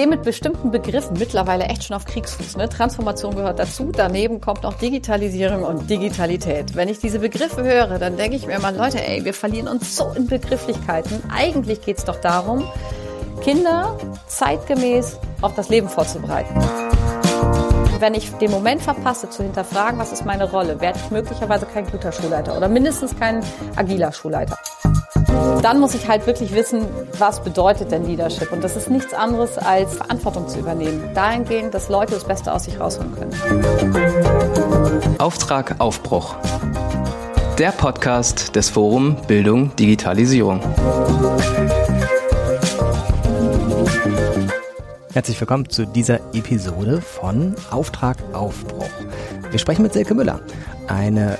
stehe 0.00 0.08
mit 0.08 0.22
bestimmten 0.22 0.70
Begriffen 0.70 1.18
mittlerweile 1.18 1.64
echt 1.64 1.84
schon 1.84 1.94
auf 1.94 2.06
Kriegsfuß. 2.06 2.56
Ne? 2.56 2.70
Transformation 2.70 3.34
gehört 3.34 3.58
dazu. 3.58 3.92
Daneben 3.94 4.40
kommt 4.40 4.62
noch 4.62 4.72
Digitalisierung 4.78 5.62
und 5.62 5.90
Digitalität. 5.90 6.74
Wenn 6.74 6.88
ich 6.88 7.00
diese 7.00 7.18
Begriffe 7.18 7.62
höre, 7.62 7.98
dann 7.98 8.16
denke 8.16 8.34
ich 8.34 8.46
mir 8.46 8.54
immer, 8.54 8.72
Leute, 8.72 9.06
ey, 9.06 9.26
wir 9.26 9.34
verlieren 9.34 9.68
uns 9.68 9.94
so 9.94 10.10
in 10.16 10.26
Begrifflichkeiten. 10.26 11.22
Eigentlich 11.30 11.82
geht 11.82 11.98
es 11.98 12.06
doch 12.06 12.16
darum, 12.16 12.64
Kinder 13.42 13.98
zeitgemäß 14.26 15.18
auf 15.42 15.54
das 15.54 15.68
Leben 15.68 15.90
vorzubereiten. 15.90 16.54
Wenn 17.98 18.14
ich 18.14 18.32
den 18.38 18.52
Moment 18.52 18.80
verpasse, 18.80 19.28
zu 19.28 19.42
hinterfragen, 19.42 19.98
was 19.98 20.12
ist 20.12 20.24
meine 20.24 20.50
Rolle, 20.50 20.80
werde 20.80 20.98
ich 21.04 21.10
möglicherweise 21.10 21.66
kein 21.66 21.84
guter 21.84 22.10
Schulleiter 22.10 22.56
oder 22.56 22.68
mindestens 22.68 23.14
kein 23.18 23.44
agiler 23.76 24.12
Schulleiter. 24.12 24.56
Dann 25.62 25.80
muss 25.80 25.94
ich 25.94 26.08
halt 26.08 26.26
wirklich 26.26 26.54
wissen, 26.54 26.86
was 27.18 27.42
bedeutet 27.42 27.90
denn 27.90 28.06
Leadership? 28.06 28.52
Und 28.52 28.62
das 28.62 28.76
ist 28.76 28.88
nichts 28.88 29.12
anderes 29.12 29.58
als 29.58 29.94
Verantwortung 29.94 30.48
zu 30.48 30.58
übernehmen. 30.58 31.10
Dahingehend, 31.14 31.74
dass 31.74 31.88
Leute 31.88 32.14
das 32.14 32.24
Beste 32.24 32.52
aus 32.52 32.64
sich 32.64 32.78
rausholen 32.78 33.14
können. 33.14 33.32
Auftrag 35.18 35.74
Aufbruch. 35.80 36.36
Der 37.58 37.72
Podcast 37.72 38.54
des 38.56 38.70
Forum 38.70 39.16
Bildung 39.26 39.74
Digitalisierung. 39.76 40.60
Herzlich 45.12 45.40
willkommen 45.40 45.68
zu 45.68 45.86
dieser 45.86 46.20
Episode 46.32 47.02
von 47.02 47.56
Auftrag 47.70 48.16
Aufbruch. 48.32 48.88
Wir 49.50 49.58
sprechen 49.58 49.82
mit 49.82 49.92
Silke 49.92 50.14
Müller, 50.14 50.40
eine 50.86 51.36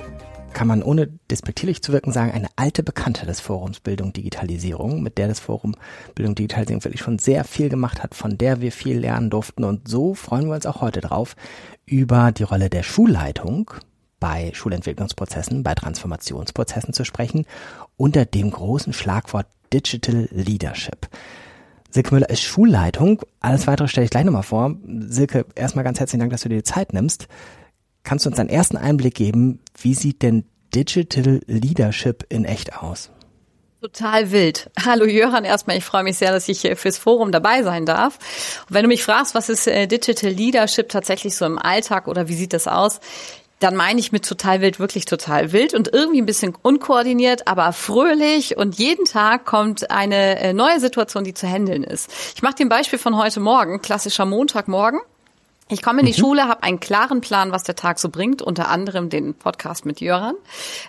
kann 0.60 0.68
man 0.68 0.82
ohne 0.82 1.06
despektierlich 1.30 1.80
zu 1.80 1.90
wirken 1.90 2.12
sagen, 2.12 2.32
eine 2.32 2.48
alte 2.56 2.82
Bekannte 2.82 3.24
des 3.24 3.40
Forums 3.40 3.80
Bildung 3.80 4.12
Digitalisierung, 4.12 5.02
mit 5.02 5.16
der 5.16 5.26
das 5.26 5.40
Forum 5.40 5.74
Bildung 6.14 6.34
Digitalisierung 6.34 6.84
wirklich 6.84 7.00
schon 7.00 7.18
sehr 7.18 7.44
viel 7.44 7.70
gemacht 7.70 8.02
hat, 8.02 8.14
von 8.14 8.36
der 8.36 8.60
wir 8.60 8.70
viel 8.70 8.98
lernen 8.98 9.30
durften. 9.30 9.64
Und 9.64 9.88
so 9.88 10.12
freuen 10.12 10.48
wir 10.48 10.54
uns 10.54 10.66
auch 10.66 10.82
heute 10.82 11.00
drauf, 11.00 11.34
über 11.86 12.30
die 12.30 12.42
Rolle 12.42 12.68
der 12.68 12.82
Schulleitung 12.82 13.70
bei 14.18 14.50
Schulentwicklungsprozessen, 14.52 15.62
bei 15.62 15.74
Transformationsprozessen 15.74 16.92
zu 16.92 17.06
sprechen, 17.06 17.46
unter 17.96 18.26
dem 18.26 18.50
großen 18.50 18.92
Schlagwort 18.92 19.46
Digital 19.72 20.28
Leadership. 20.30 21.08
Silke 21.88 22.12
Müller 22.12 22.28
ist 22.28 22.42
Schulleitung. 22.42 23.22
Alles 23.40 23.66
weitere 23.66 23.88
stelle 23.88 24.04
ich 24.04 24.10
gleich 24.10 24.26
nochmal 24.26 24.42
vor. 24.42 24.76
Silke, 24.84 25.46
erstmal 25.54 25.84
ganz 25.86 26.00
herzlichen 26.00 26.20
Dank, 26.20 26.32
dass 26.32 26.42
du 26.42 26.50
dir 26.50 26.58
die 26.58 26.64
Zeit 26.64 26.92
nimmst. 26.92 27.28
Kannst 28.02 28.24
du 28.24 28.30
uns 28.30 28.38
einen 28.38 28.48
ersten 28.48 28.76
Einblick 28.76 29.14
geben, 29.14 29.60
wie 29.78 29.94
sieht 29.94 30.22
denn 30.22 30.44
Digital 30.74 31.40
Leadership 31.46 32.24
in 32.28 32.44
echt 32.44 32.76
aus? 32.76 33.10
Total 33.80 34.30
wild. 34.30 34.70
Hallo 34.84 35.06
Jöran, 35.06 35.44
erstmal, 35.44 35.78
ich 35.78 35.84
freue 35.84 36.02
mich 36.02 36.18
sehr, 36.18 36.32
dass 36.32 36.48
ich 36.48 36.68
fürs 36.76 36.98
Forum 36.98 37.32
dabei 37.32 37.62
sein 37.62 37.86
darf. 37.86 38.18
Und 38.68 38.74
wenn 38.74 38.82
du 38.82 38.88
mich 38.88 39.02
fragst, 39.02 39.34
was 39.34 39.48
ist 39.48 39.66
äh, 39.66 39.86
Digital 39.86 40.30
Leadership 40.30 40.90
tatsächlich 40.90 41.34
so 41.34 41.46
im 41.46 41.58
Alltag 41.58 42.06
oder 42.06 42.28
wie 42.28 42.34
sieht 42.34 42.52
das 42.52 42.68
aus? 42.68 43.00
dann 43.60 43.76
meine 43.76 44.00
ich 44.00 44.10
mit 44.10 44.26
total 44.26 44.62
wild 44.62 44.80
wirklich 44.80 45.04
total 45.04 45.52
wild 45.52 45.74
und 45.74 45.92
irgendwie 45.92 46.20
ein 46.20 46.26
bisschen 46.26 46.56
unkoordiniert, 46.60 47.46
aber 47.46 47.72
fröhlich 47.72 48.56
und 48.56 48.78
jeden 48.78 49.04
Tag 49.04 49.44
kommt 49.44 49.90
eine 49.90 50.40
äh, 50.40 50.52
neue 50.52 50.80
Situation, 50.80 51.24
die 51.24 51.34
zu 51.34 51.46
handeln 51.46 51.84
ist. 51.84 52.10
Ich 52.34 52.42
mache 52.42 52.54
dir 52.54 52.66
ein 52.66 52.70
Beispiel 52.70 52.98
von 52.98 53.16
heute 53.16 53.38
Morgen, 53.38 53.82
klassischer 53.82 54.24
Montagmorgen. 54.24 55.00
Ich 55.72 55.82
komme 55.82 56.00
in 56.00 56.06
die 56.06 56.12
mhm. 56.12 56.16
Schule, 56.16 56.48
habe 56.48 56.64
einen 56.64 56.80
klaren 56.80 57.20
Plan, 57.20 57.52
was 57.52 57.62
der 57.62 57.76
Tag 57.76 58.00
so 58.00 58.08
bringt, 58.08 58.42
unter 58.42 58.68
anderem 58.68 59.08
den 59.08 59.34
Podcast 59.34 59.86
mit 59.86 60.00
Jöran. 60.00 60.34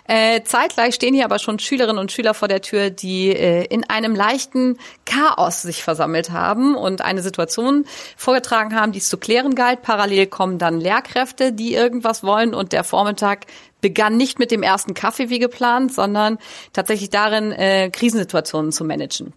Äh, 0.08 0.42
zeitgleich 0.42 0.96
stehen 0.96 1.14
hier 1.14 1.24
aber 1.24 1.38
schon 1.38 1.60
Schülerinnen 1.60 1.98
und 1.98 2.10
Schüler 2.10 2.34
vor 2.34 2.48
der 2.48 2.62
Tür, 2.62 2.90
die 2.90 3.28
äh, 3.28 3.64
in 3.66 3.88
einem 3.88 4.16
leichten 4.16 4.78
Chaos 5.06 5.62
sich 5.62 5.84
versammelt 5.84 6.32
haben 6.32 6.74
und 6.74 7.00
eine 7.00 7.22
Situation 7.22 7.84
vorgetragen 8.16 8.74
haben, 8.74 8.90
die 8.90 8.98
es 8.98 9.08
zu 9.08 9.18
klären 9.18 9.54
galt. 9.54 9.82
Parallel 9.82 10.26
kommen 10.26 10.58
dann 10.58 10.80
Lehrkräfte, 10.80 11.52
die 11.52 11.74
irgendwas 11.74 12.24
wollen 12.24 12.52
und 12.52 12.72
der 12.72 12.82
Vormittag 12.82 13.46
begann 13.80 14.16
nicht 14.16 14.40
mit 14.40 14.50
dem 14.50 14.64
ersten 14.64 14.94
Kaffee 14.94 15.30
wie 15.30 15.38
geplant, 15.38 15.92
sondern 15.94 16.38
tatsächlich 16.72 17.10
darin, 17.10 17.52
äh, 17.52 17.88
Krisensituationen 17.90 18.72
zu 18.72 18.84
managen. 18.84 19.32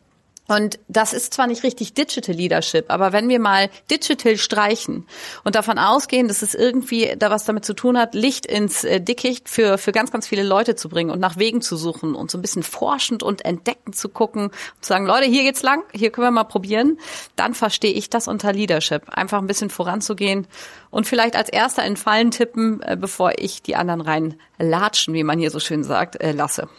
Und 0.47 0.79
das 0.87 1.13
ist 1.13 1.33
zwar 1.33 1.47
nicht 1.47 1.63
richtig 1.63 1.93
Digital 1.93 2.35
Leadership, 2.35 2.85
aber 2.89 3.11
wenn 3.13 3.29
wir 3.29 3.39
mal 3.39 3.69
Digital 3.89 4.37
streichen 4.37 5.07
und 5.43 5.55
davon 5.55 5.79
ausgehen, 5.79 6.27
dass 6.27 6.43
es 6.43 6.53
irgendwie 6.53 7.15
da 7.17 7.31
was 7.31 7.45
damit 7.45 7.65
zu 7.65 7.73
tun 7.73 7.97
hat, 7.97 8.13
Licht 8.13 8.45
ins 8.45 8.83
äh, 8.83 9.01
Dickicht 9.01 9.49
für, 9.49 9.77
für 9.79 9.91
ganz, 9.91 10.11
ganz 10.11 10.27
viele 10.27 10.43
Leute 10.43 10.75
zu 10.75 10.87
bringen 10.87 11.09
und 11.09 11.19
nach 11.19 11.37
Wegen 11.37 11.61
zu 11.61 11.75
suchen 11.77 12.13
und 12.13 12.29
so 12.29 12.37
ein 12.37 12.41
bisschen 12.41 12.61
forschend 12.61 13.23
und 13.23 13.43
entdeckend 13.43 13.95
zu 13.95 14.07
gucken 14.07 14.45
und 14.45 14.53
zu 14.81 14.89
sagen, 14.89 15.07
Leute, 15.07 15.25
hier 15.25 15.43
geht's 15.43 15.63
lang, 15.63 15.83
hier 15.93 16.11
können 16.11 16.27
wir 16.27 16.31
mal 16.31 16.43
probieren, 16.43 16.99
dann 17.35 17.55
verstehe 17.55 17.93
ich 17.93 18.11
das 18.11 18.27
unter 18.27 18.53
Leadership. 18.53 19.09
Einfach 19.09 19.39
ein 19.39 19.47
bisschen 19.47 19.71
voranzugehen 19.71 20.47
und 20.91 21.07
vielleicht 21.07 21.35
als 21.35 21.49
erster 21.49 21.83
in 21.85 21.97
Fallen 21.97 22.29
tippen, 22.29 22.81
äh, 22.83 22.95
bevor 22.99 23.33
ich 23.39 23.63
die 23.63 23.75
anderen 23.75 24.01
rein 24.01 24.35
latschen, 24.59 25.15
wie 25.15 25.23
man 25.23 25.39
hier 25.39 25.49
so 25.49 25.59
schön 25.59 25.83
sagt, 25.83 26.21
äh, 26.21 26.33
lasse. 26.33 26.69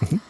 Mhm. 0.00 0.20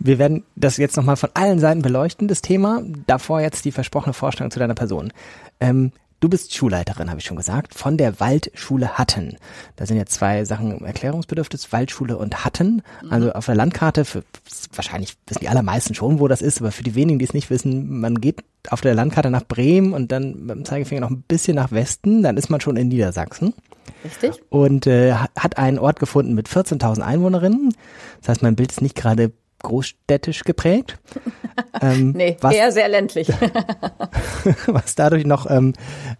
Wir 0.00 0.18
werden 0.18 0.44
das 0.56 0.78
jetzt 0.78 0.96
nochmal 0.96 1.16
von 1.16 1.30
allen 1.34 1.58
Seiten 1.58 1.82
beleuchten, 1.82 2.26
das 2.26 2.40
Thema. 2.40 2.82
Davor 3.06 3.40
jetzt 3.40 3.64
die 3.66 3.72
versprochene 3.72 4.14
Vorstellung 4.14 4.50
zu 4.50 4.58
deiner 4.58 4.74
Person. 4.74 5.12
Ähm, 5.60 5.92
du 6.20 6.30
bist 6.30 6.54
Schulleiterin, 6.54 7.10
habe 7.10 7.20
ich 7.20 7.26
schon 7.26 7.36
gesagt, 7.36 7.74
von 7.74 7.98
der 7.98 8.18
Waldschule 8.18 8.96
Hatten. 8.96 9.36
Da 9.76 9.84
sind 9.84 9.98
jetzt 9.98 10.14
zwei 10.14 10.46
Sachen 10.46 10.82
erklärungsbedürftig, 10.84 11.70
Waldschule 11.70 12.16
und 12.16 12.46
Hatten. 12.46 12.82
Also 13.10 13.26
mhm. 13.26 13.32
auf 13.32 13.44
der 13.44 13.54
Landkarte, 13.54 14.06
für, 14.06 14.24
wahrscheinlich 14.72 15.16
wissen 15.26 15.40
die 15.40 15.48
allermeisten 15.50 15.94
schon, 15.94 16.18
wo 16.18 16.28
das 16.28 16.40
ist, 16.40 16.60
aber 16.60 16.72
für 16.72 16.82
die 16.82 16.94
wenigen, 16.94 17.18
die 17.18 17.26
es 17.26 17.34
nicht 17.34 17.50
wissen, 17.50 18.00
man 18.00 18.22
geht 18.22 18.42
auf 18.70 18.80
der 18.80 18.94
Landkarte 18.94 19.30
nach 19.30 19.44
Bremen 19.44 19.92
und 19.92 20.12
dann 20.12 20.46
mit 20.46 20.56
dem 20.56 20.64
Zeigefinger 20.64 21.02
noch 21.02 21.10
ein 21.10 21.24
bisschen 21.28 21.56
nach 21.56 21.72
Westen, 21.72 22.22
dann 22.22 22.38
ist 22.38 22.48
man 22.48 22.62
schon 22.62 22.76
in 22.76 22.88
Niedersachsen. 22.88 23.52
Richtig. 24.04 24.42
Und 24.48 24.86
äh, 24.86 25.12
hat 25.12 25.58
einen 25.58 25.78
Ort 25.78 26.00
gefunden 26.00 26.34
mit 26.34 26.48
14.000 26.48 27.00
Einwohnerinnen. 27.00 27.74
Das 28.20 28.30
heißt, 28.30 28.42
mein 28.42 28.56
Bild 28.56 28.72
ist 28.72 28.80
nicht 28.80 28.94
gerade 28.94 29.32
großstädtisch 29.62 30.44
geprägt. 30.44 30.98
ähm, 31.80 32.12
nee, 32.12 32.36
was, 32.40 32.54
eher 32.54 32.72
sehr 32.72 32.88
ländlich. 32.88 33.28
was 34.66 34.94
dadurch 34.94 35.24
noch 35.24 35.48
ähm, 35.50 35.74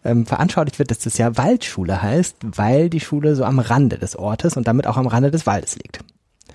ähm, 0.05 0.27
veranschaulicht 0.27 0.79
wird, 0.79 0.91
dass 0.91 1.01
das 1.01 1.19
ja 1.19 1.37
Waldschule 1.37 2.03
heißt, 2.03 2.37
weil 2.43 2.91
die 2.91 3.01
Schule 3.01 3.35
so 3.35 3.45
am 3.45 3.59
Rande 3.59 3.99
des 3.99 4.17
Ortes 4.17 4.57
und 4.57 4.69
damit 4.69 4.87
auch 4.87 4.97
am 4.97 5.07
Rande 5.07 5.31
des 5.31 5.47
Waldes 5.47 5.77
liegt. 5.77 6.01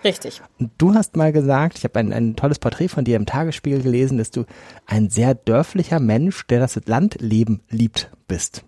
Richtig. 0.04 0.42
Und 0.60 0.72
du 0.78 0.94
hast 0.94 1.16
mal 1.16 1.34
gesagt, 1.34 1.80
ich 1.80 1.84
habe 1.84 2.00
ein, 2.00 2.14
ein 2.14 2.36
tolles 2.36 2.60
Porträt 2.60 2.90
von 2.90 3.06
dir 3.06 3.16
im 3.16 3.26
Tagesspiegel 3.26 3.82
gelesen, 3.82 4.20
dass 4.20 4.30
du 4.30 4.46
ein 4.86 5.10
sehr 5.10 5.34
dörflicher 5.34 6.00
Mensch, 6.00 6.46
der 6.48 6.60
das 6.60 6.80
Landleben 6.86 7.62
liebt, 7.70 8.12
bist. 8.28 8.64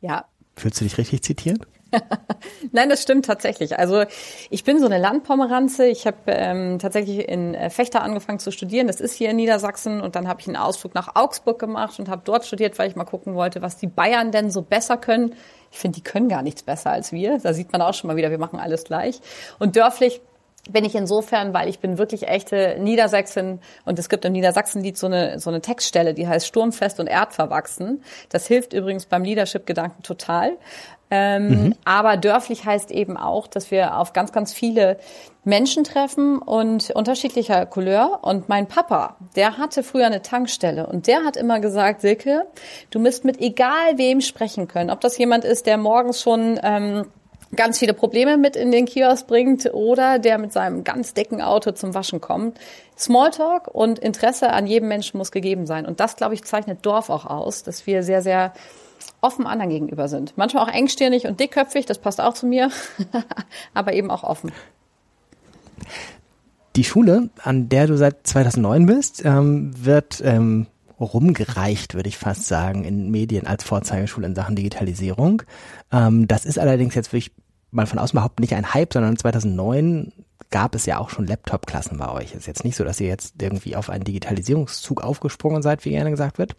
Ja. 0.00 0.26
Fühlst 0.54 0.80
du 0.80 0.84
dich 0.84 0.98
richtig 0.98 1.22
zitiert? 1.22 1.66
Nein, 2.72 2.88
das 2.88 3.02
stimmt 3.02 3.26
tatsächlich. 3.26 3.78
Also 3.78 4.04
ich 4.50 4.64
bin 4.64 4.78
so 4.78 4.86
eine 4.86 4.98
Landpomeranze. 4.98 5.86
Ich 5.86 6.06
habe 6.06 6.18
ähm, 6.26 6.78
tatsächlich 6.78 7.28
in 7.28 7.54
äh, 7.54 7.70
Fechter 7.70 8.02
angefangen 8.02 8.38
zu 8.38 8.50
studieren. 8.50 8.86
Das 8.86 9.00
ist 9.00 9.14
hier 9.14 9.30
in 9.30 9.36
Niedersachsen. 9.36 10.00
Und 10.00 10.16
dann 10.16 10.28
habe 10.28 10.40
ich 10.40 10.46
einen 10.46 10.56
Ausflug 10.56 10.94
nach 10.94 11.14
Augsburg 11.14 11.58
gemacht 11.58 11.98
und 11.98 12.08
habe 12.08 12.22
dort 12.24 12.44
studiert, 12.44 12.78
weil 12.78 12.88
ich 12.88 12.96
mal 12.96 13.04
gucken 13.04 13.34
wollte, 13.34 13.62
was 13.62 13.76
die 13.76 13.86
Bayern 13.86 14.32
denn 14.32 14.50
so 14.50 14.62
besser 14.62 14.96
können. 14.96 15.34
Ich 15.70 15.78
finde, 15.78 15.96
die 15.96 16.04
können 16.04 16.28
gar 16.28 16.42
nichts 16.42 16.62
besser 16.62 16.90
als 16.90 17.12
wir. 17.12 17.38
Da 17.38 17.52
sieht 17.52 17.72
man 17.72 17.82
auch 17.82 17.94
schon 17.94 18.08
mal 18.08 18.16
wieder, 18.16 18.30
wir 18.30 18.38
machen 18.38 18.58
alles 18.58 18.84
gleich. 18.84 19.20
Und 19.58 19.76
dörflich 19.76 20.20
bin 20.70 20.84
ich 20.84 20.94
insofern, 20.94 21.54
weil 21.54 21.68
ich 21.68 21.78
bin 21.78 21.98
wirklich 21.98 22.26
echte 22.28 22.76
Niedersächsin 22.80 23.60
und 23.84 23.98
es 23.98 24.08
gibt 24.08 24.24
im 24.24 24.32
Niedersachsenlied 24.32 24.98
so 24.98 25.06
eine, 25.06 25.38
so 25.38 25.50
eine 25.50 25.60
Textstelle, 25.60 26.14
die 26.14 26.26
heißt 26.26 26.46
Sturmfest 26.46 26.98
und 27.00 27.06
Erdverwachsen. 27.06 28.02
Das 28.30 28.46
hilft 28.46 28.72
übrigens 28.72 29.06
beim 29.06 29.22
Leadership-Gedanken 29.22 30.02
total. 30.02 30.56
Ähm, 31.10 31.48
mhm. 31.48 31.74
Aber 31.84 32.16
dörflich 32.16 32.64
heißt 32.64 32.90
eben 32.90 33.16
auch, 33.16 33.46
dass 33.46 33.70
wir 33.70 33.96
auf 33.96 34.12
ganz, 34.12 34.32
ganz 34.32 34.52
viele 34.52 34.98
Menschen 35.44 35.84
treffen 35.84 36.38
und 36.38 36.90
unterschiedlicher 36.90 37.66
Couleur. 37.66 38.20
Und 38.22 38.48
mein 38.48 38.66
Papa, 38.66 39.16
der 39.36 39.58
hatte 39.58 39.84
früher 39.84 40.06
eine 40.06 40.22
Tankstelle 40.22 40.86
und 40.86 41.06
der 41.06 41.24
hat 41.24 41.36
immer 41.36 41.60
gesagt, 41.60 42.00
Silke, 42.00 42.46
du 42.90 42.98
müsst 42.98 43.24
mit 43.24 43.40
egal 43.40 43.96
wem 43.96 44.20
sprechen 44.20 44.66
können. 44.66 44.90
Ob 44.90 45.00
das 45.00 45.16
jemand 45.18 45.44
ist, 45.44 45.66
der 45.66 45.76
morgens 45.76 46.20
schon 46.20 46.58
ähm, 46.62 47.06
ganz 47.54 47.78
viele 47.78 47.94
Probleme 47.94 48.36
mit 48.36 48.56
in 48.56 48.72
den 48.72 48.86
Kiosk 48.86 49.28
bringt 49.28 49.72
oder 49.72 50.18
der 50.18 50.38
mit 50.38 50.52
seinem 50.52 50.82
ganz 50.82 51.14
dicken 51.14 51.40
Auto 51.40 51.70
zum 51.70 51.94
Waschen 51.94 52.20
kommt. 52.20 52.58
Smalltalk 52.98 53.68
und 53.68 54.00
Interesse 54.00 54.50
an 54.50 54.66
jedem 54.66 54.88
Menschen 54.88 55.18
muss 55.18 55.30
gegeben 55.30 55.66
sein. 55.66 55.86
Und 55.86 56.00
das, 56.00 56.16
glaube 56.16 56.34
ich, 56.34 56.44
zeichnet 56.44 56.84
Dorf 56.84 57.08
auch 57.08 57.26
aus, 57.26 57.62
dass 57.62 57.86
wir 57.86 58.02
sehr, 58.02 58.22
sehr 58.22 58.52
offen 59.26 59.46
anderen 59.46 59.70
gegenüber 59.70 60.08
sind. 60.08 60.36
Manchmal 60.36 60.64
auch 60.64 60.72
engstirnig 60.72 61.26
und 61.26 61.40
dickköpfig, 61.40 61.86
das 61.86 61.98
passt 61.98 62.20
auch 62.20 62.34
zu 62.34 62.46
mir, 62.46 62.70
aber 63.74 63.92
eben 63.92 64.10
auch 64.10 64.22
offen. 64.22 64.52
Die 66.76 66.84
Schule, 66.84 67.30
an 67.42 67.68
der 67.68 67.86
du 67.86 67.96
seit 67.96 68.26
2009 68.26 68.86
bist, 68.86 69.24
ähm, 69.24 69.72
wird 69.76 70.22
ähm, 70.24 70.66
rumgereicht, 71.00 71.94
würde 71.94 72.08
ich 72.08 72.18
fast 72.18 72.46
sagen, 72.46 72.84
in 72.84 73.10
Medien 73.10 73.46
als 73.46 73.64
Vorzeigeschule 73.64 74.26
in 74.26 74.34
Sachen 74.34 74.56
Digitalisierung. 74.56 75.42
Ähm, 75.92 76.28
das 76.28 76.44
ist 76.44 76.58
allerdings 76.58 76.94
jetzt 76.94 77.12
wirklich 77.12 77.32
mal 77.70 77.86
von 77.86 77.98
außen 77.98 78.16
überhaupt 78.16 78.40
nicht 78.40 78.54
ein 78.54 78.74
Hype, 78.74 78.92
sondern 78.92 79.16
2009 79.16 80.12
gab 80.50 80.74
es 80.74 80.86
ja 80.86 80.98
auch 80.98 81.10
schon 81.10 81.26
Laptop-Klassen 81.26 81.98
bei 81.98 82.10
euch. 82.10 82.30
Es 82.30 82.40
ist 82.40 82.46
jetzt 82.46 82.64
nicht 82.64 82.76
so, 82.76 82.84
dass 82.84 83.00
ihr 83.00 83.08
jetzt 83.08 83.42
irgendwie 83.42 83.76
auf 83.76 83.90
einen 83.90 84.04
Digitalisierungszug 84.04 85.02
aufgesprungen 85.02 85.62
seid, 85.62 85.84
wie 85.84 85.90
gerne 85.90 86.10
gesagt 86.10 86.38
wird. 86.38 86.56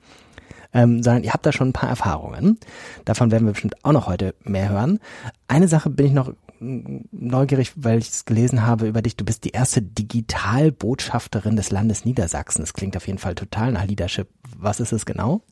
Ähm, 0.77 1.01
sondern 1.01 1.23
ihr 1.23 1.33
habt 1.33 1.43
da 1.45 1.51
schon 1.51 1.69
ein 1.69 1.73
paar 1.73 1.89
Erfahrungen. 1.89 2.59
Davon 3.03 3.31
werden 3.31 3.47
wir 3.47 3.53
bestimmt 3.53 3.83
auch 3.83 3.93
noch 3.93 4.05
heute 4.05 4.35
mehr 4.43 4.69
hören. 4.69 4.99
Eine 5.47 5.67
Sache 5.67 5.89
bin 5.89 6.05
ich 6.05 6.13
noch 6.13 6.31
neugierig, 6.59 7.73
weil 7.75 7.97
ich 7.97 8.09
es 8.09 8.25
gelesen 8.25 8.65
habe 8.65 8.87
über 8.87 9.01
dich. 9.01 9.15
Du 9.15 9.25
bist 9.25 9.43
die 9.43 9.49
erste 9.49 9.81
Digitalbotschafterin 9.81 11.55
des 11.55 11.71
Landes 11.71 12.05
Niedersachsen. 12.05 12.61
Das 12.61 12.73
klingt 12.73 12.95
auf 12.95 13.07
jeden 13.07 13.17
Fall 13.17 13.33
total 13.33 13.71
nach 13.71 13.85
Leadership. 13.85 14.27
Was 14.55 14.79
ist 14.79 14.91
es 14.93 15.05
genau? 15.05 15.41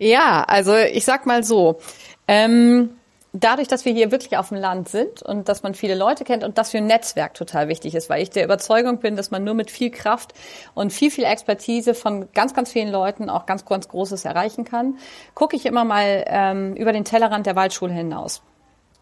Ja, 0.00 0.44
also 0.44 0.76
ich 0.76 1.04
sag 1.04 1.26
mal 1.26 1.42
so. 1.42 1.80
Ähm, 2.28 2.90
dadurch, 3.32 3.68
dass 3.68 3.84
wir 3.84 3.92
hier 3.92 4.10
wirklich 4.10 4.36
auf 4.36 4.48
dem 4.48 4.58
Land 4.58 4.88
sind 4.88 5.22
und 5.22 5.48
dass 5.48 5.62
man 5.62 5.74
viele 5.74 5.94
Leute 5.94 6.24
kennt 6.24 6.44
und 6.44 6.58
dass 6.58 6.70
für 6.70 6.78
ein 6.78 6.86
Netzwerk 6.86 7.34
total 7.34 7.68
wichtig 7.68 7.94
ist, 7.94 8.08
weil 8.08 8.22
ich 8.22 8.30
der 8.30 8.44
Überzeugung 8.44 8.98
bin, 8.98 9.16
dass 9.16 9.30
man 9.30 9.44
nur 9.44 9.54
mit 9.54 9.70
viel 9.70 9.90
Kraft 9.90 10.32
und 10.74 10.92
viel, 10.92 11.10
viel 11.10 11.24
Expertise 11.24 11.94
von 11.94 12.28
ganz, 12.32 12.54
ganz 12.54 12.72
vielen 12.72 12.90
Leuten 12.90 13.30
auch 13.30 13.46
ganz, 13.46 13.64
ganz 13.64 13.88
Großes 13.88 14.24
erreichen 14.24 14.64
kann, 14.64 14.98
gucke 15.34 15.56
ich 15.56 15.66
immer 15.66 15.84
mal 15.84 16.24
ähm, 16.26 16.74
über 16.74 16.92
den 16.92 17.04
Tellerrand 17.04 17.46
der 17.46 17.56
Waldschule 17.56 17.92
hinaus. 17.92 18.42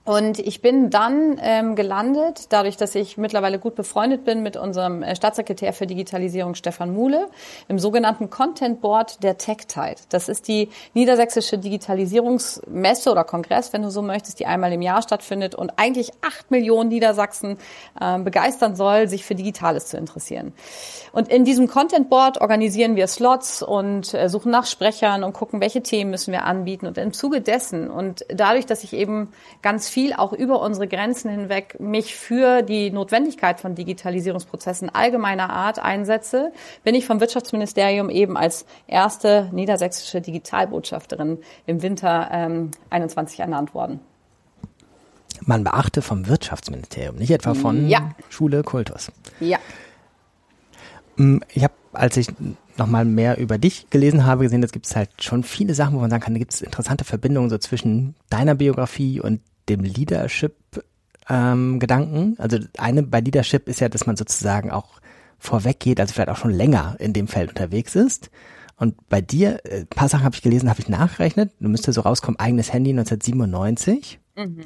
Und 0.07 0.39
ich 0.39 0.63
bin 0.63 0.89
dann 0.89 1.37
ähm, 1.43 1.75
gelandet, 1.75 2.47
dadurch, 2.51 2.77
dass 2.77 2.95
ich 2.95 3.17
mittlerweile 3.17 3.59
gut 3.59 3.75
befreundet 3.75 4.25
bin 4.25 4.45
mit 4.45 4.57
unserem 4.57 5.03
äh, 5.03 5.17
Staatssekretär 5.17 5.73
für 5.73 5.89
Digitalisierung 5.89 6.55
Stefan 6.55 6.95
Muhle, 6.95 7.27
im 7.67 7.81
sogenannten 7.81 8.31
Content 8.31 8.81
Board 8.81 9.25
der 9.25 9.37
TechTide. 9.37 9.97
Das 10.09 10.29
ist 10.29 10.47
die 10.47 10.71
niedersächsische 10.95 11.59
Digitalisierungsmesse 11.59 13.11
oder 13.11 13.25
Kongress, 13.25 13.73
wenn 13.73 13.83
du 13.83 13.91
so 13.91 14.01
möchtest, 14.01 14.39
die 14.39 14.47
einmal 14.47 14.73
im 14.73 14.81
Jahr 14.81 15.03
stattfindet 15.03 15.57
und 15.57 15.73
eigentlich 15.77 16.13
acht 16.23 16.53
Millionen 16.53 16.89
Niedersachsen 16.89 17.59
äh, 18.01 18.21
begeistern 18.21 18.77
soll, 18.77 19.09
sich 19.09 19.25
für 19.25 19.35
Digitales 19.35 19.87
zu 19.87 19.97
interessieren. 19.97 20.53
Und 21.11 21.29
in 21.29 21.45
diesem 21.45 21.67
Content 21.67 22.11
Board 22.11 22.41
organisieren 22.41 22.95
wir 22.95 23.09
Slots 23.09 23.61
und 23.61 24.15
äh, 24.15 24.29
suchen 24.29 24.53
nach 24.53 24.67
Sprechern 24.67 25.25
und 25.25 25.33
gucken, 25.33 25.61
welche 25.61 25.83
Themen 25.83 26.13
müssen 26.13 26.31
wir 26.31 26.45
anbieten. 26.45 26.87
Und 26.87 26.97
im 26.97 27.13
Zuge 27.13 27.41
dessen 27.41 27.91
und 27.91 28.25
dadurch, 28.29 28.67
dass 28.67 28.85
ich 28.85 28.93
eben 28.93 29.33
ganz 29.63 29.96
viel 29.97 30.13
auch 30.13 30.35
über 30.35 30.61
unsere 30.61 30.87
Grenzen 30.87 31.31
hinweg 31.31 31.81
mich 31.81 32.15
für 32.15 32.61
die 32.61 32.91
Notwendigkeit 32.91 33.61
von 33.61 33.75
Digitalisierungsprozessen 33.75 34.91
allgemeiner 34.91 35.49
Art 35.49 35.79
einsetze, 35.79 36.53
bin 36.85 36.95
ich 36.95 37.07
vom 37.07 37.19
Wirtschaftsministerium 37.19 38.11
eben 38.11 38.37
als 38.37 38.67
erste 38.87 39.49
niedersächsische 39.55 40.21
Digitalbotschafterin 40.21 41.39
im 41.65 41.81
Winter 41.81 42.29
ähm, 42.31 42.73
21 42.91 43.41
ernannt 43.41 43.73
worden. 43.73 44.01
Man 45.41 45.65
beachte 45.65 46.03
vom 46.03 46.29
Wirtschaftsministerium, 46.29 47.17
nicht 47.17 47.31
etwa 47.31 47.55
von 47.55 47.89
ja. 47.89 48.11
Schule 48.29 48.65
Kultus. 48.65 49.11
Ja. 49.41 49.57
Mm, 51.17 51.39
ich 51.55 51.65
habe, 51.65 51.73
als 51.95 52.19
ich 52.19 52.29
nochmal 52.77 53.07
mehr 53.07 53.39
über 53.39 53.57
dich 53.57 53.89
gelesen 53.89 54.27
habe, 54.27 54.45
gesehen, 54.45 54.63
es 54.63 54.73
gibt 54.73 54.95
halt 54.95 55.09
schon 55.23 55.43
viele 55.43 55.73
Sachen, 55.73 55.97
wo 55.97 56.01
man 56.01 56.11
sagen 56.11 56.23
kann, 56.23 56.35
da 56.35 56.39
gibt 56.39 56.53
es 56.53 56.61
interessante 56.61 57.07
Verbindungen 57.07 57.49
so 57.49 57.57
zwischen 57.57 58.15
deiner 58.29 58.55
Biografie 58.55 59.23
und 59.23 59.41
dem 59.69 59.81
Leadership-Gedanken. 59.81 62.17
Ähm, 62.17 62.37
also 62.39 62.59
eine 62.79 63.03
bei 63.03 63.21
Leadership 63.21 63.69
ist 63.69 63.81
ja, 63.81 63.89
dass 63.89 64.07
man 64.07 64.17
sozusagen 64.17 64.71
auch 64.71 65.01
vorweg 65.39 65.81
geht, 65.81 66.01
also 66.01 66.15
vielleicht 66.15 66.31
auch 66.31 66.37
schon 66.37 66.53
länger 66.53 66.97
in 66.99 67.13
dem 67.13 67.29
Feld 67.29 67.51
unterwegs 67.51 67.95
ist. 67.95 68.31
Und 68.77 69.09
bei 69.09 69.21
dir, 69.21 69.61
ein 69.65 69.83
äh, 69.83 69.85
paar 69.87 70.09
Sachen 70.09 70.25
habe 70.25 70.35
ich 70.35 70.43
gelesen, 70.43 70.69
habe 70.69 70.81
ich 70.81 70.89
nachgerechnet. 70.89 71.53
Du 71.61 71.69
müsste 71.69 71.93
so 71.93 72.03
rauskommen, 72.03 72.39
eigenes 72.39 72.73
Handy 72.73 72.91
1997. 72.91 74.21
Mhm. 74.37 74.61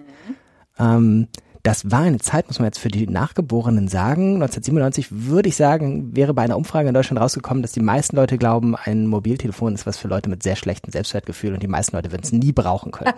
Ähm, 0.79 1.29
das 1.63 1.91
war 1.91 2.01
eine 2.01 2.19
Zeit, 2.19 2.47
muss 2.47 2.59
man 2.59 2.67
jetzt 2.67 2.79
für 2.79 2.89
die 2.89 3.07
Nachgeborenen 3.07 3.89
sagen. 3.89 4.35
1997 4.37 5.09
würde 5.11 5.49
ich 5.49 5.57
sagen, 5.57 6.17
wäre 6.17 6.33
bei 6.33 6.43
einer 6.43 6.57
Umfrage 6.57 6.89
in 6.89 6.95
Deutschland 6.95 7.21
rausgekommen, 7.21 7.63
dass 7.63 7.73
die 7.73 7.81
meisten 7.81 8.17
Leute 8.17 8.39
glauben, 8.39 8.77
ein 8.77 9.07
Mobiltelefon 9.07 9.75
ist 9.75 9.87
was 9.87 9.99
für 9.99 10.09
Leute 10.09 10.31
mit 10.31 10.43
sehr 10.43 10.57
schlechtem 10.57 10.91
Selbstwertgefühl 10.91 11.53
und 11.53 11.63
die 11.63 11.69
meisten 11.69 11.97
Leute 11.97 12.13
würden 12.13 12.23
es 12.25 12.33
nie 12.33 12.53
brauchen 12.53 12.93
können. 12.93 13.13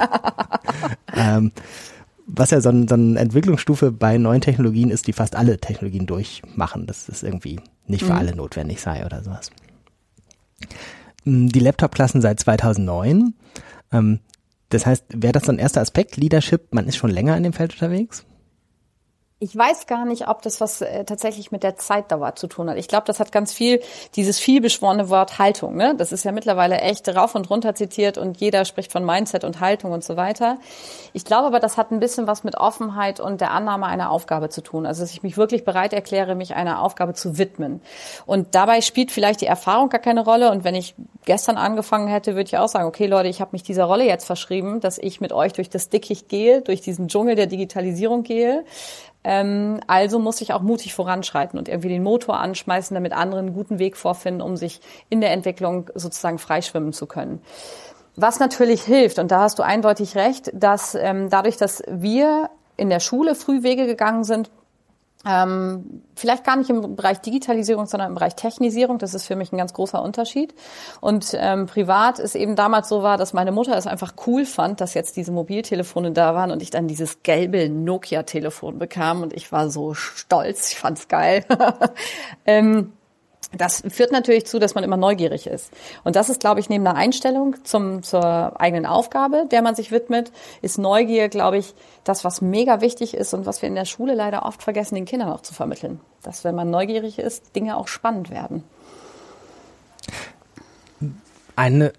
ähm, 1.15 1.53
was 2.27 2.50
ja 2.50 2.61
so, 2.61 2.71
ein, 2.71 2.89
so 2.89 2.94
eine 2.94 3.19
Entwicklungsstufe 3.19 3.93
bei 3.93 4.19
neuen 4.19 4.41
Technologien 4.41 4.91
ist, 4.91 5.06
die 5.06 5.12
fast 5.12 5.37
alle 5.37 5.59
Technologien 5.59 6.06
durchmachen, 6.06 6.87
dass 6.87 7.09
es 7.09 7.23
irgendwie 7.23 7.61
nicht 7.87 8.05
für 8.05 8.12
mhm. 8.12 8.19
alle 8.19 8.35
notwendig 8.35 8.81
sei 8.81 9.05
oder 9.06 9.23
sowas. 9.23 9.50
Die 11.25 11.61
Laptop-Klassen 11.61 12.21
seit 12.21 12.41
2009. 12.41 13.35
Ähm, 13.93 14.21
das 14.71 14.87
heißt, 14.87 15.05
wäre 15.15 15.33
das 15.33 15.44
so 15.44 15.53
ein 15.53 15.59
erster 15.59 15.81
Aspekt, 15.81 16.17
Leadership, 16.17 16.73
man 16.73 16.89
ist 16.89 16.97
schon 16.97 17.11
länger 17.11 17.37
in 17.37 17.43
dem 17.43 17.53
Feld 17.53 17.75
unterwegs? 17.75 18.25
Ich 19.43 19.56
weiß 19.56 19.89
gar 19.89 20.05
nicht, 20.05 20.29
ob 20.29 20.41
das 20.43 20.61
was 20.61 20.83
äh, 20.83 21.05
tatsächlich 21.05 21.50
mit 21.50 21.65
der 21.65 21.75
Zeitdauer 21.75 22.37
zu 22.37 22.47
tun 22.47 22.71
hat. 22.71 22.77
Ich 22.77 22.87
glaube, 22.87 23.06
das 23.09 23.19
hat 23.19 23.33
ganz 23.33 23.53
viel, 23.53 23.81
dieses 24.15 24.39
vielbeschworene 24.39 25.11
Wort 25.11 25.41
Haltung, 25.41 25.75
ne? 25.75 25.97
Das 25.99 26.12
ist 26.12 26.25
ja 26.25 26.31
mittlerweile 26.31 26.77
echt 26.77 27.09
rauf 27.09 27.35
und 27.35 27.50
runter 27.50 27.75
zitiert 27.75 28.19
und 28.19 28.37
jeder 28.41 28.65
spricht 28.65 28.93
von 28.93 29.05
Mindset 29.05 29.43
und 29.43 29.59
Haltung 29.59 29.91
und 29.91 30.05
so 30.05 30.17
weiter. 30.17 30.59
Ich 31.12 31.25
glaube 31.25 31.49
aber, 31.49 31.59
das 31.59 31.77
hat 31.77 31.91
ein 31.91 31.99
bisschen 31.99 32.29
was 32.29 32.44
mit 32.44 32.56
Offenheit 32.56 33.19
und 33.19 33.41
der 33.41 33.50
Annahme 33.50 33.87
einer 33.87 34.12
Aufgabe 34.12 34.49
zu 34.49 34.61
tun. 34.61 34.87
Also, 34.87 35.03
dass 35.03 35.11
ich 35.11 35.25
mich 35.25 35.37
wirklich 35.37 35.65
bereit 35.65 35.93
erkläre, 35.93 36.37
mich 36.37 36.55
einer 36.55 36.81
Aufgabe 36.81 37.12
zu 37.12 37.37
widmen. 37.37 37.83
Und 38.27 38.55
dabei 38.55 38.81
spielt 38.81 39.11
vielleicht 39.11 39.41
die 39.41 39.47
Erfahrung 39.47 39.89
gar 39.89 40.00
keine 40.00 40.23
Rolle. 40.23 40.53
Und 40.53 40.62
wenn 40.62 40.77
ich 40.77 40.94
gestern 41.25 41.56
angefangen 41.56 42.06
hätte, 42.06 42.37
würde 42.37 42.47
ich 42.47 42.59
auch 42.59 42.69
sagen, 42.69 42.87
okay 42.87 43.09
Leute, 43.09 43.29
ich 43.29 43.41
habe 43.41 43.50
mich 43.55 43.65
dieser 43.65 43.87
Rolle 43.87 44.06
jetzt 44.06 44.25
verschrieben, 44.25 44.79
dass 44.79 44.99
ich 44.99 45.21
mit 45.21 45.33
euch 45.33 45.53
durch 45.53 45.69
das 45.69 45.89
Dickicht 45.89 46.29
gehe, 46.29 46.61
durch 46.61 46.81
diesen 46.81 47.09
Dschungel 47.09 47.35
der 47.35 47.49
Digitalisierung 47.49 48.23
gehe 48.23 48.65
ähm, 49.24 49.80
also 49.86 50.19
muss 50.19 50.40
ich 50.40 50.52
auch 50.52 50.62
mutig 50.62 50.94
voranschreiten 50.94 51.58
und 51.58 51.69
irgendwie 51.69 51.88
den 51.88 52.02
Motor 52.02 52.38
anschmeißen, 52.40 52.94
damit 52.94 53.12
andere 53.12 53.40
einen 53.40 53.54
guten 53.54 53.78
Weg 53.78 53.96
vorfinden, 53.96 54.42
um 54.42 54.56
sich 54.56 54.80
in 55.08 55.20
der 55.20 55.32
Entwicklung 55.32 55.90
sozusagen 55.94 56.38
freischwimmen 56.38 56.92
zu 56.92 57.06
können. 57.06 57.40
Was 58.16 58.40
natürlich 58.40 58.82
hilft, 58.82 59.19
und 59.19 59.30
da 59.30 59.40
hast 59.40 59.58
du 59.58 59.62
eindeutig 59.62 60.16
recht, 60.16 60.50
dass 60.52 60.94
ähm, 60.94 61.30
dadurch, 61.30 61.56
dass 61.56 61.82
wir 61.88 62.50
in 62.76 62.90
der 62.90 63.00
Schule 63.00 63.34
früh 63.34 63.62
Wege 63.62 63.86
gegangen 63.86 64.24
sind, 64.24 64.50
ähm, 65.26 66.02
vielleicht 66.14 66.44
gar 66.44 66.56
nicht 66.56 66.70
im 66.70 66.96
Bereich 66.96 67.20
Digitalisierung, 67.20 67.86
sondern 67.86 68.08
im 68.08 68.14
Bereich 68.14 68.34
Technisierung. 68.34 68.98
Das 68.98 69.14
ist 69.14 69.26
für 69.26 69.36
mich 69.36 69.52
ein 69.52 69.58
ganz 69.58 69.72
großer 69.72 70.02
Unterschied. 70.02 70.54
Und 71.00 71.36
ähm, 71.38 71.66
privat 71.66 72.19
ist 72.19 72.34
eben 72.34 72.56
damals 72.56 72.88
so 72.88 73.02
war, 73.02 73.16
dass 73.16 73.32
meine 73.32 73.52
Mutter 73.52 73.76
es 73.76 73.86
einfach 73.86 74.14
cool 74.26 74.44
fand, 74.44 74.80
dass 74.80 74.94
jetzt 74.94 75.16
diese 75.16 75.32
Mobiltelefone 75.32 76.12
da 76.12 76.34
waren 76.34 76.50
und 76.50 76.62
ich 76.62 76.70
dann 76.70 76.88
dieses 76.88 77.22
gelbe 77.22 77.69
Nokia-Telefon 77.69 78.78
bekam 78.78 79.22
und 79.22 79.32
ich 79.32 79.52
war 79.52 79.70
so 79.70 79.94
stolz. 79.94 80.72
Ich 80.72 80.78
fand's 80.78 81.08
geil. 81.08 81.44
ähm, 82.46 82.92
das 83.56 83.82
führt 83.88 84.12
natürlich 84.12 84.46
zu, 84.46 84.58
dass 84.58 84.75
man 84.75 84.84
immer 84.84 84.96
neugierig 84.96 85.46
ist. 85.46 85.70
Und 86.05 86.17
das 86.17 86.29
ist, 86.29 86.41
glaube 86.41 86.60
ich, 86.60 86.69
neben 86.69 86.86
einer 86.86 86.98
Einstellung 86.98 87.56
zum, 87.65 88.03
zur 88.03 88.60
eigenen 88.60 88.86
Aufgabe, 88.86 89.46
der 89.50 89.62
man 89.62 89.74
sich 89.74 89.91
widmet, 89.91 90.32
ist 90.62 90.79
Neugier, 90.79 91.29
glaube 91.29 91.58
ich, 91.58 91.74
das, 92.05 92.24
was 92.24 92.41
mega 92.41 92.81
wichtig 92.81 93.15
ist 93.15 93.34
und 93.34 93.46
was 93.46 93.62
wir 93.62 93.69
in 93.69 93.74
der 93.74 93.84
Schule 93.84 94.15
leider 94.15 94.44
oft 94.44 94.62
vergessen, 94.62 94.94
den 94.94 95.05
Kindern 95.05 95.31
auch 95.31 95.43
zu 95.43 95.55
vermitteln. 95.55 96.00
Dass, 96.22 96.44
wenn 96.44 96.55
man 96.55 96.70
neugierig 96.70 97.19
ist, 97.19 97.55
Dinge 97.55 97.77
auch 97.77 97.88
spannend 97.88 98.31
werden. 98.31 98.65
Eine, 101.55 101.93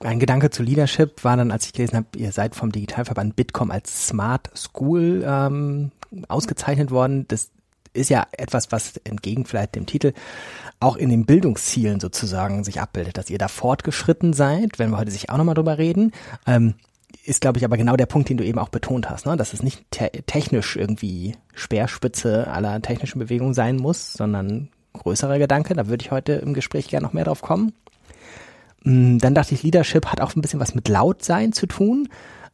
ein 0.00 0.18
Gedanke 0.18 0.50
zu 0.50 0.62
Leadership 0.62 1.24
war 1.24 1.36
dann, 1.36 1.50
als 1.50 1.66
ich 1.66 1.72
gelesen 1.72 1.96
habe, 1.96 2.06
ihr 2.16 2.32
seid 2.32 2.54
vom 2.54 2.72
Digitalverband 2.72 3.34
Bitkom 3.36 3.70
als 3.70 4.08
Smart 4.08 4.50
School 4.54 5.24
ähm, 5.26 5.92
ausgezeichnet 6.28 6.90
worden. 6.90 7.26
Das 7.28 7.50
ist 7.94 8.10
ja 8.10 8.26
etwas, 8.32 8.72
was 8.72 8.96
entgegen 9.04 9.44
vielleicht 9.44 9.74
dem 9.74 9.86
Titel 9.86 10.12
auch 10.82 10.96
in 10.96 11.10
den 11.10 11.26
Bildungszielen 11.26 12.00
sozusagen 12.00 12.64
sich 12.64 12.80
abbildet, 12.80 13.18
dass 13.18 13.30
ihr 13.30 13.38
da 13.38 13.48
fortgeschritten 13.48 14.32
seid, 14.32 14.78
wenn 14.78 14.90
wir 14.90 14.98
heute 14.98 15.10
sich 15.10 15.30
auch 15.30 15.36
nochmal 15.36 15.54
drüber 15.54 15.78
reden. 15.78 16.12
Ähm, 16.46 16.74
ist, 17.24 17.40
glaube 17.40 17.58
ich, 17.58 17.64
aber 17.64 17.76
genau 17.76 17.96
der 17.96 18.06
Punkt, 18.06 18.28
den 18.28 18.36
du 18.36 18.44
eben 18.44 18.58
auch 18.58 18.68
betont 18.68 19.08
hast, 19.08 19.26
ne? 19.26 19.36
dass 19.36 19.52
es 19.52 19.62
nicht 19.62 19.84
te 19.90 20.10
technisch 20.26 20.76
irgendwie 20.76 21.36
Speerspitze 21.54 22.48
aller 22.48 22.80
technischen 22.82 23.20
Bewegungen 23.20 23.54
sein 23.54 23.76
muss, 23.76 24.12
sondern 24.12 24.70
größerer 24.94 25.38
Gedanke. 25.38 25.74
Da 25.74 25.86
würde 25.86 26.02
ich 26.02 26.10
heute 26.10 26.32
im 26.34 26.54
Gespräch 26.54 26.88
gerne 26.88 27.06
noch 27.06 27.12
mehr 27.12 27.24
drauf 27.24 27.42
kommen. 27.42 27.72
Mm, 28.82 29.18
dann 29.18 29.34
dachte 29.34 29.54
ich, 29.54 29.62
Leadership 29.62 30.06
hat 30.06 30.20
auch 30.20 30.34
ein 30.34 30.42
bisschen 30.42 30.60
was 30.60 30.74
mit 30.74 30.88
Lautsein 30.88 31.52
zu 31.52 31.66
tun. 31.66 32.08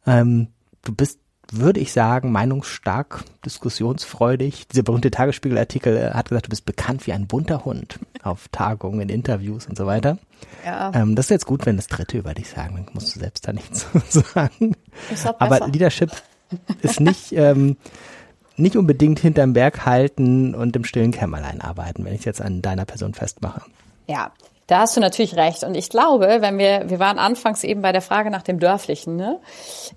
Ähm, 0.05 0.47
du 0.83 0.93
bist 0.93 1.19
würde 1.51 1.79
ich 1.79 1.91
sagen, 1.91 2.31
meinungsstark, 2.31 3.23
diskussionsfreudig. 3.45 4.67
Dieser 4.67 4.83
berühmte 4.83 5.11
Tagesspiegelartikel 5.11 5.97
äh, 5.97 6.11
hat 6.11 6.29
gesagt, 6.29 6.47
du 6.47 6.49
bist 6.49 6.65
bekannt 6.65 7.07
wie 7.07 7.13
ein 7.13 7.27
bunter 7.27 7.65
Hund 7.65 7.99
auf 8.23 8.47
Tagungen, 8.49 9.01
in 9.01 9.09
Interviews 9.09 9.67
und 9.67 9.77
so 9.77 9.85
weiter. 9.85 10.17
Ja. 10.65 10.91
Ähm, 10.93 11.15
das 11.15 11.25
ist 11.25 11.31
jetzt 11.31 11.45
gut, 11.45 11.65
wenn 11.65 11.75
das 11.75 11.87
Dritte 11.87 12.17
über 12.17 12.33
dich 12.33 12.49
sagen, 12.49 12.75
dann 12.75 12.93
musst 12.93 13.15
du 13.15 13.19
selbst 13.19 13.47
da 13.47 13.53
nichts 13.53 13.87
sagen. 14.09 14.75
Aber 15.39 15.67
Leadership 15.67 16.11
ist 16.81 16.99
nicht, 16.99 17.31
ähm, 17.31 17.77
nicht 18.57 18.75
unbedingt 18.75 19.19
hinterm 19.19 19.53
Berg 19.53 19.85
halten 19.85 20.53
und 20.55 20.75
im 20.75 20.83
stillen 20.83 21.11
Kämmerlein 21.11 21.61
arbeiten, 21.61 22.05
wenn 22.05 22.13
ich 22.13 22.25
jetzt 22.25 22.41
an 22.41 22.61
deiner 22.61 22.85
Person 22.85 23.13
festmache. 23.13 23.61
Ja, 24.07 24.31
da 24.69 24.81
hast 24.81 24.95
du 24.95 25.01
natürlich 25.01 25.35
recht. 25.35 25.63
Und 25.63 25.73
ich 25.73 25.89
glaube, 25.89 26.37
wenn 26.41 26.59
wir, 26.59 26.83
wir 26.91 26.99
waren 26.99 27.17
anfangs 27.17 27.63
eben 27.63 27.81
bei 27.81 27.91
der 27.91 28.03
Frage 28.03 28.29
nach 28.29 28.43
dem 28.43 28.59
Dörflichen, 28.59 29.15
ne? 29.15 29.39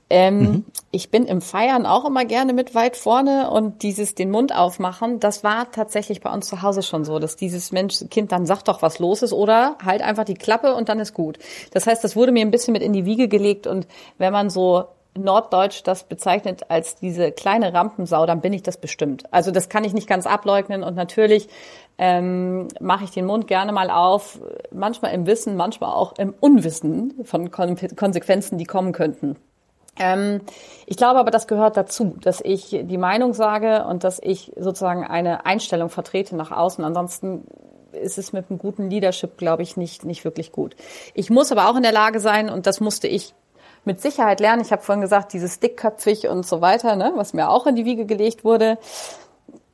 Ähm, 0.08 0.38
mhm. 0.38 0.64
Ich 0.90 1.10
bin 1.10 1.26
im 1.26 1.42
Feiern 1.42 1.84
auch 1.84 2.06
immer 2.06 2.24
gerne 2.24 2.54
mit 2.54 2.74
weit 2.74 2.96
vorne 2.96 3.50
und 3.50 3.82
dieses 3.82 4.14
den 4.14 4.30
Mund 4.30 4.54
aufmachen, 4.54 5.20
das 5.20 5.44
war 5.44 5.70
tatsächlich 5.72 6.22
bei 6.22 6.32
uns 6.32 6.48
zu 6.48 6.62
Hause 6.62 6.82
schon 6.82 7.04
so, 7.04 7.18
dass 7.18 7.36
dieses 7.36 7.70
Mensch, 7.70 8.02
Kind 8.10 8.32
dann 8.32 8.46
sagt 8.46 8.68
doch, 8.68 8.80
was 8.80 8.98
los 8.98 9.20
ist 9.20 9.34
oder 9.34 9.76
halt 9.84 10.00
einfach 10.00 10.24
die 10.24 10.34
Klappe 10.34 10.74
und 10.74 10.88
dann 10.88 11.00
ist 11.00 11.12
gut. 11.12 11.38
Das 11.72 11.86
heißt, 11.86 12.02
das 12.02 12.16
wurde 12.16 12.32
mir 12.32 12.40
ein 12.40 12.50
bisschen 12.50 12.72
mit 12.72 12.82
in 12.82 12.94
die 12.94 13.04
Wiege 13.04 13.28
gelegt 13.28 13.66
und 13.66 13.86
wenn 14.16 14.32
man 14.32 14.48
so 14.48 14.86
Norddeutsch 15.14 15.82
das 15.84 16.04
bezeichnet 16.04 16.70
als 16.70 16.96
diese 16.96 17.32
kleine 17.32 17.74
Rampensau, 17.74 18.24
dann 18.24 18.40
bin 18.40 18.54
ich 18.54 18.62
das 18.62 18.78
bestimmt. 18.78 19.24
Also 19.30 19.50
das 19.50 19.68
kann 19.68 19.84
ich 19.84 19.92
nicht 19.92 20.08
ganz 20.08 20.26
ableugnen 20.26 20.82
und 20.82 20.96
natürlich 20.96 21.48
ähm, 21.98 22.68
mache 22.80 23.04
ich 23.04 23.10
den 23.10 23.26
Mund 23.26 23.46
gerne 23.46 23.72
mal 23.72 23.90
auf, 23.90 24.40
manchmal 24.72 25.12
im 25.14 25.26
Wissen, 25.26 25.56
manchmal 25.56 25.92
auch 25.92 26.14
im 26.18 26.34
Unwissen 26.40 27.24
von 27.24 27.50
Kon 27.50 27.76
Konsequenzen, 27.96 28.58
die 28.58 28.64
kommen 28.64 28.92
könnten. 28.92 29.36
Ähm, 29.98 30.40
ich 30.86 30.96
glaube 30.96 31.20
aber, 31.20 31.30
das 31.30 31.46
gehört 31.46 31.76
dazu, 31.76 32.16
dass 32.20 32.40
ich 32.40 32.70
die 32.70 32.98
Meinung 32.98 33.34
sage 33.34 33.84
und 33.84 34.04
dass 34.04 34.20
ich 34.22 34.52
sozusagen 34.56 35.04
eine 35.04 35.44
Einstellung 35.44 35.90
vertrete 35.90 36.34
nach 36.34 36.50
außen. 36.50 36.82
Ansonsten 36.82 37.44
ist 37.92 38.18
es 38.18 38.32
mit 38.32 38.48
einem 38.48 38.58
guten 38.58 38.88
Leadership, 38.88 39.36
glaube 39.36 39.62
ich, 39.62 39.76
nicht, 39.76 40.04
nicht 40.04 40.24
wirklich 40.24 40.50
gut. 40.50 40.76
Ich 41.14 41.30
muss 41.30 41.52
aber 41.52 41.68
auch 41.68 41.76
in 41.76 41.82
der 41.82 41.92
Lage 41.92 42.20
sein, 42.20 42.48
und 42.48 42.66
das 42.66 42.80
musste 42.80 43.06
ich 43.06 43.34
mit 43.84 44.00
Sicherheit 44.00 44.40
lernen. 44.40 44.62
Ich 44.62 44.72
habe 44.72 44.82
vorhin 44.82 45.02
gesagt, 45.02 45.32
dieses 45.32 45.60
dickköpfig 45.60 46.28
und 46.28 46.46
so 46.46 46.60
weiter, 46.60 46.96
ne, 46.96 47.12
was 47.16 47.32
mir 47.32 47.50
auch 47.50 47.66
in 47.66 47.76
die 47.76 47.84
Wiege 47.84 48.06
gelegt 48.06 48.44
wurde, 48.44 48.78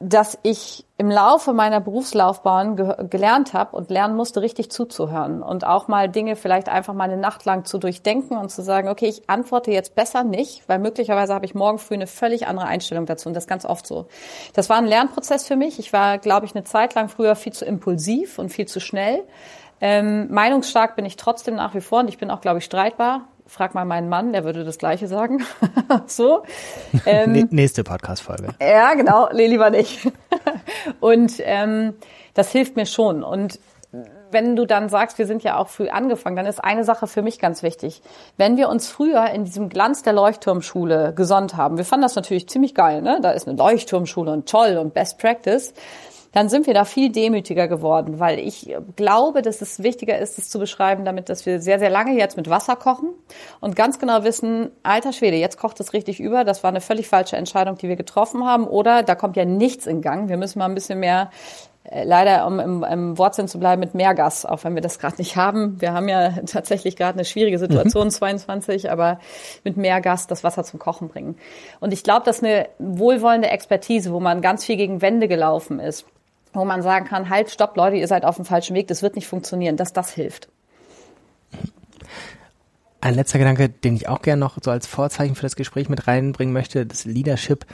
dass 0.00 0.38
ich 0.44 0.86
im 0.96 1.10
Laufe 1.10 1.52
meiner 1.52 1.80
Berufslaufbahn 1.80 2.76
ge 2.76 2.94
gelernt 3.10 3.52
habe 3.52 3.76
und 3.76 3.90
lernen 3.90 4.14
musste, 4.14 4.42
richtig 4.42 4.70
zuzuhören 4.70 5.42
und 5.42 5.66
auch 5.66 5.88
mal 5.88 6.08
Dinge 6.08 6.36
vielleicht 6.36 6.68
einfach 6.68 6.94
mal 6.94 7.04
eine 7.04 7.16
Nacht 7.16 7.44
lang 7.44 7.64
zu 7.64 7.78
durchdenken 7.78 8.36
und 8.36 8.50
zu 8.50 8.62
sagen, 8.62 8.88
okay, 8.88 9.06
ich 9.06 9.28
antworte 9.28 9.72
jetzt 9.72 9.96
besser 9.96 10.22
nicht, 10.22 10.68
weil 10.68 10.78
möglicherweise 10.78 11.34
habe 11.34 11.46
ich 11.46 11.54
morgen 11.54 11.78
früh 11.78 11.94
eine 11.94 12.06
völlig 12.06 12.46
andere 12.46 12.66
Einstellung 12.66 13.06
dazu 13.06 13.28
und 13.28 13.34
das 13.34 13.44
ist 13.44 13.48
ganz 13.48 13.64
oft 13.64 13.86
so. 13.86 14.06
Das 14.54 14.68
war 14.68 14.76
ein 14.76 14.86
Lernprozess 14.86 15.46
für 15.46 15.56
mich. 15.56 15.80
Ich 15.80 15.92
war, 15.92 16.18
glaube 16.18 16.46
ich, 16.46 16.54
eine 16.54 16.64
Zeit 16.64 16.94
lang 16.94 17.08
früher 17.08 17.34
viel 17.34 17.52
zu 17.52 17.64
impulsiv 17.64 18.38
und 18.38 18.50
viel 18.50 18.66
zu 18.66 18.78
schnell. 18.78 19.24
Ähm, 19.80 20.28
meinungsstark 20.30 20.96
bin 20.96 21.06
ich 21.06 21.16
trotzdem 21.16 21.54
nach 21.54 21.74
wie 21.74 21.80
vor 21.80 22.00
und 22.00 22.08
ich 22.08 22.18
bin 22.18 22.30
auch, 22.30 22.40
glaube 22.40 22.58
ich, 22.58 22.64
streitbar 22.64 23.22
frag 23.48 23.74
mal 23.74 23.84
meinen 23.84 24.08
Mann, 24.08 24.32
der 24.32 24.44
würde 24.44 24.64
das 24.64 24.78
Gleiche 24.78 25.08
sagen. 25.08 25.44
so. 26.06 26.44
Ähm, 27.06 27.48
Nächste 27.50 27.82
Podcast-Folge. 27.82 28.48
Ja, 28.60 28.94
genau, 28.94 29.28
nee, 29.32 29.46
lieber 29.46 29.70
nicht. 29.70 30.06
und 31.00 31.32
ähm, 31.40 31.94
das 32.34 32.52
hilft 32.52 32.76
mir 32.76 32.86
schon. 32.86 33.24
Und 33.24 33.58
wenn 34.30 34.56
du 34.56 34.66
dann 34.66 34.90
sagst, 34.90 35.18
wir 35.18 35.26
sind 35.26 35.42
ja 35.42 35.56
auch 35.56 35.68
früh 35.68 35.88
angefangen, 35.88 36.36
dann 36.36 36.46
ist 36.46 36.62
eine 36.62 36.84
Sache 36.84 37.06
für 37.06 37.22
mich 37.22 37.38
ganz 37.38 37.62
wichtig. 37.62 38.02
Wenn 38.36 38.58
wir 38.58 38.68
uns 38.68 38.88
früher 38.88 39.30
in 39.30 39.44
diesem 39.44 39.70
Glanz 39.70 40.02
der 40.02 40.12
Leuchtturmschule 40.12 41.14
gesonnt 41.14 41.56
haben, 41.56 41.78
wir 41.78 41.86
fanden 41.86 42.02
das 42.02 42.14
natürlich 42.14 42.48
ziemlich 42.48 42.74
geil, 42.74 43.00
ne? 43.00 43.20
Da 43.22 43.30
ist 43.30 43.48
eine 43.48 43.56
Leuchtturmschule 43.56 44.30
und 44.30 44.48
toll 44.48 44.76
und 44.76 44.92
Best 44.92 45.18
Practice 45.18 45.72
dann 46.32 46.48
sind 46.48 46.66
wir 46.66 46.74
da 46.74 46.84
viel 46.84 47.10
demütiger 47.10 47.68
geworden, 47.68 48.18
weil 48.18 48.38
ich 48.38 48.74
glaube, 48.96 49.42
dass 49.42 49.62
es 49.62 49.82
wichtiger 49.82 50.18
ist, 50.18 50.38
es 50.38 50.50
zu 50.50 50.58
beschreiben, 50.58 51.04
damit, 51.04 51.28
dass 51.28 51.46
wir 51.46 51.60
sehr, 51.60 51.78
sehr 51.78 51.90
lange 51.90 52.16
jetzt 52.18 52.36
mit 52.36 52.50
Wasser 52.50 52.76
kochen 52.76 53.10
und 53.60 53.76
ganz 53.76 53.98
genau 53.98 54.24
wissen, 54.24 54.70
alter 54.82 55.12
Schwede, 55.12 55.36
jetzt 55.36 55.58
kocht 55.58 55.80
es 55.80 55.92
richtig 55.92 56.20
über, 56.20 56.44
das 56.44 56.62
war 56.62 56.68
eine 56.68 56.80
völlig 56.80 57.08
falsche 57.08 57.36
Entscheidung, 57.36 57.76
die 57.76 57.88
wir 57.88 57.96
getroffen 57.96 58.44
haben, 58.44 58.66
oder 58.66 59.02
da 59.02 59.14
kommt 59.14 59.36
ja 59.36 59.44
nichts 59.44 59.86
in 59.86 60.02
Gang, 60.02 60.28
wir 60.28 60.36
müssen 60.36 60.58
mal 60.58 60.66
ein 60.66 60.74
bisschen 60.74 61.00
mehr 61.00 61.30
äh, 61.90 62.04
leider, 62.04 62.46
um 62.46 62.60
im, 62.60 62.84
im 62.84 63.18
Wortsinn 63.18 63.48
zu 63.48 63.58
bleiben, 63.58 63.80
mit 63.80 63.94
mehr 63.94 64.14
Gas, 64.14 64.44
auch 64.44 64.64
wenn 64.64 64.74
wir 64.74 64.82
das 64.82 64.98
gerade 64.98 65.16
nicht 65.16 65.36
haben. 65.36 65.80
Wir 65.80 65.92
haben 65.92 66.08
ja 66.08 66.30
tatsächlich 66.46 66.96
gerade 66.96 67.14
eine 67.14 67.24
schwierige 67.24 67.58
Situation, 67.58 68.08
mhm. 68.08 68.10
22, 68.10 68.90
aber 68.90 69.20
mit 69.64 69.76
mehr 69.76 70.00
Gas 70.00 70.26
das 70.26 70.44
Wasser 70.44 70.64
zum 70.64 70.78
Kochen 70.78 71.08
bringen. 71.08 71.36
Und 71.80 71.92
ich 71.92 72.02
glaube, 72.02 72.24
dass 72.24 72.42
eine 72.42 72.68
wohlwollende 72.78 73.48
Expertise, 73.48 74.12
wo 74.12 74.20
man 74.20 74.42
ganz 74.42 74.64
viel 74.64 74.76
gegen 74.76 75.00
Wände 75.00 75.28
gelaufen 75.28 75.80
ist, 75.80 76.04
wo 76.52 76.64
man 76.64 76.82
sagen 76.82 77.06
kann, 77.06 77.28
halt, 77.28 77.50
stopp, 77.50 77.76
Leute, 77.76 77.96
ihr 77.96 78.08
seid 78.08 78.24
auf 78.24 78.36
dem 78.36 78.44
falschen 78.44 78.74
Weg, 78.74 78.88
das 78.88 79.02
wird 79.02 79.16
nicht 79.16 79.28
funktionieren, 79.28 79.76
dass 79.76 79.92
das 79.92 80.10
hilft. 80.10 80.48
Ein 83.00 83.14
letzter 83.14 83.38
Gedanke, 83.38 83.68
den 83.68 83.94
ich 83.94 84.08
auch 84.08 84.22
gerne 84.22 84.40
noch 84.40 84.58
so 84.60 84.70
als 84.70 84.86
Vorzeichen 84.86 85.34
für 85.34 85.42
das 85.42 85.56
Gespräch 85.56 85.88
mit 85.88 86.08
reinbringen 86.08 86.52
möchte, 86.52 86.84
das 86.84 87.04
Leadership. 87.04 87.64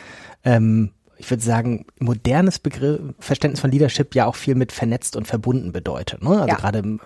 Ähm, 0.45 0.91
ich 1.17 1.31
würde 1.31 1.43
sagen, 1.43 1.87
modernes 1.99 2.59
Begriff, 2.59 3.01
Verständnis 3.19 3.61
von 3.61 3.71
Leadership 3.71 4.15
ja 4.15 4.27
auch 4.27 4.35
viel 4.35 4.55
mit 4.55 4.73
vernetzt 4.73 5.17
und 5.17 5.27
verbunden 5.27 5.73
bedeutet. 5.73 6.23
Ne? 6.23 6.31
Also 6.31 6.49
ja. 6.49 6.55
gerade 6.57 6.81
im 6.81 7.01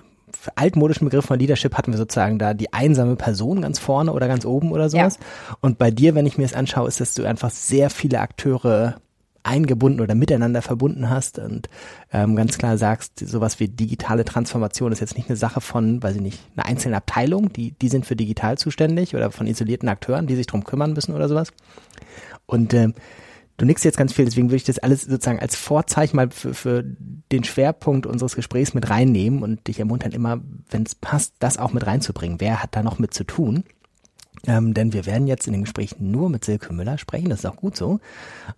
altmodischen 0.56 1.06
Begriff 1.06 1.26
von 1.26 1.38
Leadership 1.38 1.76
hatten 1.76 1.92
wir 1.92 1.98
sozusagen 1.98 2.38
da 2.38 2.54
die 2.54 2.72
einsame 2.72 3.16
Person 3.16 3.62
ganz 3.62 3.78
vorne 3.78 4.12
oder 4.12 4.28
ganz 4.28 4.44
oben 4.44 4.72
oder 4.72 4.88
sowas. 4.88 5.18
Ja. 5.20 5.56
Und 5.60 5.78
bei 5.78 5.90
dir, 5.90 6.14
wenn 6.14 6.26
ich 6.26 6.38
mir 6.38 6.44
das 6.44 6.54
anschaue, 6.54 6.88
ist, 6.88 7.00
dass 7.00 7.14
du 7.14 7.25
einfach 7.25 7.50
sehr 7.50 7.90
viele 7.90 8.20
Akteure 8.20 8.96
eingebunden 9.48 10.00
oder 10.00 10.14
miteinander 10.14 10.62
verbunden 10.62 11.10
hast 11.10 11.38
und 11.38 11.68
ähm, 12.12 12.36
ganz 12.36 12.58
klar 12.58 12.78
sagst, 12.78 13.18
sowas 13.18 13.58
wie 13.58 13.68
digitale 13.68 14.24
Transformation 14.24 14.92
ist 14.92 15.00
jetzt 15.00 15.16
nicht 15.16 15.28
eine 15.28 15.36
Sache 15.36 15.60
von, 15.60 16.02
weiß 16.02 16.16
ich 16.16 16.22
nicht, 16.22 16.38
einer 16.56 16.66
einzelnen 16.66 16.94
Abteilung, 16.94 17.52
die, 17.52 17.72
die 17.72 17.88
sind 17.88 18.06
für 18.06 18.14
digital 18.14 18.58
zuständig 18.58 19.16
oder 19.16 19.30
von 19.30 19.46
isolierten 19.46 19.88
Akteuren, 19.88 20.26
die 20.26 20.36
sich 20.36 20.46
drum 20.46 20.64
kümmern 20.64 20.92
müssen 20.92 21.14
oder 21.14 21.28
sowas. 21.28 21.48
Und 22.46 22.74
ähm, 22.74 22.94
du 23.56 23.64
nickst 23.64 23.84
jetzt 23.84 23.98
ganz 23.98 24.12
viel, 24.12 24.26
deswegen 24.26 24.48
würde 24.48 24.56
ich 24.56 24.64
das 24.64 24.78
alles 24.78 25.02
sozusagen 25.02 25.40
als 25.40 25.56
Vorzeichen 25.56 26.16
mal 26.16 26.30
für, 26.30 26.54
für 26.54 26.84
den 27.32 27.44
Schwerpunkt 27.44 28.06
unseres 28.06 28.36
Gesprächs 28.36 28.74
mit 28.74 28.90
reinnehmen 28.90 29.42
und 29.42 29.66
dich 29.66 29.78
ermuntern, 29.78 30.12
immer, 30.12 30.40
wenn 30.70 30.84
es 30.84 30.94
passt, 30.94 31.34
das 31.38 31.58
auch 31.58 31.72
mit 31.72 31.86
reinzubringen. 31.86 32.40
Wer 32.40 32.62
hat 32.62 32.76
da 32.76 32.82
noch 32.82 32.98
mit 32.98 33.14
zu 33.14 33.24
tun? 33.24 33.64
Ähm, 34.48 34.72
denn 34.72 34.94
wir 34.94 35.04
werden 35.04 35.26
jetzt 35.26 35.46
in 35.46 35.52
dem 35.52 35.62
Gespräch 35.62 36.00
nur 36.00 36.30
mit 36.30 36.44
Silke 36.44 36.72
Müller 36.72 36.96
sprechen, 36.96 37.28
das 37.28 37.40
ist 37.40 37.46
auch 37.46 37.56
gut 37.56 37.76
so. 37.76 38.00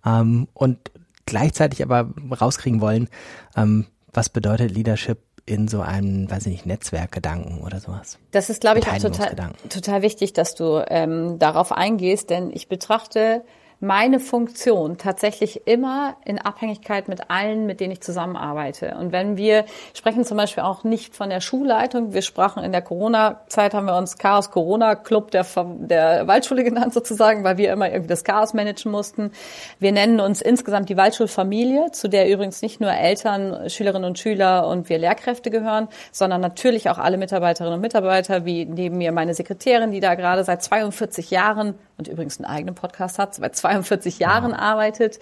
Ähm, 0.05 0.47
und 0.53 0.77
gleichzeitig 1.25 1.83
aber 1.83 2.09
rauskriegen 2.39 2.79
wollen, 2.79 3.09
ähm, 3.57 3.85
was 4.13 4.29
bedeutet 4.29 4.71
Leadership 4.71 5.19
in 5.45 5.67
so 5.67 5.81
einem, 5.81 6.29
weiß 6.31 6.45
ich 6.45 6.51
nicht, 6.51 6.65
Netzwerkgedanken 6.65 7.59
oder 7.61 7.79
sowas. 7.79 8.17
Das 8.31 8.49
ist, 8.49 8.61
glaube 8.61 8.79
ich, 8.79 8.87
auch 8.87 8.97
total, 8.97 9.35
total 9.69 10.01
wichtig, 10.01 10.33
dass 10.33 10.55
du 10.55 10.83
ähm, 10.87 11.39
darauf 11.39 11.71
eingehst, 11.71 12.29
denn 12.29 12.51
ich 12.51 12.69
betrachte 12.69 13.43
meine 13.81 14.19
Funktion 14.19 14.99
tatsächlich 14.99 15.67
immer 15.67 16.15
in 16.23 16.37
Abhängigkeit 16.37 17.07
mit 17.07 17.31
allen, 17.31 17.65
mit 17.65 17.79
denen 17.79 17.91
ich 17.91 18.01
zusammenarbeite. 18.01 18.95
Und 18.99 19.11
wenn 19.11 19.37
wir 19.37 19.65
sprechen 19.95 20.23
zum 20.23 20.37
Beispiel 20.37 20.61
auch 20.61 20.83
nicht 20.83 21.15
von 21.15 21.31
der 21.31 21.41
Schulleitung, 21.41 22.13
wir 22.13 22.21
sprachen 22.21 22.63
in 22.63 22.71
der 22.71 22.83
Corona-Zeit, 22.83 23.73
haben 23.73 23.87
wir 23.87 23.95
uns 23.95 24.19
Chaos 24.19 24.51
Corona 24.51 24.93
Club 24.93 25.31
der, 25.31 25.47
der 25.79 26.27
Waldschule 26.27 26.63
genannt 26.63 26.93
sozusagen, 26.93 27.43
weil 27.43 27.57
wir 27.57 27.73
immer 27.73 27.89
irgendwie 27.89 28.09
das 28.09 28.23
Chaos 28.23 28.53
managen 28.53 28.91
mussten. 28.91 29.31
Wir 29.79 29.91
nennen 29.91 30.19
uns 30.19 30.41
insgesamt 30.41 30.89
die 30.89 30.97
Waldschulfamilie, 30.97 31.91
zu 31.91 32.07
der 32.07 32.29
übrigens 32.29 32.61
nicht 32.61 32.81
nur 32.81 32.91
Eltern, 32.91 33.67
Schülerinnen 33.67 34.07
und 34.07 34.19
Schüler 34.19 34.67
und 34.67 34.89
wir 34.89 34.99
Lehrkräfte 34.99 35.49
gehören, 35.49 35.87
sondern 36.11 36.39
natürlich 36.39 36.87
auch 36.87 36.99
alle 36.99 37.17
Mitarbeiterinnen 37.17 37.73
und 37.73 37.81
Mitarbeiter, 37.81 38.45
wie 38.45 38.65
neben 38.65 38.99
mir 38.99 39.11
meine 39.11 39.33
Sekretärin, 39.33 39.91
die 39.91 40.01
da 40.01 40.13
gerade 40.13 40.43
seit 40.43 40.61
42 40.61 41.31
Jahren 41.31 41.73
und 42.01 42.07
übrigens 42.07 42.39
einen 42.39 42.45
eigenen 42.45 42.73
Podcast 42.73 43.19
hat, 43.19 43.35
seit 43.35 43.55
42 43.55 44.17
Jahren 44.17 44.51
ja. 44.51 44.57
arbeitet. 44.57 45.19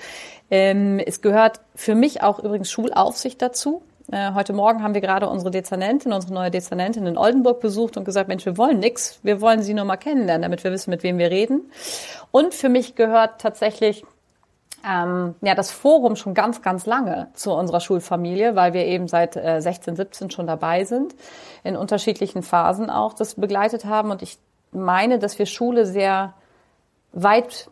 Ähm, 0.49 0.99
es 0.99 1.21
gehört 1.21 1.59
für 1.75 1.93
mich 1.93 2.23
auch 2.23 2.39
übrigens 2.39 2.71
Schulaufsicht 2.71 3.41
dazu. 3.41 3.81
Äh, 4.11 4.33
heute 4.33 4.53
Morgen 4.53 4.81
haben 4.81 4.93
wir 4.93 5.01
gerade 5.01 5.27
unsere 5.27 5.51
Dezernentin, 5.51 6.13
unsere 6.13 6.33
neue 6.33 6.51
Dezernentin 6.51 7.05
in 7.05 7.17
Oldenburg 7.17 7.59
besucht 7.59 7.97
und 7.97 8.05
gesagt, 8.05 8.29
Mensch, 8.29 8.45
wir 8.45 8.57
wollen 8.57 8.79
nix, 8.79 9.19
wir 9.23 9.41
wollen 9.41 9.61
sie 9.61 9.73
nur 9.73 9.83
mal 9.83 9.97
kennenlernen, 9.97 10.43
damit 10.43 10.63
wir 10.63 10.71
wissen, 10.71 10.89
mit 10.89 11.03
wem 11.03 11.17
wir 11.17 11.29
reden. 11.29 11.69
Und 12.31 12.53
für 12.53 12.69
mich 12.69 12.95
gehört 12.95 13.41
tatsächlich 13.41 14.05
ähm, 14.87 15.35
ja, 15.41 15.53
das 15.53 15.71
Forum 15.71 16.15
schon 16.15 16.33
ganz, 16.33 16.61
ganz 16.61 16.85
lange 16.85 17.27
zu 17.33 17.51
unserer 17.51 17.81
Schulfamilie, 17.81 18.55
weil 18.55 18.71
wir 18.71 18.85
eben 18.85 19.09
seit 19.09 19.35
äh, 19.35 19.59
16, 19.59 19.97
17 19.97 20.31
schon 20.31 20.47
dabei 20.47 20.85
sind, 20.85 21.13
in 21.65 21.75
unterschiedlichen 21.75 22.41
Phasen 22.41 22.89
auch 22.89 23.13
das 23.13 23.35
begleitet 23.35 23.83
haben. 23.83 24.11
Und 24.11 24.21
ich 24.21 24.37
meine, 24.71 25.19
dass 25.19 25.39
wir 25.39 25.45
Schule 25.45 25.85
sehr 25.85 26.33
weit 27.11 27.69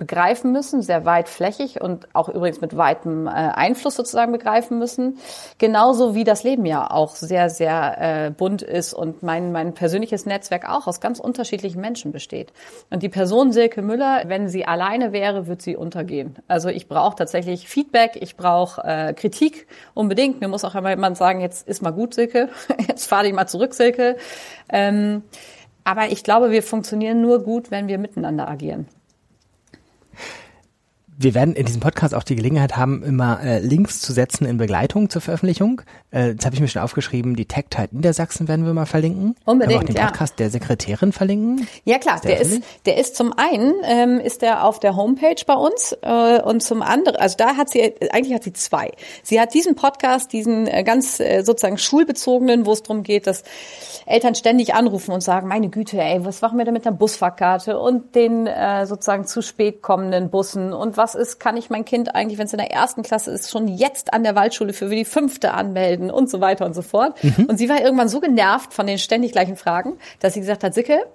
begreifen 0.00 0.50
müssen, 0.50 0.80
sehr 0.80 1.04
weitflächig 1.04 1.82
und 1.82 2.08
auch 2.14 2.30
übrigens 2.30 2.62
mit 2.62 2.74
weitem 2.74 3.26
äh, 3.26 3.30
Einfluss 3.30 3.96
sozusagen 3.96 4.32
begreifen 4.32 4.78
müssen. 4.78 5.18
Genauso 5.58 6.14
wie 6.14 6.24
das 6.24 6.42
Leben 6.42 6.64
ja 6.64 6.90
auch 6.90 7.14
sehr, 7.14 7.50
sehr 7.50 7.98
äh, 8.00 8.30
bunt 8.30 8.62
ist 8.62 8.94
und 8.94 9.22
mein, 9.22 9.52
mein 9.52 9.74
persönliches 9.74 10.24
Netzwerk 10.24 10.66
auch 10.66 10.86
aus 10.86 11.02
ganz 11.02 11.20
unterschiedlichen 11.20 11.82
Menschen 11.82 12.12
besteht. 12.12 12.54
Und 12.88 13.02
die 13.02 13.10
Person 13.10 13.52
Silke 13.52 13.82
Müller, 13.82 14.22
wenn 14.26 14.48
sie 14.48 14.64
alleine 14.64 15.12
wäre, 15.12 15.46
wird 15.46 15.60
sie 15.60 15.76
untergehen. 15.76 16.36
Also 16.48 16.70
ich 16.70 16.88
brauche 16.88 17.16
tatsächlich 17.16 17.68
Feedback, 17.68 18.16
ich 18.18 18.38
brauche 18.38 18.82
äh, 18.82 19.12
Kritik 19.12 19.66
unbedingt. 19.92 20.40
Mir 20.40 20.48
muss 20.48 20.64
auch 20.64 20.74
einmal 20.74 20.92
jemand 20.92 21.18
sagen, 21.18 21.42
jetzt 21.42 21.68
ist 21.68 21.82
mal 21.82 21.90
gut, 21.90 22.14
Silke, 22.14 22.48
jetzt 22.88 23.06
fahr 23.06 23.22
dich 23.22 23.34
mal 23.34 23.46
zurück, 23.46 23.74
Silke. 23.74 24.16
Ähm, 24.70 25.24
aber 25.84 26.10
ich 26.10 26.24
glaube, 26.24 26.50
wir 26.50 26.62
funktionieren 26.62 27.20
nur 27.20 27.42
gut, 27.42 27.70
wenn 27.70 27.88
wir 27.88 27.98
miteinander 27.98 28.48
agieren. 28.48 28.86
Wir 31.22 31.34
werden 31.34 31.54
in 31.54 31.66
diesem 31.66 31.82
Podcast 31.82 32.14
auch 32.14 32.22
die 32.22 32.34
Gelegenheit 32.34 32.78
haben, 32.78 33.02
immer 33.02 33.42
äh, 33.42 33.58
Links 33.58 34.00
zu 34.00 34.14
setzen 34.14 34.46
in 34.46 34.56
Begleitung 34.56 35.10
zur 35.10 35.20
Veröffentlichung. 35.20 35.82
Äh, 36.14 36.28
jetzt 36.28 36.46
habe 36.46 36.54
ich 36.54 36.62
mir 36.62 36.68
schon 36.68 36.80
aufgeschrieben, 36.80 37.36
die 37.36 37.44
Tech 37.44 37.66
Tide 37.68 37.88
Niedersachsen 37.90 38.48
werden 38.48 38.64
wir 38.64 38.72
mal 38.72 38.86
verlinken. 38.86 39.36
Unbedingt, 39.44 39.80
Können 39.80 39.88
wir 39.88 40.00
auch 40.00 40.06
den 40.06 40.12
Podcast 40.12 40.40
ja. 40.40 40.44
der 40.44 40.50
Sekretärin 40.50 41.12
verlinken. 41.12 41.68
Ja 41.84 41.98
klar, 41.98 42.14
ist 42.14 42.24
der, 42.24 42.36
der 42.36 42.40
ist, 42.40 42.62
der 42.86 42.96
ist 42.96 43.16
zum 43.16 43.34
einen 43.36 43.74
ähm, 43.84 44.18
ist 44.18 44.40
der 44.40 44.64
auf 44.64 44.80
der 44.80 44.96
Homepage 44.96 45.36
bei 45.46 45.52
uns 45.52 45.94
äh, 46.00 46.40
und 46.40 46.62
zum 46.62 46.80
anderen, 46.80 47.16
also 47.16 47.36
da 47.36 47.54
hat 47.58 47.68
sie 47.68 47.92
eigentlich 48.12 48.32
hat 48.32 48.44
sie 48.44 48.54
zwei. 48.54 48.90
Sie 49.22 49.38
hat 49.38 49.52
diesen 49.52 49.74
Podcast, 49.74 50.32
diesen 50.32 50.68
äh, 50.68 50.84
ganz 50.84 51.20
äh, 51.20 51.42
sozusagen 51.42 51.76
schulbezogenen, 51.76 52.64
wo 52.64 52.72
es 52.72 52.82
darum 52.82 53.02
geht, 53.02 53.26
dass 53.26 53.44
Eltern 54.06 54.34
ständig 54.34 54.72
anrufen 54.72 55.12
und 55.12 55.22
sagen, 55.22 55.48
meine 55.48 55.68
Güte, 55.68 56.00
ey, 56.00 56.24
was 56.24 56.40
machen 56.40 56.56
wir 56.56 56.64
denn 56.64 56.72
mit 56.72 56.86
der 56.86 56.92
Busfahrkarte 56.92 57.78
und 57.78 58.14
den 58.14 58.46
äh, 58.46 58.86
sozusagen 58.86 59.26
zu 59.26 59.42
spät 59.42 59.82
kommenden 59.82 60.30
Bussen 60.30 60.72
und 60.72 60.96
was 60.96 61.09
ist, 61.14 61.40
kann 61.40 61.56
ich 61.56 61.70
mein 61.70 61.84
Kind 61.84 62.14
eigentlich, 62.14 62.38
wenn 62.38 62.46
es 62.46 62.52
in 62.52 62.58
der 62.58 62.70
ersten 62.70 63.02
Klasse 63.02 63.30
ist, 63.30 63.50
schon 63.50 63.68
jetzt 63.68 64.12
an 64.12 64.22
der 64.22 64.34
Waldschule 64.34 64.72
für 64.72 64.88
die 64.88 65.04
fünfte 65.04 65.52
anmelden 65.52 66.10
und 66.10 66.30
so 66.30 66.40
weiter 66.40 66.66
und 66.66 66.74
so 66.74 66.82
fort. 66.82 67.22
Mhm. 67.22 67.46
Und 67.46 67.58
sie 67.58 67.68
war 67.68 67.80
irgendwann 67.80 68.08
so 68.08 68.20
genervt 68.20 68.72
von 68.72 68.86
den 68.86 68.98
ständig 68.98 69.32
gleichen 69.32 69.56
Fragen, 69.56 69.98
dass 70.20 70.34
sie 70.34 70.40
gesagt 70.40 70.64
hat, 70.64 70.74
Sicke, 70.74 71.06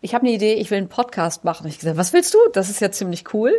ich 0.00 0.14
habe 0.14 0.26
eine 0.26 0.34
Idee, 0.34 0.54
ich 0.54 0.70
will 0.70 0.78
einen 0.78 0.88
Podcast 0.88 1.44
machen. 1.44 1.64
Und 1.64 1.70
ich 1.70 1.78
gesagt, 1.78 1.96
was 1.96 2.12
willst 2.12 2.32
du? 2.34 2.38
Das 2.52 2.70
ist 2.70 2.80
ja 2.80 2.90
ziemlich 2.90 3.34
cool. 3.34 3.52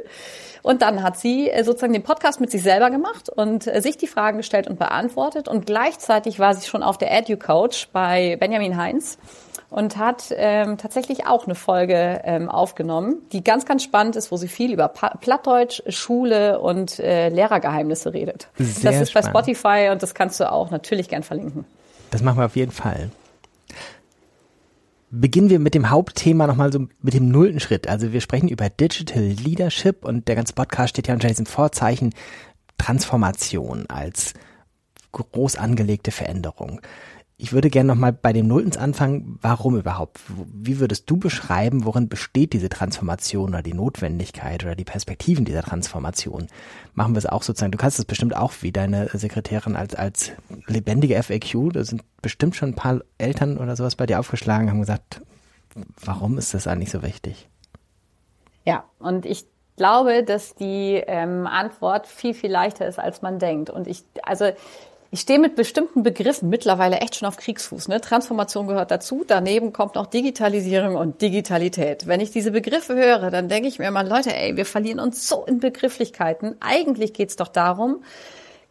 Und 0.61 0.81
dann 0.81 1.03
hat 1.03 1.17
sie 1.17 1.49
äh, 1.49 1.63
sozusagen 1.63 1.93
den 1.93 2.03
Podcast 2.03 2.39
mit 2.39 2.51
sich 2.51 2.63
selber 2.63 2.89
gemacht 2.89 3.29
und 3.29 3.67
äh, 3.67 3.81
sich 3.81 3.97
die 3.97 4.07
Fragen 4.07 4.37
gestellt 4.37 4.67
und 4.67 4.79
beantwortet. 4.79 5.47
Und 5.47 5.65
gleichzeitig 5.65 6.39
war 6.39 6.55
sie 6.55 6.67
schon 6.67 6.83
auf 6.83 6.97
der 6.97 7.11
EduCoach 7.11 7.89
bei 7.91 8.37
Benjamin 8.37 8.77
Heinz 8.77 9.17
und 9.69 9.97
hat 9.97 10.33
ähm, 10.35 10.77
tatsächlich 10.77 11.27
auch 11.27 11.45
eine 11.45 11.55
Folge 11.55 12.21
ähm, 12.23 12.49
aufgenommen, 12.49 13.17
die 13.31 13.43
ganz, 13.43 13.65
ganz 13.65 13.83
spannend 13.83 14.15
ist, 14.15 14.31
wo 14.31 14.37
sie 14.37 14.47
viel 14.47 14.73
über 14.73 14.87
pa 14.87 15.15
Plattdeutsch, 15.19 15.81
Schule 15.89 16.59
und 16.59 16.99
äh, 16.99 17.29
Lehrergeheimnisse 17.29 18.13
redet. 18.13 18.47
Sehr 18.57 18.91
das 18.91 19.01
ist 19.01 19.11
spannend. 19.11 19.33
bei 19.33 19.41
Spotify 19.41 19.89
und 19.91 20.01
das 20.01 20.13
kannst 20.13 20.39
du 20.39 20.51
auch 20.51 20.71
natürlich 20.71 21.07
gern 21.07 21.23
verlinken. 21.23 21.65
Das 22.11 22.23
machen 22.23 22.39
wir 22.39 22.45
auf 22.45 22.55
jeden 22.55 22.71
Fall. 22.71 23.11
Beginnen 25.11 25.49
wir 25.49 25.59
mit 25.59 25.73
dem 25.73 25.89
Hauptthema 25.89 26.45
nochmal 26.45 26.71
so 26.71 26.87
mit 27.01 27.13
dem 27.13 27.29
nullten 27.29 27.59
Schritt. 27.59 27.87
Also 27.87 28.13
wir 28.13 28.21
sprechen 28.21 28.47
über 28.47 28.69
Digital 28.69 29.23
Leadership 29.23 30.05
und 30.05 30.27
der 30.27 30.35
ganze 30.35 30.53
Podcast 30.53 30.91
steht 30.91 31.07
ja 31.07 31.13
unter 31.15 31.27
diesem 31.27 31.47
Vorzeichen 31.47 32.13
Transformation 32.77 33.85
als 33.89 34.33
groß 35.11 35.55
angelegte 35.55 36.11
Veränderung. 36.11 36.81
Ich 37.41 37.53
würde 37.53 37.69
gerne 37.69 37.87
nochmal 37.87 38.11
bei 38.11 38.33
dem 38.33 38.47
Nulltens 38.47 38.75
anfangen. 38.75 39.39
Warum 39.41 39.77
überhaupt? 39.77 40.19
Wie 40.27 40.81
würdest 40.81 41.09
du 41.09 41.15
beschreiben, 41.15 41.85
worin 41.85 42.09
besteht 42.09 42.51
diese 42.51 42.67
Transformation 42.67 43.51
oder 43.51 43.63
die 43.63 43.73
Notwendigkeit 43.73 44.65
oder 44.65 44.75
die 44.75 44.83
Perspektiven 44.83 45.45
dieser 45.45 45.63
Transformation? 45.63 46.47
Machen 46.95 47.13
wir 47.13 47.19
es 47.19 47.25
auch 47.25 47.41
sozusagen, 47.41 47.71
du 47.71 47.77
kannst 47.77 47.97
es 47.97 48.03
bestimmt 48.03 48.35
auch 48.35 48.51
wie 48.59 48.73
deine 48.73 49.07
Sekretärin 49.13 49.77
als, 49.77 49.95
als 49.95 50.33
lebendige 50.67 51.23
FAQ. 51.23 51.71
Da 51.71 51.85
sind 51.85 52.03
bestimmt 52.21 52.57
schon 52.57 52.71
ein 52.71 52.75
paar 52.75 52.99
Eltern 53.17 53.57
oder 53.57 53.77
sowas 53.77 53.95
bei 53.95 54.05
dir 54.05 54.19
aufgeschlagen, 54.19 54.69
haben 54.69 54.81
gesagt, 54.81 55.21
warum 56.03 56.37
ist 56.37 56.53
das 56.53 56.67
eigentlich 56.67 56.91
so 56.91 57.03
wichtig? 57.03 57.47
Ja, 58.65 58.83
und 58.99 59.25
ich 59.25 59.45
glaube, 59.77 60.25
dass 60.25 60.55
die 60.55 61.01
ähm, 61.07 61.47
Antwort 61.47 62.05
viel, 62.05 62.33
viel 62.33 62.51
leichter 62.51 62.85
ist, 62.85 62.99
als 62.99 63.21
man 63.21 63.39
denkt. 63.39 63.69
Und 63.69 63.87
ich, 63.87 64.03
also 64.23 64.51
ich 65.11 65.21
stehe 65.21 65.39
mit 65.39 65.55
bestimmten 65.55 66.03
Begriffen 66.03 66.49
mittlerweile 66.49 66.97
echt 66.97 67.15
schon 67.15 67.27
auf 67.27 67.37
Kriegsfuß. 67.37 67.87
Ne? 67.87 67.99
Transformation 67.99 68.67
gehört 68.67 68.91
dazu. 68.91 69.23
Daneben 69.25 69.73
kommt 69.73 69.95
noch 69.95 70.05
Digitalisierung 70.05 70.95
und 70.95 71.21
Digitalität. 71.21 72.05
Wenn 72.05 72.19
ich 72.19 72.29
diese 72.29 72.51
Begriffe 72.51 72.95
höre, 72.95 73.31
dann 73.31 73.49
denke 73.49 73.67
ich 73.67 73.79
mir 73.79 73.87
immer, 73.87 74.03
Leute, 74.03 74.35
ey, 74.35 74.55
wir 74.55 74.65
verlieren 74.65 74.99
uns 74.99 75.27
so 75.27 75.45
in 75.45 75.59
Begrifflichkeiten. 75.59 76.55
Eigentlich 76.59 77.13
geht's 77.13 77.35
doch 77.35 77.47
darum, 77.47 78.03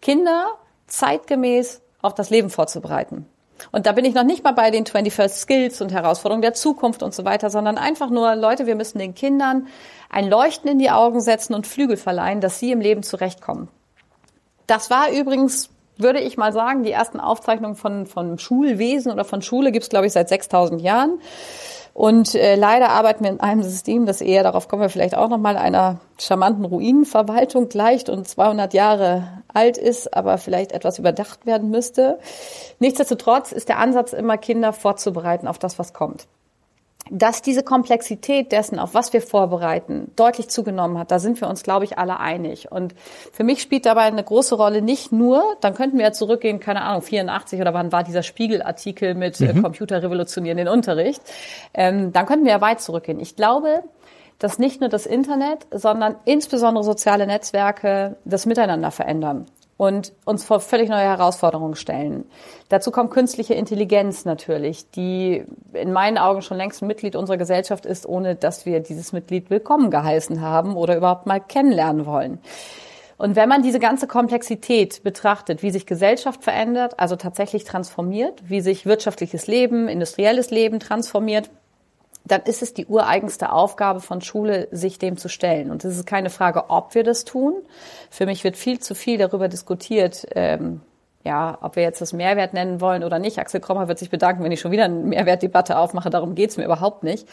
Kinder 0.01 0.47
zeitgemäß 0.87 1.83
auf 2.03 2.15
das 2.15 2.31
Leben 2.31 2.51
vorzubereiten. 2.51 3.27
Und 3.73 3.87
da 3.87 3.93
bin 3.93 4.05
ich 4.05 4.15
noch 4.15 4.23
nicht 4.23 4.45
mal 4.45 4.53
bei 4.53 4.71
den 4.71 4.85
21st 4.85 5.41
Skills 5.41 5.81
und 5.81 5.93
Herausforderungen 5.93 6.43
der 6.43 6.55
Zukunft 6.55 7.03
und 7.03 7.13
so 7.13 7.25
weiter, 7.25 7.51
sondern 7.51 7.77
einfach 7.77 8.11
nur, 8.11 8.37
Leute, 8.37 8.67
wir 8.67 8.77
müssen 8.77 9.01
den 9.01 9.17
Kindern 9.17 9.67
ein 10.09 10.31
Leuchten 10.31 10.71
in 10.71 10.79
die 10.79 10.91
Augen 10.91 11.21
setzen 11.21 11.55
und 11.55 11.67
Flügel 11.67 11.97
verleihen, 11.97 12.41
dass 12.41 12.61
sie 12.61 12.71
im 12.71 12.81
Leben 12.81 13.03
zurechtkommen. 13.03 13.67
Das 14.69 14.91
war 14.91 15.11
übrigens 15.11 15.71
würde 15.99 16.21
ich 16.21 16.37
mal 16.37 16.53
sagen, 16.53 16.83
die 16.83 16.93
ersten 16.93 17.21
Aufzeichnungen 17.21 17.77
von, 17.77 18.07
von 18.07 18.39
Schulwesen 18.39 19.13
oder 19.13 19.25
von 19.25 19.43
Schule 19.43 19.73
gibt 19.73 19.85
es, 19.85 19.91
glaube 19.91 20.07
ich, 20.07 20.13
seit 20.13 20.29
6000 20.29 20.81
Jahren. 20.81 21.21
Und 21.95 22.37
äh, 22.37 22.55
leider 22.55 22.91
arbeiten 22.91 23.25
wir 23.25 23.31
in 23.31 23.41
einem 23.41 23.65
System, 23.65 24.07
das 24.07 24.21
eher, 24.21 24.45
darauf 24.45 24.69
kommen 24.69 24.83
wir 24.83 24.89
vielleicht 24.89 25.17
auch 25.17 25.29
nochmal, 25.29 25.57
einer 25.57 25.99
charmanten 26.21 26.65
Ruinenverwaltung 26.65 27.69
gleicht 27.69 28.09
und 28.09 28.29
200 28.29 28.73
Jahre 28.73 29.43
alt 29.53 29.77
ist, 29.77 30.15
aber 30.15 30.39
vielleicht 30.39 30.71
etwas 30.71 31.01
überdacht 31.01 31.45
werden 31.45 31.71
müsste. 31.71 32.21
Nichtsdestotrotz 32.79 33.51
ist 33.51 33.69
der 33.69 33.79
Ansatz 33.79 34.13
immer, 34.13 34.39
Kinder 34.39 34.73
vorzubereiten 34.73 35.49
auf 35.49 35.59
das, 35.59 35.81
was 35.81 35.93
kommt 35.93 36.29
dass 37.11 37.43
diese 37.43 37.63
Komplexität 37.63 38.53
dessen, 38.53 38.79
auf 38.79 38.95
was 38.95 39.13
wir 39.13 39.23
vorbereiten, 39.23 40.11
deutlich 40.17 40.49
zugenommen 40.49 40.99
hat. 40.99 41.11
Da 41.11 41.19
sind 41.19 41.41
wir 41.41 41.49
uns, 41.49 41.63
glaube 41.63 41.85
ich, 41.85 41.99
alle 41.99 42.21
einig. 42.21 42.71
Und 42.71 42.95
für 43.33 43.45
mich 43.45 43.63
spielt 43.63 43.87
dabei 43.87 44.03
eine 44.03 44.23
große 44.23 44.55
Rolle 44.55 44.83
nicht 44.83 45.13
nur, 45.13 45.43
dann 45.61 45.75
könnten 45.75 45.99
wir 45.99 46.07
ja 46.07 46.13
zurückgehen, 46.13 46.61
keine 46.61 46.83
Ahnung, 46.83 47.03
84 47.03 47.61
oder 47.61 47.75
wann 47.75 47.93
war 47.93 48.05
dieser 48.05 48.23
Spiegelartikel 48.23 49.15
mit 49.15 49.41
äh, 49.41 49.53
mhm. 49.53 49.63
Computer 49.63 50.03
revolutionieren 50.03 50.59
den 50.59 50.69
Unterricht. 50.69 51.23
Ähm, 51.75 52.13
dann 52.13 52.27
könnten 52.27 52.45
wir 52.45 52.53
ja 52.53 52.61
weit 52.61 52.81
zurückgehen. 52.81 53.21
Ich 53.21 53.37
glaube, 53.37 53.83
dass 54.39 54.59
nicht 54.59 54.81
nur 54.81 54.89
das 54.89 55.07
Internet, 55.07 55.67
sondern 55.71 56.17
insbesondere 56.25 56.85
soziale 56.85 57.27
Netzwerke 57.27 58.17
das 58.25 58.47
Miteinander 58.47 58.91
verändern 58.91 59.47
und 59.79 60.13
uns 60.25 60.45
vor 60.45 60.61
völlig 60.61 60.91
neue 60.91 61.05
Herausforderungen 61.05 61.77
stellen. 61.77 62.27
Dazu 62.69 62.91
kommt 62.91 63.13
künstliche 63.13 63.55
Intelligenz 63.55 64.27
natürlich, 64.27 64.91
die 64.91 65.45
in 65.73 65.93
meinen 65.93 66.19
Augen 66.19 66.43
schon 66.43 66.59
längst 66.59 66.83
ein 66.83 66.89
Mitglied 66.89 67.17
unserer 67.17 67.39
Gesellschaft 67.39 67.87
ist, 67.87 68.05
ohne 68.05 68.35
dass 68.35 68.67
wir 68.67 68.81
dieses 68.81 69.13
Mitglied 69.13 69.49
willkommen 69.49 69.91
geheißen 69.91 70.43
haben 70.43 70.77
oder 70.77 70.97
überhaupt 70.97 71.27
mal 71.27 71.41
kennenlernen 71.41 72.05
wollen. 72.05 72.41
Und 73.19 73.37
wenn 73.37 73.49
man 73.49 73.63
diese 73.63 73.79
ganze 73.79 74.09
Komplexität 74.09 75.03
betrachtet, 75.05 75.63
wie 75.63 75.71
sich 75.71 75.87
Gesellschaft 75.87 76.43
verändert, 76.43 76.99
also 76.99 77.15
tatsächlich 77.15 77.65
transformiert, 77.65 78.43
wie 78.49 78.61
sich 78.61 78.85
wirtschaftliches 78.85 79.47
Leben, 79.47 79.89
industrielles 79.89 80.51
Leben 80.51 80.81
transformiert, 80.81 81.51
dann 82.31 82.43
ist 82.43 82.63
es 82.63 82.75
die 82.75 82.87
ureigenste 82.87 83.53
Aufgabe 83.53 84.01
von 84.01 84.21
Schule, 84.21 84.69
sich 84.71 84.99
dem 84.99 85.17
zu 85.17 85.29
stellen. 85.29 85.71
Und 85.71 85.85
es 85.85 85.97
ist 85.97 86.07
keine 86.07 86.31
Frage, 86.31 86.71
ob 86.71 86.95
wir 86.95 87.05
das 87.05 87.25
tun. 87.25 87.55
Für 88.11 88.27
mich 88.27 88.45
wird 88.45 88.57
viel 88.57 88.79
zu 88.79 88.95
viel 88.95 89.19
darüber 89.19 89.49
diskutiert, 89.49 90.27
ähm, 90.35 90.81
ja, 91.25 91.59
ob 91.61 91.77
wir 91.77 91.83
jetzt 91.83 92.01
das 92.01 92.13
Mehrwert 92.13 92.55
nennen 92.55 92.81
wollen 92.81 93.05
oder 93.05 93.19
nicht. 93.19 93.39
Axel 93.39 93.61
Krommer 93.61 93.89
wird 93.89 93.99
sich 93.99 94.11
bedanken, 94.11 94.45
wenn 94.45 94.53
ich 94.53 94.61
schon 94.61 94.71
wieder 94.71 94.85
eine 94.85 94.95
Mehrwertdebatte 94.95 95.77
aufmache. 95.77 96.11
Darum 96.11 96.35
geht's 96.35 96.57
mir 96.57 96.65
überhaupt 96.65 97.03
nicht. 97.03 97.29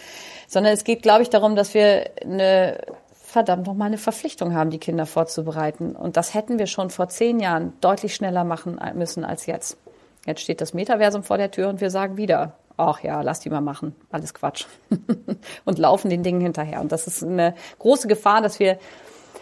Sondern 0.48 0.74
es 0.74 0.84
geht, 0.84 1.02
glaube 1.02 1.22
ich, 1.22 1.30
darum, 1.30 1.56
dass 1.56 1.74
wir 1.74 2.10
eine 2.22 2.80
verdammt 3.14 3.68
nochmal 3.68 3.88
eine 3.88 3.98
Verpflichtung 3.98 4.54
haben, 4.54 4.70
die 4.70 4.80
Kinder 4.80 5.06
vorzubereiten. 5.06 5.96
Und 5.96 6.18
das 6.18 6.34
hätten 6.34 6.58
wir 6.58 6.68
schon 6.68 6.90
vor 6.90 7.10
zehn 7.10 7.40
Jahren 7.40 7.74
deutlich 7.82 8.16
schneller 8.16 8.44
machen 8.44 8.80
müssen 8.96 9.26
als 9.26 9.46
jetzt. 9.46 9.78
Jetzt 10.26 10.42
steht 10.42 10.62
das 10.62 10.74
Metaversum 10.74 11.24
vor 11.24 11.38
der 11.38 11.52
Tür 11.52 11.70
und 11.70 11.82
wir 11.82 11.90
sagen 11.90 12.18
wieder, 12.18 12.54
ach 12.78 13.02
ja, 13.04 13.22
lass 13.22 13.40
die 13.40 13.50
mal 13.50 13.62
machen, 13.62 13.96
alles 14.12 14.34
Quatsch. 14.34 14.66
und 15.66 15.80
laufen 15.80 16.10
den 16.10 16.24
Dingen 16.24 16.42
hinterher. 16.42 16.82
Und 16.82 16.92
das 16.92 17.08
ist 17.08 17.24
eine 17.24 17.56
große 17.80 18.08
Gefahr, 18.08 18.42
dass 18.42 18.60
wir 18.60 18.78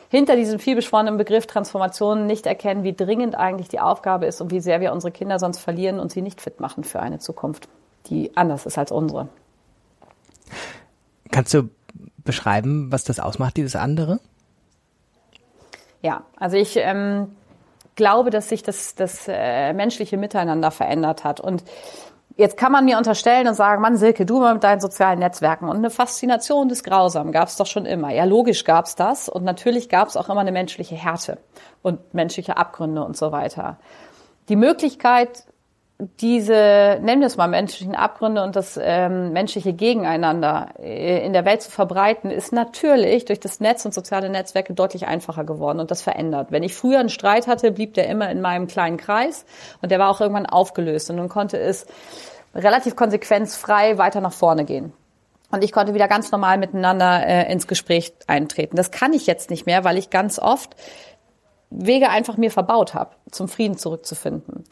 hinter 0.09 0.35
diesem 0.35 0.59
vielbeschworenen 0.59 1.17
Begriff 1.17 1.47
Transformation 1.47 2.27
nicht 2.27 2.45
erkennen, 2.45 2.83
wie 2.83 2.93
dringend 2.93 3.35
eigentlich 3.35 3.67
die 3.67 3.79
Aufgabe 3.79 4.27
ist 4.27 4.41
und 4.41 4.51
wie 4.51 4.59
sehr 4.59 4.79
wir 4.79 4.93
unsere 4.93 5.11
Kinder 5.11 5.39
sonst 5.39 5.59
verlieren 5.59 5.99
und 5.99 6.11
sie 6.11 6.21
nicht 6.21 6.39
fit 6.39 6.59
machen 6.59 6.83
für 6.83 6.99
eine 6.99 7.17
Zukunft, 7.17 7.67
die 8.07 8.35
anders 8.37 8.67
ist 8.67 8.77
als 8.77 8.91
unsere. 8.91 9.27
Kannst 11.31 11.53
du 11.55 11.69
beschreiben, 12.23 12.91
was 12.91 13.03
das 13.03 13.19
ausmacht, 13.19 13.57
dieses 13.57 13.75
andere? 13.75 14.19
Ja, 16.03 16.23
also 16.37 16.57
ich 16.57 16.75
ähm, 16.77 17.29
glaube, 17.95 18.29
dass 18.29 18.49
sich 18.49 18.61
das, 18.61 18.95
das 18.95 19.25
äh, 19.27 19.73
menschliche 19.73 20.17
Miteinander 20.17 20.71
verändert 20.71 21.23
hat. 21.23 21.39
Und 21.39 21.63
Jetzt 22.35 22.57
kann 22.57 22.71
man 22.71 22.85
mir 22.85 22.97
unterstellen 22.97 23.47
und 23.47 23.53
sagen, 23.53 23.81
Mann, 23.81 23.95
Silke, 23.95 24.25
du 24.25 24.39
mal 24.39 24.55
mit 24.55 24.63
deinen 24.63 24.79
sozialen 24.81 25.19
Netzwerken 25.19 25.69
und 25.69 25.77
eine 25.77 25.91
Faszination 25.91 26.67
des 26.67 26.83
Grausamen 26.83 27.31
gab 27.31 27.47
es 27.47 27.57
doch 27.57 27.67
schon 27.67 27.85
immer. 27.85 28.11
Ja, 28.11 28.23
logisch 28.23 28.63
gab 28.63 28.85
es 28.85 28.95
das 28.95 29.29
und 29.29 29.43
natürlich 29.43 29.87
gab 29.87 30.07
es 30.07 30.17
auch 30.17 30.29
immer 30.29 30.41
eine 30.41 30.51
menschliche 30.51 30.95
Härte 30.95 31.37
und 31.83 32.13
menschliche 32.15 32.57
Abgründe 32.57 33.03
und 33.03 33.15
so 33.15 33.31
weiter. 33.31 33.77
Die 34.49 34.55
Möglichkeit, 34.55 35.43
diese, 35.99 36.99
nennen 37.01 37.21
wir 37.21 37.27
es 37.27 37.37
mal 37.37 37.47
menschlichen 37.47 37.95
Abgründe 37.95 38.43
und 38.43 38.55
das 38.55 38.79
ähm, 38.81 39.31
menschliche 39.31 39.73
Gegeneinander 39.73 40.69
äh, 40.79 41.25
in 41.25 41.33
der 41.33 41.45
Welt 41.45 41.61
zu 41.61 41.71
verbreiten, 41.71 42.31
ist 42.31 42.51
natürlich 42.51 43.25
durch 43.25 43.39
das 43.39 43.59
Netz 43.59 43.85
und 43.85 43.93
soziale 43.93 44.29
Netzwerke 44.29 44.73
deutlich 44.73 45.07
einfacher 45.07 45.43
geworden 45.43 45.79
und 45.79 45.91
das 45.91 46.01
verändert. 46.01 46.51
Wenn 46.51 46.63
ich 46.63 46.73
früher 46.73 46.99
einen 46.99 47.09
Streit 47.09 47.47
hatte, 47.47 47.71
blieb 47.71 47.93
der 47.93 48.07
immer 48.09 48.29
in 48.31 48.41
meinem 48.41 48.67
kleinen 48.67 48.97
Kreis 48.97 49.45
und 49.81 49.91
der 49.91 49.99
war 49.99 50.09
auch 50.09 50.19
irgendwann 50.19 50.47
aufgelöst 50.47 51.09
und 51.09 51.17
dann 51.17 51.29
konnte 51.29 51.57
es 51.57 51.85
relativ 52.55 52.95
konsequenzfrei 52.95 53.97
weiter 53.97 54.19
nach 54.19 54.33
vorne 54.33 54.65
gehen. 54.65 54.93
und 55.51 55.63
ich 55.63 55.71
konnte 55.71 55.93
wieder 55.93 56.07
ganz 56.07 56.31
normal 56.31 56.57
miteinander 56.57 57.25
äh, 57.25 57.51
ins 57.51 57.67
Gespräch 57.67 58.13
eintreten. 58.25 58.75
Das 58.75 58.89
kann 58.89 59.13
ich 59.13 59.27
jetzt 59.27 59.51
nicht 59.51 59.67
mehr, 59.67 59.83
weil 59.83 59.97
ich 59.97 60.09
ganz 60.09 60.39
oft 60.39 60.75
Wege 61.73 62.09
einfach 62.09 62.37
mir 62.37 62.51
verbaut 62.51 62.93
habe, 62.93 63.11
zum 63.31 63.47
Frieden 63.47 63.77
zurückzufinden. 63.77 64.63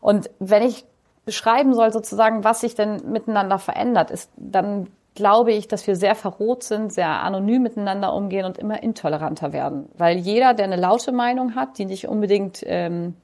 Und 0.00 0.30
wenn 0.38 0.62
ich 0.62 0.84
beschreiben 1.24 1.74
soll 1.74 1.92
sozusagen, 1.92 2.44
was 2.44 2.60
sich 2.60 2.74
denn 2.74 3.02
miteinander 3.10 3.58
verändert, 3.58 4.10
ist, 4.10 4.30
dann 4.36 4.88
glaube 5.14 5.52
ich, 5.52 5.68
dass 5.68 5.86
wir 5.86 5.96
sehr 5.96 6.14
verroht 6.14 6.62
sind, 6.62 6.92
sehr 6.92 7.08
anonym 7.08 7.62
miteinander 7.62 8.14
umgehen 8.14 8.44
und 8.44 8.56
immer 8.56 8.82
intoleranter 8.82 9.52
werden. 9.52 9.88
Weil 9.98 10.16
jeder, 10.16 10.54
der 10.54 10.66
eine 10.66 10.76
laute 10.76 11.12
Meinung 11.12 11.54
hat, 11.54 11.76
die 11.78 11.86
nicht 11.86 12.06
unbedingt 12.08 12.62
ähm, 12.64 13.14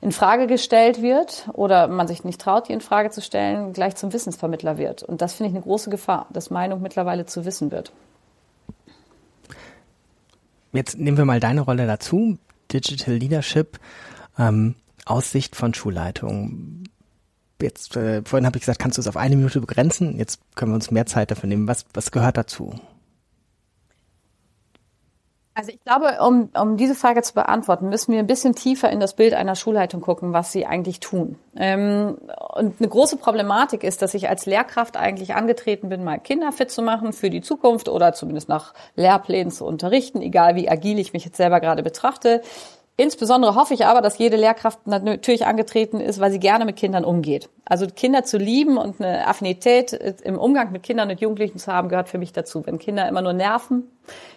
in 0.00 0.12
Frage 0.12 0.46
gestellt 0.46 1.02
wird 1.02 1.48
oder 1.52 1.86
man 1.86 2.08
sich 2.08 2.24
nicht 2.24 2.40
traut, 2.40 2.68
die 2.68 2.72
in 2.72 2.80
Frage 2.80 3.10
zu 3.10 3.20
stellen, 3.20 3.72
gleich 3.72 3.96
zum 3.96 4.12
Wissensvermittler 4.12 4.78
wird. 4.78 5.02
Und 5.02 5.20
das 5.20 5.34
finde 5.34 5.50
ich 5.50 5.56
eine 5.56 5.64
große 5.64 5.90
Gefahr, 5.90 6.26
dass 6.30 6.50
Meinung 6.50 6.80
mittlerweile 6.80 7.26
zu 7.26 7.44
Wissen 7.44 7.70
wird. 7.70 7.92
Jetzt 10.72 10.98
nehmen 10.98 11.16
wir 11.16 11.24
mal 11.24 11.40
deine 11.40 11.62
Rolle 11.62 11.86
dazu, 11.86 12.38
Digital 12.72 13.14
Leadership, 13.14 13.78
ähm, 14.38 14.74
aus 15.04 15.32
Sicht 15.32 15.56
von 15.56 15.74
Schulleitung. 15.74 16.84
Jetzt, 17.60 17.96
äh, 17.96 18.22
vorhin 18.24 18.46
habe 18.46 18.56
ich 18.56 18.62
gesagt, 18.62 18.78
kannst 18.78 18.96
du 18.96 19.02
es 19.02 19.08
auf 19.08 19.16
eine 19.16 19.36
Minute 19.36 19.60
begrenzen? 19.60 20.16
Jetzt 20.16 20.40
können 20.54 20.72
wir 20.72 20.76
uns 20.76 20.90
mehr 20.90 21.06
Zeit 21.06 21.30
dafür 21.30 21.48
nehmen. 21.48 21.68
Was, 21.68 21.84
was 21.92 22.10
gehört 22.10 22.36
dazu? 22.36 22.78
Also 25.60 25.72
ich 25.72 25.84
glaube, 25.84 26.16
um, 26.26 26.48
um 26.58 26.78
diese 26.78 26.94
Frage 26.94 27.20
zu 27.20 27.34
beantworten, 27.34 27.90
müssen 27.90 28.12
wir 28.12 28.18
ein 28.18 28.26
bisschen 28.26 28.54
tiefer 28.54 28.88
in 28.88 28.98
das 28.98 29.14
Bild 29.14 29.34
einer 29.34 29.54
Schulleitung 29.54 30.00
gucken, 30.00 30.32
was 30.32 30.52
sie 30.52 30.64
eigentlich 30.64 31.00
tun. 31.00 31.36
Ähm, 31.54 32.16
und 32.54 32.76
eine 32.80 32.88
große 32.88 33.18
Problematik 33.18 33.84
ist, 33.84 34.00
dass 34.00 34.14
ich 34.14 34.30
als 34.30 34.46
Lehrkraft 34.46 34.96
eigentlich 34.96 35.34
angetreten 35.34 35.90
bin, 35.90 36.02
mal 36.02 36.18
Kinder 36.18 36.50
fit 36.52 36.70
zu 36.70 36.80
machen 36.80 37.12
für 37.12 37.28
die 37.28 37.42
Zukunft 37.42 37.90
oder 37.90 38.14
zumindest 38.14 38.48
nach 38.48 38.72
Lehrplänen 38.96 39.52
zu 39.52 39.66
unterrichten, 39.66 40.22
egal 40.22 40.54
wie 40.54 40.70
agil 40.70 40.98
ich 40.98 41.12
mich 41.12 41.26
jetzt 41.26 41.36
selber 41.36 41.60
gerade 41.60 41.82
betrachte. 41.82 42.40
Insbesondere 43.00 43.54
hoffe 43.54 43.72
ich 43.72 43.86
aber, 43.86 44.02
dass 44.02 44.18
jede 44.18 44.36
Lehrkraft 44.36 44.86
natürlich 44.86 45.46
angetreten 45.46 46.00
ist, 46.00 46.20
weil 46.20 46.30
sie 46.30 46.38
gerne 46.38 46.66
mit 46.66 46.76
Kindern 46.76 47.02
umgeht. 47.02 47.48
Also 47.64 47.86
Kinder 47.86 48.24
zu 48.24 48.36
lieben 48.36 48.76
und 48.76 49.00
eine 49.00 49.26
Affinität 49.26 49.94
im 50.22 50.38
Umgang 50.38 50.70
mit 50.70 50.82
Kindern 50.82 51.08
und 51.08 51.18
Jugendlichen 51.18 51.58
zu 51.58 51.72
haben, 51.72 51.88
gehört 51.88 52.10
für 52.10 52.18
mich 52.18 52.34
dazu. 52.34 52.66
Wenn 52.66 52.78
Kinder 52.78 53.08
immer 53.08 53.22
nur 53.22 53.32
nerven, 53.32 53.90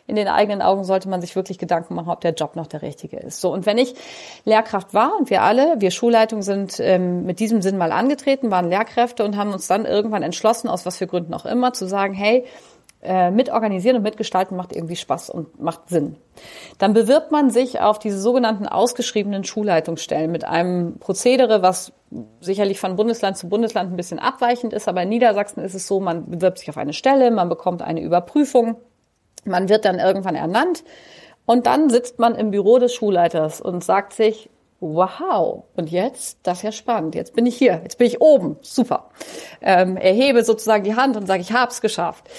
in 0.08 0.15
den 0.15 0.30
eigenen 0.30 0.62
Augen 0.62 0.86
sollte 0.86 1.10
man 1.10 1.19
sich 1.19 1.36
wirklich 1.36 1.58
Gedanken 1.58 1.93
machen, 1.93 2.10
ob 2.10 2.21
der 2.21 2.36
Job 2.36 2.56
noch 2.56 2.67
der 2.67 2.84
richtige 2.84 3.17
ist. 3.17 3.41
So 3.41 3.52
und 3.52 3.65
wenn 3.65 3.78
ich 3.78 3.95
Lehrkraft 4.45 4.93
war 4.93 5.17
und 5.19 5.30
wir 5.30 5.41
alle, 5.41 5.76
wir 5.80 5.91
Schulleitung 5.91 6.41
sind 6.41 6.80
ähm, 6.80 7.26
mit 7.26 7.41
diesem 7.41 7.62
Sinn 7.62 7.78
mal 7.78 7.91
angetreten, 7.91 8.49
waren 8.49 8.69
Lehrkräfte 8.69 9.26
und 9.26 9.36
haben 9.36 9.52
uns 9.52 9.67
dann 9.67 9.84
irgendwann 9.84 10.23
entschlossen, 10.23 10.69
aus 10.69 10.86
was 10.86 10.95
für 10.95 11.08
Gründen 11.08 11.34
auch 11.34 11.45
immer, 11.45 11.73
zu 11.73 11.86
sagen, 11.86 12.13
hey, 12.13 12.45
äh, 13.04 13.32
mitorganisieren 13.32 13.98
und 13.98 14.04
mitgestalten 14.04 14.56
macht 14.56 14.76
irgendwie 14.76 14.96
Spaß 14.96 15.30
und 15.30 15.62
macht 15.62 15.89
Sinn. 15.89 16.16
Dann 16.78 16.94
bewirbt 16.94 17.32
man 17.32 17.50
sich 17.50 17.80
auf 17.82 18.00
diese 18.00 18.20
sogenannten 18.20 18.68
ausgeschriebenen 18.68 19.44
Schulleitungsstellen 19.44 20.32
mit 20.32 20.46
einem 20.46 20.98
Prozedere, 21.00 21.62
was 21.62 21.92
sicherlich 22.39 22.80
von 22.80 22.96
Bundesland 22.96 23.38
zu 23.38 23.50
Bundesland 23.50 23.92
ein 23.92 23.98
bisschen 23.98 24.20
abweichend 24.20 24.74
ist, 24.74 24.88
aber 24.88 25.04
in 25.04 25.10
Niedersachsen 25.10 25.63
ist 25.63 25.74
es 25.74 25.88
so, 25.88 26.00
man 26.00 26.30
bewirbt 26.30 26.60
sich 26.60 26.70
auf 26.70 26.78
eine 26.78 26.94
Stelle, 26.94 27.32
man 27.32 27.50
bekommt 27.50 27.82
eine 27.82 28.02
Überprüfung, 28.02 28.76
man 29.46 29.70
wird 29.70 29.86
dann 29.86 30.00
irgendwann 30.00 30.36
ernannt 30.36 30.84
und 31.46 31.66
dann 31.66 31.89
sitzt 31.89 32.20
man 32.20 32.36
im 32.36 32.52
Büro 32.52 32.80
des 32.80 32.94
Schulleiters 32.94 33.60
und 33.62 33.84
sagt 33.84 34.13
sich, 34.13 34.50
wow, 34.80 35.63
und 35.76 35.89
jetzt, 35.92 36.39
das 36.44 36.60
ist 36.60 36.63
ja 36.63 36.72
spannend, 36.72 37.16
jetzt 37.16 37.34
bin 37.34 37.46
ich 37.46 37.56
hier, 37.56 37.80
jetzt 37.84 37.98
bin 37.98 38.08
ich 38.08 38.22
oben, 38.22 38.58
super. 38.62 39.10
Ähm, 39.62 39.98
erhebe 39.98 40.44
sozusagen 40.44 40.84
die 40.84 40.96
Hand 40.96 41.16
und 41.18 41.26
sage, 41.26 41.42
ich 41.42 41.54
habe 41.54 41.72
es 41.72 41.82
geschafft. 41.82 42.30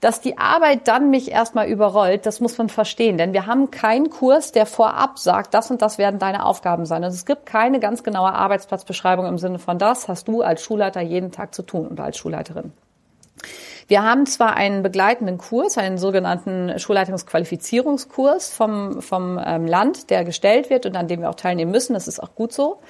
Dass 0.00 0.20
die 0.20 0.36
Arbeit 0.36 0.88
dann 0.88 1.08
mich 1.08 1.30
erstmal 1.30 1.68
überrollt, 1.68 2.26
das 2.26 2.40
muss 2.40 2.58
man 2.58 2.68
verstehen, 2.68 3.16
denn 3.16 3.32
wir 3.32 3.46
haben 3.46 3.70
keinen 3.70 4.10
Kurs, 4.10 4.52
der 4.52 4.66
vorab 4.66 5.18
sagt, 5.18 5.54
das 5.54 5.70
und 5.70 5.80
das 5.80 5.96
werden 5.96 6.18
deine 6.18 6.44
Aufgaben 6.44 6.84
sein. 6.84 7.02
Also 7.02 7.14
es 7.14 7.24
gibt 7.24 7.46
keine 7.46 7.80
ganz 7.80 8.02
genaue 8.02 8.32
Arbeitsplatzbeschreibung 8.32 9.24
im 9.26 9.38
Sinne 9.38 9.58
von 9.58 9.78
das 9.78 10.06
hast 10.06 10.28
du 10.28 10.42
als 10.42 10.62
Schulleiter 10.62 11.00
jeden 11.00 11.32
Tag 11.32 11.54
zu 11.54 11.62
tun 11.62 11.86
und 11.86 11.98
als 11.98 12.18
Schulleiterin. 12.18 12.72
Wir 13.88 14.02
haben 14.02 14.26
zwar 14.26 14.54
einen 14.54 14.82
begleitenden 14.82 15.38
Kurs, 15.38 15.78
einen 15.78 15.96
sogenannten 15.96 16.78
Schulleitungsqualifizierungskurs 16.78 18.52
vom, 18.52 19.00
vom 19.00 19.40
ähm, 19.42 19.66
Land, 19.66 20.10
der 20.10 20.24
gestellt 20.24 20.70
wird 20.70 20.86
und 20.86 20.96
an 20.96 21.08
dem 21.08 21.20
wir 21.20 21.30
auch 21.30 21.36
teilnehmen 21.36 21.70
müssen. 21.70 21.94
Das 21.94 22.08
ist 22.08 22.20
auch 22.20 22.34
gut 22.34 22.52
so. 22.52 22.80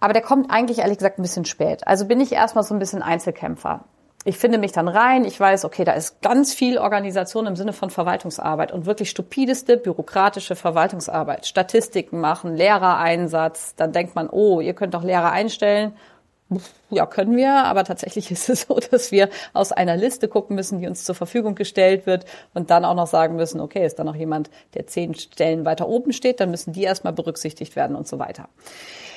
Aber 0.00 0.12
der 0.12 0.22
kommt 0.22 0.50
eigentlich 0.50 0.80
ehrlich 0.80 0.98
gesagt 0.98 1.18
ein 1.18 1.22
bisschen 1.22 1.46
spät. 1.46 1.88
Also 1.88 2.06
bin 2.06 2.20
ich 2.20 2.32
erstmal 2.32 2.64
so 2.64 2.74
ein 2.74 2.78
bisschen 2.78 3.02
Einzelkämpfer 3.02 3.84
ich 4.24 4.38
finde 4.38 4.58
mich 4.58 4.72
dann 4.72 4.88
rein, 4.88 5.24
ich 5.24 5.38
weiß, 5.38 5.66
okay, 5.66 5.84
da 5.84 5.92
ist 5.92 6.22
ganz 6.22 6.54
viel 6.54 6.78
Organisation 6.78 7.46
im 7.46 7.56
Sinne 7.56 7.74
von 7.74 7.90
Verwaltungsarbeit 7.90 8.72
und 8.72 8.86
wirklich 8.86 9.10
stupideste 9.10 9.76
bürokratische 9.76 10.56
Verwaltungsarbeit. 10.56 11.46
Statistiken 11.46 12.20
machen, 12.20 12.56
Lehrereinsatz, 12.56 13.74
dann 13.76 13.92
denkt 13.92 14.14
man, 14.14 14.30
oh, 14.30 14.60
ihr 14.60 14.72
könnt 14.72 14.94
doch 14.94 15.04
Lehrer 15.04 15.30
einstellen. 15.30 15.94
Ja, 16.88 17.06
können 17.06 17.36
wir, 17.36 17.64
aber 17.64 17.84
tatsächlich 17.84 18.30
ist 18.30 18.48
es 18.48 18.62
so, 18.62 18.78
dass 18.78 19.12
wir 19.12 19.28
aus 19.52 19.72
einer 19.72 19.96
Liste 19.96 20.28
gucken 20.28 20.56
müssen, 20.56 20.80
die 20.80 20.86
uns 20.86 21.04
zur 21.04 21.14
Verfügung 21.14 21.54
gestellt 21.54 22.06
wird 22.06 22.24
und 22.54 22.70
dann 22.70 22.86
auch 22.86 22.94
noch 22.94 23.06
sagen 23.06 23.36
müssen, 23.36 23.60
okay, 23.60 23.84
ist 23.84 23.98
da 23.98 24.04
noch 24.04 24.16
jemand, 24.16 24.50
der 24.72 24.86
zehn 24.86 25.14
Stellen 25.14 25.66
weiter 25.66 25.86
oben 25.86 26.12
steht, 26.12 26.40
dann 26.40 26.50
müssen 26.50 26.72
die 26.72 26.82
erstmal 26.82 27.12
berücksichtigt 27.12 27.76
werden 27.76 27.94
und 27.94 28.08
so 28.08 28.18
weiter. 28.18 28.48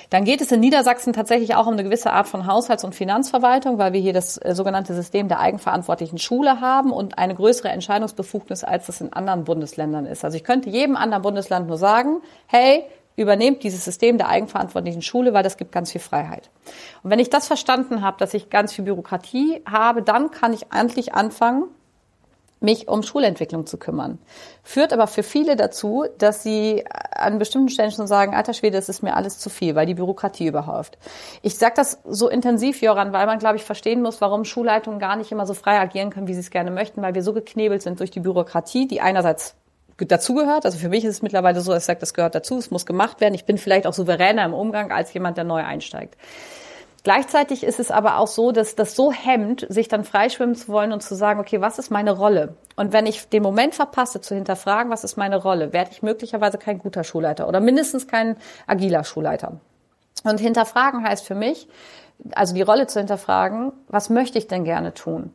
Dann 0.10 0.24
geht 0.24 0.42
es 0.42 0.52
in 0.52 0.62
Niedersachsen 0.62 1.12
tatsächlich 1.12 1.56
auch 1.56 1.68
um 1.68 1.74
eine 1.74 1.84
gewisse 1.84 2.12
Art 2.14 2.28
von 2.28 2.48
Haushalts- 2.48 2.86
und 2.86 2.96
Finanzverwaltung, 2.96 3.78
weil 3.78 3.94
wir 3.94 4.00
hier 4.00 4.14
das 4.14 4.38
äh, 4.38 4.56
sogenannte 4.56 4.94
System 4.94 5.28
der 5.28 5.40
eigenverantwortlichen 5.40 6.18
Schule 6.18 6.62
haben 6.62 6.92
und 6.92 7.18
eine 7.18 7.36
größere 7.36 7.70
Entscheidungsbefugnis, 7.70 8.64
als 8.64 8.88
das 8.88 9.02
in 9.02 9.12
anderen 9.12 9.44
Bundesländern 9.44 10.06
ist. 10.06 10.24
Also 10.24 10.38
ich 10.38 10.44
könnte 10.44 10.70
jedem 10.70 10.96
anderen 10.96 11.24
Bundesland 11.24 11.68
nur 11.68 11.78
sagen, 11.78 12.22
hey, 12.48 12.84
übernehmt 13.18 13.64
dieses 13.64 13.84
System 13.84 14.18
der 14.18 14.30
eigenverantwortlichen 14.30 15.02
Schule, 15.02 15.34
weil 15.34 15.44
das 15.44 15.58
gibt 15.58 15.72
ganz 15.72 15.92
viel 15.92 16.02
Freiheit. 16.02 16.50
Und 17.04 17.10
wenn 17.10 17.20
ich 17.20 17.30
das 17.30 17.48
verstanden 17.48 18.02
habe, 18.02 18.18
dass 18.20 18.34
ich 18.34 18.50
ganz 18.50 18.74
viel 18.74 18.86
Bürokratie 18.86 19.62
habe, 19.70 20.04
dann 20.04 20.32
kann 20.32 20.54
ich 20.54 20.68
endlich 20.72 21.16
anfangen, 21.16 21.66
mich 22.60 22.88
um 22.88 23.04
Schulentwicklung 23.04 23.66
zu 23.68 23.78
kümmern. 23.78 24.20
Führt 24.64 24.94
aber 24.94 25.08
für 25.08 25.24
viele 25.24 25.56
dazu, 25.56 26.06
dass 26.18 26.44
sie 26.44 26.86
an 27.12 27.40
bestimmten 27.40 27.70
Stellen 27.70 27.92
schon 27.92 28.08
sagen, 28.08 28.34
alter 28.34 28.54
Schwede, 28.54 28.78
das 28.78 28.90
ist 28.90 29.04
mir 29.04 29.16
alles 29.16 29.40
zu 29.40 29.50
viel, 29.50 29.76
weil 29.76 29.86
die 29.86 29.94
Bürokratie 29.94 30.48
überhäuft. 30.48 30.98
Ich 31.42 31.58
sage 31.58 31.74
das 31.76 32.00
so 32.06 32.30
intensiv, 32.30 32.82
Joran, 32.82 33.14
weil 33.14 33.26
man, 33.26 33.40
glaube 33.40 33.58
ich, 33.58 33.64
verstehen 33.64 34.02
muss, 34.02 34.22
warum 34.22 34.44
Schulleitungen 34.44 35.00
gar 35.00 35.16
nicht 35.16 35.32
immer 35.32 35.46
so 35.46 35.54
frei 35.54 35.80
agieren 35.80 36.10
können, 36.10 36.28
wie 36.28 36.34
sie 36.34 36.40
es 36.40 36.50
gerne 36.50 36.72
möchten, 36.72 37.02
weil 37.02 37.14
wir 37.14 37.24
so 37.24 37.34
geknebelt 37.34 37.82
sind 37.82 38.00
durch 38.00 38.12
die 38.12 38.20
Bürokratie, 38.20 38.88
die 38.88 39.02
einerseits 39.02 39.56
dazugehört. 39.98 40.66
Also 40.66 40.78
für 40.78 40.90
mich 40.90 41.04
ist 41.04 41.16
es 41.16 41.22
mittlerweile 41.22 41.62
so, 41.62 41.72
dass 41.72 41.84
ich 41.84 41.88
sage, 41.88 42.00
das 42.00 42.14
gehört 42.14 42.36
dazu, 42.36 42.58
es 42.58 42.72
muss 42.72 42.86
gemacht 42.86 43.22
werden. 43.22 43.34
Ich 43.34 43.46
bin 43.46 43.58
vielleicht 43.58 43.88
auch 43.88 43.94
souveräner 43.94 44.46
im 44.46 44.54
Umgang 44.54 44.92
als 44.92 45.14
jemand, 45.14 45.38
der 45.38 45.44
neu 45.44 45.64
einsteigt. 45.64 46.16
Gleichzeitig 47.08 47.64
ist 47.64 47.80
es 47.80 47.90
aber 47.90 48.18
auch 48.18 48.28
so, 48.28 48.52
dass 48.52 48.76
das 48.76 48.94
so 48.94 49.14
hemmt, 49.14 49.66
sich 49.70 49.88
dann 49.88 50.04
freischwimmen 50.04 50.56
zu 50.56 50.68
wollen 50.68 50.92
und 50.92 51.02
zu 51.02 51.16
sagen, 51.16 51.40
okay, 51.40 51.62
was 51.62 51.80
ist 51.80 51.90
meine 51.90 52.12
Rolle? 52.12 52.58
Und 52.76 52.92
wenn 52.92 53.06
ich 53.06 53.30
den 53.30 53.44
Moment 53.44 53.76
verpasse, 53.76 54.20
zu 54.20 54.36
hinterfragen, 54.36 54.92
was 54.92 55.06
ist 55.06 55.16
meine 55.16 55.38
Rolle, 55.38 55.72
werde 55.72 55.92
ich 55.94 56.04
möglicherweise 56.04 56.58
kein 56.58 56.80
guter 56.80 57.06
Schulleiter 57.06 57.48
oder 57.48 57.62
mindestens 57.62 58.10
kein 58.10 58.36
agiler 58.68 59.06
Schulleiter. 59.06 59.62
Und 60.26 60.42
hinterfragen 60.42 61.02
heißt 61.02 61.26
für 61.26 61.34
mich, 61.34 61.70
also 62.36 62.54
die 62.54 62.62
Rolle 62.62 62.88
zu 62.88 63.00
hinterfragen, 63.00 63.72
was 63.88 64.10
möchte 64.10 64.38
ich 64.38 64.48
denn 64.48 64.66
gerne 64.66 64.94
tun? 64.94 65.34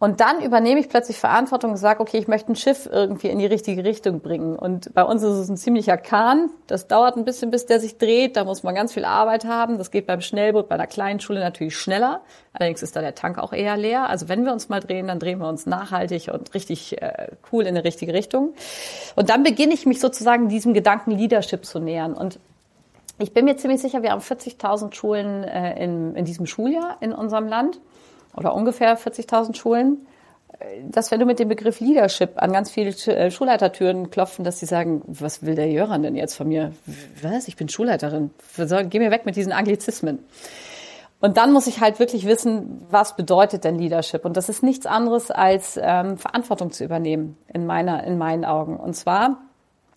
Und 0.00 0.20
dann 0.20 0.40
übernehme 0.40 0.80
ich 0.80 0.88
plötzlich 0.88 1.18
Verantwortung 1.18 1.72
und 1.72 1.76
sage, 1.76 2.00
okay, 2.00 2.16
ich 2.16 2.26
möchte 2.26 2.50
ein 2.50 2.56
Schiff 2.56 2.88
irgendwie 2.90 3.28
in 3.28 3.38
die 3.38 3.44
richtige 3.44 3.84
Richtung 3.84 4.20
bringen. 4.20 4.56
Und 4.56 4.94
bei 4.94 5.04
uns 5.04 5.22
ist 5.22 5.34
es 5.34 5.50
ein 5.50 5.58
ziemlicher 5.58 5.98
Kahn. 5.98 6.48
Das 6.66 6.88
dauert 6.88 7.18
ein 7.18 7.26
bisschen, 7.26 7.50
bis 7.50 7.66
der 7.66 7.80
sich 7.80 7.98
dreht. 7.98 8.34
Da 8.36 8.44
muss 8.44 8.62
man 8.62 8.74
ganz 8.74 8.94
viel 8.94 9.04
Arbeit 9.04 9.44
haben. 9.44 9.76
Das 9.76 9.90
geht 9.90 10.06
beim 10.06 10.22
Schnellboot, 10.22 10.70
bei 10.70 10.76
einer 10.76 10.86
kleinen 10.86 11.20
Schule 11.20 11.40
natürlich 11.40 11.76
schneller. 11.76 12.22
Allerdings 12.54 12.82
ist 12.82 12.96
da 12.96 13.02
der 13.02 13.14
Tank 13.14 13.36
auch 13.38 13.52
eher 13.52 13.76
leer. 13.76 14.08
Also 14.08 14.30
wenn 14.30 14.46
wir 14.46 14.54
uns 14.54 14.70
mal 14.70 14.80
drehen, 14.80 15.06
dann 15.06 15.18
drehen 15.18 15.38
wir 15.38 15.48
uns 15.50 15.66
nachhaltig 15.66 16.30
und 16.32 16.54
richtig 16.54 17.02
äh, 17.02 17.32
cool 17.52 17.66
in 17.66 17.74
die 17.74 17.82
richtige 17.82 18.14
Richtung. 18.14 18.54
Und 19.16 19.28
dann 19.28 19.42
beginne 19.42 19.74
ich 19.74 19.84
mich 19.84 20.00
sozusagen 20.00 20.48
diesem 20.48 20.72
Gedanken 20.72 21.10
Leadership 21.10 21.66
zu 21.66 21.78
nähern. 21.78 22.14
Und 22.14 22.38
ich 23.18 23.34
bin 23.34 23.44
mir 23.44 23.58
ziemlich 23.58 23.82
sicher, 23.82 24.02
wir 24.02 24.12
haben 24.12 24.22
40.000 24.22 24.94
Schulen 24.94 25.44
äh, 25.44 25.84
in, 25.84 26.16
in 26.16 26.24
diesem 26.24 26.46
Schuljahr 26.46 26.96
in 27.00 27.12
unserem 27.12 27.48
Land 27.48 27.78
oder 28.36 28.54
ungefähr 28.54 28.98
40.000 28.98 29.56
Schulen, 29.56 30.06
dass 30.90 31.10
wenn 31.10 31.20
du 31.20 31.26
mit 31.26 31.38
dem 31.38 31.48
Begriff 31.48 31.80
Leadership 31.80 32.32
an 32.36 32.52
ganz 32.52 32.70
viele 32.70 32.90
äh, 32.90 33.30
Schulleitertüren 33.30 34.10
klopfen, 34.10 34.44
dass 34.44 34.60
sie 34.60 34.66
sagen, 34.66 35.02
was 35.06 35.42
will 35.42 35.54
der 35.54 35.70
Jöran 35.70 36.02
denn 36.02 36.16
jetzt 36.16 36.34
von 36.34 36.48
mir? 36.48 36.72
Was? 37.22 37.48
Ich 37.48 37.56
bin 37.56 37.68
Schulleiterin. 37.68 38.30
Geh 38.90 38.98
mir 38.98 39.10
weg 39.10 39.24
mit 39.24 39.36
diesen 39.36 39.52
Anglizismen. 39.52 40.18
Und 41.20 41.36
dann 41.36 41.52
muss 41.52 41.66
ich 41.66 41.80
halt 41.80 41.98
wirklich 41.98 42.26
wissen, 42.26 42.86
was 42.90 43.14
bedeutet 43.14 43.64
denn 43.64 43.78
Leadership? 43.78 44.24
Und 44.24 44.36
das 44.36 44.48
ist 44.48 44.62
nichts 44.62 44.86
anderes 44.86 45.30
als 45.30 45.78
ähm, 45.80 46.16
Verantwortung 46.16 46.72
zu 46.72 46.84
übernehmen 46.84 47.36
in 47.52 47.66
meiner, 47.66 48.04
in 48.04 48.16
meinen 48.16 48.44
Augen. 48.44 48.76
Und 48.78 48.94
zwar 48.94 49.38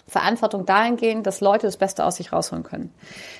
Verantwortung 0.05 0.65
dahingehend, 0.65 1.25
dass 1.25 1.39
Leute 1.39 1.65
das 1.65 1.77
Beste 1.77 2.05
aus 2.05 2.17
sich 2.17 2.33
rausholen 2.33 2.63
können. 2.63 2.93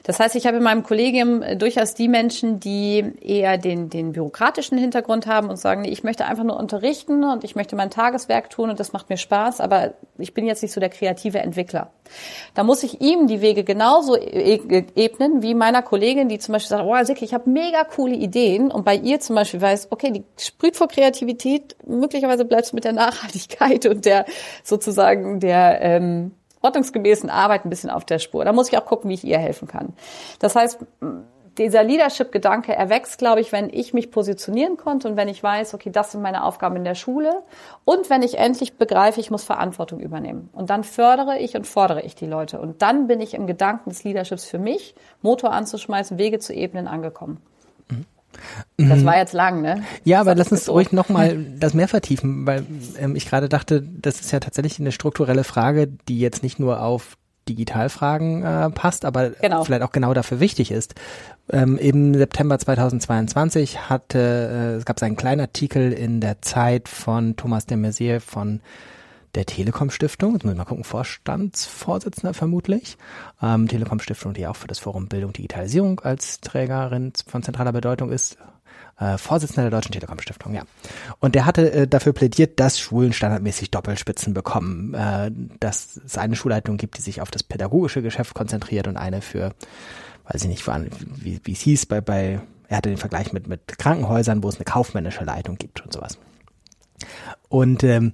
Das 0.03 0.19
heißt, 0.19 0.35
ich 0.35 0.47
habe 0.47 0.57
in 0.57 0.63
meinem 0.63 0.83
Kollegium 0.83 1.41
äh, 1.41 1.57
durchaus 1.57 1.93
die 1.93 2.07
Menschen, 2.07 2.59
die 2.59 3.13
eher 3.21 3.57
den, 3.57 3.89
den 3.89 4.13
bürokratischen 4.13 4.77
Hintergrund 4.77 5.27
haben 5.27 5.49
und 5.49 5.57
sagen, 5.57 5.83
ich 5.83 6.03
möchte 6.03 6.25
einfach 6.25 6.45
nur 6.45 6.57
unterrichten 6.57 7.25
und 7.25 7.43
ich 7.43 7.55
möchte 7.55 7.75
mein 7.75 7.89
Tageswerk 7.89 8.49
tun 8.49 8.69
und 8.69 8.79
das 8.79 8.93
macht 8.93 9.09
mir 9.09 9.17
Spaß, 9.17 9.59
aber 9.59 9.93
ich 10.17 10.33
bin 10.33 10.45
jetzt 10.45 10.63
nicht 10.63 10.71
so 10.71 10.79
der 10.79 10.89
kreative 10.89 11.39
Entwickler. 11.39 11.91
Da 12.53 12.63
muss 12.63 12.83
ich 12.83 13.01
ihm 13.01 13.27
die 13.27 13.41
Wege 13.41 13.65
genauso 13.65 14.15
e-, 14.15 14.55
e-, 14.55 14.85
ebnen 14.95 15.41
wie 15.41 15.55
meiner 15.55 15.81
Kollegin, 15.81 16.29
die 16.29 16.39
zum 16.39 16.53
Beispiel 16.53 16.69
sagt, 16.69 16.85
oh, 16.85 17.03
Sick, 17.03 17.21
ich 17.21 17.33
habe 17.33 17.49
mega 17.49 17.83
coole 17.83 18.15
Ideen 18.15 18.71
und 18.71 18.85
bei 18.85 18.95
ihr 18.95 19.19
zum 19.19 19.35
Beispiel 19.35 19.61
weiß, 19.61 19.87
okay, 19.91 20.11
die 20.11 20.23
sprüht 20.37 20.77
vor 20.77 20.87
Kreativität, 20.87 21.75
möglicherweise 21.85 22.45
bleibst 22.45 22.71
du 22.71 22.75
mit 22.77 22.85
der 22.85 22.93
Nachhaltigkeit 22.93 23.85
und 23.85 24.05
der 24.05 24.25
sozusagen 24.63 25.41
der 25.41 25.81
ähm, 25.81 26.31
ordnungsgemäßen 26.63 27.29
Arbeit 27.29 27.65
ein 27.65 27.69
bisschen 27.69 27.91
auf 27.91 28.05
der 28.05 28.17
Spur. 28.17 28.43
Da 28.45 28.53
muss 28.53 28.69
ich 28.69 28.77
auch 28.77 28.85
gucken, 28.85 29.09
wie 29.09 29.13
ich 29.13 29.23
ihr 29.23 29.37
helfen 29.37 29.67
kann. 29.67 29.93
Das 30.39 30.55
heißt, 30.55 30.79
dieser 31.57 31.83
Leadership-Gedanke 31.83 32.73
erwächst, 32.73 33.19
glaube 33.19 33.41
ich, 33.41 33.51
wenn 33.51 33.69
ich 33.69 33.93
mich 33.93 34.09
positionieren 34.09 34.77
konnte 34.77 35.07
und 35.07 35.17
wenn 35.17 35.27
ich 35.27 35.43
weiß, 35.43 35.75
okay, 35.75 35.91
das 35.91 36.11
sind 36.11 36.21
meine 36.21 36.43
Aufgaben 36.43 36.75
in 36.77 36.83
der 36.83 36.95
Schule 36.95 37.43
und 37.85 38.09
wenn 38.09 38.23
ich 38.23 38.39
endlich 38.39 38.77
begreife, 38.77 39.19
ich 39.19 39.29
muss 39.29 39.43
Verantwortung 39.43 39.99
übernehmen. 39.99 40.49
Und 40.53 40.71
dann 40.71 40.83
fördere 40.83 41.37
ich 41.37 41.55
und 41.55 41.67
fordere 41.67 42.01
ich 42.01 42.15
die 42.15 42.25
Leute. 42.25 42.59
Und 42.59 42.81
dann 42.81 43.07
bin 43.07 43.21
ich 43.21 43.35
im 43.35 43.45
Gedanken 43.45 43.89
des 43.89 44.03
Leaderships 44.03 44.45
für 44.45 44.59
mich, 44.59 44.95
Motor 45.21 45.51
anzuschmeißen, 45.51 46.17
Wege 46.17 46.39
zu 46.39 46.53
ebnen, 46.53 46.87
angekommen. 46.87 47.39
Das 48.77 48.99
mhm. 48.99 49.05
war 49.05 49.17
jetzt 49.17 49.33
lang, 49.33 49.61
ne? 49.61 49.83
Ja, 50.03 50.21
aber 50.21 50.35
lass 50.35 50.51
uns 50.51 50.69
ruhig 50.69 50.91
nochmal 50.91 51.45
das 51.59 51.73
mehr 51.73 51.87
vertiefen, 51.87 52.45
weil 52.45 52.65
ähm, 52.99 53.15
ich 53.15 53.27
gerade 53.27 53.49
dachte, 53.49 53.81
das 53.81 54.19
ist 54.19 54.31
ja 54.31 54.39
tatsächlich 54.39 54.79
eine 54.79 54.91
strukturelle 54.91 55.43
Frage, 55.43 55.87
die 56.07 56.19
jetzt 56.19 56.43
nicht 56.43 56.59
nur 56.59 56.81
auf 56.81 57.17
Digitalfragen 57.49 58.43
äh, 58.43 58.69
passt, 58.69 59.05
aber 59.05 59.31
genau. 59.31 59.63
vielleicht 59.63 59.83
auch 59.83 59.91
genau 59.91 60.13
dafür 60.13 60.39
wichtig 60.39 60.71
ist. 60.71 60.95
Ähm, 61.51 61.77
Im 61.77 62.13
September 62.13 62.57
2022 62.57 63.89
hatte, 63.89 64.19
äh, 64.19 64.77
es 64.77 64.85
gab 64.85 65.01
einen 65.03 65.17
kleinen 65.17 65.41
Artikel 65.41 65.91
in 65.91 66.21
der 66.21 66.41
Zeit 66.41 66.87
von 66.87 67.35
Thomas 67.35 67.65
de 67.65 67.77
Maizière 67.77 68.21
von 68.21 68.61
der 69.35 69.45
Telekom 69.45 69.89
Stiftung, 69.89 70.33
jetzt 70.33 70.43
muss 70.43 70.53
ich 70.53 70.57
mal 70.57 70.65
gucken, 70.65 70.83
Vorstandsvorsitzender 70.83 72.33
vermutlich, 72.33 72.97
ähm, 73.41 73.67
Telekom 73.67 73.99
Stiftung, 73.99 74.33
die 74.33 74.45
auch 74.47 74.55
für 74.55 74.67
das 74.67 74.79
Forum 74.79 75.07
Bildung 75.07 75.33
Digitalisierung 75.33 75.99
als 76.01 76.39
Trägerin 76.39 77.13
von 77.27 77.41
zentraler 77.41 77.71
Bedeutung 77.71 78.11
ist, 78.11 78.37
äh, 78.99 79.17
Vorsitzender 79.17 79.69
der 79.69 79.79
Deutschen 79.79 79.91
Telekom 79.91 80.19
Stiftung, 80.19 80.53
ja. 80.53 80.63
Und 81.19 81.33
der 81.35 81.45
hatte 81.45 81.71
äh, 81.71 81.87
dafür 81.87 82.13
plädiert, 82.13 82.59
dass 82.59 82.79
Schulen 82.79 83.11
standardmäßig 83.11 83.71
Doppelspitzen 83.71 84.33
bekommen, 84.33 84.93
äh, 84.93 85.31
dass 85.59 85.97
es 85.97 86.17
eine 86.17 86.35
Schulleitung 86.35 86.77
gibt, 86.77 86.97
die 86.97 87.01
sich 87.01 87.21
auf 87.21 87.31
das 87.31 87.43
pädagogische 87.43 88.03
Geschäft 88.03 88.35
konzentriert 88.35 88.87
und 88.87 88.97
eine 88.97 89.21
für, 89.21 89.53
weiß 90.31 90.43
ich 90.43 90.49
nicht, 90.49 90.67
wie, 90.67 91.41
wie 91.43 91.53
es 91.53 91.61
hieß, 91.61 91.87
bei, 91.87 92.01
bei, 92.01 92.39
er 92.67 92.77
hatte 92.77 92.89
den 92.89 92.97
Vergleich 92.97 93.33
mit, 93.33 93.47
mit 93.47 93.79
Krankenhäusern, 93.79 94.43
wo 94.43 94.49
es 94.49 94.55
eine 94.55 94.65
kaufmännische 94.65 95.23
Leitung 95.23 95.57
gibt 95.57 95.81
und 95.81 95.91
sowas. 95.91 96.19
Und 97.49 97.83
ähm, 97.83 98.13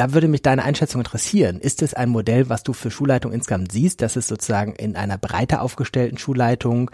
da 0.00 0.14
würde 0.14 0.28
mich 0.28 0.40
deine 0.40 0.64
Einschätzung 0.64 1.02
interessieren. 1.02 1.60
Ist 1.60 1.82
es 1.82 1.92
ein 1.92 2.08
Modell, 2.08 2.48
was 2.48 2.62
du 2.62 2.72
für 2.72 2.90
Schulleitung 2.90 3.32
insgesamt 3.32 3.70
siehst, 3.70 4.00
dass 4.00 4.16
es 4.16 4.28
sozusagen 4.28 4.72
in 4.72 4.96
einer 4.96 5.18
breiter 5.18 5.60
aufgestellten 5.60 6.16
Schulleitung 6.16 6.90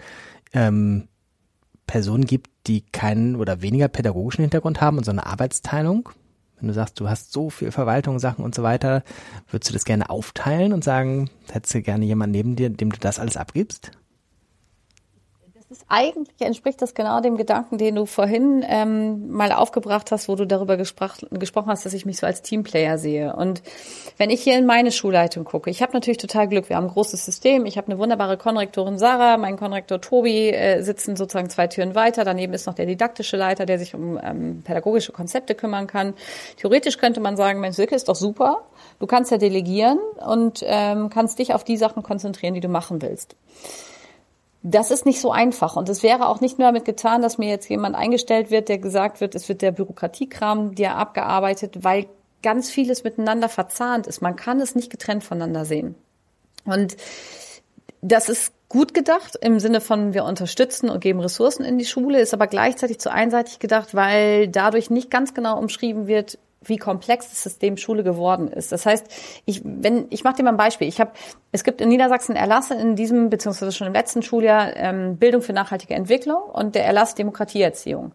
ähm, 0.51 1.07
Personen 1.85 2.25
gibt, 2.25 2.49
die 2.67 2.81
keinen 2.81 3.37
oder 3.37 3.61
weniger 3.61 3.87
pädagogischen 3.87 4.41
Hintergrund 4.41 4.81
haben 4.81 4.97
und 4.97 5.05
so 5.05 5.11
eine 5.11 5.25
Arbeitsteilung? 5.25 6.09
Wenn 6.59 6.67
du 6.67 6.73
sagst, 6.73 6.99
du 6.99 7.07
hast 7.07 7.31
so 7.31 7.49
viel 7.49 7.71
Verwaltung, 7.71 8.19
Sachen 8.19 8.43
und 8.43 8.53
so 8.53 8.61
weiter, 8.61 9.03
würdest 9.49 9.69
du 9.69 9.73
das 9.73 9.85
gerne 9.85 10.09
aufteilen 10.09 10.73
und 10.73 10.83
sagen, 10.83 11.29
hättest 11.49 11.75
du 11.75 11.81
gerne 11.81 12.03
jemanden 12.03 12.33
neben 12.33 12.55
dir, 12.57 12.69
dem 12.69 12.91
du 12.91 12.99
das 12.99 13.19
alles 13.19 13.37
abgibst? 13.37 13.91
Ist 15.69 15.83
eigentlich 15.89 16.39
entspricht 16.39 16.81
das 16.81 16.93
genau 16.93 17.19
dem 17.19 17.35
Gedanken, 17.35 17.77
den 17.77 17.95
du 17.95 18.05
vorhin 18.05 18.63
ähm, 18.65 19.29
mal 19.29 19.51
aufgebracht 19.51 20.11
hast, 20.11 20.29
wo 20.29 20.35
du 20.35 20.47
darüber 20.47 20.77
gesprach, 20.77 21.17
gesprochen 21.29 21.69
hast, 21.69 21.85
dass 21.85 21.93
ich 21.93 22.05
mich 22.05 22.17
so 22.17 22.25
als 22.25 22.41
Teamplayer 22.41 22.97
sehe. 22.97 23.35
Und 23.35 23.61
wenn 24.15 24.29
ich 24.29 24.41
hier 24.41 24.57
in 24.57 24.65
meine 24.65 24.93
Schulleitung 24.93 25.43
gucke, 25.43 25.69
ich 25.69 25.81
habe 25.81 25.91
natürlich 25.91 26.19
total 26.19 26.47
Glück. 26.47 26.69
Wir 26.69 26.77
haben 26.77 26.85
ein 26.85 26.91
großes 26.93 27.25
System. 27.25 27.65
Ich 27.65 27.77
habe 27.77 27.87
eine 27.87 27.99
wunderbare 27.99 28.37
Konrektorin 28.37 28.97
Sarah, 28.97 29.35
mein 29.35 29.57
Konrektor 29.57 29.99
Tobi 29.99 30.51
äh, 30.51 30.81
sitzen 30.83 31.17
sozusagen 31.17 31.49
zwei 31.49 31.67
Türen 31.67 31.95
weiter. 31.95 32.23
Daneben 32.23 32.53
ist 32.53 32.65
noch 32.65 32.75
der 32.75 32.85
didaktische 32.85 33.35
Leiter, 33.35 33.65
der 33.65 33.77
sich 33.77 33.93
um 33.93 34.17
ähm, 34.23 34.61
pädagogische 34.63 35.11
Konzepte 35.11 35.53
kümmern 35.53 35.87
kann. 35.87 36.13
Theoretisch 36.55 36.97
könnte 36.97 37.19
man 37.19 37.35
sagen, 37.35 37.59
Mensch, 37.59 37.75
Silke 37.75 37.95
ist 37.95 38.07
doch 38.07 38.15
super. 38.15 38.61
Du 38.99 39.05
kannst 39.05 39.31
ja 39.31 39.37
delegieren 39.37 39.99
und 40.25 40.63
ähm, 40.65 41.09
kannst 41.09 41.39
dich 41.39 41.53
auf 41.53 41.65
die 41.65 41.75
Sachen 41.75 42.03
konzentrieren, 42.03 42.53
die 42.53 42.61
du 42.61 42.69
machen 42.69 43.01
willst 43.01 43.35
das 44.69 44.91
ist 44.91 45.05
nicht 45.05 45.21
so 45.21 45.31
einfach. 45.31 45.77
Und 45.77 45.87
es 45.87 46.03
wäre 46.03 46.27
auch 46.27 46.41
nicht 46.41 46.59
nur 46.59 46.67
damit 46.67 46.83
getan, 46.83 47.21
dass 47.21 47.37
mir 47.37 47.49
jetzt 47.49 47.69
jemand 47.69 47.95
eingestellt 47.95 48.51
wird, 48.51 48.67
der 48.67 48.79
gesagt 48.79 49.21
wird, 49.21 49.33
es 49.33 49.47
wird 49.47 49.61
der 49.61 49.71
Bürokratiekram 49.71 50.75
dir 50.75 50.95
abgearbeitet, 50.95 51.83
weil 51.85 52.07
ganz 52.43 52.69
vieles 52.69 53.05
miteinander 53.05 53.47
verzahnt 53.47 54.07
ist. 54.07 54.21
Man 54.21 54.35
kann 54.35 54.59
es 54.59 54.75
nicht 54.75 54.89
getrennt 54.89 55.23
voneinander 55.23 55.63
sehen. 55.63 55.95
Und 56.65 56.97
das 58.01 58.27
ist 58.27 58.51
gut 58.67 58.93
gedacht 58.93 59.37
im 59.41 59.59
Sinne 59.59 59.79
von 59.79 60.13
wir 60.13 60.25
unterstützen 60.25 60.89
und 60.89 60.99
geben 60.99 61.21
Ressourcen 61.21 61.63
in 61.63 61.77
die 61.77 61.85
Schule, 61.85 62.19
ist 62.19 62.33
aber 62.33 62.47
gleichzeitig 62.47 62.99
zu 62.99 63.09
einseitig 63.09 63.59
gedacht, 63.59 63.95
weil 63.95 64.49
dadurch 64.49 64.89
nicht 64.89 65.09
ganz 65.09 65.33
genau 65.33 65.57
umschrieben 65.57 66.07
wird, 66.07 66.37
wie 66.67 66.77
komplex 66.77 67.29
das 67.29 67.43
System 67.43 67.77
Schule 67.77 68.03
geworden 68.03 68.47
ist. 68.47 68.71
Das 68.71 68.85
heißt, 68.85 69.07
ich, 69.45 69.61
wenn, 69.63 70.07
ich 70.09 70.23
mache 70.23 70.35
dir 70.35 70.43
mal 70.43 70.51
ein 70.51 70.57
Beispiel. 70.57 70.87
Ich 70.87 70.99
habe, 70.99 71.11
es 71.51 71.63
gibt 71.63 71.81
in 71.81 71.89
Niedersachsen 71.89 72.35
Erlasse 72.35 72.75
in 72.75 72.95
diesem, 72.95 73.29
beziehungsweise 73.29 73.71
schon 73.71 73.87
im 73.87 73.93
letzten 73.93 74.21
Schuljahr, 74.21 74.75
ähm, 74.75 75.17
Bildung 75.17 75.41
für 75.41 75.53
nachhaltige 75.53 75.93
Entwicklung 75.93 76.41
und 76.41 76.75
der 76.75 76.85
Erlass 76.85 77.15
Demokratieerziehung. 77.15 78.13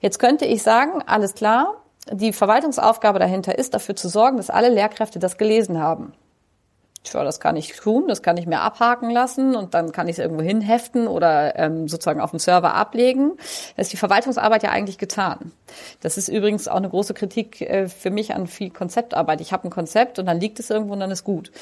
Jetzt 0.00 0.18
könnte 0.18 0.44
ich 0.44 0.62
sagen, 0.62 1.02
alles 1.06 1.34
klar, 1.34 1.82
die 2.10 2.32
Verwaltungsaufgabe 2.32 3.18
dahinter 3.18 3.58
ist, 3.58 3.74
dafür 3.74 3.96
zu 3.96 4.08
sorgen, 4.08 4.36
dass 4.36 4.50
alle 4.50 4.68
Lehrkräfte 4.68 5.18
das 5.18 5.38
gelesen 5.38 5.78
haben 5.78 6.12
tja, 7.04 7.22
das 7.22 7.38
kann 7.38 7.56
ich 7.56 7.72
tun, 7.74 8.08
das 8.08 8.22
kann 8.22 8.36
ich 8.36 8.46
mir 8.46 8.60
abhaken 8.60 9.10
lassen 9.10 9.54
und 9.54 9.74
dann 9.74 9.92
kann 9.92 10.08
ich 10.08 10.14
es 10.14 10.18
irgendwo 10.18 10.42
hinheften 10.42 11.06
oder 11.06 11.56
ähm, 11.56 11.86
sozusagen 11.86 12.20
auf 12.20 12.30
dem 12.30 12.38
Server 12.38 12.74
ablegen. 12.74 13.32
Da 13.76 13.82
ist 13.82 13.92
die 13.92 13.96
Verwaltungsarbeit 13.96 14.62
ja 14.62 14.70
eigentlich 14.70 14.98
getan. 14.98 15.52
Das 16.00 16.16
ist 16.18 16.28
übrigens 16.28 16.66
auch 16.66 16.76
eine 16.76 16.88
große 16.88 17.14
Kritik 17.14 17.60
äh, 17.60 17.88
für 17.88 18.10
mich 18.10 18.34
an 18.34 18.46
viel 18.46 18.70
Konzeptarbeit. 18.70 19.40
Ich 19.40 19.52
habe 19.52 19.68
ein 19.68 19.70
Konzept 19.70 20.18
und 20.18 20.26
dann 20.26 20.40
liegt 20.40 20.58
es 20.58 20.70
irgendwo 20.70 20.94
und 20.94 21.00
dann 21.00 21.10
ist 21.10 21.24
gut. 21.24 21.52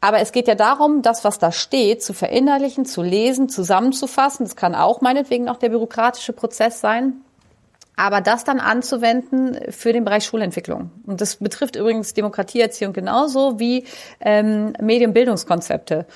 Aber 0.00 0.20
es 0.20 0.30
geht 0.30 0.46
ja 0.46 0.54
darum, 0.54 1.02
das, 1.02 1.24
was 1.24 1.38
da 1.38 1.50
steht, 1.50 2.02
zu 2.02 2.12
verinnerlichen, 2.12 2.84
zu 2.84 3.02
lesen, 3.02 3.48
zusammenzufassen. 3.48 4.46
Das 4.46 4.54
kann 4.54 4.74
auch 4.74 5.00
meinetwegen 5.00 5.48
auch 5.48 5.56
der 5.56 5.70
bürokratische 5.70 6.32
Prozess 6.32 6.80
sein 6.80 7.22
aber 7.96 8.20
das 8.20 8.44
dann 8.44 8.60
anzuwenden 8.60 9.58
für 9.70 9.92
den 9.92 10.04
Bereich 10.04 10.24
Schulentwicklung. 10.24 10.90
Und 11.06 11.22
das 11.22 11.36
betrifft 11.36 11.76
übrigens 11.76 12.12
Demokratieerziehung 12.12 12.92
genauso 12.92 13.58
wie 13.58 13.84
ähm, 14.20 14.74
Medienbildungskonzepte. 14.80 16.06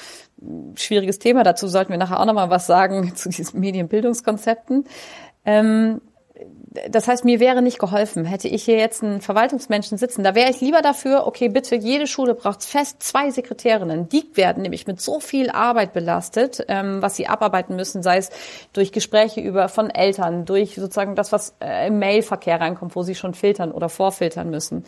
Schwieriges 0.74 1.18
Thema, 1.18 1.42
dazu 1.42 1.68
sollten 1.68 1.90
wir 1.90 1.98
nachher 1.98 2.20
auch 2.20 2.26
nochmal 2.26 2.50
was 2.50 2.66
sagen 2.66 3.14
zu 3.16 3.30
diesen 3.30 3.60
Medienbildungskonzepten. 3.60 4.84
Ähm, 5.46 6.02
das 6.88 7.08
heißt, 7.08 7.24
mir 7.24 7.40
wäre 7.40 7.62
nicht 7.62 7.80
geholfen, 7.80 8.24
hätte 8.24 8.46
ich 8.46 8.64
hier 8.64 8.76
jetzt 8.76 9.02
einen 9.02 9.20
Verwaltungsmenschen 9.20 9.98
sitzen. 9.98 10.22
Da 10.22 10.36
wäre 10.36 10.50
ich 10.50 10.60
lieber 10.60 10.82
dafür, 10.82 11.26
okay, 11.26 11.48
bitte, 11.48 11.74
jede 11.74 12.06
Schule 12.06 12.34
braucht 12.34 12.62
fest 12.62 13.02
zwei 13.02 13.30
Sekretärinnen. 13.30 14.08
Die 14.08 14.30
werden 14.34 14.62
nämlich 14.62 14.86
mit 14.86 15.00
so 15.00 15.18
viel 15.18 15.50
Arbeit 15.50 15.92
belastet, 15.92 16.64
ähm, 16.68 17.02
was 17.02 17.16
sie 17.16 17.26
abarbeiten 17.26 17.74
müssen, 17.74 18.04
sei 18.04 18.18
es 18.18 18.30
durch 18.72 18.92
Gespräche 18.92 19.40
über 19.40 19.68
von 19.68 19.90
Eltern, 19.90 20.44
durch 20.44 20.76
sozusagen 20.76 21.16
das, 21.16 21.32
was 21.32 21.56
äh, 21.60 21.88
im 21.88 21.98
Mailverkehr 21.98 22.60
reinkommt, 22.60 22.94
wo 22.94 23.02
sie 23.02 23.16
schon 23.16 23.34
filtern 23.34 23.72
oder 23.72 23.88
vorfiltern 23.88 24.48
müssen. 24.48 24.84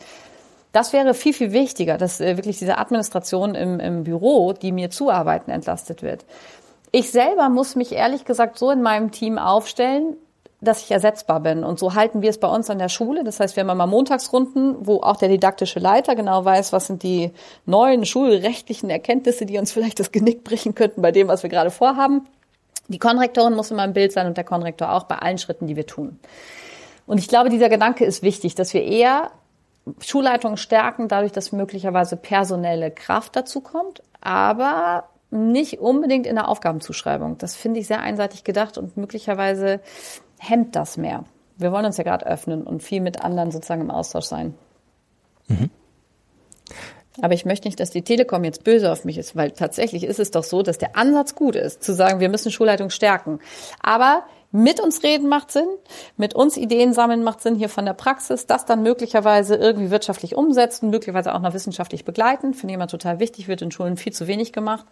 Das 0.71 0.93
wäre 0.93 1.15
viel, 1.15 1.35
viel 1.35 1.53
wichtiger, 1.53 1.99
dass 1.99 2.21
äh, 2.21 2.37
wirklich 2.37 2.59
diese 2.59 2.79
Administration 2.79 3.57
im, 3.57 3.81
im 3.81 4.05
Büro, 4.05 4.53
die 4.53 4.71
mir 4.71 4.91
zuarbeiten, 4.91 5.51
entlastet 5.51 6.03
wird. 6.03 6.25
Ich 6.93 7.11
selber 7.11 7.49
muss 7.49 7.75
mich 7.75 7.91
ehrlich 7.91 8.25
gesagt 8.25 8.57
so 8.57 8.71
in 8.71 8.83
meinem 8.83 9.11
Team 9.11 9.39
aufstellen, 9.39 10.17
dass 10.63 10.83
ich 10.83 10.93
ersetzbar 10.93 11.41
bin. 11.41 11.65
Und 11.65 11.81
so 11.81 11.95
halten 11.95 12.23
wir 12.23 12.31
es 12.31 12.39
bei 12.39 12.49
uns 12.49 12.71
an 12.71 12.79
der 12.79 12.89
Schule. 12.89 13.25
Das 13.25 13.41
heißt, 13.41 13.57
wir 13.57 13.67
haben 13.67 13.77
mal 13.77 13.87
Montagsrunden, 13.87 14.77
wo 14.87 15.03
auch 15.03 15.17
der 15.17 15.29
didaktische 15.29 15.81
Leiter 15.81 16.15
genau 16.15 16.45
weiß, 16.45 16.73
was 16.73 16.87
sind 16.87 17.03
die 17.03 17.33
neuen 17.67 18.07
schulrechtlichen 18.07 18.89
Erkenntnisse, 18.89 19.45
die 19.45 19.59
uns 19.59 19.73
vielleicht 19.73 19.99
das 19.99 20.13
Genick 20.13 20.45
brechen 20.45 20.77
könnten 20.77 21.03
bei 21.03 21.11
dem, 21.11 21.27
was 21.27 21.43
wir 21.43 21.51
gerade 21.51 21.73
vorhaben. 21.73 22.29
Die 22.87 23.01
Konrektorin 23.01 23.55
muss 23.55 23.73
immer 23.73 23.85
im 23.85 23.93
Bild 23.93 24.13
sein 24.13 24.29
und 24.29 24.37
der 24.37 24.45
Konrektor 24.45 24.93
auch 24.93 25.05
bei 25.05 25.17
allen 25.17 25.39
Schritten, 25.39 25.67
die 25.67 25.77
wir 25.77 25.87
tun. 25.87 26.21
Und 27.07 27.19
ich 27.19 27.27
glaube, 27.27 27.51
dieser 27.51 27.69
Gedanke 27.69 28.05
ist 28.05 28.23
wichtig, 28.23 28.55
dass 28.55 28.73
wir 28.73 28.85
eher 28.85 29.33
Schulleitungen 29.99 30.57
stärken, 30.57 31.09
dadurch, 31.09 31.33
dass 31.33 31.51
möglicherweise 31.51 32.17
personelle 32.17 32.93
Kraft 32.93 33.35
dazu 33.35 33.61
kommt, 33.61 34.01
aber 34.21 35.09
nicht 35.33 35.81
unbedingt 35.81 36.27
in 36.27 36.37
der 36.37 36.49
Aufgabenzuschreibung. 36.49 37.39
Das 37.39 37.57
finde 37.57 37.81
ich 37.81 37.87
sehr 37.87 38.01
einseitig 38.01 38.45
gedacht 38.45 38.77
und 38.77 38.97
möglicherweise 38.97 39.81
hemmt 40.43 40.75
das 40.75 40.97
mehr. 40.97 41.25
Wir 41.57 41.73
wollen 41.73 41.85
uns 41.85 41.97
ja 41.97 42.05
gerade 42.05 42.27
öffnen 42.27 42.65
und 42.65 42.83
viel 42.83 43.01
mit 43.01 43.23
anderen 43.23 43.53
sozusagen 43.53 43.83
im 43.83 43.91
Austausch 43.91 44.25
sein. 44.25 44.55
Mhm. 45.47 45.71
Aber 47.21 47.35
ich 47.35 47.45
möchte 47.45 47.69
nicht, 47.69 47.79
dass 47.79 47.91
die 47.91 48.03
Telekom 48.03 48.43
jetzt 48.43 48.65
böse 48.65 48.91
auf 48.91 49.05
mich 49.05 49.19
ist, 49.19 49.37
weil 49.37 49.51
tatsächlich 49.51 50.05
ist 50.05 50.19
es 50.19 50.31
doch 50.31 50.45
so, 50.45 50.63
dass 50.63 50.79
der 50.79 50.97
Ansatz 50.97 51.35
gut 51.35 51.57
ist, 51.57 51.83
zu 51.83 51.93
sagen, 51.93 52.21
wir 52.21 52.31
müssen 52.31 52.51
Schulleitung 52.51 52.89
stärken. 52.89 53.39
Aber 53.83 54.25
mit 54.51 54.81
uns 54.81 55.03
reden 55.03 55.29
macht 55.29 55.51
Sinn, 55.51 55.69
mit 56.17 56.35
uns 56.35 56.57
Ideen 56.57 56.95
sammeln 56.95 57.23
macht 57.23 57.43
Sinn 57.43 57.55
hier 57.55 57.69
von 57.69 57.85
der 57.85 57.93
Praxis, 57.93 58.47
das 58.47 58.65
dann 58.65 58.83
möglicherweise 58.83 59.57
irgendwie 59.57 59.91
wirtschaftlich 59.91 60.37
umsetzen, 60.37 60.91
möglicherweise 60.91 61.35
auch 61.35 61.41
noch 61.41 61.55
wissenschaftlich 61.55 62.05
begleiten, 62.05 62.55
finde 62.55 62.73
ich 62.73 62.77
immer 62.77 62.89
total 62.89 63.21
wichtig, 63.21 63.47
wird 63.47 63.63
in 63.63 63.71
Schulen 63.71 63.97
viel 63.97 64.13
zu 64.13 64.27
wenig 64.27 64.53
gemacht. 64.53 64.87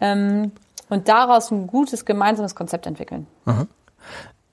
Ähm, 0.00 0.52
und 0.90 1.08
daraus 1.08 1.50
ein 1.50 1.66
gutes 1.66 2.04
gemeinsames 2.04 2.54
Konzept 2.54 2.86
entwickeln. 2.86 3.26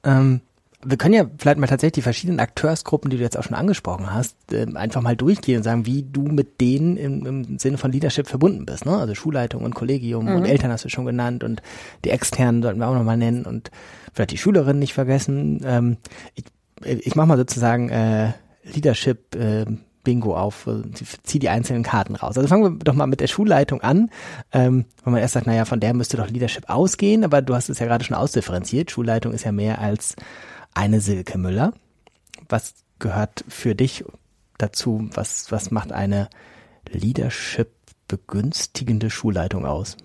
Ähm, 0.03 0.41
wir 0.83 0.97
können 0.97 1.13
ja 1.13 1.25
vielleicht 1.37 1.59
mal 1.59 1.67
tatsächlich 1.67 1.93
die 1.93 2.01
verschiedenen 2.01 2.39
Akteursgruppen, 2.39 3.11
die 3.11 3.17
du 3.17 3.23
jetzt 3.23 3.37
auch 3.37 3.43
schon 3.43 3.55
angesprochen 3.55 4.13
hast, 4.13 4.35
äh, 4.51 4.65
einfach 4.73 5.01
mal 5.01 5.15
durchgehen 5.15 5.57
und 5.57 5.63
sagen, 5.63 5.85
wie 5.85 6.03
du 6.03 6.23
mit 6.23 6.59
denen 6.59 6.97
im, 6.97 7.25
im 7.25 7.59
Sinne 7.59 7.77
von 7.77 7.91
Leadership 7.91 8.27
verbunden 8.27 8.65
bist. 8.65 8.85
Ne? 8.85 8.97
Also 8.97 9.13
Schulleitung 9.13 9.63
und 9.63 9.75
Kollegium 9.75 10.25
mhm. 10.25 10.35
und 10.37 10.45
Eltern 10.45 10.71
hast 10.71 10.85
du 10.85 10.89
schon 10.89 11.05
genannt 11.05 11.43
und 11.43 11.61
die 12.03 12.09
externen 12.09 12.63
sollten 12.63 12.79
wir 12.79 12.87
auch 12.87 12.95
nochmal 12.95 13.17
nennen 13.17 13.45
und 13.45 13.69
vielleicht 14.13 14.31
die 14.31 14.37
Schülerinnen 14.37 14.79
nicht 14.79 14.93
vergessen. 14.93 15.61
Ähm, 15.63 15.97
ich 16.35 16.45
ich 16.83 17.15
mache 17.15 17.27
mal 17.27 17.37
sozusagen 17.37 17.89
äh, 17.89 18.31
Leadership 18.63 19.35
äh, 19.35 19.65
Bingo 20.03 20.35
auf, 20.35 20.67
äh, 20.67 20.81
zieh 21.23 21.39
die 21.39 21.49
einzelnen 21.49 21.83
Karten 21.83 22.15
raus. 22.15 22.37
Also 22.37 22.47
fangen 22.47 22.79
wir 22.79 22.83
doch 22.83 22.93
mal 22.93 23.07
mit 23.07 23.19
der 23.19 23.27
Schulleitung 23.27 23.81
an, 23.81 24.09
ähm, 24.51 24.85
wenn 25.03 25.13
man 25.13 25.21
erst 25.21 25.33
sagt, 25.33 25.47
naja, 25.47 25.65
von 25.65 25.79
der 25.79 25.93
müsste 25.93 26.17
doch 26.17 26.29
Leadership 26.29 26.69
ausgehen, 26.69 27.23
aber 27.23 27.41
du 27.41 27.55
hast 27.55 27.69
es 27.69 27.79
ja 27.79 27.85
gerade 27.85 28.03
schon 28.03 28.17
ausdifferenziert. 28.17 28.91
Schulleitung 28.91 29.33
ist 29.33 29.43
ja 29.43 29.51
mehr 29.51 29.79
als 29.79 30.15
eine 30.73 31.01
Silke 31.01 31.37
Müller. 31.37 31.73
Was 32.49 32.73
gehört 32.99 33.43
für 33.47 33.75
dich 33.75 34.03
dazu? 34.57 35.09
Was, 35.13 35.51
was 35.51 35.71
macht 35.71 35.91
eine 35.91 36.29
Leadership 36.89 37.69
begünstigende 38.07 39.09
Schulleitung 39.09 39.65
aus? 39.65 39.97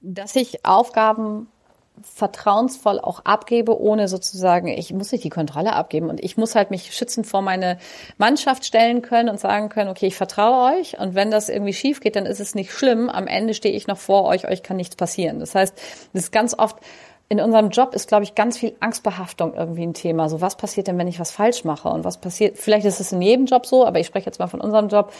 Dass 0.00 0.34
ich 0.36 0.64
Aufgaben 0.64 1.48
vertrauensvoll 2.02 2.98
auch 2.98 3.20
abgebe, 3.24 3.78
ohne 3.78 4.08
sozusagen, 4.08 4.68
ich 4.68 4.92
muss 4.92 5.12
nicht 5.12 5.24
die 5.24 5.30
Kontrolle 5.30 5.74
abgeben 5.74 6.08
und 6.08 6.22
ich 6.22 6.36
muss 6.36 6.54
halt 6.54 6.70
mich 6.70 6.94
schützend 6.94 7.26
vor 7.26 7.42
meine 7.42 7.78
Mannschaft 8.16 8.64
stellen 8.64 9.02
können 9.02 9.28
und 9.28 9.38
sagen 9.38 9.68
können, 9.68 9.90
okay, 9.90 10.06
ich 10.06 10.16
vertraue 10.16 10.78
euch 10.78 10.98
und 10.98 11.14
wenn 11.14 11.30
das 11.30 11.48
irgendwie 11.48 11.74
schief 11.74 12.00
geht, 12.00 12.16
dann 12.16 12.26
ist 12.26 12.40
es 12.40 12.54
nicht 12.54 12.72
schlimm. 12.72 13.10
Am 13.10 13.26
Ende 13.26 13.54
stehe 13.54 13.74
ich 13.74 13.86
noch 13.86 13.98
vor 13.98 14.24
euch, 14.24 14.48
euch 14.48 14.62
kann 14.62 14.76
nichts 14.76 14.96
passieren. 14.96 15.40
Das 15.40 15.54
heißt, 15.54 15.74
das 16.12 16.22
ist 16.22 16.32
ganz 16.32 16.58
oft 16.58 16.78
in 17.30 17.38
unserem 17.40 17.70
Job 17.70 17.94
ist, 17.94 18.08
glaube 18.08 18.24
ich, 18.24 18.34
ganz 18.34 18.58
viel 18.58 18.74
Angstbehaftung 18.80 19.54
irgendwie 19.54 19.84
ein 19.84 19.94
Thema. 19.94 20.28
So, 20.28 20.40
was 20.40 20.56
passiert 20.56 20.88
denn, 20.88 20.98
wenn 20.98 21.06
ich 21.06 21.20
was 21.20 21.30
falsch 21.30 21.62
mache? 21.62 21.88
Und 21.88 22.04
was 22.04 22.18
passiert, 22.18 22.58
vielleicht 22.58 22.84
ist 22.84 22.98
es 22.98 23.12
in 23.12 23.22
jedem 23.22 23.46
Job 23.46 23.66
so, 23.66 23.86
aber 23.86 24.00
ich 24.00 24.08
spreche 24.08 24.26
jetzt 24.26 24.40
mal 24.40 24.48
von 24.48 24.60
unserem 24.60 24.88
Job. 24.88 25.12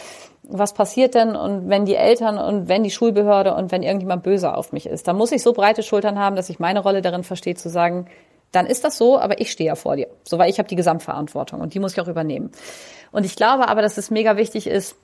Was 0.43 0.73
passiert 0.73 1.15
denn, 1.15 1.37
und 1.37 1.69
wenn 1.69 1.85
die 1.85 1.95
Eltern 1.95 2.37
und 2.37 2.67
wenn 2.67 2.83
die 2.83 2.91
Schulbehörde 2.91 3.55
und 3.55 3.71
wenn 3.71 3.81
irgendjemand 3.81 4.23
böse 4.23 4.53
auf 4.53 4.73
mich 4.73 4.87
ist? 4.87 5.07
Da 5.07 5.13
muss 5.13 5.31
ich 5.31 5.41
so 5.41 5.53
breite 5.53 5.83
Schultern 5.83 6.19
haben, 6.19 6.35
dass 6.35 6.49
ich 6.49 6.59
meine 6.59 6.81
Rolle 6.81 7.01
darin 7.01 7.23
verstehe, 7.23 7.55
zu 7.55 7.69
sagen, 7.69 8.07
dann 8.51 8.65
ist 8.65 8.83
das 8.83 8.97
so, 8.97 9.17
aber 9.17 9.39
ich 9.39 9.49
stehe 9.49 9.69
ja 9.69 9.75
vor 9.75 9.95
dir. 9.95 10.09
So, 10.27 10.37
weil 10.37 10.49
ich 10.49 10.59
habe 10.59 10.67
die 10.67 10.75
Gesamtverantwortung 10.75 11.61
und 11.61 11.73
die 11.73 11.79
muss 11.79 11.93
ich 11.93 12.01
auch 12.01 12.09
übernehmen. 12.09 12.51
Und 13.13 13.25
ich 13.25 13.37
glaube 13.37 13.69
aber, 13.69 13.81
dass 13.81 13.97
es 13.97 14.11
mega 14.11 14.35
wichtig 14.35 14.67
ist, 14.67 14.97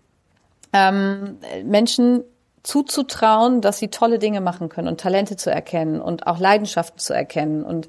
ähm, 0.73 1.37
Menschen 1.63 2.25
zuzutrauen, 2.63 3.61
dass 3.61 3.77
sie 3.77 3.87
tolle 3.89 4.19
Dinge 4.19 4.41
machen 4.41 4.69
können 4.69 4.87
und 4.87 4.99
Talente 4.99 5.35
zu 5.37 5.49
erkennen 5.49 6.01
und 6.01 6.27
auch 6.27 6.39
Leidenschaften 6.39 6.99
zu 6.99 7.13
erkennen. 7.13 7.63
Und 7.63 7.87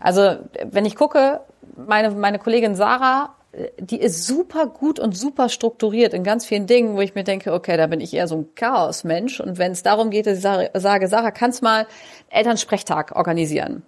also, 0.00 0.36
wenn 0.64 0.84
ich 0.84 0.96
gucke, 0.96 1.40
meine, 1.76 2.10
meine 2.10 2.38
Kollegin 2.38 2.74
Sarah, 2.74 3.34
die 3.78 4.00
ist 4.00 4.26
super 4.26 4.66
gut 4.66 4.98
und 4.98 5.16
super 5.16 5.48
strukturiert 5.48 6.12
in 6.12 6.24
ganz 6.24 6.44
vielen 6.44 6.66
Dingen, 6.66 6.96
wo 6.96 7.00
ich 7.00 7.14
mir 7.14 7.24
denke, 7.24 7.52
okay, 7.52 7.76
da 7.76 7.86
bin 7.86 8.00
ich 8.00 8.12
eher 8.12 8.28
so 8.28 8.36
ein 8.36 8.54
Chaosmensch. 8.54 9.40
Und 9.40 9.58
wenn 9.58 9.72
es 9.72 9.82
darum 9.82 10.10
geht, 10.10 10.26
dass 10.26 10.38
ich 10.38 10.42
sage, 10.42 11.08
Sarah, 11.08 11.30
kannst 11.30 11.62
mal 11.62 11.86
Elternsprechtag 12.28 13.16
organisieren, 13.16 13.82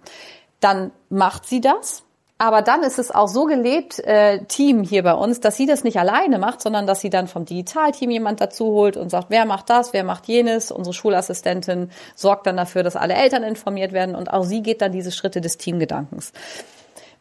dann 0.59 0.91
macht 1.09 1.45
sie 1.45 1.61
das 1.61 2.03
aber 2.41 2.61
dann 2.61 2.83
ist 2.83 2.99
es 2.99 3.11
auch 3.11 3.27
so 3.27 3.43
gelebt, 3.43 3.99
äh, 3.99 4.45
Team 4.45 4.81
hier 4.81 5.03
bei 5.03 5.13
uns, 5.13 5.41
dass 5.41 5.57
sie 5.57 5.65
das 5.65 5.83
nicht 5.83 5.99
alleine 5.99 6.39
macht, 6.39 6.61
sondern 6.61 6.87
dass 6.87 7.01
sie 7.01 7.09
dann 7.09 7.27
vom 7.27 7.43
Digitalteam 7.43 8.09
jemand 8.09 8.39
dazu 8.39 8.67
holt 8.67 8.95
und 8.95 9.09
sagt, 9.09 9.25
wer 9.29 9.45
macht 9.45 9.69
das, 9.69 9.91
wer 9.91 10.05
macht 10.05 10.25
jenes. 10.25 10.71
Unsere 10.71 10.93
Schulassistentin 10.93 11.91
sorgt 12.15 12.47
dann 12.47 12.55
dafür, 12.55 12.81
dass 12.81 12.95
alle 12.95 13.15
Eltern 13.15 13.43
informiert 13.43 13.91
werden 13.91 14.15
und 14.15 14.31
auch 14.31 14.43
sie 14.43 14.63
geht 14.63 14.81
dann 14.81 14.93
diese 14.93 15.11
Schritte 15.11 15.41
des 15.41 15.57
Teamgedankens. 15.57 16.31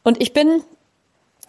Und 0.04 0.22
ich 0.22 0.32
bin 0.32 0.62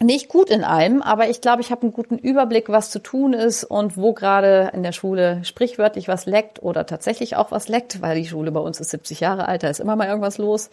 nicht 0.02 0.28
gut 0.28 0.50
in 0.50 0.64
allem, 0.64 1.00
aber 1.00 1.28
ich 1.28 1.40
glaube, 1.40 1.60
ich 1.62 1.70
habe 1.70 1.82
einen 1.82 1.92
guten 1.92 2.18
Überblick, 2.18 2.70
was 2.70 2.90
zu 2.90 2.98
tun 2.98 3.34
ist 3.34 3.62
und 3.62 3.96
wo 3.96 4.14
gerade 4.14 4.72
in 4.74 4.82
der 4.82 4.92
Schule 4.92 5.44
sprichwörtlich 5.44 6.08
was 6.08 6.26
leckt 6.26 6.60
oder 6.60 6.86
tatsächlich 6.86 7.36
auch 7.36 7.52
was 7.52 7.68
leckt, 7.68 8.02
weil 8.02 8.16
die 8.20 8.26
Schule 8.26 8.50
bei 8.50 8.60
uns 8.60 8.80
ist 8.80 8.90
70 8.90 9.20
Jahre 9.20 9.46
alt, 9.46 9.62
da 9.62 9.68
ist 9.68 9.78
immer 9.78 9.94
mal 9.94 10.08
irgendwas 10.08 10.38
los 10.38 10.70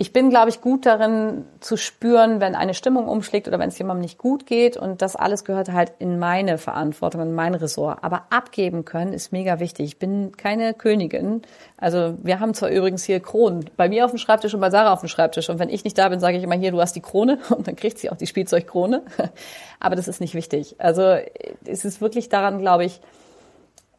ich 0.00 0.12
bin, 0.12 0.30
glaube 0.30 0.48
ich, 0.48 0.60
gut 0.60 0.86
darin 0.86 1.44
zu 1.58 1.76
spüren, 1.76 2.40
wenn 2.40 2.54
eine 2.54 2.72
Stimmung 2.72 3.08
umschlägt 3.08 3.48
oder 3.48 3.58
wenn 3.58 3.70
es 3.70 3.78
jemandem 3.78 4.02
nicht 4.02 4.16
gut 4.16 4.46
geht. 4.46 4.76
Und 4.76 5.02
das 5.02 5.16
alles 5.16 5.44
gehört 5.44 5.72
halt 5.72 5.92
in 5.98 6.20
meine 6.20 6.56
Verantwortung, 6.56 7.22
in 7.22 7.34
mein 7.34 7.56
Ressort. 7.56 7.98
Aber 8.02 8.26
abgeben 8.30 8.84
können 8.84 9.12
ist 9.12 9.32
mega 9.32 9.58
wichtig. 9.58 9.86
Ich 9.86 9.98
bin 9.98 10.36
keine 10.36 10.72
Königin. 10.72 11.42
Also 11.78 12.16
wir 12.22 12.38
haben 12.38 12.54
zwar 12.54 12.70
übrigens 12.70 13.02
hier 13.02 13.18
Kronen. 13.18 13.68
Bei 13.76 13.88
mir 13.88 14.04
auf 14.04 14.12
dem 14.12 14.18
Schreibtisch 14.18 14.54
und 14.54 14.60
bei 14.60 14.70
Sarah 14.70 14.92
auf 14.92 15.00
dem 15.00 15.08
Schreibtisch. 15.08 15.50
Und 15.50 15.58
wenn 15.58 15.68
ich 15.68 15.82
nicht 15.82 15.98
da 15.98 16.08
bin, 16.08 16.20
sage 16.20 16.36
ich 16.36 16.44
immer 16.44 16.54
hier, 16.54 16.70
du 16.70 16.80
hast 16.80 16.94
die 16.94 17.02
Krone. 17.02 17.40
Und 17.50 17.66
dann 17.66 17.74
kriegt 17.74 17.98
sie 17.98 18.08
auch 18.08 18.16
die 18.16 18.28
Spielzeugkrone. 18.28 19.02
Aber 19.80 19.96
das 19.96 20.06
ist 20.06 20.20
nicht 20.20 20.34
wichtig. 20.34 20.76
Also 20.78 21.16
es 21.64 21.84
ist 21.84 22.00
wirklich 22.00 22.28
daran, 22.28 22.60
glaube 22.60 22.84
ich, 22.84 23.00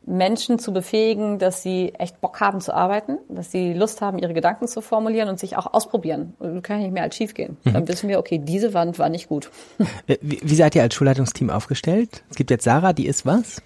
Menschen 0.09 0.59
zu 0.59 0.73
befähigen, 0.73 1.39
dass 1.39 1.63
sie 1.63 1.93
echt 1.97 2.19
Bock 2.19 2.39
haben 2.41 2.59
zu 2.61 2.73
arbeiten, 2.73 3.19
dass 3.29 3.51
sie 3.51 3.73
Lust 3.73 4.01
haben, 4.01 4.17
ihre 4.17 4.33
Gedanken 4.33 4.67
zu 4.67 4.81
formulieren 4.81 5.29
und 5.29 5.39
sich 5.39 5.55
auch 5.55 5.73
ausprobieren. 5.73 6.33
Und 6.39 6.63
kann 6.63 6.79
nicht 6.79 6.91
mehr 6.91 7.03
als 7.03 7.15
schief 7.15 7.33
gehen. 7.33 7.57
Mhm. 7.63 7.73
Dann 7.73 7.87
wissen 7.87 8.09
wir, 8.09 8.19
okay, 8.19 8.39
diese 8.39 8.73
Wand 8.73 8.99
war 8.99 9.09
nicht 9.09 9.29
gut. 9.29 9.49
Äh, 10.07 10.17
wie, 10.21 10.39
wie 10.41 10.55
seid 10.55 10.75
ihr 10.75 10.81
als 10.81 10.95
Schulleitungsteam 10.95 11.49
aufgestellt? 11.49 12.23
Es 12.29 12.35
gibt 12.35 12.51
jetzt 12.51 12.63
Sarah, 12.63 12.93
die 12.93 13.05
ist 13.05 13.25
was? 13.25 13.61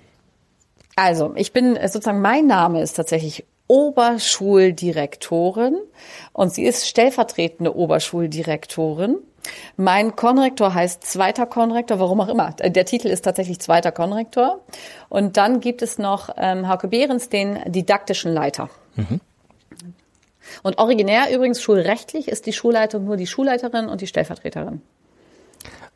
Also, 0.95 1.33
ich 1.35 1.53
bin 1.53 1.75
äh, 1.75 1.87
sozusagen, 1.87 2.21
mein 2.21 2.47
Name 2.47 2.81
ist 2.81 2.93
tatsächlich 2.93 3.45
Oberschuldirektorin 3.67 5.77
und 6.33 6.53
sie 6.53 6.65
ist 6.65 6.87
stellvertretende 6.87 7.75
Oberschuldirektorin. 7.75 9.17
Mein 9.75 10.15
Konrektor 10.15 10.73
heißt 10.73 11.03
zweiter 11.03 11.45
Konrektor, 11.45 11.99
warum 11.99 12.21
auch 12.21 12.29
immer. 12.29 12.51
Der 12.51 12.85
Titel 12.85 13.07
ist 13.07 13.23
tatsächlich 13.23 13.59
zweiter 13.59 13.91
Konrektor. 13.91 14.61
Und 15.09 15.37
dann 15.37 15.59
gibt 15.59 15.81
es 15.81 15.97
noch 15.97 16.29
ähm, 16.37 16.69
Hauke 16.69 16.87
Behrens, 16.87 17.29
den 17.29 17.59
didaktischen 17.71 18.33
Leiter. 18.33 18.69
Mhm. 18.95 19.19
Und 20.61 20.77
originär 20.77 21.33
übrigens 21.33 21.61
schulrechtlich 21.61 22.27
ist 22.27 22.45
die 22.45 22.53
Schulleitung 22.53 23.05
nur 23.05 23.17
die 23.17 23.27
Schulleiterin 23.27 23.87
und 23.87 24.01
die 24.01 24.07
Stellvertreterin. 24.07 24.81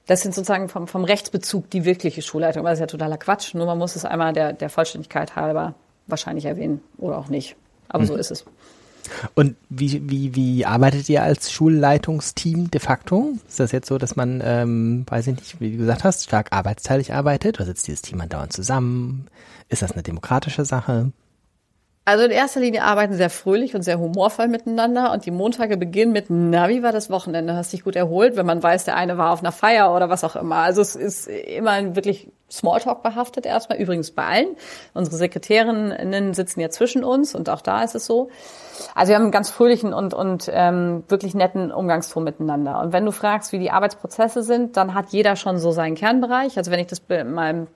Das 0.08 0.22
sind 0.22 0.34
sozusagen 0.34 0.70
vom, 0.70 0.88
vom 0.88 1.04
Rechtsbezug 1.04 1.70
die 1.70 1.84
wirkliche 1.84 2.22
Schulleitung, 2.22 2.64
das 2.64 2.76
ist 2.76 2.80
ja 2.80 2.88
totaler 2.88 3.18
Quatsch. 3.18 3.54
Nur 3.54 3.66
man 3.66 3.78
muss 3.78 3.98
es 3.98 4.06
einmal 4.06 4.32
der, 4.32 4.54
der 4.54 4.70
Vollständigkeit 4.70 5.36
halber 5.36 5.76
wahrscheinlich 6.08 6.46
erwähnen 6.46 6.82
oder 6.98 7.18
auch 7.18 7.30
nicht. 7.30 7.56
Aber 7.90 8.04
mhm. 8.04 8.08
so 8.08 8.16
ist 8.16 8.32
es. 8.32 8.46
Und 9.36 9.56
wie, 9.70 10.10
wie, 10.10 10.36
wie 10.36 10.66
arbeitet 10.66 11.08
ihr 11.10 11.24
als 11.24 11.52
Schulleitungsteam 11.52 12.70
de 12.72 12.82
facto? 12.82 13.34
Ist 13.48 13.60
das 13.60 13.72
jetzt 13.72 13.88
so, 13.88 13.98
dass 13.98 14.16
man, 14.16 14.42
ähm, 14.44 15.06
weiß 15.08 15.28
ich 15.28 15.36
nicht, 15.36 15.62
wie 15.62 15.72
du 15.72 15.78
gesagt 15.78 16.04
hast, 16.04 16.26
stark 16.26 16.52
arbeitsteilig 16.52 17.14
arbeitet? 17.14 17.58
Oder 17.58 17.66
sitzt 17.66 17.88
dieses 17.88 18.02
Team 18.02 18.20
andauernd 18.22 18.54
zusammen? 18.54 19.28
Ist 19.70 19.82
das 19.82 19.94
eine 19.94 20.04
demokratische 20.04 20.66
Sache? 20.66 21.12
Also 22.06 22.24
in 22.24 22.32
erster 22.32 22.62
Linie 22.62 22.84
arbeiten 22.84 23.16
sehr 23.16 23.30
fröhlich 23.30 23.76
und 23.76 23.82
sehr 23.82 24.00
humorvoll 24.00 24.48
miteinander 24.48 25.12
und 25.12 25.26
die 25.26 25.32
Montage 25.32 25.76
beginnen 25.76 26.14
mit, 26.14 26.28
na, 26.30 26.70
wie 26.70 26.82
war 26.82 26.94
das 26.94 27.10
Wochenende? 27.10 27.54
Hast 27.54 27.74
dich 27.74 27.84
gut 27.84 27.98
erholt? 27.98 28.38
Wenn 28.38 28.46
man 28.46 28.64
weiß, 28.64 28.86
der 28.86 28.96
eine 28.96 29.18
war 29.18 29.32
auf 29.32 29.42
einer 29.42 29.52
Feier 29.52 29.94
oder 29.94 30.10
was 30.10 30.24
auch 30.24 30.38
immer. 30.38 30.56
Also 30.56 30.82
es 30.82 30.96
ist 30.96 31.28
immer 31.28 31.98
wirklich 31.98 32.30
Smalltalk 32.50 33.04
behaftet 33.04 33.46
erstmal. 33.46 33.80
Übrigens 33.80 34.12
bei 34.12 34.26
allen. 34.26 34.56
Unsere 34.94 35.18
Sekretärinnen 35.18 36.34
sitzen 36.34 36.62
ja 36.62 36.70
zwischen 36.70 37.04
uns 37.04 37.36
und 37.36 37.50
auch 37.50 37.62
da 37.62 37.84
ist 37.84 37.96
es 37.96 38.06
so. 38.06 38.30
Also 38.96 39.10
wir 39.10 39.16
haben 39.16 39.24
einen 39.24 39.32
ganz 39.32 39.50
fröhlichen 39.50 39.94
und, 39.94 40.14
und 40.14 40.50
ähm, 40.54 41.04
wirklich 41.08 41.36
netten 41.36 41.72
Umgangston 41.72 42.24
miteinander. 42.24 42.80
Und 42.80 42.94
wenn 42.94 43.06
du 43.06 43.12
fragst, 43.12 43.52
wie 43.52 43.60
die 43.60 43.72
Arbeitsprozesse 43.72 44.44
sind, 44.44 44.78
dann 44.78 44.94
hat 44.94 45.10
jeder 45.10 45.36
schon 45.36 45.58
so 45.60 45.72
seinen 45.72 45.96
Kernbereich. 45.96 46.58
Also 46.58 46.72
wenn 46.72 46.80
ich 46.80 46.88
das 46.88 47.02
mal 47.10 47.68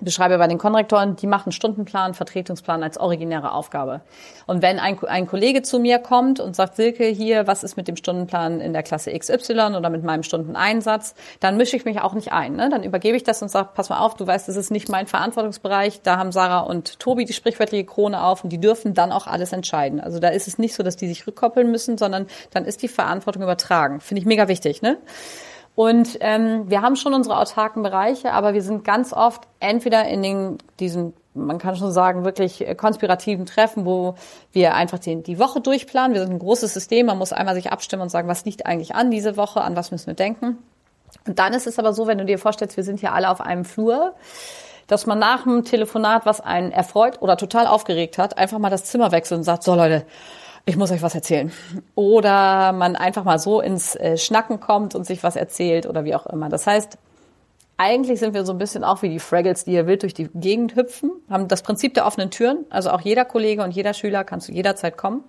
beschreibe 0.00 0.38
bei 0.38 0.46
den 0.46 0.58
Konrektoren, 0.58 1.16
die 1.16 1.26
machen 1.26 1.52
Stundenplan, 1.52 2.14
Vertretungsplan 2.14 2.82
als 2.82 2.98
originäre 2.98 3.52
Aufgabe. 3.52 4.00
Und 4.46 4.62
wenn 4.62 4.78
ein, 4.78 4.98
ein 5.04 5.26
Kollege 5.26 5.62
zu 5.62 5.78
mir 5.78 5.98
kommt 5.98 6.40
und 6.40 6.56
sagt, 6.56 6.76
Silke, 6.76 7.04
hier, 7.04 7.46
was 7.46 7.62
ist 7.62 7.76
mit 7.76 7.88
dem 7.88 7.96
Stundenplan 7.96 8.60
in 8.60 8.72
der 8.72 8.82
Klasse 8.82 9.16
XY 9.16 9.76
oder 9.76 9.90
mit 9.90 10.02
meinem 10.02 10.22
Stundeneinsatz, 10.22 11.14
dann 11.40 11.56
mische 11.56 11.76
ich 11.76 11.84
mich 11.84 12.00
auch 12.00 12.14
nicht 12.14 12.32
ein. 12.32 12.56
Ne? 12.56 12.68
Dann 12.70 12.82
übergebe 12.82 13.16
ich 13.16 13.24
das 13.24 13.42
und 13.42 13.50
sage, 13.50 13.70
pass 13.74 13.88
mal 13.88 14.00
auf, 14.00 14.14
du 14.14 14.26
weißt, 14.26 14.48
das 14.48 14.56
ist 14.56 14.70
nicht 14.70 14.88
mein 14.88 15.06
Verantwortungsbereich. 15.06 16.02
Da 16.02 16.16
haben 16.16 16.32
Sarah 16.32 16.60
und 16.60 16.98
Tobi 16.98 17.24
die 17.24 17.32
sprichwörtliche 17.32 17.84
Krone 17.84 18.22
auf 18.22 18.44
und 18.44 18.50
die 18.50 18.60
dürfen 18.60 18.94
dann 18.94 19.12
auch 19.12 19.26
alles 19.26 19.52
entscheiden. 19.52 20.00
Also 20.00 20.18
da 20.18 20.28
ist 20.28 20.48
es 20.48 20.58
nicht 20.58 20.74
so, 20.74 20.82
dass 20.82 20.96
die 20.96 21.08
sich 21.08 21.26
rückkoppeln 21.26 21.70
müssen, 21.70 21.98
sondern 21.98 22.26
dann 22.50 22.64
ist 22.64 22.82
die 22.82 22.88
Verantwortung 22.88 23.42
übertragen. 23.42 24.00
Finde 24.00 24.20
ich 24.20 24.26
mega 24.26 24.48
wichtig. 24.48 24.82
Ne? 24.82 24.98
Und 25.74 26.18
ähm, 26.20 26.68
wir 26.68 26.82
haben 26.82 26.96
schon 26.96 27.14
unsere 27.14 27.38
autarken 27.38 27.82
Bereiche, 27.82 28.32
aber 28.32 28.54
wir 28.54 28.62
sind 28.62 28.84
ganz 28.84 29.12
oft 29.12 29.46
entweder 29.60 30.06
in 30.06 30.22
den, 30.22 30.58
diesen, 30.78 31.14
man 31.32 31.58
kann 31.58 31.76
schon 31.76 31.92
sagen, 31.92 32.24
wirklich 32.24 32.66
konspirativen 32.76 33.46
Treffen, 33.46 33.86
wo 33.86 34.14
wir 34.52 34.74
einfach 34.74 34.98
die, 34.98 35.22
die 35.22 35.38
Woche 35.38 35.60
durchplanen. 35.60 36.12
Wir 36.12 36.22
sind 36.22 36.32
ein 36.32 36.38
großes 36.38 36.74
System, 36.74 37.06
man 37.06 37.18
muss 37.18 37.32
einmal 37.32 37.54
sich 37.54 37.72
abstimmen 37.72 38.02
und 38.02 38.08
sagen, 38.10 38.28
was 38.28 38.44
liegt 38.44 38.66
eigentlich 38.66 38.94
an 38.94 39.10
diese 39.10 39.36
Woche, 39.36 39.62
an 39.62 39.76
was 39.76 39.90
müssen 39.90 40.08
wir 40.08 40.14
denken. 40.14 40.58
Und 41.26 41.38
dann 41.38 41.54
ist 41.54 41.66
es 41.66 41.78
aber 41.78 41.92
so, 41.92 42.06
wenn 42.06 42.18
du 42.18 42.24
dir 42.24 42.38
vorstellst, 42.38 42.76
wir 42.76 42.84
sind 42.84 43.00
hier 43.00 43.12
alle 43.12 43.30
auf 43.30 43.40
einem 43.40 43.64
Flur, 43.64 44.14
dass 44.86 45.06
man 45.06 45.18
nach 45.18 45.44
dem 45.44 45.64
Telefonat, 45.64 46.26
was 46.26 46.40
einen 46.40 46.72
erfreut 46.72 47.22
oder 47.22 47.36
total 47.36 47.66
aufgeregt 47.66 48.18
hat, 48.18 48.38
einfach 48.38 48.58
mal 48.58 48.70
das 48.70 48.84
Zimmer 48.84 49.12
wechselt 49.12 49.38
und 49.38 49.44
sagt, 49.44 49.62
so 49.62 49.74
Leute, 49.74 50.04
ich 50.66 50.76
muss 50.76 50.90
euch 50.90 51.02
was 51.02 51.14
erzählen. 51.14 51.52
Oder 51.94 52.72
man 52.72 52.96
einfach 52.96 53.24
mal 53.24 53.38
so 53.38 53.60
ins 53.60 53.96
äh, 53.96 54.16
Schnacken 54.16 54.60
kommt 54.60 54.94
und 54.94 55.04
sich 55.06 55.22
was 55.22 55.36
erzählt 55.36 55.86
oder 55.86 56.04
wie 56.04 56.14
auch 56.14 56.26
immer. 56.26 56.48
Das 56.48 56.66
heißt, 56.66 56.98
eigentlich 57.76 58.20
sind 58.20 58.34
wir 58.34 58.44
so 58.44 58.52
ein 58.52 58.58
bisschen 58.58 58.84
auch 58.84 59.00
wie 59.00 59.08
die 59.08 59.18
Fraggles, 59.18 59.64
die 59.64 59.70
hier 59.70 59.86
wild 59.86 60.02
durch 60.02 60.12
die 60.12 60.28
Gegend 60.34 60.76
hüpfen, 60.76 61.12
haben 61.30 61.48
das 61.48 61.62
Prinzip 61.62 61.94
der 61.94 62.06
offenen 62.06 62.30
Türen. 62.30 62.66
Also 62.68 62.90
auch 62.90 63.00
jeder 63.00 63.24
Kollege 63.24 63.64
und 63.64 63.70
jeder 63.70 63.94
Schüler 63.94 64.22
kann 64.22 64.40
zu 64.40 64.52
jeder 64.52 64.76
Zeit 64.76 64.98
kommen. 64.98 65.24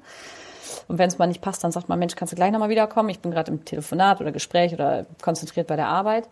Und 0.89 0.97
wenn 0.97 1.07
es 1.07 1.17
mal 1.17 1.27
nicht 1.27 1.41
passt, 1.41 1.63
dann 1.63 1.71
sagt 1.71 1.87
man, 1.87 1.97
Mensch, 1.97 2.15
kannst 2.15 2.33
du 2.33 2.35
gleich 2.35 2.51
nochmal 2.51 2.67
wiederkommen? 2.67 3.07
Ich 3.07 3.21
bin 3.21 3.31
gerade 3.31 3.51
im 3.51 3.63
Telefonat 3.63 4.19
oder 4.19 4.33
Gespräch 4.33 4.73
oder 4.73 5.05
konzentriert 5.21 5.67
bei 5.67 5.77
der 5.77 5.87
Arbeit. 5.87 6.27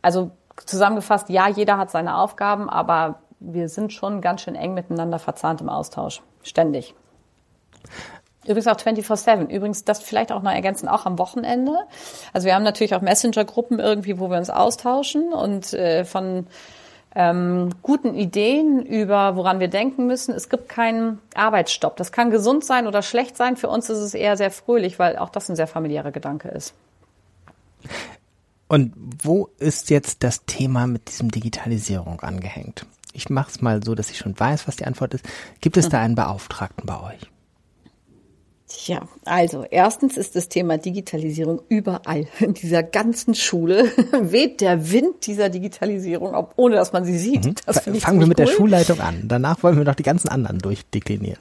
Also 0.00 0.30
zusammengefasst, 0.64 1.28
ja, 1.28 1.48
jeder 1.48 1.76
hat 1.76 1.90
seine 1.90 2.16
Aufgaben, 2.16 2.70
aber 2.70 3.20
wir 3.40 3.68
sind 3.68 3.92
schon 3.92 4.22
ganz 4.22 4.40
schön 4.40 4.54
eng 4.54 4.72
miteinander 4.72 5.18
verzahnt 5.18 5.60
im 5.60 5.68
Austausch. 5.68 6.22
Ständig. 6.42 6.94
Übrigens 8.44 8.66
auch 8.66 8.76
24-7. 8.76 9.48
Übrigens, 9.48 9.84
das 9.84 10.00
vielleicht 10.00 10.30
auch 10.30 10.42
noch 10.42 10.52
ergänzen, 10.52 10.88
auch 10.88 11.06
am 11.06 11.18
Wochenende. 11.18 11.78
Also 12.32 12.46
wir 12.46 12.54
haben 12.54 12.62
natürlich 12.62 12.94
auch 12.94 13.00
Messenger-Gruppen 13.00 13.78
irgendwie, 13.78 14.18
wo 14.18 14.28
wir 14.28 14.36
uns 14.36 14.50
austauschen 14.50 15.32
und 15.32 15.72
äh, 15.72 16.04
von 16.04 16.46
ähm, 17.14 17.70
guten 17.82 18.14
Ideen 18.14 18.84
über, 18.84 19.36
woran 19.36 19.60
wir 19.60 19.68
denken 19.68 20.06
müssen. 20.06 20.34
Es 20.34 20.48
gibt 20.48 20.68
keinen 20.68 21.20
Arbeitsstopp. 21.34 21.96
Das 21.96 22.12
kann 22.12 22.30
gesund 22.30 22.64
sein 22.64 22.86
oder 22.86 23.02
schlecht 23.02 23.36
sein. 23.36 23.56
Für 23.56 23.68
uns 23.68 23.88
ist 23.88 23.98
es 23.98 24.14
eher 24.14 24.36
sehr 24.36 24.50
fröhlich, 24.50 24.98
weil 24.98 25.16
auch 25.16 25.30
das 25.30 25.48
ein 25.48 25.56
sehr 25.56 25.68
familiärer 25.68 26.10
Gedanke 26.10 26.48
ist. 26.48 26.74
Und 28.66 28.92
wo 29.22 29.50
ist 29.58 29.90
jetzt 29.90 30.24
das 30.24 30.44
Thema 30.46 30.86
mit 30.86 31.08
diesem 31.08 31.30
Digitalisierung 31.30 32.20
angehängt? 32.20 32.86
Ich 33.12 33.30
mache 33.30 33.50
es 33.50 33.62
mal 33.62 33.82
so, 33.84 33.94
dass 33.94 34.10
ich 34.10 34.18
schon 34.18 34.38
weiß, 34.38 34.66
was 34.66 34.76
die 34.76 34.86
Antwort 34.86 35.14
ist. 35.14 35.24
Gibt 35.60 35.76
es 35.76 35.88
da 35.88 36.00
einen 36.00 36.16
Beauftragten 36.16 36.84
bei 36.84 37.00
euch? 37.00 37.30
Tja, 38.76 39.06
also 39.24 39.64
erstens 39.70 40.16
ist 40.16 40.34
das 40.34 40.48
Thema 40.48 40.78
Digitalisierung 40.78 41.62
überall 41.68 42.26
in 42.40 42.54
dieser 42.54 42.82
ganzen 42.82 43.34
Schule 43.34 43.84
weht 44.20 44.60
der 44.60 44.90
Wind 44.90 45.26
dieser 45.26 45.48
Digitalisierung, 45.48 46.34
ob, 46.34 46.54
ohne 46.56 46.74
dass 46.74 46.92
man 46.92 47.04
sie 47.04 47.16
sieht. 47.16 47.44
Mhm. 47.44 47.94
Fangen 48.00 48.20
wir 48.20 48.26
mit 48.26 48.38
cool. 48.40 48.46
der 48.46 48.52
Schulleitung 48.52 49.00
an. 49.00 49.22
Danach 49.24 49.62
wollen 49.62 49.76
wir 49.76 49.84
noch 49.84 49.94
die 49.94 50.02
ganzen 50.02 50.28
anderen 50.28 50.58
durchdeklinieren. 50.58 51.38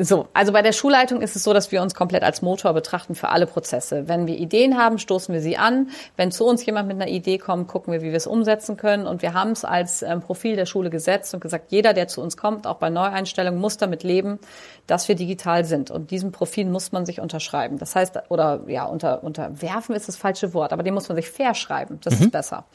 So, 0.00 0.28
also 0.32 0.52
bei 0.52 0.62
der 0.62 0.72
Schulleitung 0.72 1.20
ist 1.22 1.34
es 1.34 1.42
so, 1.42 1.52
dass 1.52 1.72
wir 1.72 1.82
uns 1.82 1.92
komplett 1.92 2.22
als 2.22 2.40
Motor 2.40 2.72
betrachten 2.72 3.16
für 3.16 3.30
alle 3.30 3.46
Prozesse. 3.48 4.06
Wenn 4.06 4.28
wir 4.28 4.36
Ideen 4.36 4.78
haben, 4.78 4.98
stoßen 4.98 5.34
wir 5.34 5.40
sie 5.40 5.56
an. 5.56 5.90
Wenn 6.16 6.30
zu 6.30 6.46
uns 6.46 6.64
jemand 6.64 6.86
mit 6.86 7.00
einer 7.00 7.10
Idee 7.10 7.38
kommt, 7.38 7.66
gucken 7.66 7.92
wir, 7.92 8.00
wie 8.00 8.10
wir 8.10 8.16
es 8.16 8.28
umsetzen 8.28 8.76
können. 8.76 9.08
Und 9.08 9.22
wir 9.22 9.34
haben 9.34 9.50
es 9.50 9.64
als 9.64 10.02
ähm, 10.02 10.20
Profil 10.20 10.54
der 10.54 10.66
Schule 10.66 10.88
gesetzt 10.90 11.34
und 11.34 11.40
gesagt, 11.40 11.72
jeder, 11.72 11.94
der 11.94 12.06
zu 12.06 12.20
uns 12.20 12.36
kommt, 12.36 12.68
auch 12.68 12.76
bei 12.76 12.90
Neueinstellungen, 12.90 13.60
muss 13.60 13.76
damit 13.76 14.04
leben, 14.04 14.38
dass 14.86 15.08
wir 15.08 15.16
digital 15.16 15.64
sind. 15.64 15.90
Und 15.90 16.12
diesem 16.12 16.30
Profil 16.30 16.66
muss 16.66 16.92
man 16.92 17.04
sich 17.04 17.20
unterschreiben. 17.20 17.78
Das 17.78 17.96
heißt, 17.96 18.20
oder 18.28 18.60
ja, 18.68 18.84
unter, 18.84 19.24
unterwerfen 19.24 19.96
ist 19.96 20.06
das 20.06 20.16
falsche 20.16 20.54
Wort, 20.54 20.72
aber 20.72 20.84
dem 20.84 20.94
muss 20.94 21.08
man 21.08 21.16
sich 21.16 21.28
verschreiben. 21.28 21.98
Das 22.04 22.20
mhm. 22.20 22.26
ist 22.26 22.30
besser. 22.30 22.66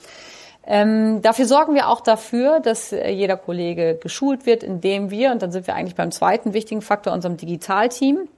Ähm, 0.65 1.21
dafür 1.21 1.45
sorgen 1.45 1.75
wir 1.75 1.89
auch 1.89 2.01
dafür, 2.01 2.59
dass 2.61 2.93
äh, 2.93 3.09
jeder 3.09 3.35
Kollege 3.35 3.95
geschult 4.01 4.45
wird, 4.45 4.63
indem 4.63 5.11
wir, 5.11 5.31
und 5.31 5.41
dann 5.41 5.51
sind 5.51 5.67
wir 5.67 5.75
eigentlich 5.75 5.95
beim 5.95 6.11
zweiten 6.11 6.53
wichtigen 6.53 6.81
Faktor, 6.81 7.11
unserem 7.11 7.35
Digitalteam, 7.35 8.29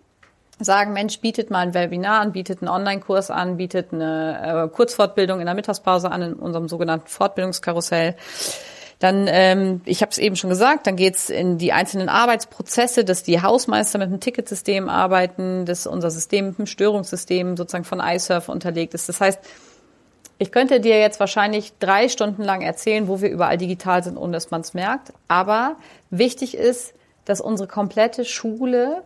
sagen, 0.59 0.93
Mensch, 0.93 1.19
bietet 1.19 1.51
mal 1.51 1.59
ein 1.59 1.73
Webinar 1.73 2.21
an, 2.21 2.31
bietet 2.31 2.61
einen 2.61 2.69
Online-Kurs 2.69 3.29
an, 3.29 3.57
bietet 3.57 3.93
eine 3.93 4.69
äh, 4.71 4.73
Kurzfortbildung 4.73 5.39
in 5.39 5.45
der 5.45 5.53
Mittagspause 5.53 6.11
an, 6.11 6.21
in 6.21 6.33
unserem 6.33 6.67
sogenannten 6.67 7.07
Fortbildungskarussell. 7.07 8.15
Dann, 8.99 9.27
ähm, 9.29 9.81
ich 9.83 10.01
habe 10.01 10.11
es 10.11 10.17
eben 10.17 10.37
schon 10.37 10.49
gesagt, 10.49 10.87
dann 10.87 10.95
geht's 10.95 11.29
in 11.29 11.57
die 11.57 11.73
einzelnen 11.73 12.07
Arbeitsprozesse, 12.07 13.03
dass 13.03 13.23
die 13.23 13.41
Hausmeister 13.41 13.99
mit 13.99 14.07
einem 14.07 14.21
Ticketsystem 14.21 14.87
arbeiten, 14.87 15.65
dass 15.65 15.85
unser 15.85 16.09
System 16.09 16.47
mit 16.47 16.59
einem 16.59 16.67
Störungssystem 16.67 17.57
sozusagen 17.57 17.83
von 17.83 17.99
iSurf 17.99 18.47
unterlegt 18.47 18.93
ist. 18.93 19.09
Das 19.09 19.19
heißt, 19.19 19.39
ich 20.37 20.51
könnte 20.51 20.79
dir 20.79 20.99
jetzt 20.99 21.19
wahrscheinlich 21.19 21.73
drei 21.79 22.09
Stunden 22.09 22.43
lang 22.43 22.61
erzählen, 22.61 23.07
wo 23.07 23.21
wir 23.21 23.29
überall 23.29 23.57
digital 23.57 24.03
sind, 24.03 24.17
ohne 24.17 24.33
dass 24.33 24.51
man 24.51 24.61
es 24.61 24.73
merkt. 24.73 25.13
Aber 25.27 25.77
wichtig 26.09 26.55
ist, 26.55 26.93
dass 27.23 27.41
unsere 27.41 27.67
komplette 27.67 28.25
Schule 28.25 29.03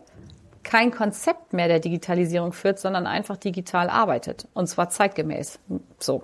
kein 0.62 0.90
Konzept 0.90 1.52
mehr 1.52 1.68
der 1.68 1.80
Digitalisierung 1.80 2.52
führt, 2.52 2.78
sondern 2.78 3.06
einfach 3.06 3.36
digital 3.36 3.88
arbeitet. 3.88 4.46
Und 4.54 4.66
zwar 4.66 4.90
zeitgemäß. 4.90 5.58
So. 5.98 6.22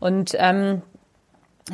Und 0.00 0.32
ähm, 0.36 0.82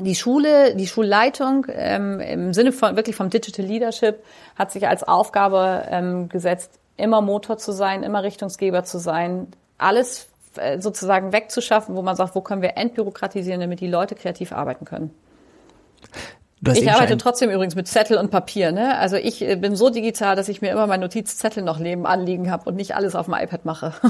die 0.01 0.15
Schule, 0.15 0.75
die 0.75 0.87
Schulleitung 0.87 1.67
ähm, 1.71 2.21
im 2.21 2.53
Sinne 2.53 2.73
von 2.73 2.97
wirklich 2.97 3.17
vom 3.17 3.31
Digital 3.31 3.65
Leadership 3.65 4.23
hat 4.57 4.73
sich 4.73 4.89
als 4.89 5.05
Aufgabe 5.05 5.87
ähm, 5.89 6.29
gesetzt, 6.29 6.79
immer 6.97 7.21
Motor 7.21 7.59
zu 7.59 7.73
sein, 7.73 8.03
immer 8.03 8.23
Richtungsgeber 8.23 8.85
zu 8.85 8.99
sein, 8.99 9.49
alles 9.79 10.29
sozusagen 10.79 11.33
wegzuschaffen, 11.33 11.95
wo 11.97 12.03
man 12.03 12.17
sagt, 12.17 12.35
wo 12.35 12.41
können 12.41 12.63
wir 12.63 12.77
entbürokratisieren, 12.77 13.61
damit 13.61 13.81
die 13.81 13.87
Leute 13.87 14.15
kreativ 14.15 14.53
arbeiten 14.53 14.85
können. 14.85 15.11
Ich 16.73 16.91
arbeite 16.91 17.17
trotzdem 17.19 17.51
übrigens 17.51 17.75
mit 17.75 17.89
Zettel 17.89 18.17
und 18.17 18.31
Papier. 18.31 18.73
Ne? 18.73 18.97
Also 18.99 19.17
ich 19.17 19.43
äh, 19.43 19.57
bin 19.57 19.77
so 19.77 19.91
digital, 19.91 20.35
dass 20.35 20.49
ich 20.49 20.63
mir 20.63 20.71
immer 20.71 20.87
meinen 20.87 21.01
Notizzettel 21.01 21.63
noch 21.63 21.79
neben 21.79 22.07
anliegen 22.07 22.51
habe 22.51 22.71
und 22.71 22.77
nicht 22.77 22.95
alles 22.95 23.15
auf 23.15 23.27
dem 23.27 23.35
iPad 23.35 23.65
mache. 23.65 23.93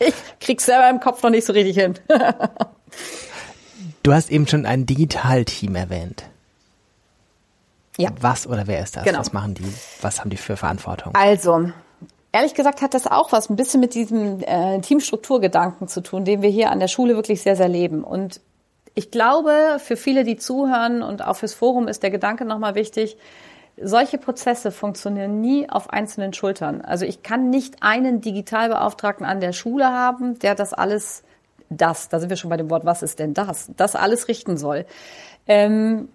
Ich 0.00 0.12
krieg's 0.40 0.66
selber 0.66 0.90
im 0.90 0.98
Kopf 0.98 1.22
noch 1.22 1.30
nicht 1.30 1.46
so 1.46 1.52
richtig 1.52 1.76
hin. 1.76 1.94
Du 4.02 4.12
hast 4.12 4.28
eben 4.28 4.48
schon 4.48 4.66
ein 4.66 4.86
Digitalteam 4.86 5.76
erwähnt. 5.76 6.24
Ja. 7.96 8.10
Was 8.20 8.48
oder 8.48 8.66
wer 8.66 8.82
ist 8.82 8.96
das? 8.96 9.04
Genau. 9.04 9.20
Was 9.20 9.32
machen 9.32 9.54
die? 9.54 9.72
Was 10.02 10.20
haben 10.20 10.30
die 10.30 10.36
für 10.36 10.56
Verantwortung? 10.56 11.14
Also, 11.14 11.70
Ehrlich 12.34 12.54
gesagt 12.54 12.82
hat 12.82 12.94
das 12.94 13.06
auch 13.06 13.30
was 13.30 13.48
ein 13.48 13.54
bisschen 13.54 13.78
mit 13.78 13.94
diesem 13.94 14.42
äh, 14.42 14.80
Teamstrukturgedanken 14.80 15.86
zu 15.86 16.00
tun, 16.00 16.24
den 16.24 16.42
wir 16.42 16.50
hier 16.50 16.72
an 16.72 16.80
der 16.80 16.88
Schule 16.88 17.14
wirklich 17.14 17.42
sehr, 17.42 17.54
sehr 17.54 17.68
leben. 17.68 18.02
Und 18.02 18.40
ich 18.96 19.12
glaube, 19.12 19.76
für 19.78 19.96
viele, 19.96 20.24
die 20.24 20.34
zuhören 20.34 21.04
und 21.04 21.24
auch 21.24 21.36
fürs 21.36 21.54
Forum 21.54 21.86
ist 21.86 22.02
der 22.02 22.10
Gedanke 22.10 22.44
nochmal 22.44 22.74
wichtig, 22.74 23.16
solche 23.80 24.18
Prozesse 24.18 24.72
funktionieren 24.72 25.40
nie 25.40 25.70
auf 25.70 25.90
einzelnen 25.90 26.32
Schultern. 26.32 26.80
Also 26.80 27.04
ich 27.04 27.22
kann 27.22 27.50
nicht 27.50 27.84
einen 27.84 28.20
Digitalbeauftragten 28.20 29.24
an 29.24 29.38
der 29.38 29.52
Schule 29.52 29.86
haben, 29.86 30.36
der 30.40 30.56
das 30.56 30.72
alles, 30.72 31.22
das, 31.70 32.08
da 32.08 32.18
sind 32.18 32.30
wir 32.30 32.36
schon 32.36 32.50
bei 32.50 32.56
dem 32.56 32.68
Wort, 32.68 32.84
was 32.84 33.04
ist 33.04 33.20
denn 33.20 33.32
das, 33.32 33.70
das 33.76 33.94
alles 33.94 34.26
richten 34.26 34.56
soll. 34.56 34.86
Ähm, 35.46 36.08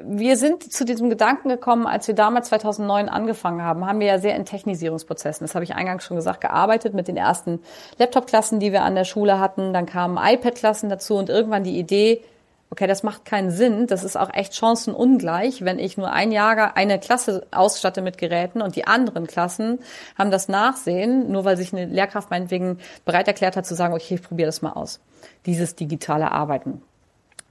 wir 0.00 0.36
sind 0.36 0.72
zu 0.72 0.84
diesem 0.84 1.10
Gedanken 1.10 1.50
gekommen, 1.50 1.86
als 1.86 2.08
wir 2.08 2.14
damals 2.14 2.48
2009 2.48 3.08
angefangen 3.08 3.62
haben, 3.62 3.86
haben 3.86 4.00
wir 4.00 4.06
ja 4.06 4.18
sehr 4.18 4.36
in 4.36 4.46
Technisierungsprozessen, 4.46 5.44
das 5.44 5.54
habe 5.54 5.64
ich 5.64 5.74
eingangs 5.74 6.04
schon 6.04 6.16
gesagt, 6.16 6.40
gearbeitet 6.40 6.94
mit 6.94 7.08
den 7.08 7.18
ersten 7.18 7.60
Laptop-Klassen, 7.98 8.58
die 8.58 8.72
wir 8.72 8.82
an 8.82 8.94
der 8.94 9.04
Schule 9.04 9.38
hatten. 9.38 9.74
Dann 9.74 9.84
kamen 9.84 10.18
iPad-Klassen 10.18 10.88
dazu 10.88 11.16
und 11.16 11.28
irgendwann 11.28 11.64
die 11.64 11.78
Idee, 11.78 12.24
okay, 12.70 12.86
das 12.86 13.02
macht 13.02 13.26
keinen 13.26 13.50
Sinn, 13.50 13.86
das 13.86 14.02
ist 14.02 14.16
auch 14.16 14.32
echt 14.32 14.54
chancenungleich, 14.56 15.62
wenn 15.62 15.78
ich 15.78 15.98
nur 15.98 16.10
ein 16.10 16.32
Jahr 16.32 16.74
eine 16.74 16.98
Klasse 16.98 17.46
ausstatte 17.50 18.00
mit 18.00 18.16
Geräten 18.16 18.62
und 18.62 18.76
die 18.76 18.86
anderen 18.86 19.26
Klassen 19.26 19.78
haben 20.16 20.30
das 20.30 20.48
Nachsehen, 20.48 21.30
nur 21.30 21.44
weil 21.44 21.58
sich 21.58 21.74
eine 21.74 21.84
Lehrkraft 21.84 22.30
meinetwegen 22.30 22.78
bereit 23.04 23.28
erklärt 23.28 23.56
hat 23.56 23.66
zu 23.66 23.74
sagen, 23.74 23.92
okay, 23.92 24.14
ich 24.14 24.22
probiere 24.22 24.46
das 24.46 24.62
mal 24.62 24.72
aus. 24.72 25.00
Dieses 25.44 25.74
digitale 25.74 26.32
Arbeiten. 26.32 26.80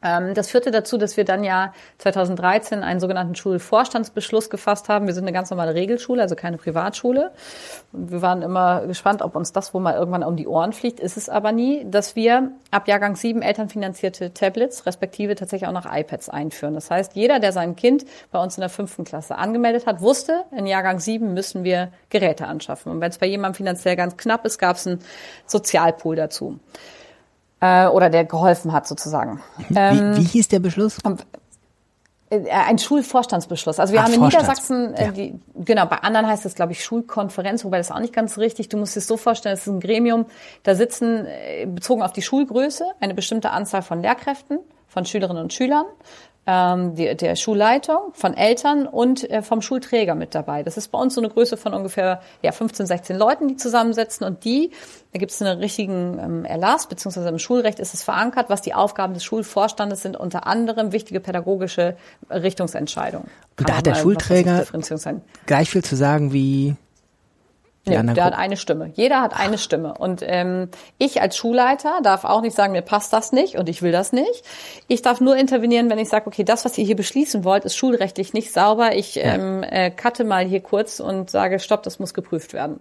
Ähm, 0.03 0.33
das 0.33 0.49
führte 0.49 0.71
dazu, 0.71 0.97
dass 0.97 1.17
wir 1.17 1.25
dann 1.25 1.43
ja 1.43 1.73
2013 1.99 2.83
einen 2.83 2.99
sogenannten 2.99 3.35
Schulvorstandsbeschluss 3.35 4.49
gefasst 4.49 4.89
haben. 4.89 5.07
Wir 5.07 5.13
sind 5.13 5.23
eine 5.23 5.33
ganz 5.33 5.49
normale 5.49 5.75
Regelschule, 5.75 6.21
also 6.21 6.35
keine 6.35 6.57
Privatschule. 6.57 7.31
Wir 7.91 8.21
waren 8.21 8.41
immer 8.41 8.87
gespannt, 8.87 9.21
ob 9.21 9.35
uns 9.35 9.51
das 9.51 9.73
wohl 9.73 9.81
mal 9.81 9.95
irgendwann 9.95 10.23
um 10.23 10.35
die 10.35 10.47
Ohren 10.47 10.73
fliegt. 10.73 10.99
Ist 10.99 11.17
es 11.17 11.29
aber 11.29 11.51
nie, 11.51 11.85
dass 11.89 12.15
wir 12.15 12.51
ab 12.71 12.87
Jahrgang 12.87 13.15
7 13.15 13.41
elternfinanzierte 13.41 14.33
Tablets, 14.33 14.85
respektive 14.85 15.35
tatsächlich 15.35 15.67
auch 15.67 15.73
noch 15.73 15.85
iPads 15.91 16.29
einführen. 16.29 16.73
Das 16.73 16.89
heißt, 16.89 17.15
jeder, 17.15 17.39
der 17.39 17.51
sein 17.51 17.75
Kind 17.75 18.05
bei 18.31 18.41
uns 18.41 18.57
in 18.57 18.61
der 18.61 18.69
fünften 18.69 19.03
Klasse 19.03 19.37
angemeldet 19.37 19.85
hat, 19.85 20.01
wusste, 20.01 20.43
in 20.55 20.65
Jahrgang 20.65 20.99
7 20.99 21.33
müssen 21.33 21.63
wir 21.63 21.91
Geräte 22.09 22.47
anschaffen. 22.47 22.91
Und 22.91 23.01
wenn 23.01 23.09
es 23.09 23.17
bei 23.17 23.27
jemandem 23.27 23.55
finanziell 23.55 23.95
ganz 23.95 24.17
knapp 24.17 24.45
ist, 24.45 24.57
gab 24.57 24.77
es 24.77 24.87
einen 24.87 24.99
Sozialpool 25.45 26.15
dazu 26.15 26.59
äh, 27.61 27.87
oder 27.87 28.09
der 28.09 28.25
geholfen 28.25 28.73
hat 28.73 28.87
sozusagen. 28.87 29.41
Ähm, 29.73 30.15
wie, 30.15 30.17
wie 30.17 30.23
hieß 30.23 30.49
der 30.49 30.59
Beschluss? 30.59 30.97
Äh, 32.31 32.49
ein 32.49 32.79
Schulvorstandsbeschluss. 32.79 33.79
Also 33.79 33.93
wir 33.93 33.99
Ach, 33.99 34.05
haben 34.05 34.13
in 34.13 34.21
Niedersachsen, 34.21 34.93
äh, 34.95 35.05
ja. 35.05 35.11
die, 35.11 35.39
genau, 35.55 35.85
bei 35.85 35.97
anderen 35.97 36.27
heißt 36.27 36.45
es, 36.45 36.55
glaube 36.55 36.71
ich, 36.71 36.83
Schulkonferenz, 36.83 37.63
wobei 37.65 37.77
das 37.77 37.91
auch 37.91 37.99
nicht 37.99 38.13
ganz 38.13 38.37
richtig. 38.37 38.69
Du 38.69 38.77
musst 38.77 38.97
es 38.97 39.05
so 39.05 39.17
vorstellen, 39.17 39.53
es 39.53 39.61
ist 39.61 39.67
ein 39.67 39.79
Gremium, 39.79 40.25
da 40.63 40.75
sitzen, 40.75 41.25
äh, 41.25 41.65
bezogen 41.65 42.01
auf 42.01 42.13
die 42.13 42.21
Schulgröße, 42.21 42.85
eine 42.99 43.13
bestimmte 43.13 43.51
Anzahl 43.51 43.81
von 43.81 44.01
Lehrkräften, 44.01 44.59
von 44.87 45.05
Schülerinnen 45.05 45.43
und 45.43 45.53
Schülern, 45.53 45.85
ähm, 46.47 46.95
die, 46.95 47.15
der 47.15 47.35
Schulleitung, 47.35 48.13
von 48.13 48.35
Eltern 48.35 48.87
und 48.87 49.29
äh, 49.29 49.41
vom 49.41 49.61
Schulträger 49.61 50.15
mit 50.15 50.33
dabei. 50.33 50.63
Das 50.63 50.75
ist 50.75 50.87
bei 50.87 50.97
uns 50.97 51.13
so 51.13 51.21
eine 51.21 51.29
Größe 51.29 51.55
von 51.55 51.73
ungefähr 51.73 52.21
ja, 52.41 52.51
15, 52.51 52.87
16 52.87 53.17
Leuten, 53.17 53.47
die 53.47 53.57
zusammensetzen 53.57 54.25
und 54.25 54.43
die, 54.43 54.71
da 55.13 55.19
gibt 55.19 55.31
es 55.31 55.41
einen 55.41 55.59
richtigen 55.59 56.17
ähm, 56.19 56.45
Erlass, 56.45 56.87
beziehungsweise 56.87 57.29
im 57.29 57.37
Schulrecht 57.37 57.79
ist 57.79 57.93
es 57.93 58.03
verankert, 58.03 58.49
was 58.49 58.61
die 58.61 58.73
Aufgaben 58.73 59.13
des 59.13 59.23
Schulvorstandes 59.23 60.01
sind, 60.01 60.17
unter 60.17 60.47
anderem 60.47 60.91
wichtige 60.91 61.19
pädagogische 61.19 61.95
Richtungsentscheidungen. 62.29 63.29
Und 63.59 63.69
da 63.69 63.77
hat 63.77 63.85
der 63.85 63.95
Schulträger. 63.95 64.65
Gleich 65.45 65.69
viel 65.69 65.83
zu 65.83 65.95
sagen 65.95 66.33
wie 66.33 66.75
Nee, 67.83 68.13
der 68.13 68.25
hat 68.25 68.37
eine 68.37 68.57
Stimme. 68.57 68.91
Jeder 68.93 69.21
hat 69.21 69.33
eine 69.37 69.57
Stimme. 69.57 69.95
Und 69.97 70.21
ähm, 70.23 70.69
ich 70.99 71.19
als 71.19 71.35
Schulleiter 71.35 71.99
darf 72.03 72.25
auch 72.25 72.41
nicht 72.41 72.55
sagen, 72.55 72.73
mir 72.73 72.83
passt 72.83 73.11
das 73.11 73.31
nicht 73.31 73.55
und 73.55 73.69
ich 73.69 73.81
will 73.81 73.91
das 73.91 74.13
nicht. 74.13 74.43
Ich 74.87 75.01
darf 75.01 75.19
nur 75.19 75.35
intervenieren, 75.35 75.89
wenn 75.89 75.97
ich 75.97 76.09
sage, 76.09 76.27
okay, 76.27 76.43
das, 76.43 76.63
was 76.63 76.77
ihr 76.77 76.85
hier 76.85 76.95
beschließen 76.95 77.43
wollt, 77.43 77.65
ist 77.65 77.75
schulrechtlich 77.75 78.33
nicht 78.33 78.53
sauber. 78.53 78.95
Ich 78.95 79.17
ähm, 79.17 79.63
äh, 79.63 79.89
cutte 79.89 80.25
mal 80.25 80.45
hier 80.45 80.61
kurz 80.61 80.99
und 80.99 81.31
sage, 81.31 81.59
stopp, 81.59 81.81
das 81.81 81.97
muss 81.97 82.13
geprüft 82.13 82.53
werden. 82.53 82.79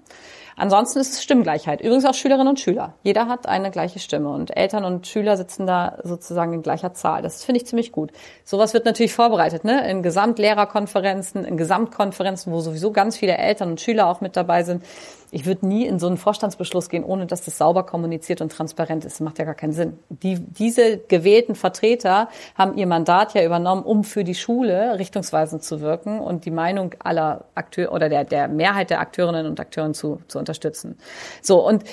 Ansonsten 0.61 0.99
ist 1.01 1.15
es 1.15 1.23
Stimmgleichheit. 1.23 1.81
Übrigens 1.81 2.05
auch 2.05 2.13
Schülerinnen 2.13 2.49
und 2.49 2.61
Schüler. 2.61 2.93
Jeder 3.03 3.29
hat 3.29 3.49
eine 3.49 3.71
gleiche 3.71 3.99
Stimme 3.99 4.29
und 4.29 4.55
Eltern 4.55 4.85
und 4.85 5.07
Schüler 5.07 5.39
sitzen 5.39 5.67
da 5.67 5.97
sozusagen 6.05 6.53
in 6.53 6.61
gleicher 6.61 6.93
Zahl. 6.93 7.23
Das 7.23 7.43
finde 7.43 7.63
ich 7.63 7.67
ziemlich 7.67 7.93
gut. 7.93 8.13
Sowas 8.45 8.75
wird 8.75 8.85
natürlich 8.85 9.15
vorbereitet, 9.15 9.65
ne? 9.65 9.91
In 9.91 10.03
Gesamtlehrerkonferenzen, 10.03 11.47
in 11.47 11.57
Gesamtkonferenzen, 11.57 12.53
wo 12.53 12.61
sowieso 12.61 12.93
ganz 12.93 13.17
viele 13.17 13.39
Eltern 13.39 13.71
und 13.71 13.81
Schüler 13.81 14.07
auch 14.07 14.21
mit 14.21 14.37
dabei 14.37 14.63
sind. 14.63 14.85
Ich 15.33 15.47
würde 15.47 15.67
nie 15.67 15.87
in 15.87 15.99
so 15.99 16.07
einen 16.09 16.17
Vorstandsbeschluss 16.17 16.89
gehen, 16.89 17.05
ohne 17.05 17.27
dass 17.27 17.45
das 17.45 17.57
sauber 17.57 17.85
kommuniziert 17.85 18.41
und 18.41 18.51
transparent 18.51 19.05
ist. 19.05 19.15
Das 19.15 19.21
macht 19.21 19.39
ja 19.39 19.45
gar 19.45 19.55
keinen 19.55 19.73
Sinn. 19.73 19.99
Die, 20.09 20.41
diese 20.41 20.99
gewählten 20.99 21.55
Vertreter 21.55 22.29
haben 22.57 22.77
ihr 22.77 22.87
Mandat 22.87 23.35
ja 23.35 23.45
übernommen, 23.45 23.83
um 23.83 24.03
für 24.03 24.25
die 24.25 24.35
Schule 24.35 24.99
richtungsweisend 24.99 25.63
zu 25.63 25.81
wirken 25.81 26.21
und 26.21 26.45
die 26.45 26.51
Meinung 26.51 26.95
aller 26.99 27.45
Akteure 27.55 27.93
oder 27.93 28.09
der, 28.09 28.25
der 28.25 28.49
Mehrheit 28.49 28.91
der 28.91 29.01
Akteurinnen 29.01 29.47
und 29.47 29.61
Akteuren 29.61 29.95
zu, 29.95 30.21
zu 30.27 30.39
unterstützen. 30.39 30.99
So, 31.43 31.65
und 31.67 31.85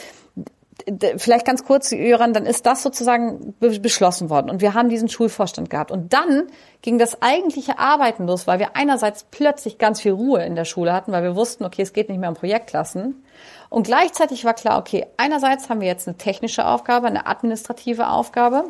vielleicht 1.18 1.46
ganz 1.46 1.66
kurz, 1.66 1.92
Jöran, 1.92 2.34
dann 2.34 2.46
ist 2.46 2.66
das 2.66 2.82
sozusagen 2.82 3.54
be- 3.60 3.80
beschlossen 3.80 4.30
worden 4.30 4.50
und 4.50 4.62
wir 4.62 4.74
haben 4.74 4.90
diesen 4.90 5.10
Schulvorstand 5.10 5.70
gehabt. 5.70 5.92
Und 5.92 6.14
dann 6.14 6.48
ging 6.82 6.98
das 6.98 7.22
eigentliche 7.22 7.78
Arbeiten 7.78 8.26
los, 8.26 8.48
weil 8.48 8.60
wir 8.60 8.76
einerseits 8.76 9.26
plötzlich 9.30 9.78
ganz 9.78 10.02
viel 10.02 10.14
Ruhe 10.14 10.44
in 10.44 10.56
der 10.56 10.66
Schule 10.66 10.94
hatten, 10.94 11.12
weil 11.12 11.24
wir 11.24 11.36
wussten, 11.36 11.66
okay, 11.66 11.82
es 11.82 11.94
geht 11.94 12.10
nicht 12.10 12.20
mehr 12.20 12.30
um 12.30 12.36
Projektklassen. 12.36 13.24
Und 13.70 13.84
gleichzeitig 13.86 14.46
war 14.46 14.54
klar, 14.54 14.80
okay, 14.80 15.06
einerseits 15.18 15.70
haben 15.70 15.82
wir 15.82 15.88
jetzt 15.88 16.08
eine 16.08 16.18
technische 16.18 16.66
Aufgabe, 16.66 17.08
eine 17.08 17.28
administrative 17.28 18.08
Aufgabe 18.08 18.66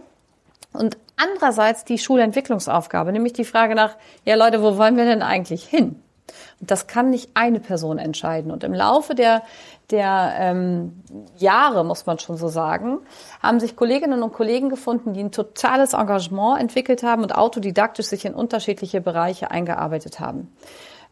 und 0.74 0.98
andererseits 1.18 1.86
die 1.86 2.00
Schulentwicklungsaufgabe, 2.00 3.12
nämlich 3.12 3.34
die 3.34 3.46
Frage 3.46 3.76
nach, 3.76 3.96
ja 4.26 4.36
Leute, 4.36 4.64
wo 4.64 4.78
wollen 4.78 4.98
wir 4.98 5.06
denn 5.06 5.22
eigentlich 5.22 5.64
hin? 5.64 6.02
Und 6.60 6.72
das 6.72 6.88
kann 6.88 7.10
nicht 7.10 7.30
eine 7.36 7.60
Person 7.60 8.00
entscheiden. 8.00 8.52
Und 8.52 8.64
im 8.64 8.74
Laufe 8.74 9.16
der, 9.16 9.44
der 9.92 10.34
ähm, 10.38 11.04
Jahre, 11.38 11.86
muss 11.86 12.06
man 12.06 12.20
schon 12.20 12.36
so 12.38 12.50
sagen, 12.50 13.00
haben 13.42 13.60
sich 13.60 13.76
Kolleginnen 13.76 14.22
und 14.22 14.34
Kollegen 14.34 14.70
gefunden, 14.70 15.14
die 15.14 15.22
ein 15.22 15.32
totales 15.32 15.94
Engagement 15.94 16.60
entwickelt 16.60 17.04
haben 17.04 17.24
und 17.24 17.34
autodidaktisch 17.34 18.08
sich 18.08 18.26
in 18.26 18.34
unterschiedliche 18.34 19.00
Bereiche 19.00 19.50
eingearbeitet 19.50 20.20
haben. 20.20 20.52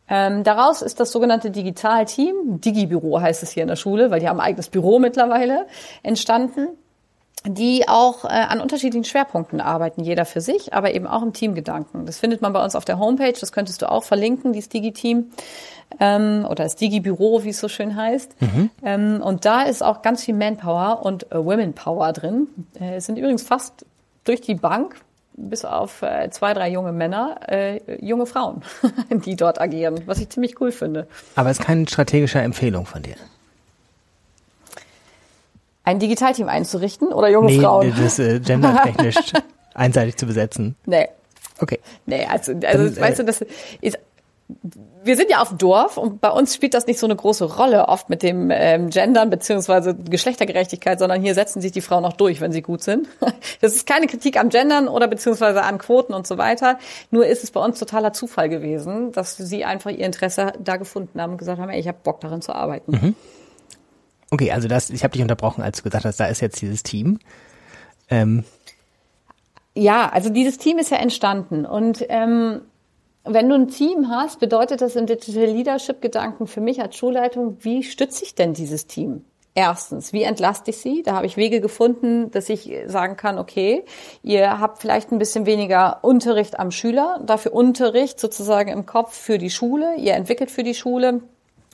Ähm, 0.08 0.44
daraus 0.44 0.82
ist 0.82 1.00
das 1.00 1.12
sogenannte 1.12 1.52
Digitalteam, 1.52 2.62
Digibüro 2.62 3.22
heißt 3.22 3.42
es 3.44 3.52
hier 3.52 3.64
in 3.64 3.70
der 3.70 3.76
Schule, 3.76 4.12
weil 4.12 4.20
die 4.20 4.30
haben 4.30 4.40
ein 4.40 4.46
eigenes 4.48 4.70
Büro 4.70 5.00
mittlerweile, 5.00 5.68
entstanden 6.04 6.68
die 7.48 7.88
auch 7.88 8.26
äh, 8.26 8.30
an 8.30 8.62
unterschiedlichen 8.62 9.04
Schwerpunkten 9.04 9.62
arbeiten, 9.62 10.04
jeder 10.04 10.26
für 10.26 10.42
sich, 10.42 10.74
aber 10.74 10.94
eben 10.94 11.08
auch 11.08 11.22
im 11.22 11.34
Teamgedanken. 11.34 12.06
Das 12.06 12.20
findet 12.20 12.42
man 12.42 12.54
bei 12.54 12.64
uns 12.64 12.76
auf 12.76 12.86
der 12.86 13.00
Homepage, 13.00 13.34
das 13.40 13.52
könntest 13.52 13.82
du 13.82 13.92
auch 13.92 14.04
verlinken, 14.04 14.54
dieses 14.54 14.70
Digi-Team 14.70 15.32
ähm, 16.00 16.46
oder 16.50 16.64
das 16.64 16.76
Digi-Büro, 16.76 17.44
wie 17.44 17.50
es 17.50 17.60
so 17.60 17.68
schön 17.68 17.96
heißt. 17.96 18.36
Ähm, 18.84 19.22
und 19.22 19.46
da 19.46 19.64
ist 19.64 19.84
auch 19.84 20.02
ganz 20.02 20.24
viel 20.24 20.36
Manpower 20.36 21.04
und 21.04 21.32
äh, 21.32 21.44
Womenpower 21.44 22.14
drin. 22.14 22.48
Äh, 22.80 22.96
es 22.96 23.06
sind 23.06 23.18
übrigens 23.18 23.44
fast 23.44 23.86
durch 24.24 24.42
die 24.42 24.56
Bank 24.56 24.96
bis 25.38 25.66
auf 25.66 26.02
äh, 26.02 26.30
zwei, 26.30 26.54
drei 26.54 26.70
junge 26.70 26.92
Männer, 26.92 27.38
äh, 27.48 28.04
junge 28.04 28.26
Frauen, 28.26 28.62
die 29.10 29.36
dort 29.36 29.60
agieren, 29.60 30.02
was 30.06 30.20
ich 30.20 30.30
ziemlich 30.30 30.60
cool 30.62 30.72
finde. 30.72 31.08
Aber 31.36 31.50
es 31.50 31.60
ist 31.60 31.66
keine 31.66 31.88
strategische 31.88 32.40
Empfehlung 32.40 32.86
von 32.86 33.04
dir. 33.04 33.16
Ein 35.86 36.00
Digitalteam 36.00 36.50
einzurichten 36.50 37.10
oder 37.10 37.30
junge 37.30 37.48
Nee, 37.48 37.60
Frauen? 37.60 37.94
das 38.02 38.20
äh, 38.20 38.40
gendertechnisch 38.40 39.34
einseitig 39.74 40.18
zu 40.18 40.26
besetzen. 40.26 40.76
Nee, 40.86 41.08
Okay. 41.62 41.80
Nee, 42.06 42.26
also, 42.26 42.52
also 42.54 42.60
Dann, 42.60 42.98
weißt 42.98 43.20
äh, 43.20 43.24
du, 43.24 43.26
das 43.26 43.46
ist. 43.82 43.98
Wir 45.04 45.18
sind 45.18 45.32
ja 45.32 45.42
auf 45.42 45.50
dem 45.50 45.58
Dorf 45.58 45.98
und 45.98 46.22
bei 46.22 46.30
uns 46.30 46.54
spielt 46.54 46.76
das 46.76 46.86
nicht 46.86 47.00
so 47.00 47.08
eine 47.08 47.16
große 47.16 47.56
Rolle 47.58 47.88
oft 47.88 48.12
mit 48.12 48.22
dem 48.22 48.52
ähm, 48.52 48.92
Gendern 48.92 49.32
beziehungsweise 49.32 49.96
Geschlechtergerechtigkeit, 49.96 51.00
sondern 51.00 51.20
hier 51.20 51.34
setzen 51.34 51.62
sich 51.62 51.72
die 51.72 51.82
Frauen 51.82 52.04
noch 52.04 52.14
durch, 52.14 52.42
wenn 52.42 52.52
sie 52.52 52.62
gut 52.62 52.84
sind. 52.84 53.08
Das 53.62 53.76
ist 53.76 53.88
keine 53.88 54.06
Kritik 54.06 54.40
am 54.40 54.50
Gendern 54.50 54.88
oder 54.88 55.08
beziehungsweise 55.08 55.64
an 55.64 55.80
Quoten 55.80 56.14
und 56.14 56.28
so 56.28 56.38
weiter. 56.38 56.78
Nur 57.10 57.26
ist 57.26 57.44
es 57.44 57.50
bei 57.50 57.60
uns 57.60 57.80
totaler 57.80 58.14
Zufall 58.14 58.50
gewesen, 58.50 59.12
dass 59.14 59.36
sie 59.36 59.66
einfach 59.66 59.90
ihr 59.90 60.06
Interesse 60.06 60.54
da 60.60 60.78
gefunden 60.78 61.20
haben 61.20 61.32
und 61.32 61.38
gesagt 61.40 61.60
haben, 61.60 61.70
ey, 61.70 61.80
ich 61.80 61.88
habe 61.88 61.98
Bock 62.04 62.20
darin 62.22 62.42
zu 62.42 62.54
arbeiten. 62.54 63.16
Okay, 64.36 64.52
also 64.52 64.68
das, 64.68 64.90
ich 64.90 65.02
habe 65.06 65.14
dich 65.14 65.22
unterbrochen, 65.22 65.62
als 65.64 65.78
du 65.78 65.84
gesagt 65.84 66.04
hast, 66.04 66.20
da 66.20 66.26
ist 66.26 66.42
jetzt 66.42 66.62
dieses 66.62 66.84
Team. 66.84 67.20
Ähm, 68.10 68.44
Ja, 69.74 70.10
also 70.10 70.30
dieses 70.30 70.58
Team 70.58 70.78
ist 70.78 70.92
ja 70.92 70.98
entstanden 70.98 71.66
und 71.66 72.06
ähm, 72.10 72.62
wenn 73.24 73.48
du 73.48 73.56
ein 73.56 73.70
Team 73.70 74.10
hast, 74.10 74.42
bedeutet 74.42 74.82
das 74.82 74.98
im 74.98 75.06
Digital 75.06 75.46
Leadership 75.46 76.02
Gedanken 76.02 76.48
für 76.48 76.60
mich 76.60 76.82
als 76.82 76.98
Schulleitung, 76.98 77.58
wie 77.62 77.82
stütze 77.82 78.26
ich 78.26 78.36
denn 78.36 78.54
dieses 78.54 78.88
Team? 78.88 79.24
Erstens, 79.54 80.12
wie 80.12 80.24
entlaste 80.24 80.72
ich 80.72 80.78
sie? 80.80 81.02
Da 81.02 81.14
habe 81.14 81.28
ich 81.28 81.38
Wege 81.38 81.62
gefunden, 81.62 82.30
dass 82.32 82.50
ich 82.50 82.70
sagen 82.88 83.16
kann, 83.16 83.40
okay, 83.40 83.86
ihr 84.22 84.60
habt 84.60 84.80
vielleicht 84.80 85.14
ein 85.14 85.18
bisschen 85.18 85.46
weniger 85.46 86.04
Unterricht 86.04 86.60
am 86.60 86.72
Schüler, 86.72 87.22
dafür 87.26 87.54
Unterricht 87.54 88.20
sozusagen 88.20 88.70
im 88.70 88.86
Kopf 88.86 89.16
für 89.16 89.38
die 89.38 89.50
Schule, 89.50 89.96
ihr 89.96 90.14
entwickelt 90.14 90.52
für 90.52 90.64
die 90.64 90.76
Schule, 90.76 91.22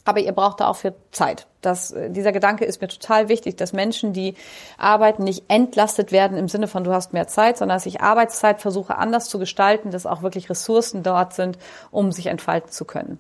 aber 0.06 0.20
ihr 0.20 0.32
braucht 0.32 0.60
da 0.60 0.68
auch 0.68 0.76
für 0.76 0.94
Zeit. 1.12 1.48
Das, 1.62 1.92
äh, 1.92 2.10
dieser 2.10 2.32
Gedanke 2.32 2.66
ist 2.66 2.82
mir 2.82 2.88
total 2.88 3.30
wichtig, 3.30 3.56
dass 3.56 3.74
Menschen, 3.74 4.14
die 4.14 4.36
arbeiten, 4.78 5.24
nicht 5.24 5.46
entlastet 5.48 6.12
werden 6.12 6.38
im 6.38 6.48
Sinne 6.48 6.68
von 6.68 6.84
du 6.84 6.92
hast 6.92 7.14
mehr 7.14 7.28
Zeit, 7.28 7.58
sondern 7.58 7.78
dass 7.78 7.86
ich 7.86 8.02
Arbeitszeit 8.02 8.62
versuche 8.62 8.98
anders 8.98 9.30
zu 9.30 9.40
gestalten, 9.40 9.92
dass 9.92 10.06
auch 10.06 10.22
wirklich 10.22 10.50
Ressourcen 10.50 11.04
dort 11.04 11.34
sind, 11.34 11.58
um 11.92 12.12
sich 12.12 12.28
entfalten 12.28 12.72
zu 12.72 12.86
können. 12.86 13.20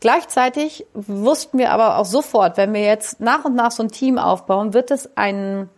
Gleichzeitig 0.00 0.86
wussten 0.94 1.58
wir 1.58 1.72
aber 1.72 1.98
auch 1.98 2.04
sofort, 2.04 2.56
wenn 2.56 2.72
wir 2.72 2.82
jetzt 2.82 3.20
nach 3.20 3.44
und 3.44 3.54
nach 3.54 3.72
so 3.72 3.82
ein 3.82 3.90
Team 3.90 4.18
aufbauen, 4.18 4.72
wird 4.72 4.90
es 4.90 5.16
einen 5.16 5.68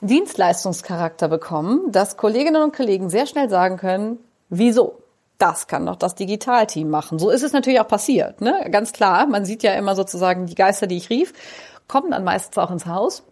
Dienstleistungscharakter 0.00 1.28
bekommen, 1.28 1.90
dass 1.90 2.16
Kolleginnen 2.16 2.62
und 2.62 2.76
Kollegen 2.76 3.10
sehr 3.10 3.26
schnell 3.26 3.48
sagen 3.48 3.76
können, 3.76 4.18
wieso? 4.48 5.03
Das 5.38 5.66
kann 5.66 5.86
doch 5.86 5.96
das 5.96 6.14
Digitalteam 6.14 6.88
machen. 6.88 7.18
So 7.18 7.30
ist 7.30 7.42
es 7.42 7.52
natürlich 7.52 7.80
auch 7.80 7.88
passiert, 7.88 8.40
ne? 8.40 8.68
Ganz 8.70 8.92
klar. 8.92 9.26
Man 9.26 9.44
sieht 9.44 9.62
ja 9.62 9.74
immer 9.74 9.96
sozusagen 9.96 10.46
die 10.46 10.54
Geister, 10.54 10.86
die 10.86 10.96
ich 10.96 11.10
rief, 11.10 11.32
kommen 11.88 12.12
dann 12.12 12.24
meistens 12.24 12.56
auch 12.58 12.70
ins 12.70 12.86
Haus. 12.86 13.24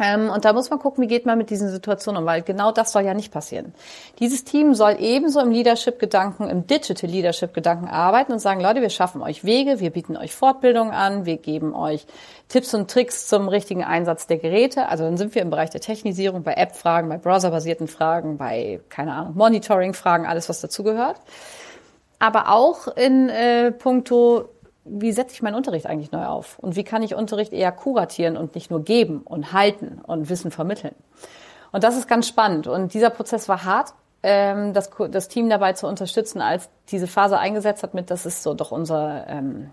Ähm, 0.00 0.28
und 0.28 0.44
da 0.44 0.52
muss 0.52 0.70
man 0.70 0.80
gucken, 0.80 1.02
wie 1.04 1.06
geht 1.06 1.24
man 1.24 1.38
mit 1.38 1.50
diesen 1.50 1.70
Situationen 1.70 2.22
um, 2.22 2.26
weil 2.26 2.42
genau 2.42 2.72
das 2.72 2.90
soll 2.90 3.02
ja 3.02 3.14
nicht 3.14 3.32
passieren. 3.32 3.74
Dieses 4.18 4.42
Team 4.42 4.74
soll 4.74 4.96
ebenso 4.98 5.38
im 5.38 5.52
Leadership-Gedanken, 5.52 6.48
im 6.48 6.66
Digital 6.66 7.08
Leadership-Gedanken 7.08 7.86
arbeiten 7.86 8.32
und 8.32 8.40
sagen, 8.40 8.60
Leute, 8.60 8.80
wir 8.80 8.90
schaffen 8.90 9.22
euch 9.22 9.44
Wege, 9.44 9.78
wir 9.78 9.90
bieten 9.90 10.16
euch 10.16 10.34
Fortbildung 10.34 10.90
an, 10.90 11.26
wir 11.26 11.36
geben 11.36 11.74
euch 11.74 12.06
Tipps 12.48 12.74
und 12.74 12.90
Tricks 12.90 13.28
zum 13.28 13.48
richtigen 13.48 13.84
Einsatz 13.84 14.26
der 14.26 14.38
Geräte. 14.38 14.88
Also 14.88 15.04
dann 15.04 15.16
sind 15.16 15.34
wir 15.36 15.42
im 15.42 15.50
Bereich 15.50 15.70
der 15.70 15.80
Technisierung, 15.80 16.42
bei 16.42 16.54
App-Fragen, 16.54 17.08
bei 17.08 17.16
browserbasierten 17.16 17.86
Fragen, 17.86 18.36
bei, 18.36 18.80
keine 18.88 19.12
Ahnung, 19.12 19.34
Monitoring-Fragen, 19.36 20.26
alles, 20.26 20.48
was 20.48 20.60
dazugehört. 20.60 21.20
Aber 22.18 22.50
auch 22.50 22.88
in 22.96 23.28
äh, 23.28 23.70
puncto 23.70 24.48
wie 24.84 25.12
setze 25.12 25.34
ich 25.34 25.42
meinen 25.42 25.54
Unterricht 25.54 25.86
eigentlich 25.86 26.12
neu 26.12 26.26
auf? 26.26 26.58
Und 26.58 26.76
wie 26.76 26.84
kann 26.84 27.02
ich 27.02 27.14
Unterricht 27.14 27.52
eher 27.52 27.72
kuratieren 27.72 28.36
und 28.36 28.54
nicht 28.54 28.70
nur 28.70 28.84
geben 28.84 29.22
und 29.24 29.52
halten 29.52 30.00
und 30.06 30.28
Wissen 30.28 30.50
vermitteln? 30.50 30.94
Und 31.72 31.84
das 31.84 31.96
ist 31.96 32.06
ganz 32.06 32.28
spannend. 32.28 32.66
Und 32.66 32.94
dieser 32.94 33.10
Prozess 33.10 33.48
war 33.48 33.64
hart, 33.64 33.94
ähm, 34.22 34.72
das, 34.72 34.90
das 35.10 35.28
Team 35.28 35.48
dabei 35.48 35.72
zu 35.72 35.86
unterstützen, 35.86 36.40
als 36.40 36.68
diese 36.90 37.06
Phase 37.06 37.38
eingesetzt 37.38 37.82
hat 37.82 37.94
mit, 37.94 38.10
das 38.10 38.26
ist 38.26 38.42
so 38.42 38.54
doch 38.54 38.70
unser 38.70 39.26
ähm, 39.28 39.70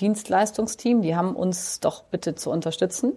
Dienstleistungsteam, 0.00 1.02
die 1.02 1.16
haben 1.16 1.36
uns 1.36 1.80
doch 1.80 2.04
bitte 2.04 2.34
zu 2.34 2.50
unterstützen. 2.50 3.12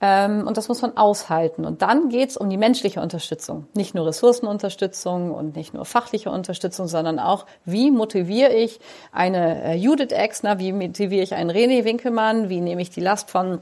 Ähm, 0.00 0.46
und 0.46 0.56
das 0.56 0.68
muss 0.68 0.82
man 0.82 0.96
aushalten. 0.96 1.64
Und 1.64 1.82
dann 1.82 2.08
geht's 2.08 2.36
um 2.36 2.48
die 2.48 2.56
menschliche 2.56 3.00
Unterstützung. 3.00 3.66
Nicht 3.74 3.94
nur 3.94 4.06
Ressourcenunterstützung 4.06 5.32
und 5.32 5.56
nicht 5.56 5.74
nur 5.74 5.84
fachliche 5.84 6.30
Unterstützung, 6.30 6.86
sondern 6.86 7.18
auch, 7.18 7.46
wie 7.64 7.90
motiviere 7.90 8.52
ich 8.52 8.78
eine 9.12 9.62
äh, 9.64 9.74
Judith 9.74 10.12
Exner, 10.12 10.58
wie 10.58 10.72
motiviere 10.72 11.22
ich 11.22 11.34
einen 11.34 11.50
René 11.50 11.84
Winkelmann, 11.84 12.48
wie 12.48 12.60
nehme 12.60 12.82
ich 12.82 12.90
die 12.90 13.00
Last 13.00 13.30
von 13.30 13.60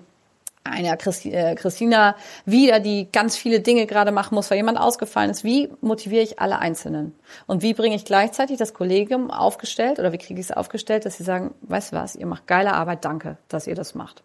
einer 0.67 0.99
äh, 1.25 1.55
Christina 1.55 2.17
wieder, 2.45 2.81
die 2.81 3.09
ganz 3.11 3.37
viele 3.37 3.61
Dinge 3.61 3.87
gerade 3.87 4.13
machen 4.13 4.35
muss, 4.35 4.51
weil 4.51 4.59
jemand 4.59 4.79
ausgefallen 4.79 5.31
ist. 5.31 5.45
Wie 5.45 5.71
motiviere 5.81 6.23
ich 6.23 6.39
alle 6.39 6.59
Einzelnen? 6.59 7.15
Und 7.47 7.63
wie 7.63 7.73
bringe 7.75 7.97
ich 7.97 8.05
gleichzeitig 8.05 8.59
das 8.59 8.75
Kollegium 8.75 9.31
aufgestellt 9.31 9.99
oder 9.99 10.13
wie 10.13 10.19
kriege 10.19 10.41
ich 10.41 10.47
es 10.47 10.53
aufgestellt, 10.53 11.07
dass 11.07 11.17
sie 11.17 11.25
sagen, 11.25 11.55
weißt 11.63 11.93
du 11.93 11.97
was, 11.97 12.17
ihr 12.17 12.27
macht 12.27 12.47
geile 12.47 12.75
Arbeit, 12.75 13.05
danke, 13.05 13.39
dass 13.49 13.67
ihr 13.67 13.75
das 13.75 13.95
macht. 13.95 14.23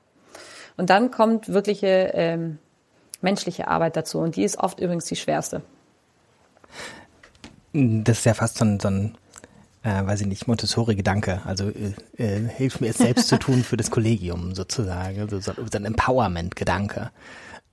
Und 0.77 0.89
dann 0.89 1.11
kommt 1.11 1.49
wirkliche 1.49 2.11
ähm, 2.13 2.57
menschliche 3.21 3.67
Arbeit 3.67 3.95
dazu. 3.95 4.19
Und 4.19 4.35
die 4.35 4.43
ist 4.43 4.57
oft 4.57 4.79
übrigens 4.79 5.05
die 5.05 5.15
schwerste. 5.15 5.61
Das 7.73 8.19
ist 8.19 8.25
ja 8.25 8.33
fast 8.33 8.57
so 8.57 8.65
ein, 8.65 8.79
so 8.79 8.89
ein 8.89 9.15
äh, 9.83 10.05
weiß 10.05 10.21
ich 10.21 10.27
nicht, 10.27 10.47
Montessori-Gedanke. 10.47 11.41
Also 11.45 11.69
äh, 11.69 11.93
äh, 12.17 12.47
hilft 12.47 12.81
mir 12.81 12.89
es 12.89 12.97
selbst 12.97 13.27
zu 13.27 13.37
tun 13.39 13.63
für 13.63 13.77
das 13.77 13.89
Kollegium 13.89 14.53
sozusagen. 14.53 15.19
Also 15.19 15.39
so, 15.39 15.53
so 15.53 15.77
ein 15.77 15.85
Empowerment-Gedanke. 15.85 17.11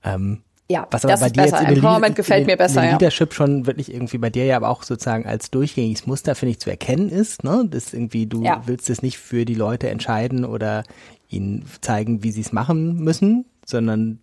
Ähm, 0.03 0.41
ja, 0.71 0.87
was 0.91 1.03
aber 1.03 1.13
das 1.13 1.21
bei 1.21 1.29
dir 1.29 1.43
besser. 1.43 1.61
Jetzt 1.63 1.77
Empowerment 1.77 2.15
gefällt 2.15 2.45
mir 2.45 2.57
besser. 2.57 2.83
In 2.83 2.91
Leadership 2.91 3.31
ja. 3.31 3.35
schon 3.35 3.65
wirklich 3.65 3.91
irgendwie 3.91 4.19
bei 4.19 4.29
dir 4.29 4.45
ja 4.45 4.55
aber 4.55 4.69
auch 4.69 4.83
sozusagen 4.83 5.25
als 5.25 5.49
durchgängiges 5.49 6.05
Muster, 6.05 6.35
finde 6.35 6.51
ich, 6.51 6.59
zu 6.59 6.69
erkennen 6.69 7.09
ist, 7.09 7.43
ne? 7.43 7.65
Das 7.67 7.93
irgendwie, 7.93 8.27
du 8.27 8.43
ja. 8.43 8.61
willst 8.67 8.89
es 8.89 9.01
nicht 9.01 9.17
für 9.17 9.45
die 9.45 9.55
Leute 9.55 9.89
entscheiden 9.89 10.45
oder 10.45 10.83
ihnen 11.29 11.65
zeigen, 11.81 12.23
wie 12.23 12.31
sie 12.31 12.41
es 12.41 12.51
machen 12.51 12.97
müssen, 12.97 13.45
sondern 13.65 14.19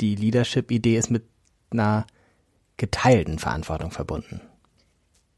die 0.00 0.16
Leadership-Idee 0.16 0.96
ist 0.96 1.10
mit 1.10 1.24
einer 1.70 2.06
geteilten 2.76 3.38
Verantwortung 3.38 3.90
verbunden. 3.90 4.40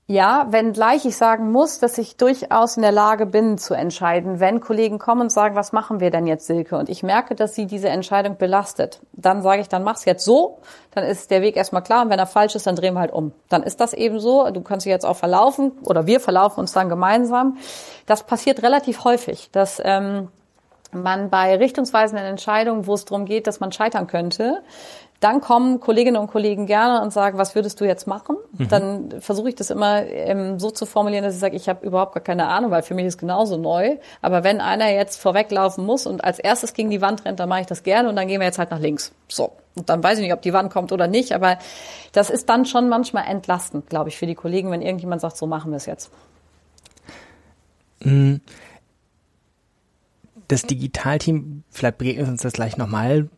Ja, 0.07 0.49
wenngleich 0.51 1.07
ich 1.07 1.17
sagen 1.17 1.51
muss, 1.51 1.79
dass 1.79 1.97
ich 1.97 2.19
durchaus 2.19 2.77
in 2.77 2.83
der 2.83 2.93
Lage 2.93 3.25
bin 3.25 3.57
zu 3.57 3.73
entscheiden, 3.73 4.39
wenn 4.39 4.61
Kollegen 4.61 4.99
kommen 4.99 5.23
und 5.23 5.33
sagen, 5.33 5.57
was 5.57 5.73
machen 5.73 5.99
wir 5.99 6.11
denn 6.11 6.27
jetzt, 6.27 6.47
Silke? 6.47 6.77
Und 6.77 6.91
ich 6.91 7.03
merke, 7.03 7.35
dass 7.35 7.55
sie 7.55 7.65
diese 7.65 7.89
Entscheidung 7.89 8.37
belastet. 8.37 9.01
Dann 9.15 9.41
sage 9.41 9.63
ich, 9.63 9.69
dann 9.71 9.83
mach's 9.83 10.05
jetzt 10.05 10.23
so, 10.27 10.59
dann 10.91 11.05
ist 11.05 11.31
der 11.31 11.41
Weg 11.41 11.57
erstmal 11.57 11.83
klar 11.83 12.03
und 12.03 12.11
wenn 12.11 12.19
er 12.19 12.27
falsch 12.27 12.55
ist, 12.55 12.67
dann 12.67 12.77
drehen 12.77 12.93
wir 12.93 13.01
halt 13.01 13.15
um. 13.15 13.33
Dann 13.49 13.63
ist 13.63 13.81
das 13.81 13.95
eben 13.95 14.21
so. 14.21 14.51
Du 14.51 14.61
kannst 14.61 14.85
dich 14.85 14.91
jetzt 14.91 15.07
auch 15.07 15.17
verlaufen 15.17 15.73
oder 15.85 16.07
wir 16.07 16.21
verlaufen 16.21 16.61
uns 16.61 16.73
dann 16.73 16.91
gemeinsam. 16.91 17.57
Das 18.05 18.25
passiert 18.25 18.63
relativ 18.63 19.05
häufig, 19.05 19.49
dass 19.53 19.81
ähm, 19.83 20.29
man 20.95 21.31
bei 21.31 21.57
richtungsweisenden 21.57 22.27
Entscheidungen, 22.27 22.87
wo 22.87 22.95
es 22.95 23.05
darum 23.05 23.25
geht, 23.25 23.47
dass 23.47 23.61
man 23.61 23.73
scheitern 23.73 24.07
könnte, 24.07 24.63
dann 25.25 25.41
kommen 25.41 25.81
Kolleginnen 25.81 26.19
und 26.19 26.27
Kollegen 26.27 26.67
gerne 26.67 27.01
und 27.01 27.11
sagen, 27.11 27.39
was 27.39 27.55
würdest 27.55 27.81
du 27.81 27.87
jetzt 27.87 28.07
machen? 28.07 28.37
Mhm. 28.59 28.69
Dann 28.69 29.21
versuche 29.21 29.49
ich 29.49 29.55
das 29.55 29.71
immer 29.71 30.05
ähm, 30.05 30.59
so 30.59 30.71
zu 30.71 30.85
formulieren, 30.85 31.25
dass 31.25 31.33
ich 31.33 31.41
sage, 31.41 31.57
ich 31.57 31.67
habe 31.67 31.87
überhaupt 31.87 32.13
gar 32.15 32.23
keine 32.23 32.49
Ahnung, 32.49 32.71
weil 32.71 32.83
für 32.83 32.93
mich 32.93 33.07
ist 33.07 33.17
genauso 33.17 33.57
neu. 33.57 33.97
Aber 34.21 34.45
wenn 34.45 34.61
einer 34.61 34.91
jetzt 34.91 35.19
vorweglaufen 35.19 35.87
muss 35.87 36.07
und 36.07 36.23
als 36.23 36.39
erstes 36.39 36.75
gegen 36.75 36.91
die 36.91 37.01
Wand 37.01 37.25
rennt, 37.25 37.41
dann 37.41 37.49
mache 37.49 37.63
ich 37.63 37.67
das 37.67 37.83
gerne 37.83 38.11
und 38.11 38.17
dann 38.17 38.29
gehen 38.29 38.41
wir 38.41 38.47
jetzt 38.47 38.59
halt 38.59 38.71
nach 38.71 38.81
links. 38.81 39.13
So. 39.29 39.53
Und 39.77 39.89
dann 39.89 40.03
weiß 40.03 40.19
ich 40.19 40.25
nicht, 40.25 40.35
ob 40.35 40.43
die 40.43 40.53
Wand 40.53 40.71
kommt 40.71 40.93
oder 40.93 41.07
nicht, 41.07 41.33
aber 41.33 41.59
das 42.13 42.29
ist 42.29 42.51
dann 42.51 42.67
schon 42.67 42.91
manchmal 42.91 43.25
entlastend, 43.27 43.89
glaube 43.89 44.11
ich, 44.11 44.19
für 44.19 44.27
die 44.27 44.35
Kollegen, 44.35 44.71
wenn 44.71 44.83
irgendjemand 44.83 45.23
sagt, 45.23 45.39
so 45.39 45.47
machen 45.47 45.71
wir 45.71 45.79
es 45.79 45.87
jetzt. 45.87 46.11
Mhm 48.01 48.43
das 50.49 50.63
Digitalteam, 50.63 51.65
vielleicht 51.71 51.99
begegnet 51.99 52.29
uns 52.29 52.43
das 52.43 52.53
gleich 52.53 52.77
nochmal, 52.77 53.29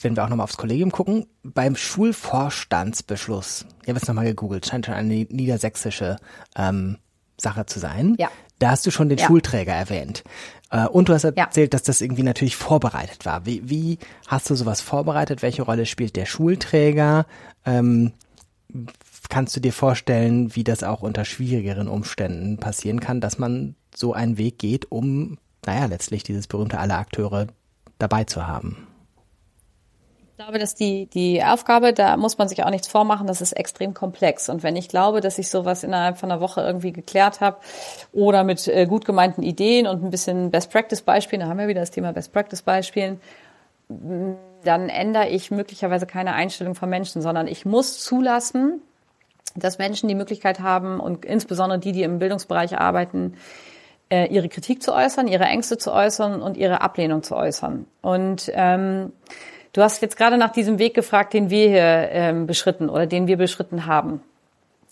wenn 0.00 0.16
wir 0.16 0.24
auch 0.24 0.28
nochmal 0.28 0.44
aufs 0.44 0.56
Kollegium 0.56 0.92
gucken, 0.92 1.26
beim 1.42 1.76
Schulvorstandsbeschluss, 1.76 3.66
ich 3.82 3.88
habe 3.88 3.98
es 3.98 4.06
nochmal 4.06 4.24
gegoogelt, 4.24 4.66
scheint 4.66 4.86
schon 4.86 4.94
eine 4.94 5.26
niedersächsische 5.30 6.16
ähm, 6.56 6.98
Sache 7.36 7.66
zu 7.66 7.80
sein. 7.80 8.16
Ja. 8.18 8.30
Da 8.60 8.70
hast 8.70 8.86
du 8.86 8.90
schon 8.90 9.08
den 9.08 9.18
ja. 9.18 9.26
Schulträger 9.26 9.72
erwähnt. 9.72 10.22
Äh, 10.70 10.86
und 10.86 11.08
du 11.08 11.12
hast 11.12 11.24
erzählt, 11.24 11.72
ja. 11.72 11.78
dass 11.78 11.82
das 11.82 12.00
irgendwie 12.00 12.22
natürlich 12.22 12.56
vorbereitet 12.56 13.26
war. 13.26 13.46
Wie, 13.46 13.68
wie 13.68 13.98
hast 14.26 14.48
du 14.48 14.54
sowas 14.54 14.80
vorbereitet? 14.80 15.42
Welche 15.42 15.62
Rolle 15.62 15.86
spielt 15.86 16.16
der 16.16 16.26
Schulträger? 16.26 17.26
Ähm, 17.64 18.12
kannst 19.28 19.56
du 19.56 19.60
dir 19.60 19.72
vorstellen, 19.72 20.54
wie 20.54 20.64
das 20.64 20.82
auch 20.82 21.02
unter 21.02 21.24
schwierigeren 21.24 21.88
Umständen 21.88 22.58
passieren 22.58 23.00
kann, 23.00 23.20
dass 23.20 23.38
man 23.38 23.74
so 23.94 24.12
einen 24.12 24.38
Weg 24.38 24.58
geht, 24.58 24.90
um 24.90 25.38
naja, 25.66 25.86
letztlich 25.86 26.22
dieses 26.22 26.46
berühmte 26.46 26.78
alle 26.78 26.94
Akteure 26.94 27.46
dabei 27.98 28.24
zu 28.24 28.46
haben. 28.46 28.86
Ich 30.36 30.44
glaube, 30.44 30.58
dass 30.58 30.74
die, 30.74 31.06
die 31.06 31.44
Aufgabe, 31.44 31.92
da 31.92 32.16
muss 32.16 32.38
man 32.38 32.48
sich 32.48 32.64
auch 32.64 32.70
nichts 32.70 32.88
vormachen, 32.88 33.28
das 33.28 33.40
ist 33.40 33.52
extrem 33.52 33.94
komplex. 33.94 34.48
Und 34.48 34.64
wenn 34.64 34.74
ich 34.74 34.88
glaube, 34.88 35.20
dass 35.20 35.38
ich 35.38 35.48
sowas 35.48 35.84
innerhalb 35.84 36.18
von 36.18 36.30
einer 36.30 36.40
Woche 36.40 36.60
irgendwie 36.60 36.90
geklärt 36.90 37.40
habe 37.40 37.58
oder 38.12 38.42
mit 38.42 38.66
äh, 38.66 38.86
gut 38.86 39.04
gemeinten 39.04 39.44
Ideen 39.44 39.86
und 39.86 40.02
ein 40.02 40.10
bisschen 40.10 40.50
Best-Practice-Beispielen, 40.50 41.40
da 41.40 41.48
haben 41.48 41.58
wir 41.58 41.68
wieder 41.68 41.82
das 41.82 41.92
Thema 41.92 42.12
Best-Practice-Beispielen, 42.12 43.20
dann 43.88 44.88
ändere 44.88 45.28
ich 45.28 45.52
möglicherweise 45.52 46.06
keine 46.06 46.32
Einstellung 46.32 46.74
von 46.74 46.90
Menschen, 46.90 47.22
sondern 47.22 47.46
ich 47.46 47.64
muss 47.64 48.00
zulassen, 48.00 48.82
dass 49.54 49.78
Menschen 49.78 50.08
die 50.08 50.16
Möglichkeit 50.16 50.58
haben 50.58 50.98
und 50.98 51.24
insbesondere 51.24 51.78
die, 51.78 51.92
die 51.92 52.02
im 52.02 52.18
Bildungsbereich 52.18 52.76
arbeiten, 52.76 53.34
äh, 54.10 54.26
ihre 54.26 54.48
Kritik 54.48 54.82
zu 54.82 54.92
äußern, 54.92 55.28
ihre 55.28 55.44
Ängste 55.44 55.78
zu 55.78 55.92
äußern 55.92 56.42
und 56.42 56.56
ihre 56.56 56.80
Ablehnung 56.80 57.22
zu 57.22 57.36
äußern. 57.36 57.86
Und 58.02 58.50
ähm, 58.54 59.12
du 59.72 59.82
hast 59.82 60.02
jetzt 60.02 60.16
gerade 60.16 60.38
nach 60.38 60.52
diesem 60.52 60.78
Weg 60.78 60.94
gefragt, 60.94 61.32
den 61.32 61.50
wir 61.50 61.68
hier 61.68 62.08
ähm, 62.10 62.46
beschritten 62.46 62.88
oder 62.88 63.06
den 63.06 63.26
wir 63.26 63.36
beschritten 63.36 63.86
haben. 63.86 64.22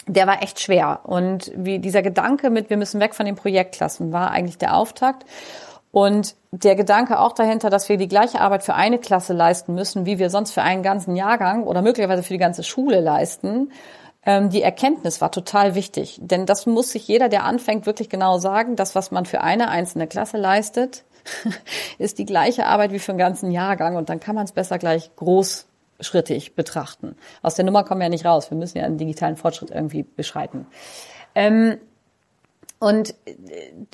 Der 0.06 0.26
war 0.26 0.42
echt 0.42 0.60
schwer. 0.60 1.00
Und 1.04 1.52
wie 1.54 1.78
dieser 1.78 2.02
Gedanke 2.02 2.50
mit, 2.50 2.70
wir 2.70 2.76
müssen 2.76 3.00
weg 3.00 3.14
von 3.14 3.26
den 3.26 3.36
Projektklassen, 3.36 4.12
war 4.12 4.32
eigentlich 4.32 4.58
der 4.58 4.76
Auftakt. 4.76 5.24
Und 5.92 6.34
der 6.50 6.74
Gedanke 6.74 7.20
auch 7.20 7.32
dahinter, 7.32 7.68
dass 7.68 7.88
wir 7.90 7.98
die 7.98 8.08
gleiche 8.08 8.40
Arbeit 8.40 8.62
für 8.62 8.74
eine 8.74 8.98
Klasse 8.98 9.34
leisten 9.34 9.74
müssen, 9.74 10.06
wie 10.06 10.18
wir 10.18 10.30
sonst 10.30 10.52
für 10.52 10.62
einen 10.62 10.82
ganzen 10.82 11.16
Jahrgang 11.16 11.64
oder 11.64 11.82
möglicherweise 11.82 12.22
für 12.22 12.32
die 12.32 12.38
ganze 12.38 12.62
Schule 12.62 13.00
leisten, 13.00 13.70
die 14.24 14.62
Erkenntnis 14.62 15.20
war 15.20 15.32
total 15.32 15.74
wichtig. 15.74 16.18
Denn 16.22 16.46
das 16.46 16.66
muss 16.66 16.92
sich 16.92 17.08
jeder, 17.08 17.28
der 17.28 17.44
anfängt, 17.44 17.86
wirklich 17.86 18.08
genau 18.08 18.38
sagen, 18.38 18.76
das, 18.76 18.94
was 18.94 19.10
man 19.10 19.26
für 19.26 19.40
eine 19.40 19.68
einzelne 19.68 20.06
Klasse 20.06 20.36
leistet, 20.36 21.04
ist 21.98 22.18
die 22.18 22.24
gleiche 22.24 22.66
Arbeit 22.66 22.92
wie 22.92 22.98
für 22.98 23.12
einen 23.12 23.18
ganzen 23.18 23.50
Jahrgang 23.50 23.96
und 23.96 24.08
dann 24.08 24.20
kann 24.20 24.34
man 24.34 24.44
es 24.44 24.52
besser 24.52 24.78
gleich 24.78 25.10
großschrittig 25.16 26.54
betrachten. 26.54 27.16
Aus 27.42 27.56
der 27.56 27.64
Nummer 27.64 27.84
kommen 27.84 28.00
wir 28.00 28.06
ja 28.06 28.10
nicht 28.10 28.24
raus. 28.24 28.50
Wir 28.50 28.58
müssen 28.58 28.78
ja 28.78 28.84
einen 28.84 28.98
digitalen 28.98 29.36
Fortschritt 29.36 29.70
irgendwie 29.70 30.04
beschreiten. 30.04 30.66
Ähm, 31.34 31.78
und 32.82 33.10
äh, 33.26 33.34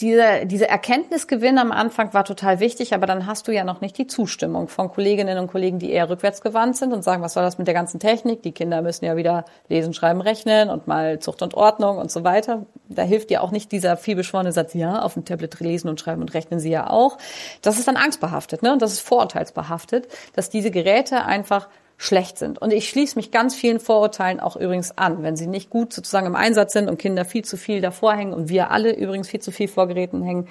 dieser, 0.00 0.46
dieser 0.46 0.70
Erkenntnisgewinn 0.70 1.58
am 1.58 1.72
Anfang 1.72 2.14
war 2.14 2.24
total 2.24 2.58
wichtig, 2.58 2.94
aber 2.94 3.04
dann 3.04 3.26
hast 3.26 3.46
du 3.46 3.52
ja 3.52 3.62
noch 3.62 3.82
nicht 3.82 3.98
die 3.98 4.06
Zustimmung 4.06 4.68
von 4.68 4.90
Kolleginnen 4.90 5.36
und 5.36 5.48
Kollegen, 5.48 5.78
die 5.78 5.90
eher 5.90 6.08
rückwärtsgewandt 6.08 6.74
sind 6.74 6.94
und 6.94 7.04
sagen, 7.04 7.22
was 7.22 7.34
soll 7.34 7.42
das 7.42 7.58
mit 7.58 7.66
der 7.66 7.74
ganzen 7.74 8.00
Technik? 8.00 8.42
Die 8.42 8.52
Kinder 8.52 8.80
müssen 8.80 9.04
ja 9.04 9.14
wieder 9.14 9.44
lesen, 9.68 9.92
schreiben, 9.92 10.22
rechnen 10.22 10.70
und 10.70 10.86
mal 10.86 11.18
Zucht 11.18 11.42
und 11.42 11.52
Ordnung 11.52 11.98
und 11.98 12.10
so 12.10 12.24
weiter. 12.24 12.64
Da 12.88 13.02
hilft 13.02 13.28
dir 13.28 13.42
auch 13.42 13.50
nicht 13.50 13.72
dieser 13.72 13.98
vielbeschworene 13.98 14.52
Satz, 14.52 14.72
ja, 14.72 15.02
auf 15.02 15.12
dem 15.12 15.26
Tablet 15.26 15.60
lesen 15.60 15.90
und 15.90 16.00
schreiben 16.00 16.22
und 16.22 16.32
rechnen 16.32 16.58
sie 16.58 16.70
ja 16.70 16.88
auch. 16.88 17.18
Das 17.60 17.78
ist 17.78 17.88
dann 17.88 17.96
angstbehaftet, 17.96 18.62
ne? 18.62 18.72
Und 18.72 18.80
das 18.80 18.94
ist 18.94 19.00
vorurteilsbehaftet, 19.00 20.08
dass 20.34 20.48
diese 20.48 20.70
Geräte 20.70 21.26
einfach 21.26 21.68
schlecht 21.98 22.38
sind. 22.38 22.62
Und 22.62 22.72
ich 22.72 22.88
schließe 22.88 23.16
mich 23.16 23.32
ganz 23.32 23.54
vielen 23.54 23.80
Vorurteilen 23.80 24.38
auch 24.38 24.56
übrigens 24.56 24.96
an. 24.96 25.22
Wenn 25.24 25.36
sie 25.36 25.48
nicht 25.48 25.68
gut 25.68 25.92
sozusagen 25.92 26.28
im 26.28 26.36
Einsatz 26.36 26.72
sind 26.72 26.88
und 26.88 26.98
Kinder 26.98 27.24
viel 27.24 27.44
zu 27.44 27.56
viel 27.56 27.80
davor 27.80 28.14
hängen 28.14 28.32
und 28.32 28.48
wir 28.48 28.70
alle 28.70 28.94
übrigens 28.94 29.28
viel 29.28 29.40
zu 29.40 29.50
viel 29.50 29.66
vor 29.68 29.88
Geräten 29.88 30.22
hängen, 30.22 30.46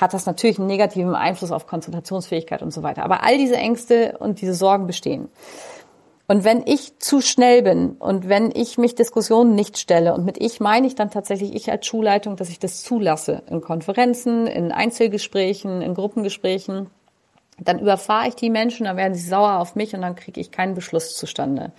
hat 0.00 0.14
das 0.14 0.26
natürlich 0.26 0.58
einen 0.58 0.68
negativen 0.68 1.14
Einfluss 1.14 1.50
auf 1.50 1.66
Konzentrationsfähigkeit 1.66 2.62
und 2.62 2.72
so 2.72 2.84
weiter. 2.84 3.02
Aber 3.02 3.24
all 3.24 3.36
diese 3.36 3.56
Ängste 3.56 4.16
und 4.18 4.40
diese 4.40 4.54
Sorgen 4.54 4.86
bestehen. 4.86 5.28
Und 6.28 6.44
wenn 6.44 6.62
ich 6.66 6.98
zu 6.98 7.20
schnell 7.20 7.62
bin 7.62 7.96
und 7.98 8.28
wenn 8.28 8.52
ich 8.54 8.78
mich 8.78 8.94
Diskussionen 8.94 9.54
nicht 9.54 9.78
stelle, 9.78 10.14
und 10.14 10.24
mit 10.24 10.42
ich 10.42 10.60
meine 10.60 10.86
ich 10.86 10.94
dann 10.94 11.10
tatsächlich 11.10 11.54
ich 11.54 11.70
als 11.70 11.86
Schulleitung, 11.86 12.36
dass 12.36 12.48
ich 12.48 12.58
das 12.58 12.82
zulasse 12.82 13.42
in 13.48 13.60
Konferenzen, 13.60 14.46
in 14.46 14.70
Einzelgesprächen, 14.70 15.82
in 15.82 15.94
Gruppengesprächen, 15.94 16.90
dann 17.58 17.78
überfahre 17.78 18.28
ich 18.28 18.34
die 18.34 18.50
Menschen, 18.50 18.84
dann 18.84 18.96
werden 18.96 19.14
sie 19.14 19.28
sauer 19.28 19.58
auf 19.58 19.76
mich 19.76 19.94
und 19.94 20.02
dann 20.02 20.14
kriege 20.14 20.40
ich 20.40 20.50
keinen 20.50 20.74
Beschluss 20.74 21.16
zustande. 21.16 21.72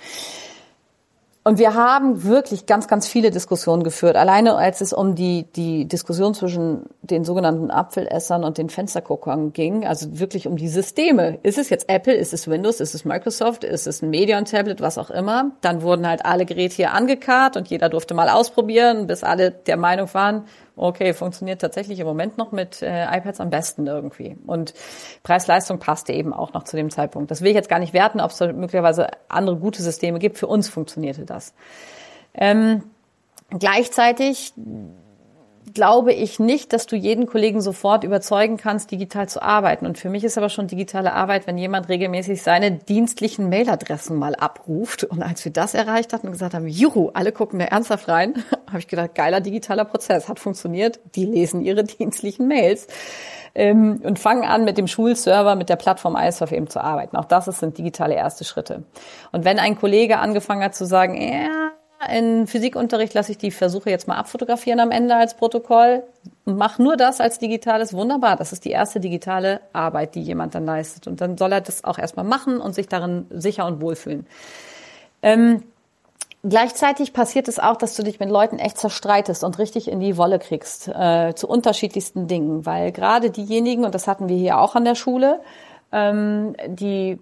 Und 1.48 1.60
wir 1.60 1.76
haben 1.76 2.26
wirklich 2.26 2.66
ganz, 2.66 2.90
ganz 2.90 3.08
viele 3.08 3.32
Diskussionen 3.32 3.84
geführt. 3.84 4.18
Alleine 4.18 4.56
als 4.56 4.82
es 4.82 4.92
um 4.92 5.16
die, 5.16 5.46
die 5.56 5.88
Diskussion 5.88 6.34
zwischen 6.34 6.88
den 7.02 7.24
sogenannten 7.24 7.72
Apfelessern 7.72 8.44
und 8.44 8.58
den 8.58 8.68
Fensterguckern 8.68 9.54
ging, 9.54 9.88
also 9.88 10.20
wirklich 10.20 10.46
um 10.46 10.58
die 10.58 10.68
Systeme. 10.68 11.40
Ist 11.44 11.58
es 11.58 11.70
jetzt 11.70 11.88
Apple, 11.88 12.14
ist 12.14 12.34
es 12.34 12.50
Windows, 12.50 12.82
ist 12.82 12.94
es 12.94 13.06
Microsoft, 13.06 13.64
ist 13.64 13.88
es 13.88 14.02
ein 14.02 14.10
Medion-Tablet, 14.10 14.82
was 14.82 14.98
auch 14.98 15.10
immer. 15.10 15.52
Dann 15.62 15.84
wurden 15.84 16.06
halt 16.06 16.26
alle 16.26 16.46
Geräte 16.46 16.76
hier 16.76 16.92
angekarrt 16.92 17.56
und 17.56 17.70
jeder 17.70 17.88
durfte 17.88 18.14
mal 18.14 18.28
ausprobieren, 18.28 19.08
bis 19.08 19.24
alle 19.24 19.52
der 19.52 19.78
Meinung 19.78 20.14
waren, 20.14 20.44
okay, 20.78 21.14
funktioniert 21.14 21.62
tatsächlich 21.62 22.00
im 22.00 22.08
Moment 22.08 22.38
noch 22.38 22.52
mit 22.52 22.82
äh, 22.82 23.06
iPads 23.06 23.40
am 23.40 23.50
besten 23.50 23.88
irgendwie. 23.88 24.38
Und 24.46 24.74
Preis-Leistung 25.24 25.80
passte 25.80 26.14
eben 26.14 26.34
auch 26.34 26.54
noch 26.54 26.64
zu 26.64 26.78
dem 26.78 26.90
Zeitpunkt. 26.90 27.32
Das 27.32 27.42
will 27.42 27.50
ich 27.50 27.56
jetzt 27.56 27.70
gar 27.70 27.80
nicht 27.80 27.94
werten, 27.94 28.22
ob 28.22 28.32
es 28.32 28.40
möglicherweise 28.40 29.08
andere 29.28 29.58
gute 29.58 29.82
Systeme 29.82 30.20
gibt. 30.20 30.38
Für 30.38 30.48
uns 30.48 30.70
funktionierte 30.70 31.26
das. 31.26 31.54
Ähm, 32.34 32.84
gleichzeitig 33.50 34.54
glaube 35.74 36.14
ich 36.14 36.40
nicht, 36.40 36.74
dass 36.74 36.86
du 36.86 36.96
jeden 36.96 37.26
Kollegen 37.26 37.62
sofort 37.62 38.04
überzeugen 38.04 38.58
kannst, 38.58 38.92
digital 38.92 39.28
zu 39.30 39.42
arbeiten. 39.42 39.86
Und 39.86 39.98
für 39.98 40.10
mich 40.10 40.24
ist 40.24 40.38
aber 40.38 40.50
schon 40.50 40.68
digitale 40.68 41.14
Arbeit, 41.14 41.48
wenn 41.48 41.58
jemand 41.58 41.90
regelmäßig 41.90 42.42
seine 42.42 42.72
dienstlichen 42.72 43.50
Mailadressen 43.50 44.18
mal 44.18 44.36
abruft. 44.36 45.04
Und 45.04 45.22
als 45.22 45.44
wir 45.46 45.52
das 45.52 45.74
erreicht 45.74 46.14
hatten 46.14 46.28
und 46.28 46.34
gesagt 46.34 46.54
haben, 46.54 46.68
juhu, 46.68 47.10
alle 47.14 47.32
gucken 47.32 47.60
da 47.60 47.66
ernsthaft 47.66 48.08
rein, 48.08 48.44
habe 48.68 48.80
ich 48.80 48.88
gedacht, 48.88 49.16
geiler 49.16 49.42
digitaler 49.42 49.86
Prozess, 49.86 50.28
hat 50.30 50.40
funktioniert. 50.40 51.00
Die 51.16 51.26
lesen 51.26 51.62
ihre 51.62 51.84
dienstlichen 51.84 52.48
Mails 52.48 52.88
ähm, 53.56 54.02
und 54.04 54.20
fangen 54.20 54.44
an, 54.44 54.66
mit 54.66 54.78
dem 54.78 54.88
Schulserver, 54.88 55.56
mit 55.56 55.70
der 55.70 55.76
Plattform 55.76 56.16
iSurf 56.16 56.52
eben 56.52 56.68
zu 56.68 56.82
arbeiten. 56.82 57.18
Auch 57.18 57.26
das 57.26 57.46
sind 57.46 57.78
digitale 57.78 58.16
erste 58.16 58.44
Schritte. 58.44 58.84
Und 59.32 59.46
wenn 59.46 59.60
ein 59.60 59.78
Kollege 59.78 60.20
angefangen 60.20 60.64
hat 60.64 60.76
zu 60.76 60.86
sagen, 60.86 61.20
ja, 61.20 61.72
in 62.06 62.46
Physikunterricht 62.46 63.14
lasse 63.14 63.32
ich 63.32 63.38
die 63.38 63.52
Versuche 63.52 63.90
jetzt 63.90 64.08
mal 64.08 64.18
abfotografieren 64.18 64.80
am 64.80 64.92
Ende 64.92 65.16
als 65.16 65.36
Protokoll. 65.36 66.04
Mach 66.46 66.78
nur 66.78 66.96
das 66.96 67.20
als 67.20 67.40
digitales. 67.40 67.94
Wunderbar. 67.94 68.36
Das 68.36 68.54
ist 68.54 68.66
die 68.66 68.72
erste 68.72 69.00
digitale 69.00 69.62
Arbeit, 69.74 70.14
die 70.16 70.22
jemand 70.22 70.54
dann 70.54 70.66
leistet. 70.66 71.08
Und 71.08 71.22
dann 71.22 71.38
soll 71.38 71.52
er 71.52 71.62
das 71.62 71.84
auch 71.84 71.98
erstmal 71.98 72.26
machen 72.26 72.62
und 72.62 72.76
sich 72.76 72.88
darin 72.88 73.26
sicher 73.32 73.66
und 73.66 73.82
wohlfühlen. 73.82 74.28
Ähm, 75.24 75.64
gleichzeitig 76.44 77.14
passiert 77.14 77.48
es 77.48 77.58
auch, 77.58 77.78
dass 77.78 77.96
du 77.96 78.04
dich 78.04 78.20
mit 78.20 78.30
Leuten 78.30 78.60
echt 78.60 78.78
zerstreitest 78.78 79.44
und 79.44 79.58
richtig 79.58 79.90
in 79.90 80.00
die 80.00 80.18
Wolle 80.18 80.38
kriegst 80.38 80.88
äh, 80.90 81.34
zu 81.36 81.48
unterschiedlichsten 81.48 82.28
Dingen. 82.28 82.66
Weil 82.66 82.92
gerade 82.92 83.32
diejenigen, 83.32 83.86
und 83.86 83.96
das 83.96 84.08
hatten 84.08 84.30
wir 84.30 84.38
hier 84.38 84.60
auch 84.60 84.76
an 84.76 84.86
der 84.86 84.96
Schule, 84.96 85.40
ähm, 85.92 86.56
die 86.68 87.18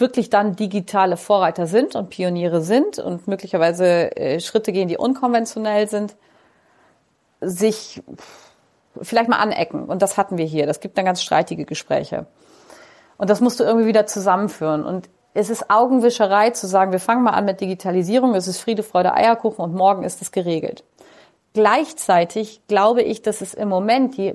wirklich 0.00 0.30
dann 0.30 0.56
digitale 0.56 1.16
Vorreiter 1.16 1.66
sind 1.66 1.94
und 1.94 2.10
Pioniere 2.10 2.60
sind 2.60 2.98
und 2.98 3.28
möglicherweise 3.28 4.16
äh, 4.16 4.40
Schritte 4.40 4.72
gehen, 4.72 4.88
die 4.88 4.96
unkonventionell 4.96 5.88
sind, 5.88 6.16
sich 7.40 8.02
vielleicht 9.00 9.28
mal 9.28 9.38
anecken. 9.38 9.84
Und 9.84 10.02
das 10.02 10.16
hatten 10.16 10.38
wir 10.38 10.44
hier. 10.44 10.66
Das 10.66 10.80
gibt 10.80 10.98
dann 10.98 11.04
ganz 11.04 11.22
streitige 11.22 11.64
Gespräche. 11.64 12.26
Und 13.16 13.30
das 13.30 13.40
musst 13.40 13.60
du 13.60 13.64
irgendwie 13.64 13.86
wieder 13.86 14.06
zusammenführen. 14.06 14.84
Und 14.84 15.08
es 15.34 15.50
ist 15.50 15.70
Augenwischerei 15.70 16.50
zu 16.50 16.66
sagen, 16.66 16.92
wir 16.92 17.00
fangen 17.00 17.22
mal 17.22 17.32
an 17.32 17.44
mit 17.44 17.60
Digitalisierung, 17.60 18.34
es 18.34 18.48
ist 18.48 18.58
Friede, 18.58 18.82
Freude, 18.82 19.14
Eierkuchen 19.14 19.64
und 19.64 19.74
morgen 19.74 20.02
ist 20.02 20.22
es 20.22 20.32
geregelt. 20.32 20.84
Gleichzeitig 21.52 22.60
glaube 22.68 23.02
ich, 23.02 23.22
dass 23.22 23.40
es 23.40 23.54
im 23.54 23.68
Moment 23.68 24.16
die, 24.16 24.34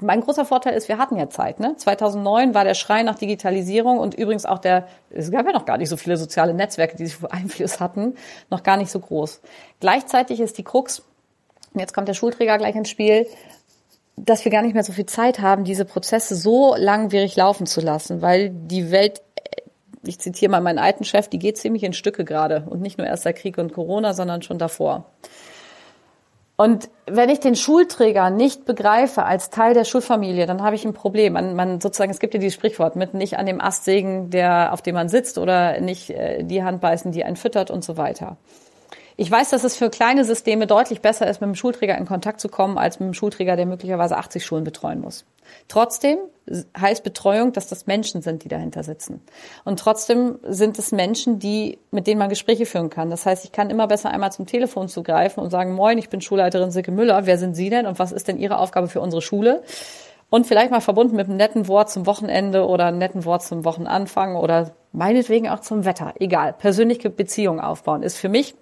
mein 0.00 0.22
großer 0.22 0.46
Vorteil 0.46 0.72
ist, 0.72 0.88
wir 0.88 0.96
hatten 0.96 1.16
ja 1.16 1.28
Zeit. 1.28 1.60
Ne? 1.60 1.76
2009 1.76 2.54
war 2.54 2.64
der 2.64 2.72
Schrei 2.72 3.02
nach 3.02 3.16
Digitalisierung 3.18 3.98
und 3.98 4.14
übrigens 4.14 4.46
auch 4.46 4.58
der, 4.58 4.86
es 5.10 5.30
gab 5.30 5.44
ja 5.44 5.52
noch 5.52 5.66
gar 5.66 5.76
nicht 5.76 5.90
so 5.90 5.98
viele 5.98 6.16
soziale 6.16 6.54
Netzwerke, 6.54 6.96
die 6.96 7.06
sich 7.06 7.18
Einfluss 7.30 7.78
hatten, 7.78 8.14
noch 8.48 8.62
gar 8.62 8.78
nicht 8.78 8.90
so 8.90 9.00
groß. 9.00 9.42
Gleichzeitig 9.80 10.40
ist 10.40 10.56
die 10.56 10.64
Krux, 10.64 11.00
und 11.74 11.80
jetzt 11.80 11.92
kommt 11.92 12.08
der 12.08 12.14
Schulträger 12.14 12.56
gleich 12.56 12.74
ins 12.74 12.88
Spiel, 12.88 13.26
dass 14.16 14.46
wir 14.46 14.50
gar 14.50 14.62
nicht 14.62 14.72
mehr 14.72 14.84
so 14.84 14.94
viel 14.94 15.04
Zeit 15.04 15.40
haben, 15.40 15.64
diese 15.64 15.84
Prozesse 15.84 16.36
so 16.36 16.74
langwierig 16.74 17.36
laufen 17.36 17.66
zu 17.66 17.82
lassen, 17.82 18.22
weil 18.22 18.48
die 18.48 18.90
Welt 18.90 19.20
ich 20.08 20.18
zitiere 20.18 20.50
mal 20.50 20.60
meinen 20.60 20.78
alten 20.78 21.04
Chef, 21.04 21.28
die 21.28 21.38
geht 21.38 21.58
ziemlich 21.58 21.82
in 21.82 21.92
Stücke 21.92 22.24
gerade 22.24 22.64
und 22.70 22.80
nicht 22.80 22.96
nur 22.96 23.06
erst 23.06 23.24
der 23.24 23.32
Krieg 23.32 23.58
und 23.58 23.72
Corona, 23.72 24.14
sondern 24.14 24.40
schon 24.42 24.58
davor. 24.58 25.10
Und 26.56 26.88
wenn 27.06 27.28
ich 27.28 27.40
den 27.40 27.54
Schulträger 27.54 28.30
nicht 28.30 28.64
begreife 28.64 29.24
als 29.24 29.50
Teil 29.50 29.74
der 29.74 29.84
Schulfamilie, 29.84 30.46
dann 30.46 30.62
habe 30.62 30.74
ich 30.74 30.86
ein 30.86 30.94
Problem. 30.94 31.34
Man, 31.34 31.54
man 31.54 31.80
sozusagen, 31.82 32.10
es 32.10 32.18
gibt 32.18 32.32
ja 32.32 32.40
dieses 32.40 32.54
Sprichwort 32.54 32.96
mit 32.96 33.12
nicht 33.12 33.38
an 33.38 33.44
dem 33.44 33.60
Ast 33.60 33.84
sägen, 33.84 34.30
der 34.30 34.72
auf 34.72 34.80
dem 34.80 34.94
man 34.94 35.10
sitzt, 35.10 35.36
oder 35.36 35.80
nicht 35.80 36.10
äh, 36.10 36.44
die 36.44 36.62
Hand 36.62 36.80
beißen, 36.80 37.12
die 37.12 37.24
einen 37.24 37.36
füttert 37.36 37.70
und 37.70 37.84
so 37.84 37.98
weiter. 37.98 38.38
Ich 39.18 39.30
weiß, 39.30 39.48
dass 39.50 39.64
es 39.64 39.76
für 39.76 39.88
kleine 39.88 40.26
Systeme 40.26 40.66
deutlich 40.66 41.00
besser 41.00 41.26
ist, 41.26 41.40
mit 41.40 41.48
dem 41.48 41.54
Schulträger 41.54 41.96
in 41.96 42.04
Kontakt 42.04 42.38
zu 42.38 42.48
kommen, 42.48 42.76
als 42.76 43.00
mit 43.00 43.06
dem 43.06 43.14
Schulträger, 43.14 43.56
der 43.56 43.64
möglicherweise 43.64 44.18
80 44.18 44.44
Schulen 44.44 44.64
betreuen 44.64 45.00
muss. 45.00 45.24
Trotzdem 45.68 46.18
heißt 46.78 47.02
Betreuung, 47.02 47.52
dass 47.52 47.66
das 47.66 47.86
Menschen 47.86 48.20
sind, 48.20 48.44
die 48.44 48.48
dahinter 48.48 48.82
sitzen. 48.82 49.22
Und 49.64 49.78
trotzdem 49.78 50.38
sind 50.42 50.78
es 50.78 50.92
Menschen, 50.92 51.38
die, 51.38 51.78
mit 51.90 52.06
denen 52.06 52.18
man 52.18 52.28
Gespräche 52.28 52.66
führen 52.66 52.90
kann. 52.90 53.08
Das 53.08 53.24
heißt, 53.24 53.44
ich 53.44 53.52
kann 53.52 53.70
immer 53.70 53.86
besser 53.86 54.10
einmal 54.10 54.32
zum 54.32 54.44
Telefon 54.44 54.88
zugreifen 54.88 55.42
und 55.42 55.50
sagen, 55.50 55.74
moin, 55.74 55.96
ich 55.96 56.10
bin 56.10 56.20
Schulleiterin 56.20 56.70
Silke 56.70 56.92
Müller. 56.92 57.24
Wer 57.24 57.38
sind 57.38 57.54
Sie 57.54 57.70
denn 57.70 57.86
und 57.86 57.98
was 57.98 58.12
ist 58.12 58.28
denn 58.28 58.38
Ihre 58.38 58.58
Aufgabe 58.58 58.88
für 58.88 59.00
unsere 59.00 59.22
Schule? 59.22 59.62
Und 60.28 60.46
vielleicht 60.46 60.72
mal 60.72 60.80
verbunden 60.80 61.16
mit 61.16 61.28
einem 61.28 61.36
netten 61.36 61.68
Wort 61.68 61.88
zum 61.88 62.04
Wochenende 62.04 62.66
oder 62.66 62.86
einem 62.86 62.98
netten 62.98 63.24
Wort 63.24 63.44
zum 63.44 63.64
Wochenanfang 63.64 64.36
oder 64.36 64.72
meinetwegen 64.92 65.48
auch 65.48 65.60
zum 65.60 65.84
Wetter. 65.84 66.14
Egal. 66.18 66.52
Persönliche 66.52 67.08
Beziehungen 67.10 67.60
aufbauen 67.60 68.02
ist 68.02 68.18
für 68.18 68.28
mich 68.28 68.54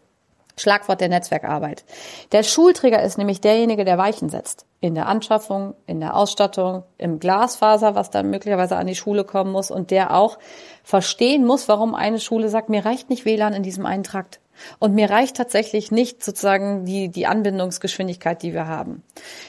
Schlagwort 0.56 1.00
der 1.00 1.08
Netzwerkarbeit. 1.08 1.84
Der 2.32 2.42
Schulträger 2.42 3.02
ist 3.02 3.18
nämlich 3.18 3.40
derjenige, 3.40 3.84
der 3.84 3.98
Weichen 3.98 4.28
setzt. 4.28 4.66
In 4.80 4.94
der 4.94 5.08
Anschaffung, 5.08 5.74
in 5.86 6.00
der 6.00 6.16
Ausstattung, 6.16 6.84
im 6.98 7.18
Glasfaser, 7.18 7.94
was 7.94 8.10
dann 8.10 8.30
möglicherweise 8.30 8.76
an 8.76 8.86
die 8.86 8.94
Schule 8.94 9.24
kommen 9.24 9.50
muss 9.50 9.70
und 9.70 9.90
der 9.90 10.14
auch 10.14 10.38
verstehen 10.82 11.44
muss, 11.44 11.68
warum 11.68 11.94
eine 11.94 12.20
Schule 12.20 12.48
sagt, 12.48 12.68
mir 12.68 12.84
reicht 12.84 13.10
nicht 13.10 13.24
WLAN 13.24 13.54
in 13.54 13.62
diesem 13.62 13.86
einen 13.86 14.04
Trakt. 14.04 14.40
Und 14.78 14.94
mir 14.94 15.10
reicht 15.10 15.36
tatsächlich 15.36 15.90
nicht 15.90 16.22
sozusagen 16.22 16.84
die, 16.84 17.08
die 17.08 17.26
Anbindungsgeschwindigkeit, 17.26 18.42
die 18.42 18.52
wir 18.52 18.68
haben. 18.68 19.02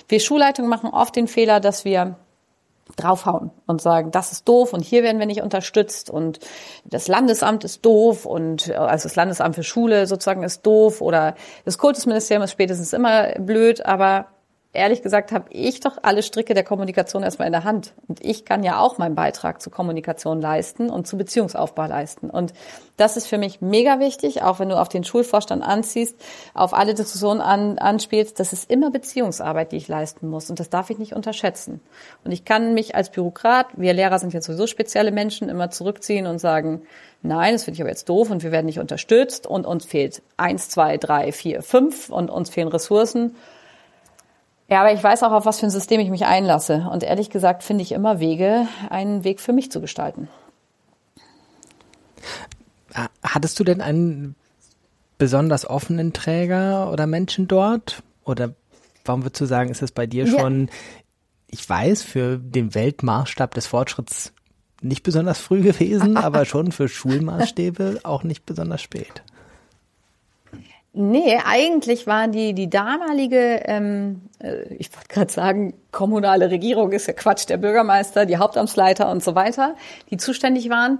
Wir 0.08 0.20
Schulleitungen 0.20 0.70
machen 0.70 0.90
oft 0.90 1.16
den 1.16 1.28
Fehler, 1.28 1.60
dass 1.60 1.86
wir 1.86 2.16
draufhauen 2.96 3.52
und 3.66 3.82
sagen, 3.82 4.12
das 4.12 4.32
ist 4.32 4.48
doof 4.48 4.72
und 4.72 4.82
hier 4.82 5.02
werden 5.04 5.20
wir 5.20 5.26
nicht 5.26 5.42
unterstützt 5.42 6.10
und 6.10 6.40
das 6.86 7.08
Landesamt 7.08 7.64
ist 7.64 7.84
doof 7.84 8.26
und 8.26 8.70
äh, 8.70 8.74
also 8.76 9.04
das 9.04 9.16
Landesamt 9.16 9.56
für 9.56 9.64
Schule 9.64 10.06
sozusagen 10.06 10.44
ist 10.44 10.66
doof 10.66 11.02
oder 11.02 11.36
das 11.66 11.78
Kultusministerium 11.78 12.44
ist 12.44 12.52
spätestens 12.52 12.94
immer 12.94 13.34
blöd, 13.40 13.86
aber 13.86 14.28
ehrlich 14.76 15.02
gesagt 15.02 15.32
habe 15.32 15.46
ich 15.50 15.80
doch 15.80 15.98
alle 16.02 16.24
Stricke 16.24 16.54
der 16.54 16.64
Kommunikation 16.64 17.24
erstmal 17.24 17.48
in 17.48 17.52
der 17.54 17.64
Hand. 17.64 17.94
Und 18.08 18.24
ich 18.24 18.46
kann 18.46 18.64
ja 18.64 18.80
auch 18.80 18.98
meinen 18.98 19.16
Beitrag 19.16 19.62
zur 19.62 19.72
Kommunikation 19.72 20.42
leisten 20.42 20.90
und 20.90 21.08
zu 21.08 21.18
Beziehungsaufbau 21.18 21.86
leisten. 21.86 22.30
Und 22.30 22.54
das 22.98 23.18
ist 23.18 23.28
für 23.28 23.38
mich 23.38 23.62
mega 23.62 24.00
wichtig, 24.00 24.42
auch 24.42 24.60
wenn 24.60 24.70
du 24.70 24.80
auf 24.80 24.90
den 24.90 25.04
Schulvorstand 25.04 25.64
anziehst, 25.64 26.16
auf 26.54 26.74
alle 26.74 26.94
Diskussionen 26.94 27.42
an, 27.42 27.78
anspielst. 27.78 28.40
Das 28.40 28.54
ist 28.54 28.70
immer 28.70 28.92
Beziehungsarbeit, 28.92 29.72
die 29.72 29.78
ich 29.78 29.88
leisten 29.88 30.30
muss. 30.30 30.50
Und 30.50 30.60
das 30.60 30.70
darf 30.70 30.90
ich 30.90 30.98
nicht 30.98 31.14
unterschätzen. 31.14 31.82
Und 32.24 32.32
ich 32.32 32.46
kann 32.46 32.74
mich 32.74 32.96
als 32.96 33.10
Bürokrat, 33.12 33.68
wir 33.76 33.94
Lehrer 33.94 34.20
sind 34.20 34.34
jetzt 34.34 34.46
sowieso 34.46 34.68
spezielle 34.68 35.12
Menschen, 35.12 35.50
immer 35.50 35.72
zurückziehen 35.72 36.28
und 36.28 36.40
sagen, 36.40 36.84
nein, 37.22 37.54
das 37.54 37.64
finde 37.64 37.76
ich 37.76 37.82
aber 37.82 37.90
jetzt 37.90 38.10
doof 38.10 38.30
und 38.30 38.44
wir 38.44 38.52
werden 38.52 38.66
nicht 38.66 38.80
unterstützt 38.80 39.48
und 39.48 39.66
uns 39.66 39.86
fehlt 39.86 40.22
eins, 40.38 40.70
zwei, 40.70 40.98
drei, 40.98 41.32
vier, 41.32 41.62
fünf 41.62 42.10
und 42.10 42.30
uns 42.30 42.50
fehlen 42.50 42.68
Ressourcen. 42.68 43.36
Ja, 44.68 44.82
aber 44.82 44.94
ich 44.94 45.04
weiß 45.04 45.24
auch, 45.24 45.32
auf 45.32 45.46
was 45.46 45.60
für 45.60 45.68
ein 45.68 45.72
System 45.72 46.00
ich 46.00 46.10
mich 46.10 46.26
einlasse. 46.26 46.88
Und 46.92 47.04
ehrlich 47.04 47.30
gesagt 47.30 47.64
finde 47.64 47.84
ich 47.84 47.92
immer 47.92 48.20
Wege, 48.20 48.68
einen 48.90 49.24
Weg 49.24 49.40
für 49.40 49.54
mich 49.54 49.72
zu 49.72 49.80
gestalten. 49.80 50.28
Hattest 53.24 53.60
du 53.60 53.64
denn 53.64 53.82
einen 53.82 54.36
besonders 55.18 55.70
offenen 55.70 56.14
Träger 56.14 56.92
oder 56.92 57.06
Menschen 57.06 57.48
dort? 57.48 58.02
Oder 58.24 58.56
warum 59.04 59.24
würdest 59.24 59.42
du 59.42 59.46
sagen, 59.46 59.70
ist 59.70 59.82
es 59.82 59.92
bei 59.92 60.08
dir 60.08 60.26
schon, 60.26 60.68
ja. 60.68 60.74
ich 61.52 61.70
weiß, 61.70 62.02
für 62.02 62.38
den 62.38 62.74
Weltmaßstab 62.74 63.54
des 63.54 63.68
Fortschritts 63.68 64.34
nicht 64.82 65.04
besonders 65.04 65.38
früh 65.40 65.62
gewesen, 65.62 66.18
aber 66.18 66.46
schon 66.46 66.72
für 66.72 66.88
Schulmaßstäbe 66.88 68.00
auch 68.04 68.24
nicht 68.24 68.46
besonders 68.46 68.82
spät? 68.82 69.24
Nee, 70.98 71.38
eigentlich 71.44 72.08
war 72.08 72.30
die, 72.30 72.54
die 72.54 72.70
damalige, 72.70 73.62
ähm, 73.66 74.22
äh, 74.40 74.64
ich 74.76 74.96
wollte 74.96 75.10
gerade 75.10 75.32
sagen, 75.32 75.74
kommunale 75.92 76.50
Regierung 76.50 76.94
ist 76.94 77.08
ja 77.08 77.14
Quatsch, 77.14 77.50
der 77.50 77.58
Bürgermeister, 77.58 78.26
die 78.26 78.38
Hauptamtsleiter 78.38 79.12
und 79.12 79.22
so 79.22 79.36
weiter, 79.36 79.76
die 80.10 80.16
zuständig 80.16 80.70
waren, 80.70 81.00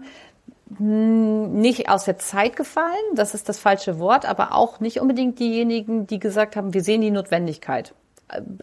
hm, 0.78 1.54
nicht 1.54 1.88
aus 1.88 2.04
der 2.04 2.18
Zeit 2.18 2.58
gefallen, 2.58 2.92
das 3.16 3.34
ist 3.34 3.48
das 3.48 3.58
falsche 3.58 3.98
Wort, 3.98 4.26
aber 4.26 4.54
auch 4.54 4.82
nicht 4.82 5.00
unbedingt 5.00 5.40
diejenigen, 5.40 6.08
die 6.08 6.20
gesagt 6.20 6.58
haben, 6.58 6.74
wir 6.74 6.84
sehen 6.84 7.00
die 7.00 7.12
Notwendigkeit. 7.12 7.94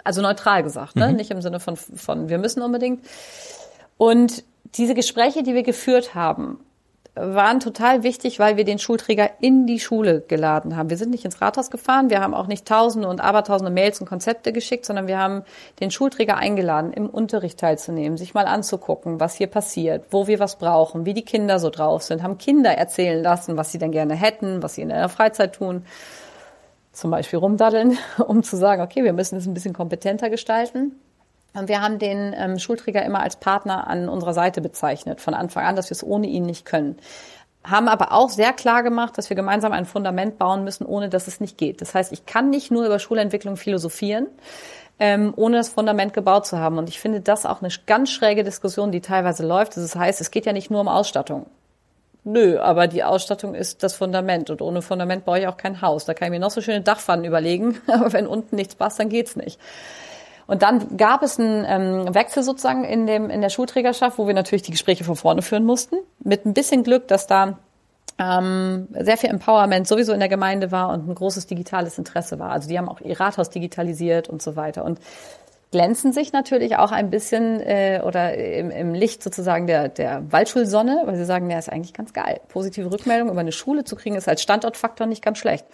Also 0.05 0.21
neutral 0.21 0.63
gesagt, 0.63 0.97
ne? 0.97 1.09
Mhm. 1.09 1.17
nicht 1.17 1.31
im 1.31 1.41
Sinne 1.41 1.61
von, 1.61 1.77
von 1.77 2.29
wir 2.29 2.37
müssen 2.37 2.61
unbedingt. 2.63 3.07
Und 3.97 4.45
diese 4.75 4.95
Gespräche, 4.95 5.43
die 5.43 5.55
wir 5.55 5.63
geführt 5.63 6.15
haben, 6.15 6.59
waren 7.15 7.61
total 7.61 8.05
wichtig, 8.05 8.39
weil 8.39 8.57
wir 8.57 8.65
den 8.65 8.79
Schulträger 8.79 9.29
in 9.41 9.67
die 9.67 9.81
Schule 9.81 10.23
geladen 10.23 10.77
haben. 10.77 10.89
Wir 10.89 10.97
sind 10.97 11.11
nicht 11.11 11.27
ins 11.27 11.43
Rathaus 11.43 11.71
gefahren, 11.71 12.09
wir 12.09 12.23
haben 12.23 12.33
auch 12.33 12.47
nicht 12.47 12.67
tausende 12.67 13.07
und 13.07 13.21
abertausende 13.21 13.71
Mails 13.71 14.01
und 14.01 14.09
Konzepte 14.09 14.51
geschickt, 14.51 14.87
sondern 14.87 15.07
wir 15.07 15.19
haben 15.19 15.43
den 15.81 15.91
Schulträger 15.91 16.39
eingeladen, 16.39 16.91
im 16.91 17.11
Unterricht 17.11 17.61
teilzunehmen, 17.61 18.17
sich 18.17 18.33
mal 18.33 18.47
anzugucken, 18.47 19.21
was 19.21 19.35
hier 19.35 19.49
passiert, 19.49 20.07
wo 20.11 20.27
wir 20.27 20.39
was 20.39 20.57
brauchen, 20.57 21.05
wie 21.05 21.13
die 21.13 21.25
Kinder 21.25 21.59
so 21.59 21.69
drauf 21.69 22.03
sind, 22.03 22.23
haben 22.23 22.39
Kinder 22.39 22.71
erzählen 22.71 23.23
lassen, 23.23 23.59
was 23.59 23.73
sie 23.73 23.79
denn 23.79 23.93
gerne 23.93 24.15
hätten, 24.15 24.63
was 24.63 24.77
sie 24.77 24.83
in 24.83 24.89
der 24.89 25.11
Freizeit 25.11 25.55
tun. 25.55 25.85
zum 26.93 27.11
Beispiel 27.11 27.39
rumdaddeln, 27.39 27.99
um 28.27 28.43
zu 28.43 28.57
sagen, 28.57 28.81
okay, 28.81 29.05
wir 29.05 29.13
müssen 29.13 29.37
es 29.37 29.47
ein 29.47 29.55
bisschen 29.55 29.75
kompetenter 29.75 30.31
gestalten. 30.31 30.93
Und 31.55 31.69
wir 31.69 31.83
haben 31.83 31.99
den 31.99 32.35
ähm, 32.37 32.59
Schulträger 32.59 33.05
immer 33.05 33.21
als 33.21 33.37
Partner 33.37 33.87
an 33.87 34.09
unserer 34.09 34.35
Seite 34.35 34.61
bezeichnet, 34.61 35.21
von 35.21 35.35
Anfang 35.35 35.65
an, 35.65 35.77
dass 35.77 35.91
wir 35.91 35.95
es 35.95 36.05
ohne 36.05 36.27
ihn 36.27 36.45
nicht 36.45 36.65
können. 36.65 36.97
Haben 37.65 37.89
aber 37.89 38.13
auch 38.13 38.31
sehr 38.31 38.53
klar 38.53 38.83
gemacht, 38.83 39.17
dass 39.19 39.29
wir 39.29 39.37
gemeinsam 39.37 39.73
ein 39.73 39.85
Fundament 39.85 40.39
bauen 40.39 40.65
müssen, 40.65 40.85
ohne 40.85 41.09
dass 41.09 41.29
es 41.29 41.41
nicht 41.41 41.59
geht. 41.59 41.81
Das 41.81 41.95
heißt, 41.95 42.13
ich 42.13 42.27
kann 42.27 42.51
nicht 42.51 42.71
nur 42.71 42.87
über 42.87 42.99
Schulentwicklung 42.99 43.57
philosophieren, 43.57 44.27
ähm, 44.99 45.33
ohne 45.37 45.59
das 45.59 45.69
Fundament 45.69 46.15
gebaut 46.15 46.47
zu 46.47 46.59
haben. 46.59 46.79
Und 46.79 46.89
ich 46.89 46.99
finde 46.99 47.21
das 47.21 47.47
auch 47.47 47.63
eine 47.63 47.73
ganz 47.87 48.11
schräge 48.11 48.45
Diskussion, 48.45 48.91
die 48.91 49.01
teilweise 49.01 49.47
läuft. 49.47 49.77
Das 49.77 49.95
heißt, 49.95 50.21
es 50.21 50.31
geht 50.31 50.47
ja 50.47 50.53
nicht 50.53 50.71
nur 50.71 50.81
um 50.81 50.89
Ausstattung. 50.89 51.47
Nö, 52.25 52.59
aber 52.61 52.87
die 52.87 53.03
Ausstattung 53.03 53.55
ist 53.55 53.83
das 53.83 53.95
Fundament 53.95 54.49
und 54.49 54.63
ohne 54.63 54.81
Fundament 54.81 55.25
baue 55.25 55.41
ich 55.41 55.49
auch 55.49 55.57
kein 55.57 55.83
Haus. 55.83 56.05
Da 56.05 56.15
kann 56.15 56.27
ich 56.27 56.31
mir 56.31 56.39
noch 56.39 56.53
so 56.53 56.61
schöne 56.61 56.81
Dachpfannen 56.81 57.25
überlegen, 57.25 57.81
aber 57.89 58.13
wenn 58.13 58.27
unten 58.27 58.57
nichts 58.57 58.75
passt, 58.77 58.99
dann 59.01 59.09
geht's 59.09 59.35
nicht. 59.35 59.59
Und 60.53 60.61
dann 60.61 60.99
gab 60.99 61.23
es 61.23 61.41
einen 61.41 61.65
ähm, 61.67 62.15
Wechsel 62.15 62.43
sozusagen 62.43 62.85
in, 62.85 63.07
dem, 63.07 63.31
in 63.31 63.41
der 63.41 63.49
Schulträgerschaft, 63.49 64.19
wo 64.19 64.27
wir 64.27 64.35
natürlich 64.35 64.61
die 64.61 64.71
Gespräche 64.71 65.03
von 65.03 65.17
vorne 65.17 65.41
führen 65.41 65.65
mussten. 65.65 65.97
Mit 66.23 66.45
ein 66.45 66.53
bisschen 66.53 66.83
Glück, 66.83 67.09
dass 67.09 67.27
da 67.27 67.57
ähm, 68.19 68.87
sehr 69.01 69.17
viel 69.17 69.31
Empowerment 69.31 69.89
sowieso 69.89 70.13
in 70.13 70.21
der 70.21 70.29
Gemeinde 70.29 70.71
war 70.71 70.91
und 70.91 71.09
ein 71.09 71.15
großes 71.15 71.47
digitales 71.47 71.97
Interesse 71.97 72.39
war. 72.39 72.51
Also 72.51 72.69
die 72.69 72.77
haben 72.77 72.91
auch 72.91 73.01
ihr 73.01 73.19
Rathaus 73.19 73.49
digitalisiert 73.49 74.29
und 74.29 74.43
so 74.43 74.55
weiter. 74.55 74.85
Und 74.85 75.01
glänzen 75.71 76.13
sich 76.13 76.35
natürlich 76.35 76.77
auch 76.77 76.93
ein 76.93 77.09
bisschen 77.09 77.59
äh, 77.61 78.03
oder 78.05 78.35
im, 78.35 78.71
im 78.71 78.93
Licht 78.93 79.23
sozusagen 79.23 79.67
der, 79.67 79.89
der 79.89 80.31
Waldschulsonne, 80.33 81.05
weil 81.07 81.17
sie 81.17 81.25
sagen, 81.25 81.49
ja, 81.49 81.59
ist 81.59 81.73
eigentlich 81.73 81.95
ganz 81.95 82.13
geil. 82.13 82.43
Positive 82.49 82.93
Rückmeldung 82.93 83.31
über 83.31 83.41
eine 83.41 83.53
Schule 83.53 83.85
zu 83.85 83.97
kriegen, 83.97 84.17
ist 84.17 84.29
als 84.29 84.43
Standortfaktor 84.43 85.07
nicht 85.07 85.25
ganz 85.25 85.39
schlecht. 85.39 85.65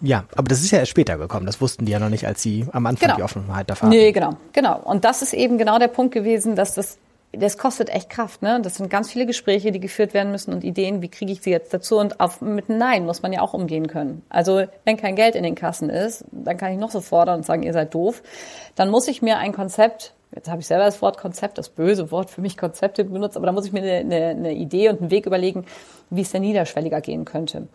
Ja, 0.00 0.24
aber 0.34 0.48
das 0.48 0.60
ist 0.60 0.70
ja 0.70 0.78
erst 0.78 0.90
später 0.90 1.16
gekommen. 1.16 1.46
Das 1.46 1.60
wussten 1.60 1.86
die 1.86 1.92
ja 1.92 1.98
noch 1.98 2.10
nicht, 2.10 2.26
als 2.26 2.42
sie 2.42 2.66
am 2.72 2.86
Anfang 2.86 3.06
genau. 3.08 3.16
die 3.16 3.22
Offenheit 3.22 3.70
davon 3.70 3.88
hatten. 3.88 3.98
Nee, 3.98 4.12
genau, 4.12 4.36
genau. 4.52 4.78
Und 4.84 5.04
das 5.04 5.22
ist 5.22 5.32
eben 5.32 5.58
genau 5.58 5.78
der 5.78 5.88
Punkt 5.88 6.12
gewesen, 6.12 6.54
dass 6.54 6.74
das 6.74 6.98
das 7.32 7.58
kostet 7.58 7.90
echt 7.90 8.10
Kraft, 8.10 8.42
ne? 8.42 8.60
Das 8.62 8.76
sind 8.76 8.88
ganz 8.90 9.10
viele 9.10 9.26
Gespräche, 9.26 9.72
die 9.72 9.80
geführt 9.80 10.14
werden 10.14 10.30
müssen 10.30 10.52
und 10.52 10.64
Ideen, 10.64 11.02
wie 11.02 11.08
kriege 11.08 11.32
ich 11.32 11.42
sie 11.42 11.50
jetzt 11.50 11.72
dazu? 11.72 11.98
Und 11.98 12.20
auf, 12.20 12.40
mit 12.40 12.68
Nein 12.68 13.04
muss 13.04 13.22
man 13.22 13.32
ja 13.32 13.40
auch 13.40 13.54
umgehen 13.54 13.88
können. 13.88 14.22
Also 14.28 14.64
wenn 14.84 14.96
kein 14.96 15.16
Geld 15.16 15.34
in 15.34 15.42
den 15.42 15.54
Kassen 15.54 15.90
ist, 15.90 16.24
dann 16.30 16.56
kann 16.56 16.72
ich 16.72 16.78
noch 16.78 16.90
so 16.90 17.00
fordern 17.00 17.38
und 17.38 17.46
sagen, 17.46 17.62
ihr 17.62 17.72
seid 17.72 17.94
doof. 17.94 18.22
Dann 18.74 18.90
muss 18.90 19.08
ich 19.08 19.22
mir 19.22 19.38
ein 19.38 19.52
Konzept, 19.52 20.14
jetzt 20.34 20.48
habe 20.48 20.60
ich 20.60 20.66
selber 20.66 20.84
das 20.84 21.02
Wort 21.02 21.18
Konzept, 21.18 21.58
das 21.58 21.68
böse 21.68 22.10
Wort 22.10 22.30
für 22.30 22.40
mich 22.40 22.56
Konzepte 22.56 23.04
benutzt, 23.04 23.36
aber 23.36 23.46
da 23.46 23.52
muss 23.52 23.66
ich 23.66 23.72
mir 23.72 23.82
eine, 23.82 23.98
eine, 23.98 24.26
eine 24.28 24.52
Idee 24.52 24.88
und 24.88 25.00
einen 25.00 25.10
Weg 25.10 25.26
überlegen, 25.26 25.66
wie 26.10 26.22
es 26.22 26.30
denn 26.30 26.42
niederschwelliger 26.42 27.00
gehen 27.00 27.24
könnte. 27.24 27.68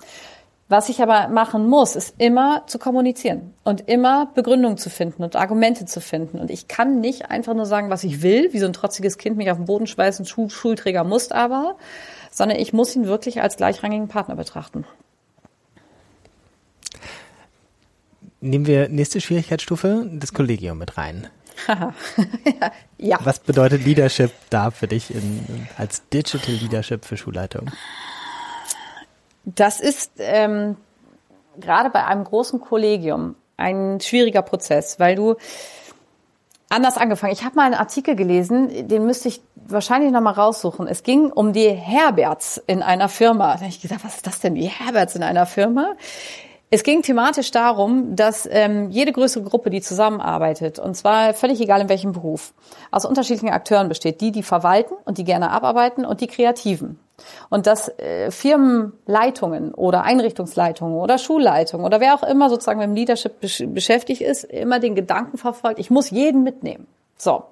Was 0.71 0.87
ich 0.87 1.01
aber 1.01 1.27
machen 1.27 1.67
muss, 1.67 1.97
ist 1.97 2.15
immer 2.17 2.63
zu 2.65 2.79
kommunizieren 2.79 3.53
und 3.65 3.89
immer 3.89 4.27
Begründung 4.27 4.77
zu 4.77 4.89
finden 4.89 5.21
und 5.21 5.35
Argumente 5.35 5.83
zu 5.83 5.99
finden. 5.99 6.39
Und 6.39 6.49
ich 6.49 6.69
kann 6.69 7.01
nicht 7.01 7.29
einfach 7.29 7.53
nur 7.53 7.65
sagen, 7.65 7.89
was 7.89 8.05
ich 8.05 8.21
will, 8.21 8.53
wie 8.53 8.59
so 8.59 8.67
ein 8.67 8.71
trotziges 8.71 9.17
Kind 9.17 9.35
mich 9.35 9.51
auf 9.51 9.57
den 9.57 9.65
Boden 9.65 9.85
schweißen, 9.85 10.25
Schul 10.25 10.49
Schulträger 10.49 11.03
muss 11.03 11.33
aber, 11.33 11.75
sondern 12.31 12.57
ich 12.57 12.71
muss 12.71 12.95
ihn 12.95 13.05
wirklich 13.05 13.41
als 13.41 13.57
gleichrangigen 13.57 14.07
Partner 14.07 14.37
betrachten. 14.37 14.85
Nehmen 18.39 18.65
wir 18.65 18.87
nächste 18.87 19.19
Schwierigkeitsstufe, 19.19 20.09
das 20.09 20.31
Kollegium 20.31 20.77
mit 20.77 20.97
rein. 20.97 21.27
ja. 22.97 23.19
Was 23.25 23.39
bedeutet 23.39 23.83
Leadership 23.83 24.31
da 24.49 24.71
für 24.71 24.87
dich 24.87 25.13
in, 25.13 25.67
als 25.77 26.07
Digital 26.13 26.55
Leadership 26.55 27.03
für 27.03 27.17
Schulleitung? 27.17 27.69
Das 29.45 29.79
ist 29.79 30.11
ähm, 30.19 30.77
gerade 31.59 31.89
bei 31.89 32.05
einem 32.05 32.23
großen 32.23 32.61
Kollegium 32.61 33.35
ein 33.57 33.99
schwieriger 34.01 34.41
Prozess, 34.41 34.99
weil 34.99 35.15
du 35.15 35.35
anders 36.69 36.97
angefangen. 36.97 37.33
Ich 37.33 37.43
habe 37.43 37.55
mal 37.55 37.65
einen 37.65 37.75
Artikel 37.75 38.15
gelesen, 38.15 38.87
den 38.87 39.05
müsste 39.05 39.27
ich 39.27 39.41
wahrscheinlich 39.55 40.11
noch 40.11 40.21
mal 40.21 40.31
raussuchen. 40.31 40.87
Es 40.87 41.03
ging 41.03 41.31
um 41.31 41.53
die 41.53 41.69
Herberts 41.69 42.61
in 42.65 42.81
einer 42.81 43.09
Firma. 43.09 43.53
Da 43.53 43.59
habe 43.59 43.69
ich 43.69 43.81
gedacht, 43.81 44.03
was 44.03 44.15
ist 44.15 44.27
das 44.27 44.39
denn, 44.39 44.55
die 44.55 44.67
Herberts 44.67 45.15
in 45.15 45.23
einer 45.23 45.45
Firma? 45.45 45.93
Es 46.73 46.83
ging 46.83 47.01
thematisch 47.01 47.51
darum, 47.51 48.15
dass 48.15 48.47
ähm, 48.49 48.89
jede 48.91 49.11
größere 49.11 49.43
Gruppe, 49.43 49.69
die 49.69 49.81
zusammenarbeitet, 49.81 50.79
und 50.79 50.95
zwar 50.95 51.33
völlig 51.33 51.59
egal 51.59 51.81
in 51.81 51.89
welchem 51.89 52.13
Beruf, 52.13 52.53
aus 52.91 53.03
unterschiedlichen 53.03 53.49
Akteuren 53.49 53.89
besteht, 53.89 54.21
die, 54.21 54.31
die 54.31 54.41
verwalten 54.41 54.93
und 55.03 55.17
die 55.17 55.25
gerne 55.25 55.51
abarbeiten 55.51 56.05
und 56.05 56.21
die 56.21 56.27
Kreativen. 56.27 56.97
Und 57.49 57.67
dass 57.67 57.89
äh, 57.99 58.31
Firmenleitungen 58.31 59.73
oder 59.73 60.03
Einrichtungsleitungen 60.03 60.97
oder 60.97 61.17
Schulleitungen 61.17 61.85
oder 61.85 61.99
wer 61.99 62.15
auch 62.15 62.23
immer 62.23 62.49
sozusagen 62.49 62.79
mit 62.79 62.87
dem 62.87 62.95
Leadership 62.95 63.39
besch 63.39 63.63
beschäftigt 63.67 64.21
ist, 64.21 64.43
immer 64.43 64.79
den 64.79 64.95
Gedanken 64.95 65.37
verfolgt, 65.37 65.79
ich 65.79 65.89
muss 65.89 66.09
jeden 66.09 66.43
mitnehmen. 66.43 66.87
So, 67.17 67.43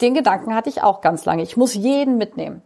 den 0.00 0.14
Gedanken 0.14 0.54
hatte 0.54 0.68
ich 0.68 0.82
auch 0.82 1.00
ganz 1.00 1.24
lange. 1.24 1.42
Ich 1.42 1.56
muss 1.56 1.74
jeden 1.74 2.18
mitnehmen. 2.18 2.62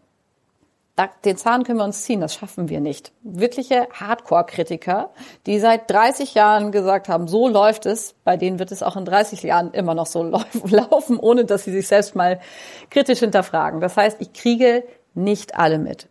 Den 1.27 1.37
Zahn 1.37 1.65
können 1.65 1.79
wir 1.79 1.85
uns 1.85 2.05
ziehen, 2.05 2.23
das 2.23 2.35
schaffen 2.35 2.71
wir 2.71 2.81
nicht. 2.81 3.13
Wirkliche 3.23 3.87
Hardcore-Kritiker, 3.93 5.11
die 5.45 5.59
seit 5.59 5.91
30 5.91 6.33
Jahren 6.33 6.73
gesagt 6.73 7.11
haben, 7.11 7.29
so 7.29 7.49
läuft 7.49 7.85
es, 7.85 8.15
bei 8.25 8.39
denen 8.39 8.59
wird 8.59 8.73
es 8.73 8.83
auch 8.83 8.97
in 8.97 9.05
30 9.05 9.43
Jahren 9.43 9.73
immer 9.73 9.95
noch 9.95 10.07
so 10.07 10.23
laufen, 10.65 11.19
ohne 11.19 11.45
dass 11.45 11.65
sie 11.65 11.73
sich 11.73 11.87
selbst 11.87 12.17
mal 12.17 12.41
kritisch 12.89 13.19
hinterfragen. 13.19 13.83
Das 13.83 13.99
heißt, 13.99 14.23
ich 14.23 14.33
kriege 14.33 14.85
nicht 15.13 15.55
alle 15.55 15.79
mit. 15.79 16.09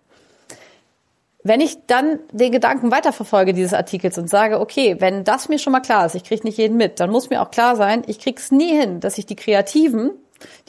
Wenn 1.48 1.62
ich 1.62 1.78
dann 1.86 2.18
den 2.32 2.52
Gedanken 2.52 2.90
weiterverfolge 2.90 3.54
dieses 3.54 3.76
Artikels 3.76 4.18
und 4.18 4.28
sage, 4.28 4.60
okay, 4.60 4.96
wenn 4.98 5.24
das 5.24 5.48
mir 5.48 5.60
schon 5.60 5.74
mal 5.74 5.80
klar 5.80 6.08
ist, 6.08 6.16
ich 6.16 6.24
kriege 6.24 6.44
nicht 6.44 6.58
jeden 6.58 6.76
mit, 6.76 7.00
dann 7.00 7.12
muss 7.12 7.30
mir 7.30 7.40
auch 7.40 7.52
klar 7.52 7.76
sein, 7.76 8.02
ich 8.08 8.18
krieg's 8.18 8.50
nie 8.52 8.76
hin, 8.76 9.00
dass 9.00 9.20
ich 9.20 9.28
die 9.28 9.36
Kreativen, 9.36 10.10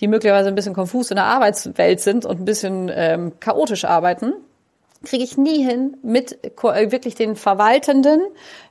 die 0.00 0.06
möglicherweise 0.06 0.48
ein 0.48 0.54
bisschen 0.54 0.74
konfus 0.74 1.10
in 1.10 1.14
der 1.14 1.24
Arbeitswelt 1.24 2.00
sind 2.00 2.26
und 2.26 2.40
ein 2.40 2.44
bisschen 2.44 2.90
ähm, 2.94 3.40
chaotisch 3.40 3.86
arbeiten, 3.86 4.34
kriege 5.02 5.24
ich 5.24 5.38
nie 5.38 5.64
hin, 5.64 5.96
mit 6.02 6.44
äh, 6.44 6.90
wirklich 6.92 7.14
den 7.14 7.36
Verwaltenden 7.36 8.20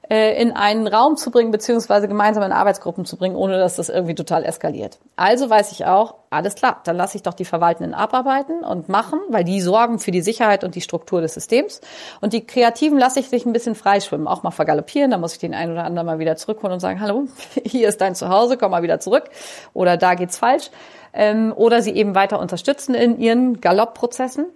äh, 0.09 0.39
in 0.41 0.51
einen 0.51 0.87
Raum 0.87 1.17
zu 1.17 1.31
bringen, 1.31 1.51
beziehungsweise 1.51 2.07
gemeinsam 2.07 2.43
in 2.43 2.51
Arbeitsgruppen 2.51 3.05
zu 3.05 3.17
bringen, 3.17 3.35
ohne 3.35 3.57
dass 3.57 3.75
das 3.75 3.89
irgendwie 3.89 4.15
total 4.15 4.43
eskaliert. 4.43 4.99
Also 5.15 5.49
weiß 5.49 5.71
ich 5.71 5.85
auch, 5.85 6.15
alles 6.29 6.55
klar, 6.55 6.81
dann 6.83 6.97
lasse 6.97 7.17
ich 7.17 7.23
doch 7.23 7.33
die 7.33 7.45
Verwaltenden 7.45 7.93
abarbeiten 7.93 8.63
und 8.63 8.89
machen, 8.89 9.19
weil 9.29 9.43
die 9.43 9.61
sorgen 9.61 9.99
für 9.99 10.11
die 10.11 10.21
Sicherheit 10.21 10.63
und 10.63 10.75
die 10.75 10.81
Struktur 10.81 11.21
des 11.21 11.33
Systems. 11.33 11.81
Und 12.21 12.33
die 12.33 12.45
Kreativen 12.45 12.97
lasse 12.97 13.19
ich 13.19 13.29
sich 13.29 13.45
ein 13.45 13.53
bisschen 13.53 13.75
freischwimmen, 13.75 14.27
auch 14.27 14.43
mal 14.43 14.51
vergaloppieren, 14.51 15.11
da 15.11 15.17
muss 15.17 15.33
ich 15.33 15.39
den 15.39 15.53
einen 15.53 15.71
oder 15.71 15.85
anderen 15.85 16.05
mal 16.05 16.19
wieder 16.19 16.35
zurückholen 16.35 16.73
und 16.73 16.79
sagen, 16.79 16.99
hallo, 16.99 17.27
hier 17.65 17.87
ist 17.87 18.01
dein 18.01 18.15
Zuhause, 18.15 18.57
komm 18.57 18.71
mal 18.71 18.83
wieder 18.83 18.99
zurück. 18.99 19.29
Oder 19.73 19.97
da 19.97 20.15
geht's 20.15 20.37
falsch. 20.37 20.69
Ähm, 21.13 21.53
oder 21.55 21.81
sie 21.81 21.95
eben 21.95 22.13
weiter 22.13 22.39
unterstützen 22.39 22.93
in 22.93 23.17
ihren 23.19 23.61
Galoppprozessen 23.61 24.47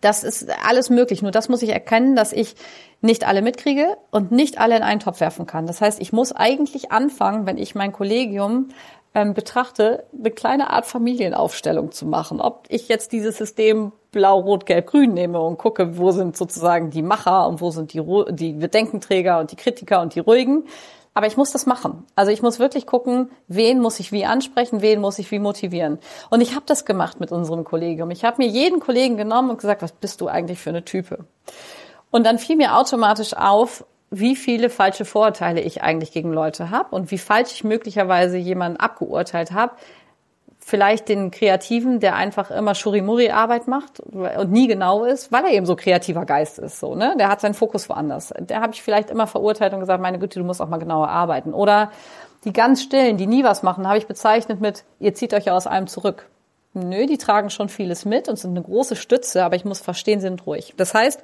das 0.00 0.24
ist 0.24 0.48
alles 0.64 0.90
möglich. 0.90 1.22
Nur 1.22 1.30
das 1.30 1.48
muss 1.48 1.62
ich 1.62 1.70
erkennen, 1.70 2.16
dass 2.16 2.32
ich 2.32 2.54
nicht 3.00 3.26
alle 3.26 3.42
mitkriege 3.42 3.96
und 4.10 4.32
nicht 4.32 4.58
alle 4.58 4.76
in 4.76 4.82
einen 4.82 5.00
Topf 5.00 5.20
werfen 5.20 5.46
kann. 5.46 5.66
Das 5.66 5.80
heißt, 5.80 6.00
ich 6.00 6.12
muss 6.12 6.32
eigentlich 6.32 6.92
anfangen, 6.92 7.46
wenn 7.46 7.58
ich 7.58 7.74
mein 7.74 7.92
Kollegium 7.92 8.68
ähm, 9.14 9.32
betrachte, 9.32 10.04
eine 10.18 10.30
kleine 10.30 10.70
Art 10.70 10.86
Familienaufstellung 10.86 11.90
zu 11.90 12.06
machen. 12.06 12.40
Ob 12.40 12.66
ich 12.68 12.88
jetzt 12.88 13.12
dieses 13.12 13.38
System 13.38 13.92
blau, 14.12 14.40
rot, 14.40 14.66
gelb, 14.66 14.86
grün 14.88 15.14
nehme 15.14 15.40
und 15.40 15.58
gucke, 15.58 15.98
wo 15.98 16.10
sind 16.10 16.36
sozusagen 16.36 16.90
die 16.90 17.02
Macher 17.02 17.48
und 17.48 17.60
wo 17.60 17.70
sind 17.70 17.92
die, 17.92 18.02
die 18.30 18.52
Bedenkenträger 18.52 19.40
und 19.40 19.52
die 19.52 19.56
Kritiker 19.56 20.02
und 20.02 20.14
die 20.14 20.20
Ruhigen 20.20 20.64
aber 21.16 21.26
ich 21.26 21.38
muss 21.38 21.50
das 21.50 21.64
machen. 21.64 22.04
Also 22.14 22.30
ich 22.30 22.42
muss 22.42 22.58
wirklich 22.58 22.84
gucken, 22.84 23.30
wen 23.48 23.80
muss 23.80 24.00
ich 24.00 24.12
wie 24.12 24.26
ansprechen, 24.26 24.82
wen 24.82 25.00
muss 25.00 25.18
ich 25.18 25.30
wie 25.30 25.38
motivieren. 25.38 25.98
Und 26.28 26.42
ich 26.42 26.54
habe 26.54 26.64
das 26.66 26.84
gemacht 26.84 27.20
mit 27.20 27.32
unserem 27.32 27.64
Kollegium. 27.64 28.10
Ich 28.10 28.22
habe 28.22 28.42
mir 28.42 28.46
jeden 28.46 28.80
Kollegen 28.80 29.16
genommen 29.16 29.48
und 29.48 29.56
gesagt, 29.56 29.80
was 29.80 29.92
bist 29.92 30.20
du 30.20 30.28
eigentlich 30.28 30.58
für 30.58 30.68
eine 30.68 30.84
Type? 30.84 31.24
Und 32.10 32.26
dann 32.26 32.38
fiel 32.38 32.56
mir 32.56 32.76
automatisch 32.76 33.32
auf, 33.32 33.86
wie 34.10 34.36
viele 34.36 34.68
falsche 34.68 35.06
Vorurteile 35.06 35.62
ich 35.62 35.82
eigentlich 35.82 36.12
gegen 36.12 36.34
Leute 36.34 36.68
habe 36.68 36.94
und 36.94 37.10
wie 37.10 37.16
falsch 37.16 37.52
ich 37.54 37.64
möglicherweise 37.64 38.36
jemanden 38.36 38.76
abgeurteilt 38.78 39.52
habe, 39.52 39.72
vielleicht 40.66 41.08
den 41.08 41.30
Kreativen, 41.30 42.00
der 42.00 42.16
einfach 42.16 42.50
immer 42.50 42.74
Schurimuri-Arbeit 42.74 43.68
macht 43.68 44.00
und 44.00 44.50
nie 44.50 44.66
genau 44.66 45.04
ist, 45.04 45.30
weil 45.30 45.44
er 45.44 45.52
eben 45.52 45.64
so 45.64 45.76
kreativer 45.76 46.24
Geist 46.24 46.58
ist. 46.58 46.80
So, 46.80 46.96
ne? 46.96 47.14
Der 47.20 47.28
hat 47.28 47.40
seinen 47.40 47.54
Fokus 47.54 47.88
woanders. 47.88 48.34
Der 48.36 48.62
habe 48.62 48.72
ich 48.72 48.82
vielleicht 48.82 49.10
immer 49.10 49.28
verurteilt 49.28 49.72
und 49.74 49.78
gesagt, 49.78 50.02
meine 50.02 50.18
Güte, 50.18 50.40
du 50.40 50.44
musst 50.44 50.60
auch 50.60 50.68
mal 50.68 50.78
genauer 50.78 51.08
arbeiten. 51.08 51.54
Oder 51.54 51.92
die 52.44 52.52
ganz 52.52 52.82
Stillen, 52.82 53.16
die 53.16 53.28
nie 53.28 53.44
was 53.44 53.62
machen, 53.62 53.86
habe 53.86 53.98
ich 53.98 54.08
bezeichnet 54.08 54.60
mit, 54.60 54.82
ihr 54.98 55.14
zieht 55.14 55.34
euch 55.34 55.44
ja 55.44 55.54
aus 55.54 55.68
allem 55.68 55.86
zurück. 55.86 56.28
Nö, 56.74 57.06
die 57.06 57.16
tragen 57.16 57.50
schon 57.50 57.68
vieles 57.68 58.04
mit 58.04 58.28
und 58.28 58.36
sind 58.36 58.50
eine 58.50 58.62
große 58.62 58.96
Stütze, 58.96 59.44
aber 59.44 59.54
ich 59.54 59.64
muss 59.64 59.78
verstehen, 59.78 60.18
sie 60.18 60.26
sind 60.26 60.48
ruhig. 60.48 60.74
Das 60.76 60.94
heißt, 60.94 61.22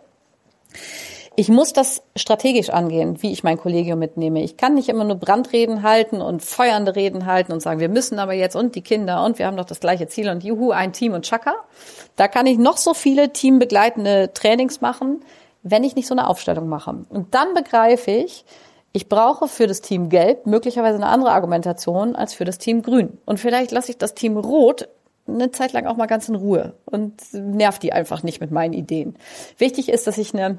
ich 1.37 1.49
muss 1.49 1.73
das 1.73 2.03
strategisch 2.17 2.71
angehen, 2.71 3.23
wie 3.23 3.33
ich 3.33 3.45
mein 3.45 3.59
Kollegium 3.59 3.99
mitnehme. 3.99 4.43
Ich 4.43 4.57
kann 4.57 4.75
nicht 4.75 4.89
immer 4.89 5.05
nur 5.05 5.17
Brandreden 5.17 5.83
halten 5.83 6.21
und 6.21 6.43
feuernde 6.43 6.95
Reden 6.95 7.27
halten 7.27 7.53
und 7.53 7.61
sagen, 7.61 7.81
wir 7.81 7.89
müssen 7.89 8.19
aber 8.19 8.33
jetzt 8.33 8.57
und 8.57 8.75
die 8.75 8.83
Kinder 8.83 9.25
und 9.25 9.39
wir 9.39 9.47
haben 9.47 9.57
doch 9.57 9.65
das 9.65 9.81
gleiche 9.81 10.09
Ziel 10.09 10.29
und 10.29 10.45
juhu, 10.45 10.71
ein 10.71 10.93
Team 10.93 11.15
und 11.15 11.25
Chaka. 11.25 11.55
Da 12.17 12.29
kann 12.29 12.47
ich 12.47 12.59
noch 12.59 12.77
so 12.77 12.95
viele 12.95 13.33
teambegleitende 13.33 14.33
Trainings 14.35 14.81
machen, 14.81 15.25
wenn 15.63 15.85
ich 15.85 15.97
nicht 15.97 16.09
so 16.09 16.15
eine 16.15 16.29
Aufstellung 16.29 16.69
mache. 16.69 17.05
Und 17.09 17.35
dann 17.35 17.55
begreife 17.55 18.11
ich, 18.11 18.45
Ich 18.93 19.09
brauche 19.09 19.49
für 19.49 19.67
das 19.67 19.81
Team 19.81 20.11
Gelb 20.11 20.47
möglicherweise 20.47 20.97
eine 20.97 21.07
andere 21.07 21.33
Argumentation 21.33 22.15
als 22.15 22.35
für 22.35 22.45
das 22.45 22.59
Team 22.59 22.83
Grün. 22.83 23.19
Und 23.25 23.41
vielleicht 23.41 23.71
lasse 23.71 23.91
ich 23.91 23.99
das 23.99 24.15
Team 24.15 24.37
Rot 24.37 24.89
eine 25.27 25.51
Zeit 25.51 25.73
lang 25.73 25.87
auch 25.87 25.97
mal 25.97 26.07
ganz 26.07 26.29
in 26.29 26.35
Ruhe 26.35 26.75
und 26.85 27.15
nerv 27.33 27.79
die 27.79 27.93
einfach 27.93 28.23
nicht 28.23 28.41
mit 28.41 28.51
meinen 28.51 28.75
Ideen. 28.75 29.17
Wichtig 29.57 29.89
ist, 29.89 30.07
dass 30.07 30.19
ich 30.19 30.35
eine 30.35 30.59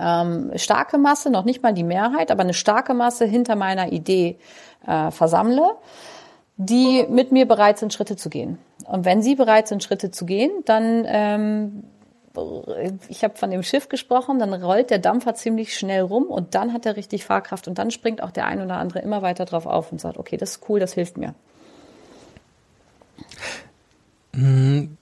ähm, 0.00 0.52
starke 0.56 0.98
Masse, 0.98 1.30
noch 1.30 1.44
nicht 1.44 1.62
mal 1.62 1.74
die 1.74 1.84
Mehrheit, 1.84 2.30
aber 2.30 2.42
eine 2.42 2.54
starke 2.54 2.94
Masse 2.94 3.26
hinter 3.26 3.56
meiner 3.56 3.92
Idee 3.92 4.38
äh, 4.86 5.10
versammle, 5.10 5.76
die 6.56 7.06
mit 7.08 7.32
mir 7.32 7.46
bereit 7.46 7.78
sind, 7.78 7.92
Schritte 7.92 8.16
zu 8.16 8.30
gehen. 8.30 8.58
Und 8.86 9.04
wenn 9.04 9.22
sie 9.22 9.34
bereit 9.34 9.68
sind, 9.68 9.82
Schritte 9.82 10.10
zu 10.10 10.26
gehen, 10.26 10.50
dann 10.64 11.04
ähm, 11.06 11.84
ich 13.08 13.24
habe 13.24 13.36
von 13.36 13.50
dem 13.50 13.62
Schiff 13.62 13.88
gesprochen, 13.88 14.38
dann 14.38 14.54
rollt 14.54 14.90
der 14.90 15.00
Dampfer 15.00 15.34
ziemlich 15.34 15.76
schnell 15.76 16.02
rum 16.02 16.24
und 16.24 16.54
dann 16.54 16.72
hat 16.72 16.86
er 16.86 16.96
richtig 16.96 17.24
Fahrkraft 17.24 17.66
und 17.66 17.78
dann 17.78 17.90
springt 17.90 18.22
auch 18.22 18.30
der 18.30 18.46
ein 18.46 18.62
oder 18.62 18.76
andere 18.76 19.00
immer 19.00 19.22
weiter 19.22 19.44
drauf 19.44 19.66
auf 19.66 19.90
und 19.90 20.00
sagt, 20.00 20.16
okay, 20.16 20.36
das 20.36 20.52
ist 20.52 20.68
cool, 20.68 20.78
das 20.78 20.92
hilft 20.92 21.16
mir. 21.16 21.34
Hm, 24.32 24.96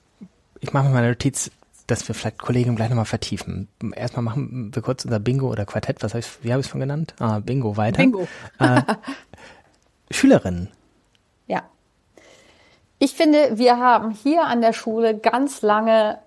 ich 0.59 0.73
mache 0.73 0.87
mir 0.87 0.93
meine 0.93 1.09
Notiz, 1.09 1.51
dass 1.89 2.07
wir 2.07 2.15
vielleicht 2.15 2.37
Kollegen 2.37 2.75
gleich 2.75 2.89
nochmal 2.89 3.05
vertiefen. 3.05 3.67
Erstmal 3.95 4.23
machen 4.23 4.71
wir 4.73 4.81
kurz 4.81 5.05
unser 5.05 5.19
Bingo 5.19 5.49
oder 5.49 5.65
Quartett, 5.65 6.03
was 6.03 6.13
hab 6.13 6.19
ich, 6.19 6.43
wie 6.43 6.51
habe 6.51 6.59
ich 6.61 6.67
es 6.67 6.71
von 6.71 6.79
genannt? 6.79 7.13
Ah, 7.19 7.39
Bingo 7.39 7.77
weiter. 7.77 7.97
Bingo. 7.97 8.27
Äh, 8.59 8.81
Schülerinnen. 10.11 10.69
Ja. 11.47 11.63
Ich 12.99 13.13
finde, 13.13 13.57
wir 13.57 13.77
haben 13.77 14.11
hier 14.11 14.43
an 14.45 14.61
der 14.61 14.73
Schule 14.73 15.17
ganz 15.17 15.61
lange 15.61 16.19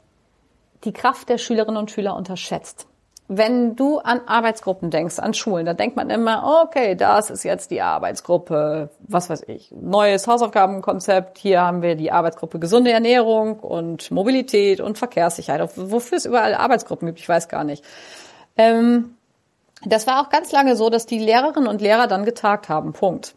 die 0.85 0.93
Kraft 0.93 1.29
der 1.29 1.39
Schülerinnen 1.39 1.77
und 1.77 1.91
Schüler 1.91 2.17
unterschätzt. 2.17 2.87
Wenn 3.29 3.77
du 3.77 3.99
an 3.99 4.21
Arbeitsgruppen 4.27 4.91
denkst, 4.91 5.19
an 5.19 5.33
Schulen, 5.33 5.65
da 5.65 5.75
denkt 5.75 5.97
man 5.97 6.11
immer, 6.11 6.65
okay, 6.65 6.97
das 6.97 7.31
ist 7.31 7.45
jetzt 7.45 7.71
die 7.71 7.81
Arbeitsgruppe, 7.81 8.91
was 9.01 9.31
weiß 9.31 9.45
ich, 9.47 9.71
neues 9.71 10.27
Hausaufgabenkonzept, 10.27 11.39
hier 11.39 11.63
haben 11.63 11.83
wir 11.83 11.95
die 11.95 12.13
Arbeitsgruppe 12.13 12.59
gesunde 12.59 12.91
Ernährung 12.91 13.61
und 13.61 14.11
Mobilität 14.11 14.81
und 14.81 14.99
Verkehrssicherheit. 14.99 15.71
Wofür 15.77 16.19
es 16.19 16.27
überall 16.27 16.55
Arbeitsgruppen 16.55 17.07
gibt, 17.07 17.21
ich 17.21 17.29
weiß 17.29 17.49
gar 17.49 17.65
nicht. 17.65 17.85
Ähm, 18.57 19.15
das 19.85 20.07
war 20.07 20.21
auch 20.21 20.29
ganz 20.29 20.53
lange 20.53 20.77
so, 20.77 20.91
dass 20.91 21.07
die 21.07 21.19
Lehrerinnen 21.19 21.69
und 21.69 21.81
Lehrer 21.81 22.07
dann 22.07 22.25
getagt 22.25 22.69
haben. 22.69 22.93
Punkt. 22.93 23.35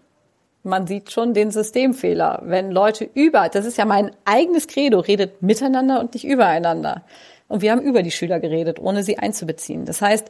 Man 0.63 0.87
sieht 0.87 1.11
schon 1.11 1.33
den 1.35 1.51
Systemfehler. 1.51 2.41
Wenn 2.43 2.71
Leute 2.71 3.07
über, 3.13 3.49
das 3.49 3.65
ist 3.65 3.77
ja 3.77 3.85
mein 3.85 4.11
eigenes 4.25 4.67
Credo, 4.67 4.99
redet 4.99 5.41
miteinander 5.43 5.99
und 5.99 6.15
nicht 6.15 6.25
übereinander. 6.25 7.03
Und 7.47 7.61
wir 7.61 7.71
haben 7.71 7.81
über 7.81 8.03
die 8.03 8.11
Schüler 8.11 8.39
geredet, 8.39 8.79
ohne 8.79 9.03
sie 9.03 9.19
einzubeziehen. 9.19 9.85
Das 9.85 10.01
heißt, 10.01 10.29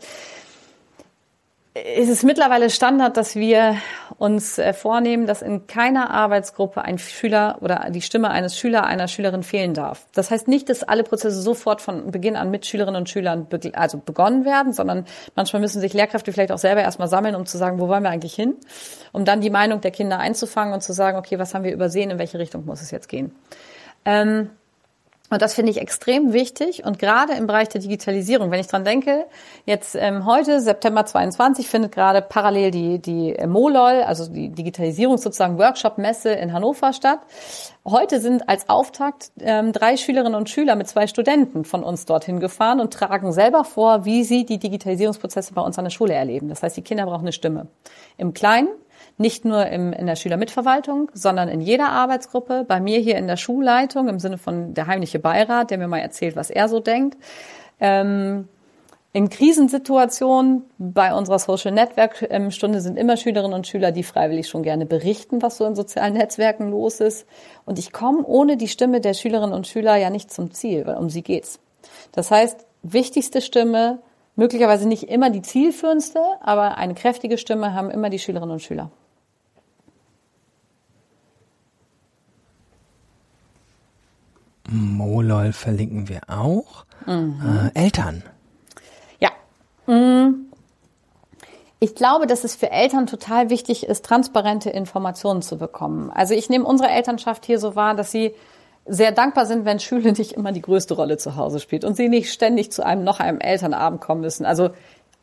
es 1.78 2.08
ist 2.08 2.24
mittlerweile 2.24 2.70
Standard, 2.70 3.18
dass 3.18 3.36
wir 3.36 3.76
uns 4.18 4.58
äh, 4.58 4.72
vornehmen, 4.72 5.28
dass 5.28 5.42
in 5.42 5.68
keiner 5.68 6.10
Arbeitsgruppe 6.10 6.82
ein 6.82 6.98
Schüler 6.98 7.58
oder 7.60 7.88
die 7.90 8.02
Stimme 8.02 8.30
eines 8.30 8.58
Schüler, 8.58 8.86
einer 8.86 9.10
Schülerin 9.10 9.44
fehlen 9.44 9.74
darf. 9.74 10.08
Das 10.14 10.32
heißt 10.32 10.48
nicht, 10.48 10.70
dass 10.70 10.84
alle 10.84 11.04
Prozesse 11.04 11.42
sofort 11.42 11.82
von 11.82 12.12
Beginn 12.12 12.38
an 12.38 12.50
mit 12.50 12.66
Schülerinnen 12.66 13.02
und 13.02 13.10
Schülern 13.10 13.48
also 13.74 13.98
begonnen 13.98 14.46
werden, 14.46 14.72
sondern 14.72 15.04
manchmal 15.36 15.62
müssen 15.62 15.82
sich 15.82 15.94
Lehrkräfte 15.94 16.32
vielleicht 16.32 16.54
auch 16.54 16.60
selber 16.60 16.82
erstmal 16.82 17.10
sammeln, 17.10 17.36
um 17.36 17.46
zu 17.46 17.58
sagen, 17.58 17.78
wo 17.78 17.90
wollen 17.90 18.04
wir 18.04 18.10
eigentlich 18.10 18.36
hin, 18.36 18.56
um 19.12 19.26
dann 19.26 19.42
die 19.42 19.50
Meinung 19.50 19.82
der 19.82 19.92
Kinder 19.92 20.18
einzufangen 20.18 20.74
und 20.74 20.82
zu 20.82 20.94
sagen, 20.94 21.18
okay, 21.18 21.40
was 21.40 21.54
haben 21.54 21.66
wir 21.66 21.74
übersehen, 21.74 22.10
in 22.10 22.20
welche 22.20 22.40
Richtung 22.40 22.66
muss 22.66 22.82
es 22.82 22.92
jetzt 22.92 23.10
gehen. 23.10 23.36
Ähm, 24.06 24.50
und 25.32 25.42
das 25.42 25.56
finde 25.56 25.72
ich 25.72 25.78
extrem 25.78 26.34
wichtig 26.34 26.86
und 26.86 27.00
gerade 27.00 27.34
im 27.34 27.48
Bereich 27.48 27.70
der 27.70 27.82
Digitalisierung, 27.82 28.52
wenn 28.52 28.60
ich 28.60 28.68
dran 28.68 28.86
denke, 28.86 29.26
jetzt 29.66 29.96
ähm, 29.96 30.26
heute, 30.26 30.62
September 30.62 31.06
22, 31.06 31.68
findet 31.68 31.92
gerade 31.92 32.22
parallel 32.22 32.70
die, 32.70 33.00
die 33.00 33.36
äh, 33.36 33.48
MOLOL, 33.48 34.04
also 34.04 34.28
die 34.32 34.50
Digitalisierung 34.50 35.18
sozusagen 35.18 35.58
Workshop-Messe 35.58 36.30
in 36.30 36.54
Hannover 36.54 36.94
statt. 36.94 37.20
Heute 37.84 38.20
sind 38.20 38.48
als 38.48 38.70
Auftakt 38.70 39.32
ähm, 39.40 39.72
drei 39.72 39.98
Schülerinnen 39.98 40.36
und 40.36 40.50
Schüler 40.50 40.76
mit 40.76 40.88
zwei 40.88 41.08
Studenten 41.08 41.66
von 41.66 41.84
uns 41.84 42.06
dorthin 42.06 42.40
gefahren 42.40 42.80
und 42.80 42.94
tragen 42.94 43.32
selber 43.32 43.64
vor, 43.64 44.06
wie 44.06 44.24
sie 44.24 44.46
die 44.46 44.60
Digitalisierungsprozesse 44.60 45.54
bei 45.54 45.62
uns 45.62 45.78
an 45.80 45.86
der 45.86 45.92
Schule 45.92 46.14
erleben. 46.14 46.50
Das 46.50 46.62
heißt, 46.62 46.78
die 46.78 46.84
Kinder 46.84 47.06
brauchen 47.06 47.22
eine 47.22 47.32
Stimme. 47.32 47.68
Im 48.18 48.34
Kleinen, 48.34 48.70
nicht 49.18 49.46
nur 49.46 49.68
im, 49.68 49.94
in 49.94 50.06
der 50.06 50.16
Schülermitverwaltung, 50.16 51.12
sondern 51.14 51.48
in 51.50 51.62
jeder 51.62 51.90
Arbeitsgruppe, 51.90 52.66
bei 52.68 52.80
mir 52.80 53.00
hier 53.00 53.18
in 53.18 53.28
der 53.28 53.38
Schulleitung 53.38 54.08
im 54.08 54.20
Sinne 54.20 54.38
von 54.38 54.74
der 54.74 54.88
heimliche 54.88 55.20
Beirat, 55.20 55.72
der 55.72 55.78
mir 55.78 55.88
mal 55.88 56.00
erzählt, 56.00 56.36
was 56.36 56.50
er 56.50 56.68
so 56.68 56.80
denkt. 56.80 57.18
Ähm, 57.80 58.48
in 59.16 59.30
Krisensituationen 59.30 60.64
bei 60.78 61.14
unserer 61.14 61.40
Social 61.40 61.72
Network 61.72 62.28
Stunde 62.50 62.82
sind 62.82 62.98
immer 62.98 63.16
Schülerinnen 63.16 63.54
und 63.54 63.66
Schüler, 63.66 63.94
die 63.94 64.04
freiwillig 64.04 64.50
schon 64.50 64.62
gerne 64.62 64.86
berichten, 64.86 65.42
was 65.42 65.56
so 65.56 65.66
in 65.66 65.74
sozialen 65.74 66.16
Netzwerken 66.16 66.70
los 66.70 67.00
ist. 67.00 67.26
Und 67.64 67.80
ich 67.80 67.94
komme 67.94 68.26
ohne 68.26 68.58
die 68.58 68.68
Stimme 68.68 69.00
der 69.00 69.14
Schülerinnen 69.14 69.56
und 69.56 69.68
Schüler 69.68 69.96
ja 69.96 70.10
nicht 70.10 70.32
zum 70.32 70.52
Ziel, 70.52 70.86
weil 70.86 70.98
um 70.98 71.10
sie 71.10 71.22
geht's. 71.22 71.60
Das 72.12 72.30
heißt, 72.30 72.66
wichtigste 72.84 73.40
Stimme, 73.40 74.00
möglicherweise 74.36 74.88
nicht 74.88 75.04
immer 75.04 75.30
die 75.30 75.42
zielführendste, 75.42 76.20
aber 76.42 76.78
eine 76.78 76.96
kräftige 76.96 77.38
Stimme 77.38 77.74
haben 77.74 77.90
immer 77.90 78.10
die 78.10 78.20
Schülerinnen 78.20 78.52
und 78.52 78.62
Schüler. 78.62 78.92
Molol 84.68 85.54
verlinken 85.54 86.10
wir 86.10 86.22
auch. 86.28 86.86
Mhm. 87.06 87.72
Äh, 87.76 87.80
Eltern. 87.80 88.24
Ja. 89.20 89.30
Mhm. 89.86 90.48
Ich 91.80 91.94
glaube, 91.94 92.26
dass 92.26 92.44
es 92.44 92.56
für 92.56 92.72
Eltern 92.72 93.06
total 93.06 93.50
wichtig 93.50 93.86
ist, 93.86 94.06
transparente 94.06 94.70
Informationen 94.70 95.42
zu 95.42 95.58
bekommen. 95.58 96.10
Also 96.10 96.34
ich 96.34 96.50
nehme 96.50 96.66
unsere 96.66 96.90
Elternschaft 96.90 97.46
hier 97.46 97.60
so 97.60 97.76
wahr, 97.76 97.96
dass 97.96 98.12
sie 98.12 98.34
sehr 98.86 99.12
dankbar 99.12 99.46
sind, 99.46 99.66
wenn 99.66 99.80
Schüler 99.80 100.12
nicht 100.12 100.34
immer 100.34 100.52
die 100.52 100.62
größte 100.62 100.94
Rolle 100.94 101.18
zu 101.18 101.36
Hause 101.36 101.60
spielt 101.60 101.84
und 101.84 101.96
sie 101.96 102.10
nicht 102.10 102.32
ständig 102.32 102.72
zu 102.72 102.86
einem 102.86 103.04
noch 103.04 103.20
einem 103.20 103.40
Elternabend 103.40 104.02
kommen 104.02 104.22
müssen. 104.22 104.46
Also 104.46 104.70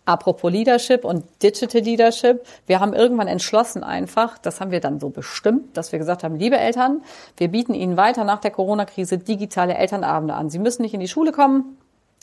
Apropos 0.05 0.51
Leadership 0.51 1.05
und 1.05 1.25
Digital 1.45 1.81
Leadership. 1.81 2.45
Wir 2.67 2.81
haben 2.81 2.93
irgendwann 2.93 3.29
entschlossen 3.29 3.85
einfach, 3.85 4.37
das 4.37 4.61
haben 4.61 4.73
wir 4.73 4.81
dann 4.81 4.99
so 4.99 5.11
bestimmt, 5.11 5.77
dass 5.77 5.93
wir 5.93 6.01
gesagt 6.01 6.25
haben, 6.25 6.35
liebe 6.35 6.59
Eltern, 6.59 7.03
wir 7.37 7.49
bieten 7.49 7.73
Ihnen 7.73 7.97
weiter 7.97 8.25
nach 8.25 8.41
der 8.41 8.51
Corona-Krise 8.51 9.19
digitale 9.19 9.75
Elternabende 9.75 10.35
an. 10.35 10.51
Sie 10.51 10.59
müssen 10.59 10.83
nicht 10.83 10.95
in 10.95 10.99
die 10.99 11.07
Schule 11.07 11.31
kommen. 11.31 11.79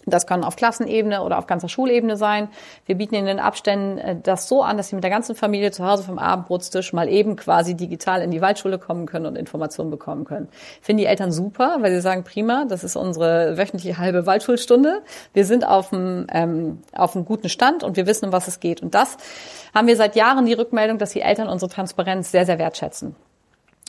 Das 0.10 0.28
kann 0.28 0.43
auf 0.43 0.55
Klassenebene 0.55 1.24
oder 1.24 1.38
auf 1.38 1.47
ganzer 1.47 1.70
Schulebene 1.70 2.18
sein. 2.18 2.49
Wir 2.86 2.95
bieten 2.95 3.16
in 3.16 3.26
den 3.26 3.39
Abständen 3.39 3.97
äh, 3.97 4.16
das 4.22 4.47
so 4.47 4.64
an, 4.64 4.78
dass 4.78 4.89
Sie 4.89 4.95
mit 4.95 5.03
der 5.03 5.12
ganzen 5.12 5.36
Familie 5.36 5.72
zu 5.72 5.86
Hause 5.86 6.03
vom 6.03 6.20
Abendbrotstisch 6.20 6.93
mal 6.93 7.10
eben 7.10 7.36
quasi 7.36 7.76
digital 7.76 8.22
in 8.22 8.32
die 8.32 8.41
Waldschule 8.41 8.80
kommen 8.80 9.05
können 9.05 9.26
und 9.26 9.38
Informationen 9.38 9.89
bekommen 9.89 10.26
können. 10.26 10.49
Finden 10.82 10.99
die 10.99 11.05
Eltern 11.05 11.32
super, 11.32 11.78
weil 11.80 11.91
sie 11.91 12.01
sagen, 12.01 12.24
prima, 12.24 12.66
das 12.66 12.84
ist 12.84 12.95
unsere 12.95 13.57
wöchentliche 13.57 13.97
halbe 13.97 14.26
Waldschulstunde. 14.26 15.01
Wir 15.34 15.45
sind 15.45 15.66
auf 15.66 15.93
einem, 15.93 16.28
ähm, 16.32 16.80
auf 16.93 17.16
einem 17.16 17.26
guten 17.26 17.49
Stand 17.49 17.84
und 17.84 17.97
wir 17.97 18.07
wissen, 18.07 18.26
um 18.26 18.32
was 18.32 18.47
es 18.47 18.60
geht. 18.60 18.82
Und 18.82 18.95
das 18.95 19.18
haben 19.74 19.88
wir 19.88 19.95
seit 19.95 20.16
Jahren 20.16 20.45
die 20.45 20.53
Rückmeldung, 20.53 20.97
dass 20.97 21.12
die 21.12 21.22
Eltern 21.22 21.47
unsere 21.47 21.70
Transparenz 21.70 22.32
sehr, 22.32 22.45
sehr 22.45 22.60
wertschätzen. 22.60 23.16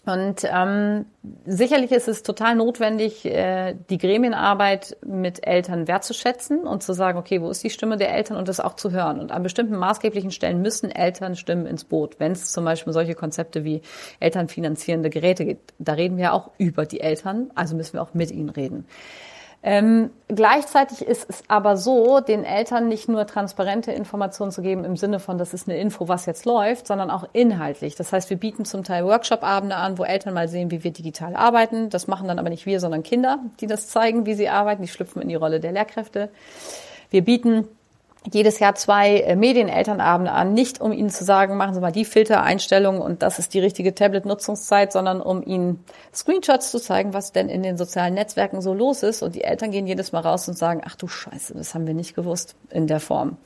Und 0.06 0.44
ähm, 0.44 1.04
sicherlich 1.44 1.92
ist 1.92 2.08
es 2.08 2.22
total 2.22 2.54
notwendig, 2.56 3.26
äh, 3.26 3.76
die 3.90 3.98
Gremienarbeit 3.98 4.96
mit 5.04 5.46
Eltern 5.46 5.88
wertzuschätzen 5.88 6.60
und 6.60 6.82
zu 6.82 6.94
sagen, 6.94 7.18
okay, 7.18 7.42
wo 7.42 7.50
ist 7.50 7.62
die 7.62 7.70
Stimme 7.70 7.98
der 7.98 8.12
Eltern 8.14 8.38
und 8.38 8.48
das 8.48 8.60
auch 8.60 8.76
zu 8.76 8.92
hören. 8.92 9.20
Und 9.20 9.30
an 9.30 9.42
bestimmten 9.42 9.76
maßgeblichen 9.76 10.30
Stellen 10.30 10.62
müssen 10.62 10.90
Eltern 10.90 11.36
Stimmen 11.36 11.66
ins 11.66 11.84
Boot. 11.84 12.18
Wenn 12.18 12.32
es 12.32 12.50
zum 12.50 12.64
Beispiel 12.64 12.94
solche 12.94 13.14
Konzepte 13.14 13.62
wie 13.64 13.82
elternfinanzierende 14.20 15.10
Geräte 15.10 15.44
gibt, 15.44 15.74
da 15.78 15.92
reden 15.92 16.16
wir 16.16 16.32
auch 16.32 16.50
über 16.56 16.86
die 16.86 17.00
Eltern, 17.00 17.50
also 17.54 17.76
müssen 17.76 17.94
wir 17.94 18.02
auch 18.02 18.14
mit 18.14 18.30
ihnen 18.30 18.48
reden. 18.48 18.86
Ähm, 19.62 20.10
gleichzeitig 20.28 21.02
ist 21.02 21.28
es 21.28 21.42
aber 21.48 21.76
so, 21.76 22.20
den 22.20 22.44
Eltern 22.44 22.88
nicht 22.88 23.08
nur 23.08 23.26
transparente 23.26 23.92
Informationen 23.92 24.52
zu 24.52 24.62
geben 24.62 24.84
im 24.84 24.96
Sinne 24.96 25.20
von, 25.20 25.36
das 25.36 25.52
ist 25.52 25.68
eine 25.68 25.78
Info, 25.78 26.08
was 26.08 26.24
jetzt 26.24 26.46
läuft, 26.46 26.86
sondern 26.86 27.10
auch 27.10 27.28
inhaltlich. 27.34 27.94
Das 27.94 28.10
heißt, 28.10 28.30
wir 28.30 28.38
bieten 28.38 28.64
zum 28.64 28.84
Teil 28.84 29.04
Workshop-Abende 29.04 29.76
an, 29.76 29.98
wo 29.98 30.04
Eltern 30.04 30.32
mal 30.32 30.48
sehen, 30.48 30.70
wie 30.70 30.82
wir 30.82 30.92
digital 30.92 31.36
arbeiten. 31.36 31.90
Das 31.90 32.06
machen 32.06 32.26
dann 32.26 32.38
aber 32.38 32.48
nicht 32.48 32.64
wir, 32.64 32.80
sondern 32.80 33.02
Kinder, 33.02 33.40
die 33.60 33.66
das 33.66 33.88
zeigen, 33.88 34.24
wie 34.24 34.34
sie 34.34 34.48
arbeiten. 34.48 34.80
Die 34.80 34.88
schlüpfen 34.88 35.20
in 35.20 35.28
die 35.28 35.34
Rolle 35.34 35.60
der 35.60 35.72
Lehrkräfte. 35.72 36.30
Wir 37.10 37.22
bieten 37.22 37.68
jedes 38.30 38.58
Jahr 38.58 38.74
zwei 38.74 39.18
äh, 39.18 39.36
Medienelternabende 39.36 40.32
an, 40.32 40.52
nicht 40.52 40.80
um 40.80 40.92
ihnen 40.92 41.10
zu 41.10 41.24
sagen, 41.24 41.56
machen 41.56 41.74
Sie 41.74 41.80
mal 41.80 41.92
die 41.92 42.04
Filtereinstellungen 42.04 43.00
und 43.00 43.22
das 43.22 43.38
ist 43.38 43.54
die 43.54 43.60
richtige 43.60 43.94
Tablet-Nutzungszeit, 43.94 44.92
sondern 44.92 45.20
um 45.20 45.42
ihnen 45.42 45.84
Screenshots 46.14 46.70
zu 46.70 46.78
zeigen, 46.78 47.14
was 47.14 47.32
denn 47.32 47.48
in 47.48 47.62
den 47.62 47.78
sozialen 47.78 48.14
Netzwerken 48.14 48.60
so 48.60 48.74
los 48.74 49.02
ist. 49.02 49.22
Und 49.22 49.34
die 49.34 49.44
Eltern 49.44 49.70
gehen 49.70 49.86
jedes 49.86 50.12
Mal 50.12 50.20
raus 50.20 50.46
und 50.48 50.58
sagen, 50.58 50.82
ach 50.84 50.96
du 50.96 51.08
Scheiße, 51.08 51.54
das 51.54 51.74
haben 51.74 51.86
wir 51.86 51.94
nicht 51.94 52.14
gewusst 52.14 52.56
in 52.70 52.86
der 52.86 53.00
Form. 53.00 53.38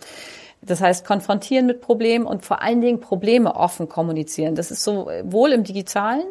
Das 0.67 0.81
heißt, 0.81 1.07
konfrontieren 1.07 1.67
mit 1.67 1.83
Problemen 1.83 2.27
und 2.27 2.45
vor 2.45 2.63
allen 2.63 2.81
Dingen 2.81 2.99
Probleme 2.99 3.55
offen 3.55 3.89
kommunizieren. 3.89 4.55
Das 4.55 4.71
ist 4.71 4.83
sowohl 4.83 5.53
im 5.53 5.63
Digitalen 5.63 6.25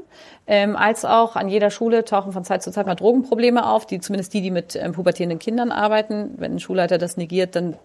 ähm, 0.47 0.75
als 0.75 1.05
auch 1.05 1.35
an 1.35 1.49
jeder 1.49 1.69
Schule 1.69 2.03
tauchen 2.03 2.31
von 2.31 2.43
Zeit 2.43 2.63
zu 2.63 2.71
Zeit 2.71 2.87
mal 2.87 2.95
Drogenprobleme 2.95 3.65
auf, 3.65 3.85
die 3.85 3.99
zumindest 3.99 4.33
die, 4.33 4.41
die 4.41 4.51
mit 4.51 4.75
ähm, 4.75 4.93
pubertierenden 4.93 5.37
Kindern 5.37 5.71
arbeiten. 5.71 6.33
Wenn 6.37 6.53
ein 6.53 6.59
Schulleiter 6.59 6.97
das 6.97 7.15
negiert, 7.15 7.55
dann 7.55 7.77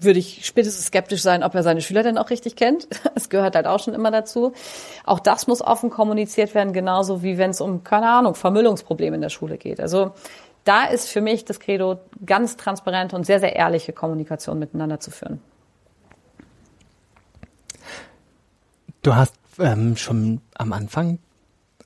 würde 0.00 0.18
ich 0.18 0.44
spätestens 0.44 0.86
skeptisch 0.86 1.22
sein, 1.22 1.42
ob 1.42 1.54
er 1.54 1.62
seine 1.62 1.80
Schüler 1.80 2.02
denn 2.02 2.18
auch 2.18 2.30
richtig 2.30 2.56
kennt. 2.56 2.88
Es 3.14 3.28
gehört 3.28 3.54
halt 3.54 3.66
auch 3.66 3.80
schon 3.80 3.94
immer 3.94 4.10
dazu. 4.10 4.52
Auch 5.04 5.20
das 5.20 5.46
muss 5.46 5.62
offen 5.62 5.88
kommuniziert 5.88 6.54
werden, 6.54 6.72
genauso 6.72 7.22
wie 7.22 7.38
wenn 7.38 7.50
es 7.50 7.60
um, 7.60 7.84
keine 7.84 8.10
Ahnung, 8.10 8.34
Vermüllungsprobleme 8.34 9.16
in 9.16 9.22
der 9.22 9.28
Schule 9.28 9.56
geht. 9.56 9.80
Also 9.80 10.12
da 10.64 10.84
ist 10.84 11.08
für 11.08 11.20
mich 11.20 11.44
das 11.44 11.60
Credo 11.60 12.00
ganz 12.24 12.56
transparente 12.56 13.14
und 13.14 13.24
sehr, 13.24 13.40
sehr 13.40 13.54
ehrliche 13.54 13.92
Kommunikation 13.92 14.58
miteinander 14.58 15.00
zu 15.00 15.10
führen. 15.10 15.40
Du 19.02 19.14
hast 19.14 19.34
ähm, 19.58 19.96
schon 19.96 20.40
am 20.54 20.72
Anfang 20.72 21.18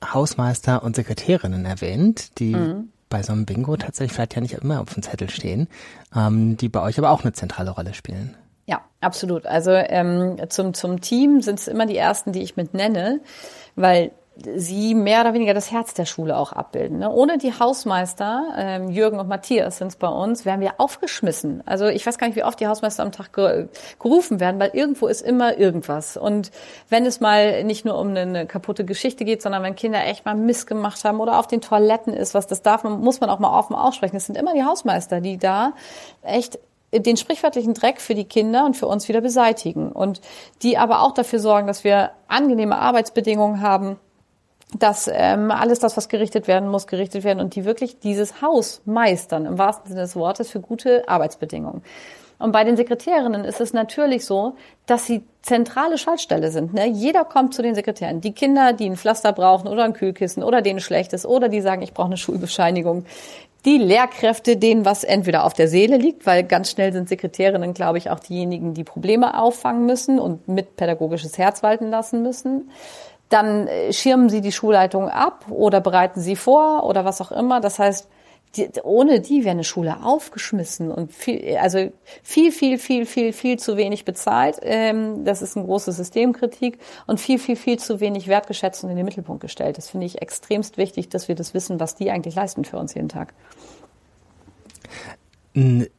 Hausmeister 0.03 0.83
und 0.83 0.95
Sekretärinnen 0.95 1.65
erwähnt, 1.65 2.39
die 2.39 2.55
mhm. 2.55 2.89
Bei 3.09 3.23
so 3.23 3.33
einem 3.33 3.45
Bingo 3.45 3.75
tatsächlich 3.75 4.13
vielleicht 4.13 4.35
ja 4.35 4.41
nicht 4.41 4.53
immer 4.53 4.81
auf 4.81 4.93
dem 4.93 5.03
Zettel 5.03 5.29
stehen, 5.29 5.67
ähm, 6.15 6.57
die 6.57 6.69
bei 6.69 6.81
euch 6.81 6.97
aber 6.97 7.09
auch 7.11 7.23
eine 7.23 7.33
zentrale 7.33 7.71
Rolle 7.71 7.93
spielen. 7.93 8.35
Ja, 8.65 8.81
absolut. 9.01 9.47
Also 9.47 9.71
ähm, 9.71 10.37
zum, 10.49 10.75
zum 10.75 11.01
Team 11.01 11.41
sind 11.41 11.59
es 11.59 11.67
immer 11.67 11.87
die 11.87 11.97
ersten, 11.97 12.33
die 12.33 12.43
ich 12.43 12.55
mit 12.55 12.73
nenne, 12.75 13.19
weil 13.75 14.11
sie 14.55 14.95
mehr 14.95 15.21
oder 15.21 15.33
weniger 15.33 15.53
das 15.53 15.71
Herz 15.71 15.93
der 15.93 16.05
Schule 16.05 16.37
auch 16.37 16.53
abbilden. 16.53 16.99
Ne? 16.99 17.11
Ohne 17.11 17.37
die 17.37 17.53
Hausmeister, 17.53 18.53
ähm, 18.57 18.89
Jürgen 18.89 19.19
und 19.19 19.27
Matthias 19.27 19.77
sind 19.77 19.87
es 19.87 19.95
bei 19.95 20.07
uns, 20.07 20.45
wären 20.45 20.59
wir 20.61 20.73
aufgeschmissen. 20.77 21.63
Also 21.65 21.87
ich 21.87 22.05
weiß 22.05 22.17
gar 22.17 22.27
nicht, 22.27 22.35
wie 22.35 22.43
oft 22.43 22.59
die 22.59 22.67
Hausmeister 22.67 23.03
am 23.03 23.11
Tag 23.11 23.33
ge 23.33 23.67
gerufen 23.99 24.39
werden, 24.39 24.59
weil 24.59 24.71
irgendwo 24.73 25.07
ist 25.07 25.21
immer 25.21 25.57
irgendwas. 25.57 26.17
Und 26.17 26.51
wenn 26.89 27.05
es 27.05 27.19
mal 27.19 27.63
nicht 27.63 27.85
nur 27.85 27.97
um 27.97 28.09
eine 28.09 28.45
kaputte 28.45 28.85
Geschichte 28.85 29.25
geht, 29.25 29.41
sondern 29.41 29.63
wenn 29.63 29.75
Kinder 29.75 30.05
echt 30.05 30.25
mal 30.25 30.35
Mist 30.35 30.67
gemacht 30.67 31.03
haben 31.03 31.19
oder 31.19 31.39
auf 31.39 31.47
den 31.47 31.61
Toiletten 31.61 32.13
ist, 32.13 32.33
was 32.33 32.47
das 32.47 32.61
darf, 32.61 32.83
muss 32.83 33.19
man 33.19 33.29
auch 33.29 33.39
mal 33.39 33.57
offen 33.57 33.75
aussprechen. 33.75 34.15
Es 34.15 34.25
sind 34.25 34.37
immer 34.37 34.53
die 34.53 34.63
Hausmeister, 34.63 35.21
die 35.21 35.37
da 35.37 35.73
echt 36.21 36.59
den 36.91 37.17
sprichwörtlichen 37.17 37.73
Dreck 37.73 38.01
für 38.01 38.15
die 38.15 38.25
Kinder 38.25 38.65
und 38.65 38.75
für 38.75 38.87
uns 38.87 39.07
wieder 39.07 39.21
beseitigen 39.21 39.91
und 39.91 40.21
die 40.63 40.77
aber 40.77 41.01
auch 41.01 41.13
dafür 41.13 41.39
sorgen, 41.39 41.67
dass 41.67 41.83
wir 41.83 42.11
angenehme 42.27 42.77
Arbeitsbedingungen 42.77 43.61
haben, 43.61 43.97
dass 44.77 45.09
ähm, 45.11 45.51
alles 45.51 45.79
das, 45.79 45.97
was 45.97 46.09
gerichtet 46.09 46.47
werden 46.47 46.69
muss, 46.69 46.85
gerichtet 46.87 47.23
werden 47.23 47.39
und 47.39 47.55
die 47.55 47.65
wirklich 47.65 47.99
dieses 47.99 48.41
Haus 48.41 48.81
meistern, 48.85 49.45
im 49.45 49.57
wahrsten 49.57 49.89
Sinne 49.89 50.01
des 50.01 50.15
Wortes, 50.15 50.49
für 50.49 50.59
gute 50.59 51.07
Arbeitsbedingungen. 51.09 51.81
Und 52.37 52.53
bei 52.53 52.63
den 52.63 52.77
Sekretärinnen 52.77 53.43
ist 53.43 53.59
es 53.59 53.73
natürlich 53.73 54.25
so, 54.25 54.55
dass 54.85 55.05
sie 55.05 55.23
zentrale 55.41 55.97
Schaltstelle 55.97 56.51
sind. 56.51 56.73
Ne? 56.73 56.87
Jeder 56.87 57.25
kommt 57.25 57.53
zu 57.53 57.61
den 57.61 57.75
Sekretären. 57.75 58.21
Die 58.21 58.31
Kinder, 58.31 58.71
die 58.71 58.89
ein 58.89 58.95
Pflaster 58.95 59.33
brauchen 59.33 59.67
oder 59.67 59.83
ein 59.83 59.93
Kühlkissen 59.93 60.41
oder 60.41 60.61
denen 60.61 60.79
schlecht 60.79 61.11
ist 61.11 61.25
oder 61.25 61.49
die 61.49 61.59
sagen, 61.59 61.81
ich 61.81 61.93
brauche 61.93 62.07
eine 62.07 62.17
Schulbescheinigung. 62.17 63.05
Die 63.65 63.77
Lehrkräfte, 63.77 64.55
denen 64.55 64.85
was 64.85 65.03
entweder 65.03 65.43
auf 65.43 65.53
der 65.53 65.67
Seele 65.67 65.97
liegt, 65.97 66.25
weil 66.25 66.43
ganz 66.43 66.71
schnell 66.71 66.93
sind 66.93 67.09
Sekretärinnen, 67.09 67.73
glaube 67.73 67.97
ich, 67.97 68.09
auch 68.09 68.19
diejenigen, 68.19 68.73
die 68.73 68.85
Probleme 68.85 69.37
auffangen 69.37 69.85
müssen 69.85 70.17
und 70.17 70.47
mit 70.47 70.77
pädagogisches 70.77 71.37
Herz 71.37 71.61
walten 71.61 71.89
lassen 71.89 72.21
müssen 72.23 72.69
dann 73.29 73.67
äh, 73.67 73.93
schirmen 73.93 74.29
sie 74.29 74.41
die 74.41 74.51
Schulleitung 74.51 75.09
ab 75.09 75.45
oder 75.49 75.81
bereiten 75.81 76.19
sie 76.21 76.35
vor 76.35 76.83
oder 76.83 77.05
was 77.05 77.21
auch 77.21 77.31
immer. 77.31 77.61
Das 77.61 77.79
heißt, 77.79 78.07
die, 78.55 78.69
ohne 78.83 79.21
die 79.21 79.43
wäre 79.43 79.51
eine 79.51 79.63
Schule 79.63 80.03
aufgeschmissen 80.03 80.91
und 80.91 81.13
viel, 81.13 81.57
also 81.57 81.91
viel, 82.23 82.51
viel, 82.51 82.79
viel, 82.79 83.05
viel, 83.05 83.31
viel 83.31 83.59
zu 83.59 83.77
wenig 83.77 84.05
bezahlt. 84.05 84.57
Ähm, 84.63 85.23
das 85.23 85.43
ist 85.43 85.55
eine 85.55 85.65
große 85.67 85.91
Systemkritik 85.91 86.79
und 87.05 87.19
viel, 87.19 87.37
viel, 87.37 87.55
viel 87.55 87.77
zu 87.77 87.99
wenig 87.99 88.27
wertgeschätzt 88.27 88.83
und 88.83 88.89
in 88.89 88.95
den 88.95 89.05
Mittelpunkt 89.05 89.41
gestellt. 89.41 89.77
Das 89.77 89.89
finde 89.89 90.07
ich 90.07 90.21
extremst 90.21 90.77
wichtig, 90.77 91.09
dass 91.09 91.27
wir 91.27 91.35
das 91.35 91.53
wissen, 91.53 91.79
was 91.79 91.95
die 91.95 92.09
eigentlich 92.09 92.35
leisten 92.35 92.65
für 92.65 92.77
uns 92.77 92.95
jeden 92.95 93.09
Tag. 93.09 93.33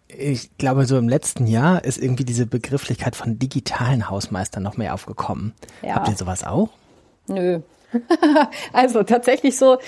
Ich 0.09 0.57
glaube, 0.59 0.87
so 0.87 0.97
im 0.99 1.09
letzten 1.09 1.47
Jahr 1.47 1.85
ist 1.85 1.99
irgendwie 1.99 2.24
diese 2.24 2.47
Begrifflichkeit 2.47 3.14
von 3.14 3.39
digitalen 3.39 4.11
Hausmeistern 4.11 4.62
noch 4.62 4.76
mehr 4.76 4.95
aufgekommen. 4.95 5.55
Ja. 5.83 5.95
Habt 5.95 6.09
ihr 6.09 6.16
sowas 6.16 6.45
auch? 6.45 6.70
Nö. 7.31 7.61
also 8.72 9.03
tatsächlich 9.03 9.57
so, 9.57 9.78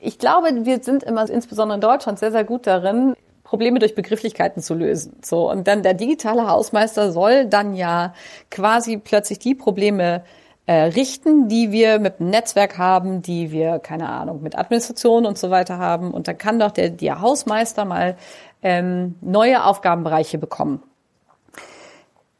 ich 0.00 0.18
glaube, 0.18 0.48
wir 0.64 0.82
sind 0.82 1.02
immer 1.02 1.28
insbesondere 1.28 1.76
in 1.76 1.80
Deutschland 1.80 2.18
sehr, 2.18 2.32
sehr 2.32 2.44
gut 2.44 2.66
darin, 2.66 3.14
Probleme 3.42 3.78
durch 3.78 3.94
Begrifflichkeiten 3.94 4.62
zu 4.62 4.74
lösen. 4.74 5.18
So. 5.22 5.50
Und 5.50 5.68
dann 5.68 5.82
der 5.82 5.94
digitale 5.94 6.48
Hausmeister 6.48 7.12
soll 7.12 7.46
dann 7.46 7.74
ja 7.74 8.14
quasi 8.50 8.96
plötzlich 8.96 9.38
die 9.38 9.54
Probleme 9.54 10.24
äh, 10.66 10.84
richten, 10.84 11.48
die 11.48 11.70
wir 11.70 11.98
mit 11.98 12.20
dem 12.20 12.30
Netzwerk 12.30 12.78
haben, 12.78 13.22
die 13.22 13.52
wir, 13.52 13.78
keine 13.78 14.08
Ahnung, 14.08 14.42
mit 14.42 14.56
Administration 14.56 15.26
und 15.26 15.38
so 15.38 15.50
weiter 15.50 15.78
haben. 15.78 16.10
Und 16.10 16.26
dann 16.26 16.38
kann 16.38 16.58
doch 16.58 16.70
der, 16.70 16.90
der 16.90 17.20
Hausmeister 17.20 17.84
mal 17.84 18.16
ähm, 18.62 19.16
neue 19.20 19.64
Aufgabenbereiche 19.64 20.38
bekommen. 20.38 20.82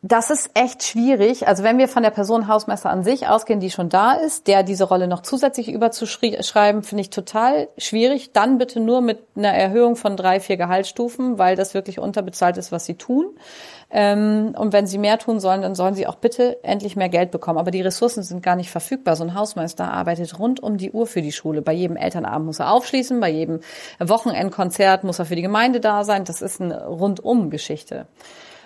Das 0.06 0.28
ist 0.28 0.50
echt 0.52 0.82
schwierig. 0.82 1.48
Also 1.48 1.62
wenn 1.62 1.78
wir 1.78 1.88
von 1.88 2.02
der 2.02 2.10
Person 2.10 2.46
Hausmeister 2.46 2.90
an 2.90 3.04
sich 3.04 3.26
ausgehen, 3.26 3.58
die 3.58 3.70
schon 3.70 3.88
da 3.88 4.12
ist, 4.12 4.48
der 4.48 4.62
diese 4.62 4.84
Rolle 4.84 5.08
noch 5.08 5.22
zusätzlich 5.22 5.72
überzuschreiben, 5.72 6.82
finde 6.82 7.00
ich 7.00 7.08
total 7.08 7.68
schwierig. 7.78 8.34
Dann 8.34 8.58
bitte 8.58 8.80
nur 8.80 9.00
mit 9.00 9.20
einer 9.34 9.54
Erhöhung 9.54 9.96
von 9.96 10.18
drei, 10.18 10.40
vier 10.40 10.58
Gehaltsstufen, 10.58 11.38
weil 11.38 11.56
das 11.56 11.72
wirklich 11.72 12.00
unterbezahlt 12.00 12.58
ist, 12.58 12.70
was 12.70 12.84
sie 12.84 12.96
tun. 12.96 13.30
Ähm, 13.90 14.54
und 14.58 14.74
wenn 14.74 14.86
sie 14.86 14.98
mehr 14.98 15.18
tun 15.18 15.40
sollen, 15.40 15.62
dann 15.62 15.74
sollen 15.74 15.94
sie 15.94 16.06
auch 16.06 16.16
bitte 16.16 16.62
endlich 16.62 16.96
mehr 16.96 17.08
Geld 17.08 17.30
bekommen. 17.30 17.58
Aber 17.58 17.70
die 17.70 17.80
Ressourcen 17.80 18.22
sind 18.22 18.42
gar 18.42 18.56
nicht 18.56 18.70
verfügbar. 18.70 19.16
So 19.16 19.24
ein 19.24 19.34
Hausmeister 19.34 19.90
arbeitet 19.90 20.38
rund 20.38 20.62
um 20.62 20.76
die 20.76 20.90
Uhr 20.90 21.06
für 21.06 21.22
die 21.22 21.32
Schule. 21.32 21.62
Bei 21.62 21.72
jedem 21.72 21.96
Elternabend 21.96 22.44
muss 22.44 22.58
er 22.60 22.72
aufschließen, 22.72 23.20
bei 23.20 23.30
jedem 23.30 23.60
Wochenendkonzert 24.00 25.02
muss 25.02 25.18
er 25.18 25.24
für 25.24 25.36
die 25.36 25.40
Gemeinde 25.40 25.80
da 25.80 26.04
sein. 26.04 26.24
Das 26.26 26.42
ist 26.42 26.60
eine 26.60 26.84
Rundum-Geschichte. 26.88 28.06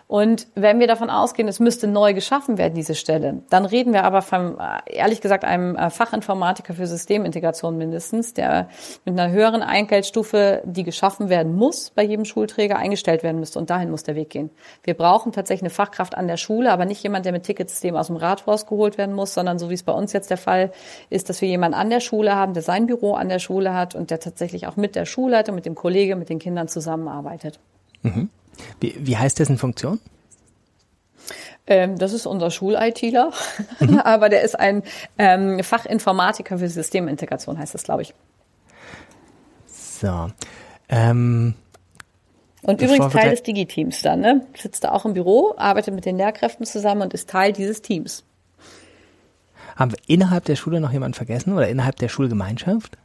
Und 0.09 0.47
wenn 0.55 0.81
wir 0.81 0.87
davon 0.87 1.11
ausgehen, 1.11 1.49
es 1.49 1.61
müsste 1.61 1.87
neu 1.87 2.15
geschaffen 2.15 2.57
werden, 2.57 2.73
diese 2.73 2.95
Stelle, 2.95 3.43
dann 3.51 3.67
reden 3.67 3.93
wir 3.93 4.05
aber 4.05 4.23
von, 4.23 4.57
ehrlich 4.87 5.21
gesagt, 5.21 5.45
einem 5.45 5.77
äh, 5.77 5.91
Fachinformatiker 5.91 6.73
für 6.73 6.87
Systemintegration 6.87 7.77
mindestens, 7.77 8.33
der 8.33 8.71
mit 9.05 9.21
einer 9.21 9.31
höheren 9.31 9.63
Eingeldstufe, 9.63 10.63
die 10.65 10.83
geschaffen 10.83 11.29
werden 11.29 11.55
muss, 11.55 11.91
bei 11.91 12.03
jedem 12.03 12.25
Schulträger 12.25 12.79
eingestellt 12.79 13.23
werden 13.23 13.39
müsste. 13.39 13.59
Und 13.59 13.69
dahin 13.69 13.91
muss 13.91 14.03
der 14.03 14.15
Weg 14.15 14.31
gehen. 14.31 14.49
Wir 14.83 14.95
brauchen 14.95 15.33
tatsächlich 15.33 15.65
eine 15.65 15.71
Fachkraft 15.71 16.17
an 16.17 16.27
der 16.27 16.39
Schule, 16.39 16.73
aber 16.73 16.87
nicht 16.87 17.03
jemand, 17.03 17.27
der 17.27 17.33
mit 17.33 17.43
Ticketsystem 17.43 17.95
aus 17.95 18.07
dem 18.07 18.17
Rathaus 18.17 18.65
geholt 18.65 18.97
werden 18.97 19.15
muss, 19.15 19.35
sondern 19.35 19.59
so 19.59 19.69
wie 19.69 19.75
es 19.75 19.83
bei 19.83 19.93
uns 19.93 20.15
jetzt 20.15 20.31
der 20.31 20.39
Fall 20.39 20.73
ist, 21.11 21.29
dass 21.29 21.43
wir 21.43 21.49
jemanden 21.51 21.79
an 21.79 21.91
der 21.91 22.01
Schule 22.01 22.35
haben, 22.35 22.55
der 22.55 22.63
sein 22.63 22.87
Büro 22.87 23.13
an 23.13 23.29
der 23.29 23.41
Schule 23.41 23.75
hat 23.75 23.95
und 23.95 24.11
der 24.11 24.21
tatsächlich 24.21 24.69
auch 24.69 24.77
mit 24.77 24.97
der 24.97 25.05
Schulleitung, 25.05 25.55
mit 25.55 25.67
dem 25.67 25.75
Kollege, 25.75 26.17
mit 26.17 26.31
den 26.31 26.39
Kindern 26.39 26.67
zusammenarbeitet. 26.67 27.61
Mhm. 28.01 28.31
Wie, 28.81 28.95
wie 28.99 29.17
heißt 29.17 29.39
dessen 29.39 29.59
Funktion? 29.59 30.01
Ähm, 31.67 31.99
das 31.99 32.13
ist 32.13 32.27
unser 32.27 32.51
Schul-ITler, 32.51 33.33
mhm. 33.81 33.99
aber 34.05 34.29
der 34.29 34.43
ist 34.43 34.59
ein 34.59 34.83
ähm, 35.19 35.63
Fachinformatiker 35.63 36.59
für 36.59 36.69
Systemintegration, 36.69 37.59
heißt 37.59 37.75
das, 37.75 37.83
glaube 37.83 38.03
ich. 38.03 38.15
So. 39.67 40.31
Ähm, 40.89 41.55
und 42.63 42.83
übrigens 42.83 43.13
Teil 43.13 43.31
des 43.31 43.43
Digi-Teams 43.43 44.03
dann, 44.03 44.21
ne? 44.21 44.47
Sitzt 44.57 44.85
da 44.85 44.93
auch 44.93 45.05
im 45.05 45.15
Büro, 45.15 45.55
arbeitet 45.57 45.95
mit 45.95 46.07
den 46.07 46.17
Lehrkräften 46.17 46.65
zusammen 46.65 47.03
und 47.03 47.15
ist 47.15 47.29
Teil 47.29 47.53
dieses 47.53 47.83
Teams. 47.83 48.25
Haben 49.77 49.93
wir 49.93 49.99
innerhalb 50.07 50.45
der 50.47 50.57
Schule 50.57 50.81
noch 50.81 50.93
jemanden 50.93 51.15
vergessen 51.15 51.53
oder 51.53 51.69
innerhalb 51.69 51.97
der 51.97 52.09
Schulgemeinschaft? 52.09 52.97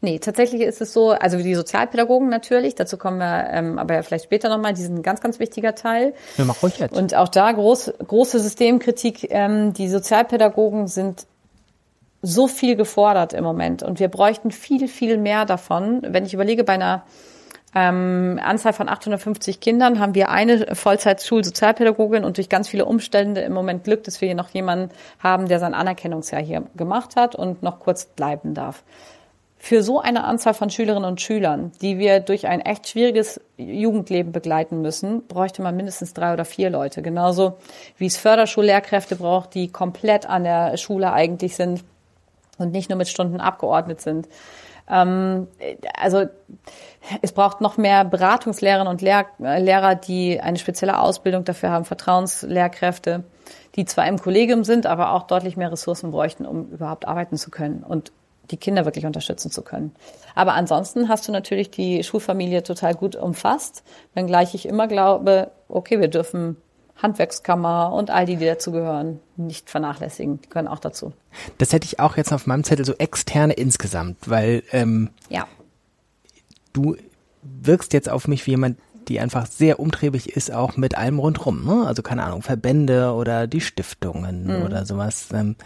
Nee, 0.00 0.18
tatsächlich 0.18 0.62
ist 0.62 0.80
es 0.80 0.92
so, 0.92 1.10
also 1.10 1.38
die 1.38 1.54
Sozialpädagogen 1.54 2.28
natürlich, 2.28 2.74
dazu 2.74 2.96
kommen 2.98 3.18
wir 3.18 3.48
ähm, 3.50 3.78
aber 3.78 3.94
ja 3.94 4.02
vielleicht 4.02 4.24
später 4.24 4.48
nochmal, 4.48 4.74
die 4.74 4.82
sind 4.82 4.96
ein 4.96 5.02
ganz, 5.02 5.20
ganz 5.20 5.38
wichtiger 5.38 5.74
Teil. 5.74 6.14
Ja, 6.36 6.44
mach 6.44 6.62
ruhig 6.62 6.78
jetzt. 6.78 6.96
Und 6.96 7.14
auch 7.14 7.28
da 7.28 7.50
groß, 7.52 7.94
große 8.06 8.40
Systemkritik, 8.40 9.28
ähm, 9.30 9.72
die 9.72 9.88
Sozialpädagogen 9.88 10.88
sind 10.88 11.26
so 12.20 12.46
viel 12.46 12.76
gefordert 12.76 13.32
im 13.32 13.42
Moment 13.42 13.82
und 13.82 13.98
wir 13.98 14.08
bräuchten 14.08 14.52
viel, 14.52 14.86
viel 14.88 15.16
mehr 15.16 15.44
davon. 15.44 16.02
Wenn 16.06 16.24
ich 16.24 16.34
überlege, 16.34 16.62
bei 16.62 16.74
einer 16.74 17.04
ähm, 17.74 18.38
Anzahl 18.42 18.74
von 18.74 18.88
850 18.88 19.58
Kindern 19.58 19.98
haben 19.98 20.14
wir 20.14 20.28
eine 20.28 20.76
Vollzeit-Schulsozialpädagogin 20.76 22.22
und 22.22 22.36
durch 22.36 22.48
ganz 22.48 22.68
viele 22.68 22.84
Umstände 22.84 23.40
im 23.40 23.52
Moment 23.52 23.84
Glück, 23.84 24.04
dass 24.04 24.20
wir 24.20 24.28
hier 24.28 24.36
noch 24.36 24.50
jemanden 24.50 24.90
haben, 25.18 25.48
der 25.48 25.58
sein 25.58 25.74
Anerkennungsjahr 25.74 26.42
hier 26.42 26.64
gemacht 26.76 27.16
hat 27.16 27.34
und 27.34 27.62
noch 27.62 27.80
kurz 27.80 28.04
bleiben 28.04 28.54
darf 28.54 28.84
für 29.64 29.84
so 29.84 30.00
eine 30.00 30.24
Anzahl 30.24 30.54
von 30.54 30.70
Schülerinnen 30.70 31.08
und 31.08 31.20
Schülern, 31.20 31.70
die 31.80 31.96
wir 31.96 32.18
durch 32.18 32.48
ein 32.48 32.60
echt 32.60 32.88
schwieriges 32.88 33.40
Jugendleben 33.56 34.32
begleiten 34.32 34.82
müssen, 34.82 35.24
bräuchte 35.28 35.62
man 35.62 35.76
mindestens 35.76 36.14
drei 36.14 36.32
oder 36.32 36.44
vier 36.44 36.68
Leute. 36.68 37.00
Genauso 37.00 37.58
wie 37.96 38.06
es 38.06 38.16
Förderschullehrkräfte 38.16 39.14
braucht, 39.14 39.54
die 39.54 39.68
komplett 39.68 40.28
an 40.28 40.42
der 40.42 40.76
Schule 40.78 41.12
eigentlich 41.12 41.54
sind 41.54 41.84
und 42.58 42.72
nicht 42.72 42.90
nur 42.90 42.96
mit 42.98 43.06
Stunden 43.06 43.40
abgeordnet 43.40 44.00
sind. 44.00 44.28
Ähm, 44.90 45.46
also 45.96 46.24
es 47.20 47.30
braucht 47.30 47.60
noch 47.60 47.76
mehr 47.76 48.04
Beratungslehrerinnen 48.04 48.90
und 48.90 49.00
Lehr 49.00 49.26
Lehrer, 49.38 49.94
die 49.94 50.40
eine 50.40 50.58
spezielle 50.58 50.98
Ausbildung 50.98 51.44
dafür 51.44 51.70
haben, 51.70 51.84
Vertrauenslehrkräfte, 51.84 53.22
die 53.76 53.84
zwar 53.84 54.08
im 54.08 54.18
Kollegium 54.18 54.64
sind, 54.64 54.86
aber 54.86 55.12
auch 55.12 55.22
deutlich 55.22 55.56
mehr 55.56 55.70
Ressourcen 55.70 56.10
bräuchten, 56.10 56.46
um 56.46 56.68
überhaupt 56.70 57.06
arbeiten 57.06 57.36
zu 57.36 57.52
können. 57.52 57.84
Und 57.84 58.10
die 58.52 58.56
Kinder 58.56 58.84
wirklich 58.84 59.06
unterstützen 59.06 59.50
zu 59.50 59.62
können. 59.62 59.94
Aber 60.34 60.54
ansonsten 60.54 61.08
hast 61.08 61.26
du 61.26 61.32
natürlich 61.32 61.70
die 61.70 62.04
Schulfamilie 62.04 62.62
total 62.62 62.94
gut 62.94 63.16
umfasst, 63.16 63.82
wenngleich 64.14 64.54
ich 64.54 64.66
immer 64.66 64.86
glaube, 64.86 65.50
okay, 65.68 66.00
wir 66.00 66.08
dürfen 66.08 66.56
Handwerkskammer 67.02 67.92
und 67.92 68.10
all 68.10 68.26
die, 68.26 68.36
die 68.36 68.44
dazugehören, 68.44 69.18
nicht 69.36 69.70
vernachlässigen. 69.70 70.40
Die 70.40 70.48
gehören 70.48 70.68
auch 70.68 70.78
dazu. 70.78 71.12
Das 71.58 71.72
hätte 71.72 71.86
ich 71.86 71.98
auch 71.98 72.16
jetzt 72.16 72.32
auf 72.32 72.46
meinem 72.46 72.64
Zettel 72.64 72.84
so 72.84 72.94
externe 72.94 73.54
insgesamt, 73.54 74.30
weil 74.30 74.62
ähm, 74.70 75.10
ja. 75.28 75.46
du 76.72 76.96
wirkst 77.42 77.92
jetzt 77.92 78.08
auf 78.08 78.28
mich 78.28 78.46
wie 78.46 78.52
jemand, 78.52 78.78
die 79.08 79.18
einfach 79.18 79.46
sehr 79.46 79.80
umtriebig 79.80 80.36
ist, 80.36 80.52
auch 80.52 80.76
mit 80.76 80.96
allem 80.96 81.18
rundrum. 81.18 81.64
Ne? 81.64 81.86
Also 81.86 82.02
keine 82.02 82.22
Ahnung, 82.22 82.42
Verbände 82.42 83.12
oder 83.12 83.48
die 83.48 83.60
Stiftungen 83.60 84.44
mhm. 84.44 84.62
oder 84.62 84.86
sowas. 84.86 85.28
Ähm, 85.32 85.56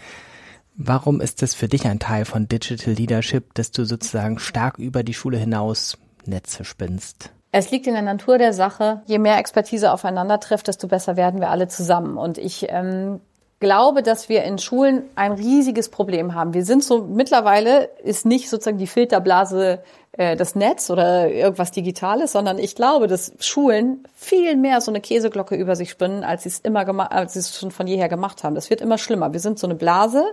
warum 0.77 1.19
ist 1.19 1.41
das 1.41 1.53
für 1.53 1.67
dich 1.67 1.85
ein 1.85 1.99
Teil 1.99 2.25
von 2.25 2.47
Digital 2.47 2.93
Leadership, 2.93 3.53
dass 3.55 3.71
du 3.71 3.83
sozusagen 3.83 4.39
stark 4.39 4.77
über 4.77 5.03
die 5.03 5.13
Schule 5.13 5.37
hinaus 5.37 5.97
Netze 6.25 6.63
spinnst? 6.63 7.31
Es 7.51 7.71
liegt 7.71 7.87
in 7.87 7.93
der 7.93 8.03
Natur 8.03 8.37
der 8.37 8.53
Sache, 8.53 9.01
je 9.05 9.19
mehr 9.19 9.37
Expertise 9.37 9.91
aufeinander 9.91 10.39
trifft, 10.39 10.67
desto 10.67 10.87
besser 10.87 11.17
werden 11.17 11.39
wir 11.39 11.49
alle 11.49 11.67
zusammen. 11.67 12.17
Und 12.17 12.37
ich 12.37 12.67
ähm, 12.69 13.19
glaube, 13.59 14.03
dass 14.03 14.29
wir 14.29 14.43
in 14.43 14.57
Schulen 14.57 15.03
ein 15.15 15.31
riesiges 15.31 15.89
Problem 15.89 16.35
haben. 16.35 16.53
Wir 16.53 16.65
sind 16.65 16.83
so, 16.83 17.03
mittlerweile 17.03 17.85
ist 18.03 18.25
nicht 18.25 18.49
sozusagen 18.49 18.77
die 18.77 18.87
Filterblase 18.87 19.79
das 20.17 20.55
Netz 20.55 20.89
oder 20.89 21.29
irgendwas 21.29 21.71
Digitales, 21.71 22.31
sondern 22.31 22.57
ich 22.57 22.75
glaube, 22.75 23.07
dass 23.07 23.33
Schulen 23.39 24.03
viel 24.15 24.55
mehr 24.55 24.81
so 24.81 24.89
eine 24.91 24.99
Käseglocke 24.99 25.55
über 25.55 25.75
sich 25.75 25.91
spinnen, 25.91 26.23
als 26.23 26.43
sie 26.43 26.49
es 26.49 26.59
immer 26.59 26.85
gemacht, 26.85 27.11
als 27.11 27.33
sie 27.33 27.39
es 27.39 27.55
schon 27.55 27.71
von 27.71 27.85
jeher 27.85 28.09
gemacht 28.09 28.43
haben. 28.43 28.55
Das 28.55 28.69
wird 28.71 28.81
immer 28.81 28.97
schlimmer. 28.97 29.33
Wir 29.33 29.39
sind 29.39 29.59
so 29.59 29.67
eine 29.67 29.75
Blase, 29.75 30.25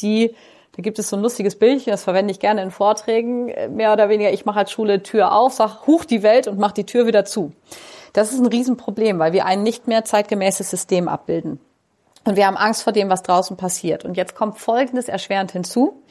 die 0.00 0.34
da 0.76 0.82
gibt 0.82 0.98
es 0.98 1.08
so 1.08 1.16
ein 1.16 1.22
lustiges 1.22 1.56
Bildchen, 1.56 1.90
das 1.90 2.04
verwende 2.04 2.30
ich 2.30 2.38
gerne 2.38 2.62
in 2.62 2.70
Vorträgen, 2.70 3.48
äh, 3.48 3.68
mehr 3.68 3.92
oder 3.92 4.08
weniger. 4.08 4.32
Ich 4.32 4.44
mache 4.44 4.60
als 4.60 4.70
Schule 4.70 5.02
Tür 5.02 5.32
auf, 5.32 5.52
sag, 5.52 5.86
huch 5.86 6.04
die 6.04 6.22
Welt 6.22 6.46
und 6.46 6.58
mach 6.58 6.72
die 6.72 6.84
Tür 6.84 7.06
wieder 7.06 7.24
zu. 7.24 7.52
Das 8.12 8.32
ist 8.32 8.38
ein 8.38 8.46
Riesenproblem, 8.46 9.18
weil 9.18 9.32
wir 9.32 9.46
ein 9.46 9.62
nicht 9.62 9.88
mehr 9.88 10.04
zeitgemäßes 10.04 10.70
System 10.70 11.08
abbilden. 11.08 11.60
Und 12.24 12.36
wir 12.36 12.46
haben 12.46 12.56
Angst 12.56 12.82
vor 12.82 12.92
dem, 12.92 13.08
was 13.08 13.22
draußen 13.22 13.56
passiert. 13.56 14.04
Und 14.04 14.16
jetzt 14.16 14.34
kommt 14.34 14.58
Folgendes 14.58 15.08
erschwerend 15.08 15.52
hinzu. 15.52 16.02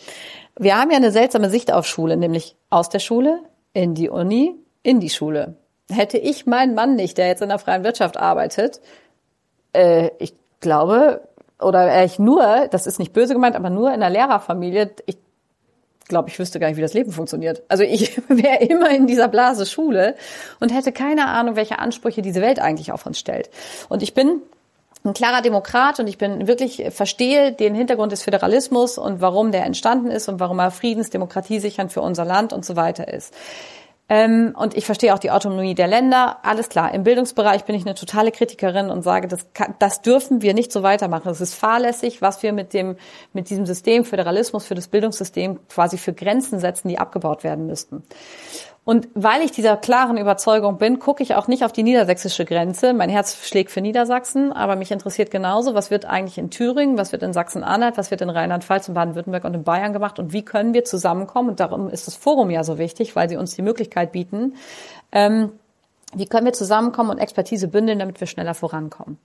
Wir 0.57 0.77
haben 0.77 0.91
ja 0.91 0.97
eine 0.97 1.11
seltsame 1.11 1.49
Sicht 1.49 1.71
auf 1.71 1.85
Schule, 1.85 2.17
nämlich 2.17 2.55
aus 2.69 2.89
der 2.89 2.99
Schule, 2.99 3.39
in 3.73 3.95
die 3.95 4.09
Uni, 4.09 4.55
in 4.83 4.99
die 4.99 5.09
Schule. 5.09 5.55
Hätte 5.89 6.17
ich 6.17 6.45
meinen 6.45 6.75
Mann 6.75 6.95
nicht, 6.95 7.17
der 7.17 7.27
jetzt 7.27 7.41
in 7.41 7.49
der 7.49 7.59
freien 7.59 7.83
Wirtschaft 7.83 8.17
arbeitet, 8.17 8.81
äh, 9.73 10.09
ich 10.19 10.33
glaube, 10.59 11.21
oder 11.59 12.03
ich 12.03 12.19
nur, 12.19 12.67
das 12.71 12.87
ist 12.87 12.99
nicht 12.99 13.13
böse 13.13 13.33
gemeint, 13.33 13.55
aber 13.55 13.69
nur 13.69 13.93
in 13.93 13.99
der 13.99 14.09
Lehrerfamilie, 14.09 14.91
ich 15.05 15.17
glaube, 16.07 16.29
ich 16.29 16.39
wüsste 16.39 16.59
gar 16.59 16.67
nicht, 16.67 16.77
wie 16.77 16.81
das 16.81 16.93
Leben 16.93 17.11
funktioniert. 17.11 17.63
Also 17.67 17.83
ich 17.83 18.17
wäre 18.27 18.63
immer 18.63 18.89
in 18.89 19.07
dieser 19.07 19.27
Blase 19.27 19.65
Schule 19.65 20.15
und 20.59 20.73
hätte 20.73 20.91
keine 20.91 21.27
Ahnung, 21.27 21.55
welche 21.55 21.79
Ansprüche 21.79 22.21
diese 22.21 22.41
Welt 22.41 22.59
eigentlich 22.59 22.91
auf 22.91 23.05
uns 23.05 23.19
stellt. 23.19 23.49
Und 23.87 24.03
ich 24.03 24.13
bin 24.13 24.41
ein 25.03 25.13
klarer 25.13 25.41
Demokrat 25.41 25.99
und 25.99 26.07
ich 26.07 26.17
bin 26.17 26.47
wirklich 26.47 26.83
verstehe 26.91 27.53
den 27.53 27.73
Hintergrund 27.73 28.11
des 28.11 28.23
Föderalismus 28.23 28.97
und 28.97 29.21
warum 29.21 29.51
der 29.51 29.65
entstanden 29.65 30.11
ist 30.11 30.27
und 30.27 30.39
warum 30.39 30.59
er 30.59 30.71
Friedens, 30.71 31.09
Demokratie 31.09 31.59
sichern 31.59 31.89
für 31.89 32.01
unser 32.01 32.25
Land 32.25 32.51
und 32.51 32.65
so 32.65 32.75
weiter 32.75 33.07
ist. 33.07 33.33
Ähm, 34.11 34.55
und 34.57 34.75
ich 34.75 34.85
verstehe 34.85 35.13
auch 35.13 35.19
die 35.19 35.29
Autonomie 35.29 35.75
der 35.75 35.87
Länder. 35.87 36.39
Alles 36.41 36.67
klar. 36.69 36.93
Im 36.95 37.03
Bildungsbereich 37.03 37.65
bin 37.65 37.75
ich 37.75 37.85
eine 37.85 37.93
totale 37.93 38.31
Kritikerin 38.31 38.89
und 38.89 39.03
sage, 39.03 39.27
das, 39.27 39.45
das 39.77 40.01
dürfen 40.01 40.41
wir 40.41 40.55
nicht 40.55 40.71
so 40.71 40.81
weitermachen. 40.81 41.29
Es 41.29 41.41
ist 41.41 41.53
fahrlässig, 41.53 42.19
was 42.19 42.41
wir 42.41 42.51
mit 42.51 42.73
dem, 42.73 42.97
mit 43.33 43.51
diesem 43.51 43.67
System 43.67 44.03
Föderalismus 44.03 44.65
für 44.65 44.73
das 44.73 44.87
Bildungssystem 44.87 45.59
quasi 45.69 45.99
für 45.99 46.13
Grenzen 46.13 46.59
setzen, 46.59 46.87
die 46.87 46.97
abgebaut 46.97 47.43
werden 47.43 47.67
müssten. 47.67 48.03
Und 48.89 49.07
weil 49.13 49.43
ich 49.43 49.51
dieser 49.51 49.77
klaren 49.77 50.17
Überzeugung 50.17 50.79
bin, 50.79 50.97
gucke 50.97 51.21
ich 51.21 51.35
auch 51.35 51.47
nicht 51.47 51.63
auf 51.63 51.71
die 51.71 51.83
niedersächsische 51.83 52.43
Grenze. 52.43 52.95
Mein 52.95 53.11
Herz 53.11 53.45
schlägt 53.47 53.69
für 53.69 53.81
Niedersachsen, 53.81 54.51
aber 54.51 54.75
mich 54.75 54.89
interessiert 54.89 55.29
genauso, 55.29 55.75
was 55.75 55.91
wird 55.91 56.05
eigentlich 56.05 56.39
in 56.39 56.49
Thüringen, 56.49 56.97
was 56.97 57.11
wird 57.11 57.21
in 57.21 57.31
Sachsen-Anhalt, 57.31 57.99
was 57.99 58.09
wird 58.09 58.21
in 58.21 58.31
Rheinland-Pfalz, 58.31 58.87
in 58.87 58.95
Baden-Württemberg 58.95 59.43
und 59.43 59.53
in 59.53 59.63
Bayern 59.63 59.93
gemacht 59.93 60.17
und 60.17 60.33
wie 60.33 60.43
können 60.43 60.73
wir 60.73 60.85
zusammenkommen? 60.85 61.49
Und 61.49 61.59
darum 61.59 61.87
ist 61.87 62.07
das 62.07 62.15
Forum 62.15 62.49
ja 62.49 62.63
so 62.63 62.79
wichtig, 62.79 63.15
weil 63.15 63.29
sie 63.29 63.37
uns 63.37 63.53
die 63.53 63.61
Möglichkeit 63.61 64.11
bieten. 64.11 64.55
Ähm, 65.11 65.51
wie 66.15 66.25
können 66.25 66.47
wir 66.47 66.53
zusammenkommen 66.53 67.11
und 67.11 67.19
Expertise 67.19 67.67
bündeln, 67.67 67.99
damit 67.99 68.19
wir 68.19 68.25
schneller 68.25 68.55
vorankommen? 68.55 69.19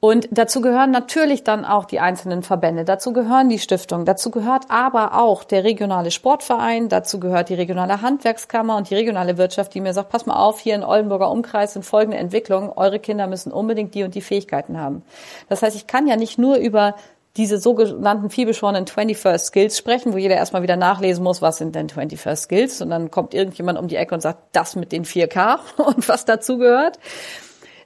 Und 0.00 0.28
dazu 0.30 0.62
gehören 0.62 0.90
natürlich 0.90 1.44
dann 1.44 1.66
auch 1.66 1.84
die 1.84 2.00
einzelnen 2.00 2.42
Verbände, 2.42 2.84
dazu 2.84 3.12
gehören 3.12 3.50
die 3.50 3.58
Stiftungen, 3.58 4.06
dazu 4.06 4.30
gehört 4.30 4.64
aber 4.70 5.20
auch 5.20 5.44
der 5.44 5.62
regionale 5.62 6.10
Sportverein, 6.10 6.88
dazu 6.88 7.20
gehört 7.20 7.50
die 7.50 7.54
regionale 7.54 8.00
Handwerkskammer 8.00 8.78
und 8.78 8.88
die 8.88 8.94
regionale 8.94 9.36
Wirtschaft, 9.36 9.74
die 9.74 9.82
mir 9.82 9.92
sagt, 9.92 10.08
pass 10.08 10.24
mal 10.24 10.36
auf, 10.36 10.58
hier 10.58 10.74
in 10.74 10.84
Oldenburger 10.84 11.30
Umkreis 11.30 11.74
sind 11.74 11.84
folgende 11.84 12.16
Entwicklungen, 12.16 12.70
eure 12.74 12.98
Kinder 12.98 13.26
müssen 13.26 13.52
unbedingt 13.52 13.94
die 13.94 14.02
und 14.02 14.14
die 14.14 14.22
Fähigkeiten 14.22 14.80
haben. 14.80 15.02
Das 15.50 15.62
heißt, 15.62 15.76
ich 15.76 15.86
kann 15.86 16.06
ja 16.06 16.16
nicht 16.16 16.38
nur 16.38 16.56
über 16.56 16.94
diese 17.36 17.58
sogenannten 17.58 18.30
vielbeschworenen 18.30 18.86
21st 18.86 19.38
Skills 19.38 19.76
sprechen, 19.76 20.14
wo 20.14 20.16
jeder 20.16 20.34
erstmal 20.34 20.62
wieder 20.62 20.76
nachlesen 20.76 21.22
muss, 21.22 21.42
was 21.42 21.58
sind 21.58 21.74
denn 21.74 21.88
21st 21.88 22.36
Skills? 22.36 22.80
Und 22.80 22.88
dann 22.88 23.10
kommt 23.10 23.34
irgendjemand 23.34 23.78
um 23.78 23.86
die 23.86 23.96
Ecke 23.96 24.14
und 24.14 24.22
sagt, 24.22 24.38
das 24.52 24.76
mit 24.76 24.92
den 24.92 25.04
4K 25.04 25.58
und 25.76 26.08
was 26.08 26.24
dazu 26.24 26.56
gehört 26.56 26.98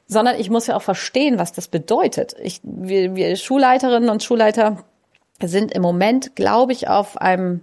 sondern 0.07 0.39
ich 0.39 0.51
muss 0.51 0.67
ja 0.67 0.77
auch 0.77 0.83
verstehen, 0.83 1.39
was 1.39 1.53
das 1.53 1.69
bedeutet. 1.69 2.35
Ich, 2.43 2.61
wir, 2.63 3.15
wir 3.15 3.37
Schulleiterinnen 3.37 4.11
und 4.11 4.23
Schulleiter 4.23 4.85
sind 5.43 5.73
im 5.73 5.83
Moment, 5.83 6.37
glaube 6.37 6.73
ich, 6.73 6.89
auf 6.89 7.17
einem 7.17 7.63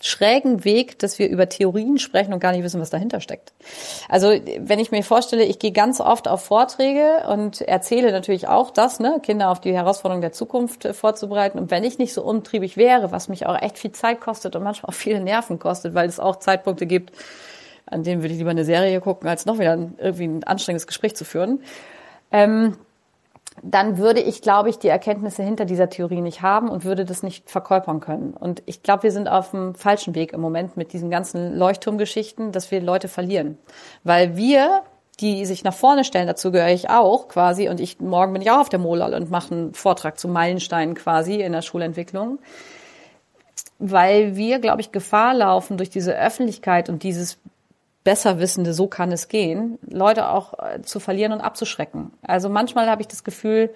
schrägen 0.00 0.64
Weg, 0.64 0.98
dass 1.00 1.18
wir 1.18 1.28
über 1.28 1.48
Theorien 1.48 1.98
sprechen 1.98 2.32
und 2.32 2.38
gar 2.38 2.52
nicht 2.52 2.62
wissen, 2.62 2.80
was 2.80 2.90
dahinter 2.90 3.20
steckt. 3.20 3.52
Also 4.08 4.28
wenn 4.28 4.78
ich 4.78 4.92
mir 4.92 5.02
vorstelle, 5.02 5.44
ich 5.44 5.58
gehe 5.58 5.72
ganz 5.72 6.00
oft 6.00 6.28
auf 6.28 6.44
Vorträge 6.44 7.24
und 7.28 7.60
erzähle 7.62 8.12
natürlich 8.12 8.46
auch 8.46 8.70
das, 8.70 9.00
ne, 9.00 9.20
Kinder 9.22 9.50
auf 9.50 9.60
die 9.60 9.74
Herausforderungen 9.74 10.22
der 10.22 10.32
Zukunft 10.32 10.84
äh, 10.84 10.94
vorzubereiten. 10.94 11.58
Und 11.58 11.72
wenn 11.72 11.82
ich 11.82 11.98
nicht 11.98 12.14
so 12.14 12.22
umtriebig 12.22 12.76
wäre, 12.76 13.10
was 13.10 13.28
mich 13.28 13.46
auch 13.46 13.60
echt 13.60 13.78
viel 13.78 13.90
Zeit 13.90 14.20
kostet 14.20 14.54
und 14.54 14.62
manchmal 14.62 14.90
auch 14.90 14.96
viele 14.96 15.20
Nerven 15.20 15.58
kostet, 15.58 15.94
weil 15.94 16.08
es 16.08 16.20
auch 16.20 16.36
Zeitpunkte 16.36 16.86
gibt, 16.86 17.12
an 17.90 18.02
denen 18.02 18.22
würde 18.22 18.32
ich 18.32 18.38
lieber 18.38 18.50
eine 18.50 18.64
Serie 18.64 19.00
gucken, 19.00 19.28
als 19.28 19.46
noch 19.46 19.58
wieder 19.58 19.72
ein, 19.72 19.94
irgendwie 19.98 20.26
ein 20.26 20.44
anstrengendes 20.44 20.86
Gespräch 20.86 21.16
zu 21.16 21.24
führen. 21.24 21.60
Ähm, 22.30 22.76
dann 23.62 23.98
würde 23.98 24.20
ich, 24.20 24.42
glaube 24.42 24.70
ich, 24.70 24.78
die 24.78 24.88
Erkenntnisse 24.88 25.42
hinter 25.42 25.64
dieser 25.64 25.88
Theorie 25.90 26.20
nicht 26.20 26.42
haben 26.42 26.68
und 26.68 26.84
würde 26.84 27.04
das 27.04 27.22
nicht 27.22 27.50
verkörpern 27.50 28.00
können. 28.00 28.32
Und 28.32 28.62
ich 28.66 28.82
glaube, 28.82 29.04
wir 29.04 29.12
sind 29.12 29.28
auf 29.28 29.50
dem 29.50 29.74
falschen 29.74 30.14
Weg 30.14 30.32
im 30.32 30.40
Moment 30.40 30.76
mit 30.76 30.92
diesen 30.92 31.10
ganzen 31.10 31.56
Leuchtturmgeschichten, 31.56 32.52
dass 32.52 32.70
wir 32.70 32.80
Leute 32.80 33.08
verlieren. 33.08 33.58
Weil 34.04 34.36
wir, 34.36 34.82
die 35.20 35.44
sich 35.46 35.64
nach 35.64 35.74
vorne 35.74 36.04
stellen, 36.04 36.26
dazu 36.26 36.52
gehöre 36.52 36.70
ich 36.70 36.90
auch 36.90 37.28
quasi, 37.28 37.68
und 37.68 37.80
ich 37.80 38.00
morgen 38.00 38.32
bin 38.32 38.42
ich 38.42 38.50
auch 38.50 38.60
auf 38.60 38.68
der 38.68 38.78
Molal 38.78 39.14
und 39.14 39.30
mache 39.30 39.54
einen 39.54 39.74
Vortrag 39.74 40.18
zu 40.18 40.28
Meilensteinen 40.28 40.94
quasi 40.94 41.40
in 41.40 41.52
der 41.52 41.62
Schulentwicklung. 41.62 42.38
Weil 43.80 44.36
wir, 44.36 44.58
glaube 44.58 44.80
ich, 44.80 44.92
Gefahr 44.92 45.34
laufen 45.34 45.76
durch 45.76 45.90
diese 45.90 46.16
Öffentlichkeit 46.16 46.88
und 46.88 47.02
dieses 47.02 47.38
Besserwissende, 48.04 48.72
so 48.72 48.86
kann 48.86 49.12
es 49.12 49.28
gehen, 49.28 49.78
Leute 49.86 50.28
auch 50.28 50.54
äh, 50.58 50.82
zu 50.82 51.00
verlieren 51.00 51.32
und 51.32 51.40
abzuschrecken. 51.40 52.12
Also 52.22 52.48
manchmal 52.48 52.88
habe 52.88 53.02
ich 53.02 53.08
das 53.08 53.24
Gefühl, 53.24 53.70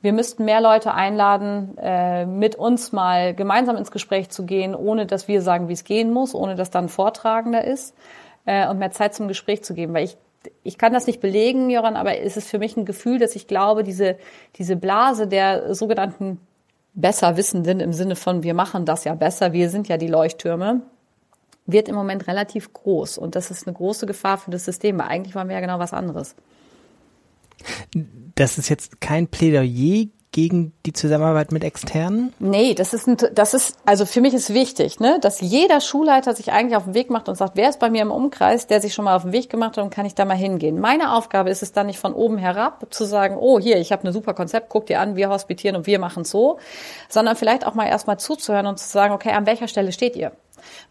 wir 0.00 0.12
müssten 0.12 0.44
mehr 0.44 0.60
Leute 0.60 0.94
einladen, 0.94 1.76
äh, 1.78 2.26
mit 2.26 2.56
uns 2.56 2.92
mal 2.92 3.34
gemeinsam 3.34 3.76
ins 3.76 3.90
Gespräch 3.90 4.30
zu 4.30 4.44
gehen, 4.44 4.74
ohne 4.74 5.06
dass 5.06 5.28
wir 5.28 5.42
sagen, 5.42 5.68
wie 5.68 5.74
es 5.74 5.84
gehen 5.84 6.12
muss, 6.12 6.34
ohne 6.34 6.56
dass 6.56 6.70
dann 6.70 6.88
Vortragender 6.88 7.64
ist 7.64 7.94
äh, 8.44 8.68
und 8.68 8.78
mehr 8.78 8.90
Zeit 8.90 9.14
zum 9.14 9.28
Gespräch 9.28 9.62
zu 9.62 9.74
geben. 9.74 9.94
Weil 9.94 10.04
ich, 10.04 10.16
ich 10.62 10.78
kann 10.78 10.92
das 10.92 11.06
nicht 11.06 11.20
belegen, 11.20 11.70
Joran, 11.70 11.96
aber 11.96 12.18
es 12.18 12.36
ist 12.36 12.48
für 12.48 12.58
mich 12.58 12.76
ein 12.76 12.84
Gefühl, 12.84 13.18
dass 13.18 13.36
ich 13.36 13.46
glaube, 13.46 13.84
diese, 13.84 14.16
diese 14.56 14.76
Blase 14.76 15.28
der 15.28 15.74
sogenannten 15.74 16.40
Besserwissenden 16.94 17.80
im 17.80 17.92
Sinne 17.92 18.16
von, 18.16 18.42
wir 18.42 18.54
machen 18.54 18.84
das 18.84 19.04
ja 19.04 19.14
besser, 19.14 19.52
wir 19.52 19.70
sind 19.70 19.88
ja 19.88 19.96
die 19.96 20.08
Leuchttürme, 20.08 20.82
wird 21.72 21.88
im 21.88 21.94
Moment 21.94 22.26
relativ 22.26 22.72
groß. 22.72 23.18
Und 23.18 23.34
das 23.34 23.50
ist 23.50 23.66
eine 23.66 23.74
große 23.74 24.06
Gefahr 24.06 24.38
für 24.38 24.50
das 24.50 24.64
System, 24.64 24.98
weil 24.98 25.08
eigentlich 25.08 25.34
wollen 25.34 25.48
wir 25.48 25.54
ja 25.54 25.60
genau 25.60 25.78
was 25.78 25.92
anderes. 25.92 26.34
Das 28.34 28.58
ist 28.58 28.68
jetzt 28.68 29.00
kein 29.00 29.28
Plädoyer 29.28 30.06
gegen 30.32 30.72
die 30.86 30.94
Zusammenarbeit 30.94 31.52
mit 31.52 31.62
Externen? 31.62 32.32
Nee, 32.38 32.74
das 32.74 32.94
ist, 32.94 33.06
ein, 33.06 33.16
das 33.34 33.54
ist, 33.54 33.76
also 33.84 34.06
für 34.06 34.22
mich 34.22 34.32
ist 34.32 34.52
wichtig, 34.52 34.98
ne, 34.98 35.18
dass 35.20 35.40
jeder 35.40 35.80
Schulleiter 35.80 36.34
sich 36.34 36.50
eigentlich 36.52 36.76
auf 36.76 36.84
den 36.84 36.94
Weg 36.94 37.10
macht 37.10 37.28
und 37.28 37.36
sagt, 37.36 37.56
wer 37.56 37.68
ist 37.68 37.78
bei 37.78 37.90
mir 37.90 38.02
im 38.02 38.10
Umkreis, 38.10 38.66
der 38.66 38.80
sich 38.80 38.94
schon 38.94 39.04
mal 39.04 39.14
auf 39.14 39.22
den 39.22 39.32
Weg 39.32 39.50
gemacht 39.50 39.76
hat 39.76 39.84
und 39.84 39.90
kann 39.90 40.06
ich 40.06 40.14
da 40.14 40.24
mal 40.24 40.36
hingehen. 40.36 40.80
Meine 40.80 41.14
Aufgabe 41.14 41.50
ist 41.50 41.62
es 41.62 41.72
dann 41.72 41.86
nicht 41.86 41.98
von 41.98 42.14
oben 42.14 42.38
herab 42.38 42.86
zu 42.90 43.04
sagen, 43.04 43.36
oh, 43.38 43.60
hier, 43.60 43.76
ich 43.78 43.92
habe 43.92 44.08
ein 44.08 44.12
super 44.12 44.32
Konzept, 44.32 44.70
guck 44.70 44.86
dir 44.86 45.00
an, 45.00 45.16
wir 45.16 45.28
hospitieren 45.28 45.76
und 45.76 45.86
wir 45.86 45.98
machen 45.98 46.24
so, 46.24 46.58
sondern 47.08 47.36
vielleicht 47.36 47.66
auch 47.66 47.74
mal 47.74 47.86
erstmal 47.86 48.18
zuzuhören 48.18 48.66
und 48.66 48.78
zu 48.78 48.88
sagen, 48.88 49.12
okay, 49.12 49.32
an 49.32 49.46
welcher 49.46 49.68
Stelle 49.68 49.92
steht 49.92 50.16
ihr? 50.16 50.32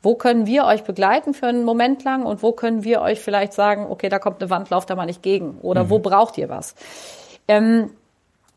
Wo 0.02 0.16
können 0.16 0.46
wir 0.46 0.66
euch 0.66 0.84
begleiten 0.84 1.34
für 1.34 1.48
einen 1.48 1.64
Moment 1.64 2.04
lang 2.04 2.26
und 2.26 2.44
wo 2.44 2.52
können 2.52 2.84
wir 2.84 3.02
euch 3.02 3.20
vielleicht 3.20 3.54
sagen, 3.54 3.88
okay, 3.90 4.10
da 4.10 4.20
kommt 4.20 4.42
eine 4.42 4.50
Wand, 4.50 4.70
lauft 4.70 4.90
da 4.90 4.96
mal 4.96 5.06
nicht 5.06 5.22
gegen 5.22 5.58
oder 5.62 5.86
mhm. 5.86 5.90
wo 5.90 6.00
braucht 6.00 6.38
ihr 6.38 6.50
was? 6.50 6.76
Ähm, 7.48 7.92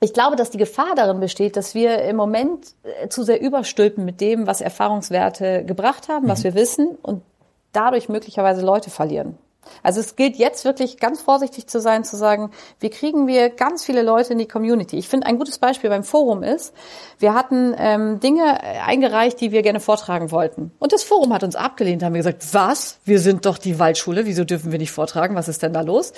ich 0.01 0.13
glaube, 0.13 0.37
dass 0.37 0.51
die 0.51 0.59
Gefahr 0.59 0.95
darin 0.95 1.21
besteht, 1.21 1.57
dass 1.57 1.75
wir 1.75 2.03
im 2.03 2.17
Moment 2.17 2.75
äh, 2.83 3.09
zu 3.09 3.23
sehr 3.23 3.41
überstülpen 3.41 4.05
mit 4.05 4.21
dem, 4.21 4.47
was 4.47 4.61
Erfahrungswerte 4.61 5.65
gebracht 5.65 6.09
haben, 6.09 6.29
was 6.29 6.41
mhm. 6.41 6.45
wir 6.45 6.55
wissen 6.55 6.89
und 7.03 7.23
dadurch 7.73 8.09
möglicherweise 8.09 8.65
Leute 8.65 8.91
verlieren. 8.91 9.39
Also 9.83 10.01
es 10.01 10.17
gilt 10.17 10.37
jetzt 10.37 10.65
wirklich 10.65 10.99
ganz 10.99 11.21
vorsichtig 11.21 11.67
zu 11.67 11.81
sein, 11.81 12.05
zu 12.05 12.17
sagen, 12.17 12.51
wie 12.81 12.91
kriegen 12.91 13.27
wir 13.27 13.51
ganz 13.51 13.85
viele 13.85 14.03
Leute 14.03 14.33
in 14.33 14.39
die 14.39 14.49
Community. 14.49 14.97
Ich 14.99 15.09
finde, 15.09 15.27
ein 15.27 15.39
gutes 15.39 15.59
Beispiel 15.59 15.91
beim 15.91 16.05
Forum 16.05 16.43
ist, 16.43 16.75
wir 17.19 17.35
hatten 17.35 17.75
ähm, 17.79 18.21
Dinge 18.21 18.61
eingereicht, 18.85 19.41
die 19.41 19.53
wir 19.53 19.63
gerne 19.63 19.81
vortragen 19.81 20.31
wollten. 20.31 20.73
Und 20.79 20.93
das 20.93 21.03
Forum 21.03 21.33
hat 21.33 21.43
uns 21.43 21.57
abgelehnt, 21.57 22.03
haben 22.03 22.15
wir 22.15 22.21
gesagt, 22.21 22.47
was? 22.53 22.99
Wir 23.05 23.21
sind 23.21 23.47
doch 23.47 23.59
die 23.59 23.79
Waldschule, 23.79 24.27
wieso 24.27 24.45
dürfen 24.45 24.73
wir 24.73 24.79
nicht 24.79 24.93
vortragen? 24.93 25.35
Was 25.35 25.49
ist 25.49 25.63
denn 25.63 25.73
da 25.73 25.81
los? 25.81 26.13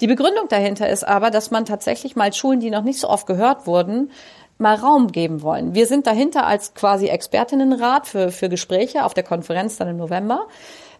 Die 0.00 0.06
Begründung 0.06 0.48
dahinter 0.48 0.88
ist 0.88 1.06
aber, 1.06 1.30
dass 1.30 1.50
man 1.50 1.64
tatsächlich 1.64 2.16
mal 2.16 2.32
Schulen, 2.32 2.60
die 2.60 2.70
noch 2.70 2.82
nicht 2.82 3.00
so 3.00 3.08
oft 3.08 3.26
gehört 3.26 3.66
wurden, 3.66 4.10
mal 4.58 4.74
Raum 4.74 5.12
geben 5.12 5.42
wollen. 5.42 5.74
Wir 5.74 5.86
sind 5.86 6.06
dahinter 6.06 6.46
als 6.46 6.74
quasi 6.74 7.06
Expertinnenrat 7.06 8.06
für, 8.06 8.30
für 8.30 8.48
Gespräche 8.48 9.04
auf 9.04 9.14
der 9.14 9.22
Konferenz 9.22 9.76
dann 9.76 9.88
im 9.88 9.96
November 9.96 10.46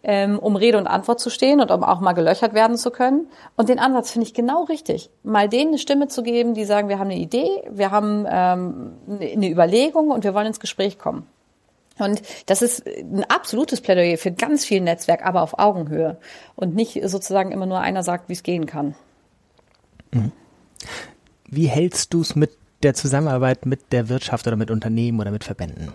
ähm, 0.03 0.39
um 0.39 0.57
Rede 0.57 0.79
und 0.79 0.87
Antwort 0.87 1.21
zu 1.21 1.31
stehen 1.31 1.61
und 1.61 1.71
um 1.71 1.83
auch 1.83 2.01
mal 2.01 2.13
gelöchert 2.13 2.55
werden 2.55 2.77
zu 2.77 2.91
können. 2.91 3.27
Und 3.57 3.69
den 3.69 3.79
Ansatz 3.79 4.11
finde 4.11 4.27
ich 4.27 4.35
genau 4.35 4.65
richtig. 4.65 5.11
Mal 5.23 5.49
denen 5.49 5.69
eine 5.69 5.79
Stimme 5.79 6.09
zu 6.09 6.23
geben, 6.23 6.55
die 6.55 6.65
sagen, 6.65 6.89
wir 6.89 6.99
haben 6.99 7.11
eine 7.11 7.19
Idee, 7.19 7.49
wir 7.71 7.91
haben 7.91 8.27
ähm, 8.29 8.93
eine 9.09 9.51
Überlegung 9.51 10.11
und 10.11 10.25
wir 10.25 10.35
wollen 10.35 10.47
ins 10.47 10.61
Gespräch 10.61 10.99
kommen. 10.99 11.27
Und 11.99 12.23
das 12.47 12.63
ist 12.63 12.87
ein 12.87 13.25
absolutes 13.29 13.81
Plädoyer 13.81 14.19
für 14.19 14.31
ganz 14.31 14.65
viel 14.65 14.81
Netzwerk, 14.81 15.27
aber 15.27 15.43
auf 15.43 15.59
Augenhöhe. 15.59 16.17
Und 16.55 16.75
nicht 16.75 17.01
sozusagen 17.05 17.51
immer 17.51 17.67
nur 17.67 17.81
einer 17.81 18.03
sagt, 18.03 18.29
wie 18.29 18.35
es 18.35 18.43
gehen 18.43 18.67
kann. 18.67 18.95
Mhm. 20.13 20.33
Wie 21.47 21.67
hältst 21.67 22.15
du 22.15 22.21
es 22.21 22.37
mit 22.37 22.51
der 22.83 22.95
Zusammenarbeit 22.95 23.67
mit 23.67 23.93
der 23.93 24.09
Wirtschaft 24.09 24.47
oder 24.47 24.57
mit 24.57 24.71
Unternehmen 24.71 25.19
oder 25.21 25.31
mit 25.31 25.45
Verbänden? 25.45 25.93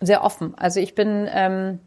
Sehr 0.00 0.24
offen. 0.24 0.54
Also 0.56 0.80
ich 0.80 0.94
bin 0.94 1.28
ähm, 1.30 1.80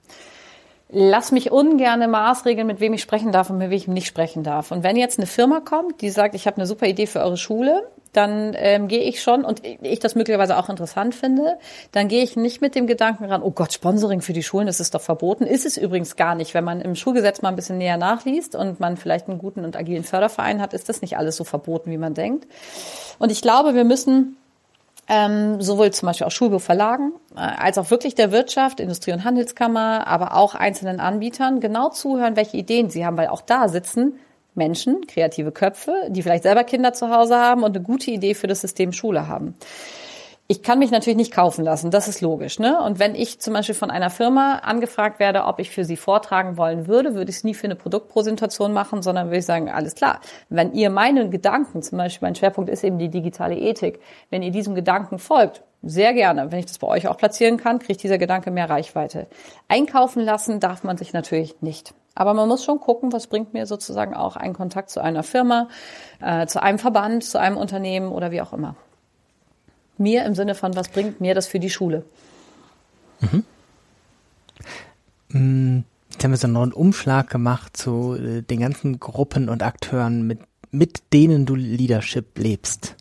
lass 0.94 1.32
mich 1.32 1.52
ungerne 1.52 2.08
maßregeln, 2.08 2.68
mit 2.68 2.80
wem 2.80 2.94
ich 2.94 3.02
sprechen 3.02 3.32
darf 3.32 3.50
und 3.50 3.58
mit 3.58 3.70
wem 3.70 3.78
ich 3.78 3.88
nicht 3.88 4.08
sprechen 4.08 4.44
darf. 4.44 4.72
Und 4.72 4.84
wenn 4.84 4.96
jetzt 4.96 5.18
eine 5.18 5.26
Firma 5.26 5.60
kommt, 5.60 6.02
die 6.02 6.10
sagt, 6.10 6.36
ich 6.36 6.46
habe 6.46 6.58
eine 6.58 6.68
super 6.68 6.86
Idee 6.86 7.08
für 7.08 7.20
eure 7.20 7.38
Schule, 7.38 7.90
dann 8.14 8.54
ähm, 8.56 8.88
gehe 8.88 9.02
ich 9.02 9.24
schon, 9.24 9.44
und 9.44 9.64
ich 9.64 10.00
das 10.00 10.14
möglicherweise 10.14 10.58
auch 10.58 10.70
interessant 10.70 11.16
finde, 11.16 11.58
dann 11.92 12.08
gehe 12.08 12.24
ich 12.24 12.36
nicht 12.36 12.62
mit 12.62 12.76
dem 12.76 12.86
Gedanken 12.86 13.26
ran, 13.26 13.42
oh 13.42 13.50
Gott, 13.50 13.74
Sponsoring 13.74 14.22
für 14.22 14.34
die 14.34 14.44
Schulen, 14.44 14.68
das 14.68 14.80
ist 14.80 14.94
doch 14.94 15.02
verboten. 15.02 15.46
Ist 15.46 15.66
es 15.66 15.78
übrigens 15.78 16.16
gar 16.16 16.36
nicht. 16.36 16.54
Wenn 16.54 16.64
man 16.64 16.80
im 16.80 16.96
Schulgesetz 16.96 17.42
mal 17.42 17.50
ein 17.50 17.56
bisschen 17.56 17.80
näher 17.80 17.98
nachliest 17.98 18.56
und 18.56 18.80
man 18.80 18.98
vielleicht 18.98 19.28
einen 19.28 19.40
guten 19.40 19.66
und 19.66 19.76
agilen 19.76 20.04
Förderverein 20.04 20.62
hat, 20.62 20.74
ist 20.74 20.90
das 20.90 21.02
nicht 21.02 21.18
alles 21.18 21.36
so 21.36 21.44
verboten, 21.44 21.90
wie 21.90 21.98
man 21.98 22.14
denkt. 22.14 22.48
Und 23.18 23.32
ich 23.32 23.42
glaube, 23.42 23.74
wir 23.74 23.84
müssen 23.84 24.38
ähm, 25.14 25.62
sowohl 25.62 25.92
zum 25.92 26.08
Beispiel 26.08 26.26
auch 26.26 26.32
Schulbuchverlagen 26.32 27.14
äh, 27.36 27.40
als 27.40 27.78
auch 27.78 27.92
wirklich 27.92 28.16
der 28.16 28.32
Wirtschaft, 28.32 28.80
Industrie- 28.80 29.14
und 29.14 29.24
Handelskammer, 29.24 30.08
aber 30.08 30.36
auch 30.36 30.56
einzelnen 30.56 31.00
Anbietern 31.00 31.60
genau 31.60 31.90
zuhören, 31.90 32.36
welche 32.36 32.58
Ideen 32.58 32.90
sie 32.90 33.06
haben, 33.06 33.18
weil 33.18 33.28
auch 33.28 33.42
da 33.42 33.70
sitzen 33.70 34.20
Menschen, 34.56 35.08
kreative 35.08 35.52
Köpfe, 35.52 35.94
die 36.10 36.22
vielleicht 36.22 36.44
selber 36.44 36.64
Kinder 36.64 36.94
zu 36.94 37.10
Hause 37.10 37.36
haben 37.38 37.64
und 37.64 37.76
eine 37.76 37.84
gute 37.84 38.12
Idee 38.12 38.34
für 38.36 38.48
das 38.48 38.62
System 38.62 38.92
Schule 38.92 39.28
haben. 39.28 39.56
Ich 40.48 40.62
kann 40.62 40.78
mich 40.78 40.92
natürlich 40.92 41.16
nicht 41.16 41.32
kaufen 41.32 41.64
lassen, 41.64 41.90
das 41.90 42.10
ist 42.10 42.20
logisch. 42.20 42.60
Ne? 42.60 42.82
Und 42.82 43.00
wenn 43.00 43.16
ich 43.16 43.40
zum 43.40 43.54
Beispiel 43.54 43.76
von 43.76 43.90
einer 43.90 44.10
Firma 44.10 44.58
angefragt 44.58 45.20
werde, 45.20 45.46
ob 45.46 45.60
ich 45.60 45.70
für 45.70 45.86
sie 45.86 45.96
vortragen 45.96 46.58
wollen 46.58 46.86
würde, 46.86 47.16
würde 47.16 47.32
ich 47.32 47.38
es 47.38 47.44
nie 47.46 47.54
für 47.54 47.64
eine 47.64 47.78
Produktpräsentation 47.78 48.74
machen, 48.74 49.02
sondern 49.02 49.28
würde 49.28 49.38
ich 49.38 49.46
sagen, 49.46 49.70
alles 49.70 49.96
klar, 49.96 50.20
wenn 50.50 50.74
ihr 50.74 50.90
meinen 50.90 51.32
Gedanken, 51.32 51.82
zum 51.82 51.98
Beispiel 51.98 52.28
mein 52.28 52.36
Schwerpunkt 52.36 52.70
ist 52.70 52.84
eben 52.84 53.00
die 53.00 53.08
digitale 53.10 53.56
Ethik, 53.56 54.02
wenn 54.32 54.44
ihr 54.44 54.52
diesem 54.52 54.76
Gedanken 54.76 55.18
folgt, 55.18 55.64
sehr 55.82 56.14
gerne. 56.14 56.52
Wenn 56.52 56.60
ich 56.60 56.66
das 56.66 56.78
bei 56.78 56.88
euch 56.88 57.08
auch 57.08 57.18
platzieren 57.18 57.56
kann, 57.58 57.80
kriegt 57.80 58.04
dieser 58.04 58.18
Gedanke 58.18 58.52
mehr 58.52 58.70
Reichweite. 58.70 59.28
Einkaufen 59.70 60.22
lassen 60.22 60.60
darf 60.60 60.84
man 60.84 60.98
sich 60.98 61.14
natürlich 61.14 61.62
nicht. 61.62 61.94
Aber 62.16 62.34
man 62.34 62.50
muss 62.50 62.64
schon 62.64 62.80
gucken, 62.80 63.14
was 63.14 63.28
bringt 63.28 63.54
mir 63.54 63.66
sozusagen 63.66 64.14
auch 64.14 64.36
einen 64.36 64.54
Kontakt 64.54 64.90
zu 64.90 65.02
einer 65.02 65.24
Firma, 65.24 65.68
äh, 66.22 66.48
zu 66.48 66.62
einem 66.62 66.80
Verband, 66.80 67.24
zu 67.24 67.40
einem 67.40 67.58
Unternehmen 67.58 68.12
oder 68.12 68.32
wie 68.32 68.42
auch 68.42 68.54
immer. 68.54 68.76
Mir 70.04 70.26
im 70.26 70.36
Sinne 70.36 70.54
von, 70.54 70.76
was 70.76 70.90
bringt 70.90 71.22
mir 71.22 71.34
das 71.34 71.48
für 71.48 71.60
die 71.60 71.70
Schule? 71.70 72.04
Mhm. 73.22 73.44
Mm, 75.30 75.84
jetzt 76.12 76.24
haben 76.24 76.32
wir 76.32 76.38
so 76.38 76.48
einen 76.48 76.54
neuen 76.54 76.74
Umschlag 76.74 77.30
gemacht 77.30 77.78
zu 77.78 78.16
äh, 78.16 78.42
den 78.42 78.60
ganzen 78.60 79.00
Gruppen 79.00 79.48
und 79.48 79.64
Akteuren, 79.64 80.28
mit, 80.28 80.40
mit 80.72 81.14
denen 81.14 81.46
du 81.46 81.56
Leadership 81.56 82.38
lebst. 82.38 82.96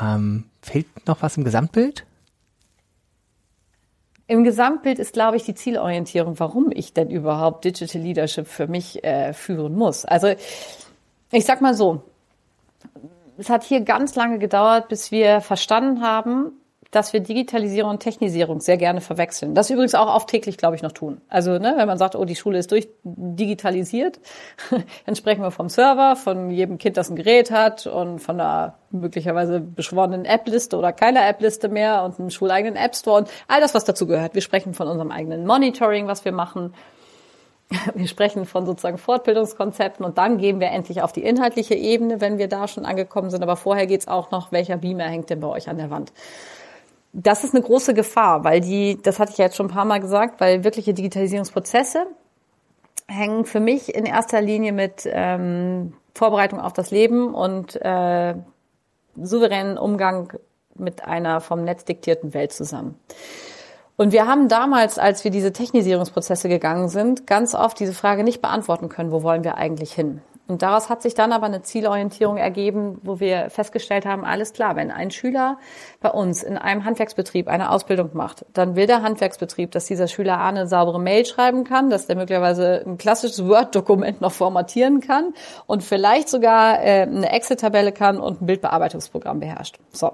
Ähm, 0.00 0.44
fehlt 0.62 0.86
noch 1.06 1.22
was 1.22 1.36
im 1.36 1.44
Gesamtbild? 1.44 2.06
Im 4.28 4.44
Gesamtbild 4.44 5.00
ist, 5.00 5.12
glaube 5.12 5.36
ich, 5.36 5.42
die 5.42 5.54
Zielorientierung, 5.54 6.38
warum 6.38 6.70
ich 6.72 6.94
denn 6.94 7.10
überhaupt 7.10 7.64
Digital 7.64 8.00
Leadership 8.00 8.46
für 8.46 8.68
mich 8.68 9.02
äh, 9.02 9.34
führen 9.34 9.74
muss. 9.74 10.04
Also 10.04 10.28
ich 11.32 11.44
sag 11.44 11.60
mal 11.60 11.74
so, 11.74 12.02
es 13.42 13.50
hat 13.50 13.64
hier 13.64 13.80
ganz 13.80 14.14
lange 14.14 14.38
gedauert, 14.38 14.88
bis 14.88 15.10
wir 15.10 15.40
verstanden 15.40 16.00
haben, 16.00 16.52
dass 16.92 17.12
wir 17.12 17.20
Digitalisierung 17.20 17.90
und 17.92 18.00
Technisierung 18.00 18.60
sehr 18.60 18.76
gerne 18.76 19.00
verwechseln. 19.00 19.54
Das 19.54 19.68
übrigens 19.70 19.96
auch 19.96 20.14
auftäglich, 20.14 20.58
glaube 20.58 20.76
ich, 20.76 20.82
noch 20.82 20.92
tun. 20.92 21.20
Also, 21.28 21.58
ne, 21.58 21.74
wenn 21.76 21.88
man 21.88 21.98
sagt, 21.98 22.14
oh, 22.14 22.24
die 22.24 22.36
Schule 22.36 22.58
ist 22.58 22.70
durchdigitalisiert, 22.70 24.20
dann 25.06 25.16
sprechen 25.16 25.42
wir 25.42 25.50
vom 25.50 25.68
Server, 25.68 26.14
von 26.14 26.50
jedem 26.50 26.78
Kind, 26.78 26.96
das 26.96 27.10
ein 27.10 27.16
Gerät 27.16 27.50
hat 27.50 27.86
und 27.88 28.20
von 28.20 28.38
einer 28.38 28.74
möglicherweise 28.90 29.58
beschworenen 29.58 30.24
App-Liste 30.24 30.76
oder 30.76 30.92
keiner 30.92 31.26
App-Liste 31.26 31.68
mehr 31.68 32.04
und 32.04 32.20
einem 32.20 32.30
schuleigenen 32.30 32.76
App-Store 32.76 33.22
und 33.22 33.30
all 33.48 33.60
das, 33.60 33.74
was 33.74 33.84
dazu 33.84 34.06
gehört. 34.06 34.34
Wir 34.34 34.42
sprechen 34.42 34.74
von 34.74 34.86
unserem 34.86 35.10
eigenen 35.10 35.46
Monitoring, 35.46 36.06
was 36.06 36.24
wir 36.24 36.32
machen. 36.32 36.74
Wir 37.94 38.06
sprechen 38.06 38.44
von 38.44 38.66
sozusagen 38.66 38.98
Fortbildungskonzepten 38.98 40.04
und 40.04 40.18
dann 40.18 40.38
gehen 40.38 40.60
wir 40.60 40.68
endlich 40.68 41.02
auf 41.02 41.12
die 41.12 41.22
inhaltliche 41.22 41.74
Ebene, 41.74 42.20
wenn 42.20 42.38
wir 42.38 42.48
da 42.48 42.68
schon 42.68 42.84
angekommen 42.84 43.30
sind. 43.30 43.42
Aber 43.42 43.56
vorher 43.56 43.86
geht's 43.86 44.08
auch 44.08 44.30
noch, 44.30 44.52
welcher 44.52 44.76
Beamer 44.76 45.04
hängt 45.04 45.30
denn 45.30 45.40
bei 45.40 45.48
euch 45.48 45.68
an 45.68 45.78
der 45.78 45.90
Wand? 45.90 46.12
Das 47.12 47.44
ist 47.44 47.54
eine 47.54 47.62
große 47.62 47.94
Gefahr, 47.94 48.42
weil 48.44 48.60
die, 48.60 48.98
das 49.02 49.18
hatte 49.18 49.32
ich 49.32 49.38
ja 49.38 49.46
jetzt 49.46 49.56
schon 49.56 49.66
ein 49.66 49.74
paar 49.74 49.84
Mal 49.84 50.00
gesagt, 50.00 50.40
weil 50.40 50.64
wirkliche 50.64 50.94
Digitalisierungsprozesse 50.94 52.06
hängen 53.06 53.44
für 53.44 53.60
mich 53.60 53.94
in 53.94 54.06
erster 54.06 54.40
Linie 54.40 54.72
mit 54.72 55.02
ähm, 55.04 55.92
Vorbereitung 56.14 56.60
auf 56.60 56.72
das 56.72 56.90
Leben 56.90 57.34
und 57.34 57.76
äh, 57.82 58.34
souveränen 59.20 59.76
Umgang 59.76 60.32
mit 60.74 61.04
einer 61.04 61.42
vom 61.42 61.64
Netz 61.64 61.84
diktierten 61.84 62.32
Welt 62.32 62.52
zusammen. 62.52 62.98
Und 63.96 64.12
wir 64.12 64.26
haben 64.26 64.48
damals, 64.48 64.98
als 64.98 65.22
wir 65.24 65.30
diese 65.30 65.52
Technisierungsprozesse 65.52 66.48
gegangen 66.48 66.88
sind, 66.88 67.26
ganz 67.26 67.54
oft 67.54 67.78
diese 67.78 67.92
Frage 67.92 68.24
nicht 68.24 68.40
beantworten 68.40 68.88
können, 68.88 69.12
wo 69.12 69.22
wollen 69.22 69.44
wir 69.44 69.56
eigentlich 69.56 69.92
hin? 69.92 70.22
Und 70.48 70.62
daraus 70.62 70.90
hat 70.90 71.02
sich 71.02 71.14
dann 71.14 71.32
aber 71.32 71.46
eine 71.46 71.62
Zielorientierung 71.62 72.36
ergeben, 72.36 73.00
wo 73.02 73.20
wir 73.20 73.48
festgestellt 73.48 74.04
haben, 74.04 74.24
alles 74.24 74.52
klar, 74.52 74.76
wenn 74.76 74.90
ein 74.90 75.10
Schüler 75.10 75.56
bei 76.00 76.10
uns 76.10 76.42
in 76.42 76.58
einem 76.58 76.84
Handwerksbetrieb 76.84 77.48
eine 77.48 77.70
Ausbildung 77.70 78.10
macht, 78.12 78.44
dann 78.52 78.74
will 78.74 78.86
der 78.86 79.02
Handwerksbetrieb, 79.02 79.70
dass 79.70 79.86
dieser 79.86 80.08
Schüler 80.08 80.38
A 80.38 80.48
eine 80.48 80.66
saubere 80.66 81.00
Mail 81.00 81.24
schreiben 81.24 81.64
kann, 81.64 81.90
dass 81.90 82.06
der 82.06 82.16
möglicherweise 82.16 82.82
ein 82.84 82.98
klassisches 82.98 83.46
Word-Dokument 83.46 84.20
noch 84.20 84.32
formatieren 84.32 85.00
kann 85.00 85.32
und 85.66 85.84
vielleicht 85.84 86.28
sogar 86.28 86.82
äh, 86.82 87.02
eine 87.02 87.30
Excel-Tabelle 87.30 87.92
kann 87.92 88.18
und 88.18 88.42
ein 88.42 88.46
Bildbearbeitungsprogramm 88.46 89.40
beherrscht. 89.40 89.78
So. 89.92 90.12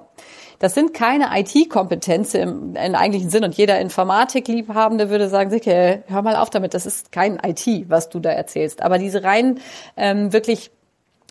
Das 0.59 0.75
sind 0.75 0.93
keine 0.93 1.29
IT-Kompetenzen 1.39 2.41
im, 2.41 2.77
im, 2.77 2.95
eigentlichen 2.95 3.31
Sinn. 3.31 3.45
Und 3.45 3.57
jeder 3.57 3.81
Informatikliebhabende 3.81 5.09
würde 5.09 5.29
sagen, 5.29 5.51
Sicke, 5.51 6.03
hör 6.07 6.23
mal 6.23 6.37
auf 6.37 6.51
damit, 6.51 6.75
das 6.75 6.85
ist 6.85 7.13
kein 7.13 7.39
IT, 7.45 7.89
was 7.89 8.09
du 8.09 8.19
da 8.19 8.31
erzählst. 8.31 8.83
Aber 8.83 8.99
diese 8.99 9.23
rein 9.23 9.61
ähm, 9.97 10.33
wirklich 10.33 10.71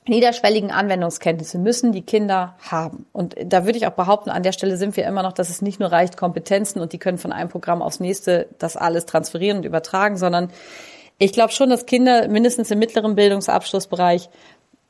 niederschwelligen 0.07 0.71
Anwendungskenntnisse 0.71 1.57
müssen 1.57 1.91
die 1.91 2.01
Kinder 2.01 2.55
haben. 2.59 3.05
Und 3.11 3.35
da 3.43 3.65
würde 3.65 3.77
ich 3.77 3.87
auch 3.87 3.91
behaupten, 3.91 4.29
an 4.29 4.43
der 4.43 4.53
Stelle 4.53 4.77
sind 4.77 4.95
wir 4.95 5.05
immer 5.05 5.23
noch, 5.23 5.33
dass 5.33 5.49
es 5.49 5.61
nicht 5.61 5.79
nur 5.79 5.91
reicht 5.91 6.17
Kompetenzen 6.17 6.79
und 6.79 6.93
die 6.93 6.97
können 6.97 7.17
von 7.17 7.33
einem 7.33 7.49
Programm 7.49 7.81
aufs 7.81 7.99
nächste 7.99 8.47
das 8.57 8.77
alles 8.77 9.05
transferieren 9.05 9.57
und 9.57 9.65
übertragen, 9.65 10.17
sondern 10.17 10.49
ich 11.17 11.33
glaube 11.33 11.51
schon, 11.51 11.69
dass 11.69 11.85
Kinder 11.85 12.27
mindestens 12.27 12.71
im 12.71 12.79
mittleren 12.79 13.15
Bildungsabschlussbereich 13.15 14.29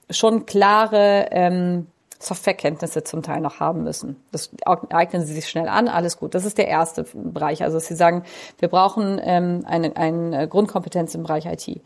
schon 0.10 0.46
klare 0.46 1.28
ähm, 1.32 1.88
Softwarekenntnisse 2.20 3.04
zum 3.04 3.22
Teil 3.22 3.42
noch 3.42 3.60
haben 3.60 3.84
müssen. 3.84 4.16
Das 4.32 4.50
eignen 4.66 5.26
sie 5.26 5.34
sich 5.34 5.48
schnell 5.48 5.68
an, 5.68 5.88
alles 5.88 6.18
gut. 6.18 6.34
Das 6.34 6.46
ist 6.46 6.58
der 6.58 6.68
erste 6.68 7.06
Bereich. 7.14 7.64
Also 7.64 7.80
Sie 7.80 7.96
sagen, 7.96 8.24
wir 8.60 8.70
brauchen 8.70 9.22
ähm, 9.24 9.64
eine, 9.66 9.96
eine 9.96 10.48
Grundkompetenz 10.48 11.14
im 11.16 11.24
Bereich 11.24 11.46
IT. 11.46 11.82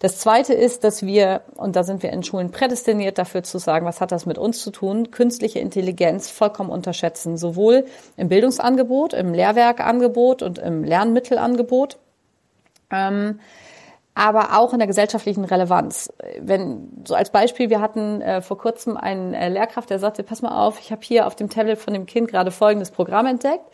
Das 0.00 0.18
zweite 0.18 0.54
ist, 0.54 0.82
dass 0.84 1.04
wir, 1.04 1.42
und 1.54 1.76
da 1.76 1.84
sind 1.84 2.02
wir 2.02 2.12
in 2.12 2.22
Schulen 2.22 2.50
prädestiniert 2.50 3.18
dafür 3.18 3.42
zu 3.42 3.58
sagen, 3.58 3.86
was 3.86 4.00
hat 4.00 4.12
das 4.12 4.26
mit 4.26 4.38
uns 4.38 4.60
zu 4.60 4.70
tun, 4.70 5.10
künstliche 5.10 5.60
Intelligenz 5.60 6.30
vollkommen 6.30 6.70
unterschätzen, 6.70 7.36
sowohl 7.36 7.86
im 8.16 8.28
Bildungsangebot, 8.28 9.14
im 9.14 9.32
Lehrwerkangebot 9.32 10.42
und 10.42 10.58
im 10.58 10.82
Lernmittelangebot. 10.82 11.98
Ähm, 12.90 13.40
aber 14.16 14.58
auch 14.58 14.72
in 14.72 14.78
der 14.78 14.88
gesellschaftlichen 14.88 15.44
Relevanz. 15.44 16.10
Wenn 16.40 17.02
so 17.06 17.14
als 17.14 17.30
Beispiel, 17.30 17.68
wir 17.68 17.82
hatten 17.82 18.22
äh, 18.22 18.40
vor 18.40 18.56
kurzem 18.56 18.96
einen 18.96 19.34
äh, 19.34 19.50
Lehrkraft, 19.50 19.90
der 19.90 19.98
sagte, 19.98 20.22
pass 20.22 20.40
mal 20.40 20.58
auf, 20.58 20.80
ich 20.80 20.90
habe 20.90 21.02
hier 21.04 21.26
auf 21.26 21.36
dem 21.36 21.50
Tablet 21.50 21.78
von 21.78 21.92
dem 21.92 22.06
Kind 22.06 22.28
gerade 22.28 22.50
folgendes 22.50 22.90
Programm 22.90 23.26
entdeckt. 23.26 23.64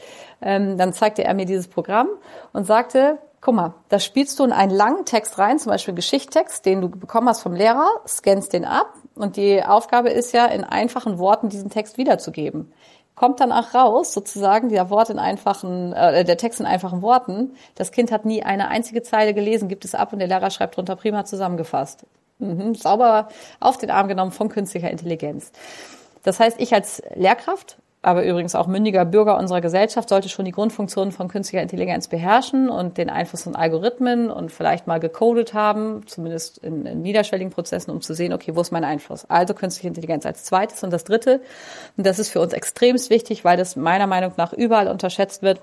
Ähm, 0.42 0.76
dann 0.76 0.92
zeigte 0.92 1.22
er 1.22 1.32
mir 1.34 1.46
dieses 1.46 1.68
Programm 1.68 2.08
und 2.52 2.64
sagte, 2.64 3.18
guck 3.40 3.54
mal, 3.54 3.74
da 3.88 4.00
spielst 4.00 4.36
du 4.40 4.44
in 4.44 4.50
einen 4.50 4.72
langen 4.72 5.04
Text 5.04 5.38
rein, 5.38 5.60
zum 5.60 5.70
Beispiel 5.70 5.94
Geschichttext, 5.94 6.66
den 6.66 6.80
du 6.80 6.88
bekommen 6.88 7.28
hast 7.28 7.40
vom 7.40 7.54
Lehrer, 7.54 7.88
scannst 8.08 8.52
den 8.52 8.64
ab 8.64 8.94
und 9.14 9.36
die 9.36 9.62
Aufgabe 9.64 10.10
ist 10.10 10.32
ja, 10.32 10.46
in 10.46 10.64
einfachen 10.64 11.18
Worten 11.18 11.50
diesen 11.50 11.70
Text 11.70 11.98
wiederzugeben 11.98 12.72
kommt 13.14 13.40
dann 13.40 13.52
auch 13.52 13.74
raus, 13.74 14.12
sozusagen, 14.12 14.68
der 14.68 14.90
Wort 14.90 15.10
in 15.10 15.18
einfachen, 15.18 15.92
äh, 15.92 16.24
der 16.24 16.36
Text 16.36 16.60
in 16.60 16.66
einfachen 16.66 17.02
Worten. 17.02 17.54
Das 17.74 17.92
Kind 17.92 18.10
hat 18.10 18.24
nie 18.24 18.42
eine 18.42 18.68
einzige 18.68 19.02
Zeile 19.02 19.34
gelesen, 19.34 19.68
gibt 19.68 19.84
es 19.84 19.94
ab 19.94 20.12
und 20.12 20.18
der 20.18 20.28
Lehrer 20.28 20.50
schreibt 20.50 20.76
drunter 20.76 20.96
prima 20.96 21.24
zusammengefasst. 21.24 22.06
Mhm, 22.38 22.74
sauber 22.74 23.28
auf 23.60 23.78
den 23.78 23.90
Arm 23.90 24.08
genommen 24.08 24.32
von 24.32 24.48
künstlicher 24.48 24.90
Intelligenz. 24.90 25.52
Das 26.22 26.40
heißt, 26.40 26.60
ich 26.60 26.72
als 26.74 27.02
Lehrkraft 27.14 27.76
aber 28.02 28.24
übrigens 28.24 28.56
auch 28.56 28.66
mündiger 28.66 29.04
Bürger 29.04 29.38
unserer 29.38 29.60
Gesellschaft 29.60 30.08
sollte 30.08 30.28
schon 30.28 30.44
die 30.44 30.50
Grundfunktionen 30.50 31.12
von 31.12 31.28
künstlicher 31.28 31.62
Intelligenz 31.62 32.08
beherrschen 32.08 32.68
und 32.68 32.98
den 32.98 33.08
Einfluss 33.08 33.44
von 33.44 33.54
Algorithmen 33.54 34.28
und 34.28 34.50
vielleicht 34.50 34.88
mal 34.88 34.98
gecodet 34.98 35.54
haben, 35.54 36.04
zumindest 36.06 36.58
in, 36.58 36.84
in, 36.84 37.02
niederschwelligen 37.02 37.52
Prozessen, 37.52 37.92
um 37.92 38.00
zu 38.00 38.12
sehen, 38.12 38.32
okay, 38.32 38.56
wo 38.56 38.60
ist 38.60 38.72
mein 38.72 38.82
Einfluss? 38.82 39.24
Also 39.30 39.54
künstliche 39.54 39.86
Intelligenz 39.86 40.26
als 40.26 40.42
zweites. 40.42 40.82
Und 40.82 40.92
das 40.92 41.04
dritte, 41.04 41.40
und 41.96 42.04
das 42.04 42.18
ist 42.18 42.30
für 42.30 42.40
uns 42.40 42.52
extremst 42.52 43.08
wichtig, 43.08 43.44
weil 43.44 43.56
das 43.56 43.76
meiner 43.76 44.08
Meinung 44.08 44.32
nach 44.36 44.52
überall 44.52 44.88
unterschätzt 44.88 45.42
wird, 45.42 45.60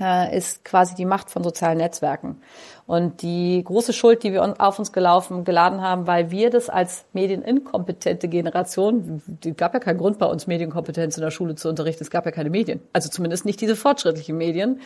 ist 0.00 0.64
quasi 0.64 0.94
die 0.94 1.04
Macht 1.04 1.30
von 1.30 1.42
sozialen 1.42 1.78
Netzwerken. 1.78 2.40
Und 2.86 3.22
die 3.22 3.62
große 3.64 3.92
Schuld, 3.92 4.22
die 4.22 4.32
wir 4.32 4.54
auf 4.60 4.78
uns 4.78 4.92
gelaufen, 4.92 5.44
geladen 5.44 5.82
haben, 5.82 6.06
weil 6.06 6.30
wir 6.30 6.50
das 6.50 6.70
als 6.70 7.04
medieninkompetente 7.12 8.28
Generation, 8.28 9.22
die 9.26 9.54
gab 9.54 9.74
ja 9.74 9.80
keinen 9.80 9.98
Grund 9.98 10.18
bei 10.18 10.26
uns, 10.26 10.46
Medienkompetenz 10.46 11.16
in 11.16 11.22
der 11.22 11.30
Schule 11.30 11.56
zu 11.56 11.68
unterrichten, 11.68 12.04
es 12.04 12.10
gab 12.10 12.24
ja 12.26 12.30
keine 12.30 12.50
Medien, 12.50 12.80
also 12.92 13.08
zumindest 13.08 13.44
nicht 13.44 13.60
diese 13.60 13.76
fortschrittlichen 13.76 14.38
Medien. 14.38 14.80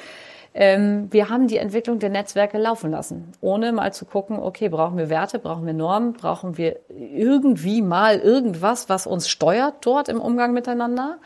Ähm, 0.55 1.09
wir 1.11 1.29
haben 1.31 1.47
die 1.47 1.57
Entwicklung 1.57 1.99
der 1.99 2.11
Netzwerke 2.11 2.59
laufen 2.59 2.91
lassen, 2.91 3.33
ohne 3.41 3.73
mal 3.73 3.93
zu 3.93 4.05
gucken, 4.05 4.39
okay, 4.39 4.69
brauchen 4.69 4.99
wir 4.99 5.09
Werte, 5.09 5.39
brauchen 5.39 5.65
wir 5.65 5.73
Normen, 5.73 6.13
brauchen 6.13 6.59
wir 6.59 6.81
irgendwie 6.91 7.81
mal 7.81 8.19
irgendwas, 8.19 8.89
was 8.89 9.07
uns 9.07 9.29
steuert 9.29 9.77
dort 9.83 10.09
im 10.09 10.21
Umgang 10.21 10.53
miteinander 10.53 11.19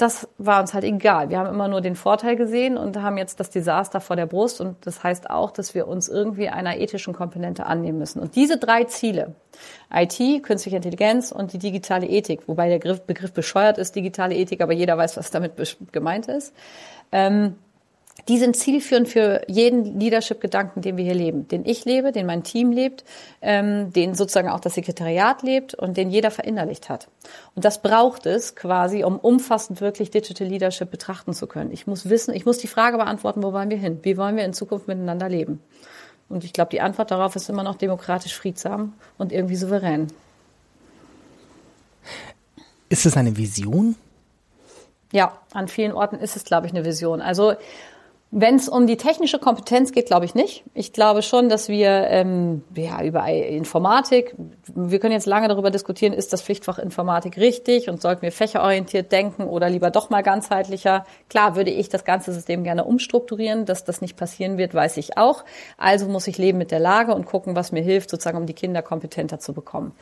das 0.00 0.28
war 0.38 0.60
uns 0.60 0.72
halt 0.72 0.84
egal. 0.84 1.30
Wir 1.30 1.38
haben 1.38 1.48
immer 1.48 1.68
nur 1.68 1.80
den 1.80 1.94
Vorteil 1.94 2.36
gesehen 2.36 2.76
und 2.78 2.96
haben 3.00 3.18
jetzt 3.18 3.40
das 3.40 3.50
Desaster 3.50 4.00
vor 4.00 4.16
der 4.16 4.26
Brust. 4.26 4.60
Und 4.60 4.86
das 4.86 5.02
heißt 5.02 5.28
auch, 5.28 5.50
dass 5.50 5.74
wir 5.74 5.86
uns 5.88 6.08
irgendwie 6.08 6.48
einer 6.48 6.78
ethischen 6.78 7.12
Komponente 7.12 7.66
annehmen 7.66 7.98
müssen. 7.98 8.20
Und 8.20 8.36
diese 8.36 8.56
drei 8.56 8.84
Ziele, 8.84 9.34
IT, 9.92 10.42
künstliche 10.42 10.76
Intelligenz 10.76 11.32
und 11.32 11.52
die 11.52 11.58
digitale 11.58 12.06
Ethik, 12.06 12.46
wobei 12.46 12.68
der 12.68 12.94
Begriff, 12.94 13.32
bescheuert 13.32 13.78
ist, 13.78 13.94
digitale 13.94 14.34
Ethik, 14.34 14.60
aber 14.60 14.72
jeder 14.72 14.96
weiß, 14.96 15.16
was 15.16 15.30
damit 15.30 15.52
gemeint 15.92 16.28
ist, 16.28 16.54
ähm, 17.12 17.56
die 18.28 18.38
sind 18.38 18.56
zielführend 18.56 19.08
für 19.08 19.42
jeden 19.48 19.98
Leadership-Gedanken, 19.98 20.82
den 20.82 20.96
wir 20.96 21.04
hier 21.04 21.14
leben, 21.14 21.48
den 21.48 21.64
ich 21.64 21.84
lebe, 21.84 22.12
den 22.12 22.26
mein 22.26 22.42
Team 22.42 22.70
lebt, 22.70 23.04
ähm, 23.40 23.92
den 23.92 24.14
sozusagen 24.14 24.48
auch 24.48 24.60
das 24.60 24.74
Sekretariat 24.74 25.42
lebt 25.42 25.74
und 25.74 25.96
den 25.96 26.10
jeder 26.10 26.30
verinnerlicht 26.30 26.88
hat. 26.88 27.08
Und 27.54 27.64
das 27.64 27.82
braucht 27.82 28.26
es 28.26 28.54
quasi, 28.54 29.04
um 29.04 29.18
umfassend 29.18 29.80
wirklich 29.80 30.10
Digital 30.10 30.46
Leadership 30.46 30.90
betrachten 30.90 31.32
zu 31.32 31.46
können. 31.46 31.72
Ich 31.72 31.86
muss 31.86 32.08
wissen, 32.08 32.34
ich 32.34 32.46
muss 32.46 32.58
die 32.58 32.68
Frage 32.68 32.98
beantworten, 32.98 33.42
wo 33.42 33.52
wollen 33.52 33.70
wir 33.70 33.78
hin? 33.78 33.98
Wie 34.02 34.16
wollen 34.16 34.36
wir 34.36 34.44
in 34.44 34.52
Zukunft 34.52 34.86
miteinander 34.86 35.28
leben? 35.28 35.60
Und 36.28 36.44
ich 36.44 36.52
glaube, 36.52 36.70
die 36.70 36.80
Antwort 36.80 37.10
darauf 37.10 37.34
ist 37.34 37.48
immer 37.48 37.64
noch 37.64 37.76
demokratisch 37.76 38.34
friedsam 38.36 38.92
und 39.18 39.32
irgendwie 39.32 39.56
souverän. 39.56 40.06
Ist 42.88 43.06
es 43.06 43.16
eine 43.16 43.36
Vision? 43.36 43.96
Ja, 45.12 45.38
an 45.52 45.66
vielen 45.66 45.92
Orten 45.92 46.16
ist 46.16 46.36
es, 46.36 46.44
glaube 46.44 46.68
ich, 46.68 46.72
eine 46.72 46.84
Vision. 46.84 47.20
Also 47.20 47.54
wenn 48.32 48.54
es 48.54 48.68
um 48.68 48.86
die 48.86 48.96
technische 48.96 49.40
Kompetenz 49.40 49.90
geht, 49.90 50.06
glaube 50.06 50.24
ich 50.24 50.36
nicht. 50.36 50.62
Ich 50.72 50.92
glaube 50.92 51.22
schon, 51.22 51.48
dass 51.48 51.68
wir 51.68 52.06
ähm, 52.08 52.62
ja 52.76 53.02
über 53.02 53.26
Informatik, 53.26 54.36
wir 54.72 55.00
können 55.00 55.14
jetzt 55.14 55.26
lange 55.26 55.48
darüber 55.48 55.72
diskutieren, 55.72 56.12
ist 56.12 56.32
das 56.32 56.40
Pflichtfach 56.40 56.78
Informatik 56.78 57.36
richtig 57.38 57.88
und 57.88 58.00
sollten 58.00 58.22
wir 58.22 58.30
fächerorientiert 58.30 59.10
denken 59.10 59.44
oder 59.44 59.68
lieber 59.68 59.90
doch 59.90 60.10
mal 60.10 60.22
ganzheitlicher. 60.22 61.06
Klar 61.28 61.56
würde 61.56 61.70
ich 61.70 61.88
das 61.88 62.04
ganze 62.04 62.32
System 62.32 62.62
gerne 62.62 62.84
umstrukturieren, 62.84 63.64
dass 63.64 63.84
das 63.84 64.00
nicht 64.00 64.16
passieren 64.16 64.58
wird, 64.58 64.74
weiß 64.74 64.98
ich 64.98 65.18
auch. 65.18 65.44
Also 65.76 66.06
muss 66.06 66.28
ich 66.28 66.38
leben 66.38 66.58
mit 66.58 66.70
der 66.70 66.80
Lage 66.80 67.12
und 67.14 67.26
gucken, 67.26 67.56
was 67.56 67.72
mir 67.72 67.82
hilft, 67.82 68.10
sozusagen, 68.10 68.38
um 68.38 68.46
die 68.46 68.54
Kinder 68.54 68.80
kompetenter 68.80 69.40
zu 69.40 69.52
bekommen. 69.52 69.92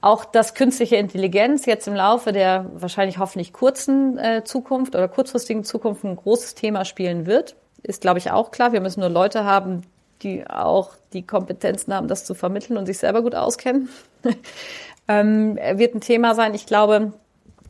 Auch 0.00 0.24
dass 0.24 0.54
künstliche 0.54 0.96
Intelligenz 0.96 1.66
jetzt 1.66 1.88
im 1.88 1.94
Laufe 1.94 2.32
der 2.32 2.66
wahrscheinlich 2.74 3.18
hoffentlich 3.18 3.52
kurzen 3.52 4.16
äh, 4.18 4.44
Zukunft 4.44 4.94
oder 4.94 5.08
kurzfristigen 5.08 5.64
Zukunft 5.64 6.04
ein 6.04 6.14
großes 6.14 6.54
Thema 6.54 6.84
spielen 6.84 7.26
wird, 7.26 7.56
ist, 7.82 8.00
glaube 8.00 8.18
ich, 8.18 8.30
auch 8.30 8.50
klar. 8.50 8.72
Wir 8.72 8.80
müssen 8.80 9.00
nur 9.00 9.08
Leute 9.08 9.44
haben, 9.44 9.82
die 10.22 10.48
auch 10.48 10.90
die 11.12 11.26
Kompetenzen 11.26 11.92
haben, 11.92 12.08
das 12.08 12.24
zu 12.24 12.34
vermitteln 12.34 12.76
und 12.76 12.86
sich 12.86 12.98
selber 12.98 13.22
gut 13.22 13.34
auskennen. 13.34 13.88
ähm, 15.08 15.56
wird 15.56 15.94
ein 15.94 16.00
Thema 16.00 16.34
sein. 16.34 16.54
Ich 16.54 16.66
glaube, 16.66 17.12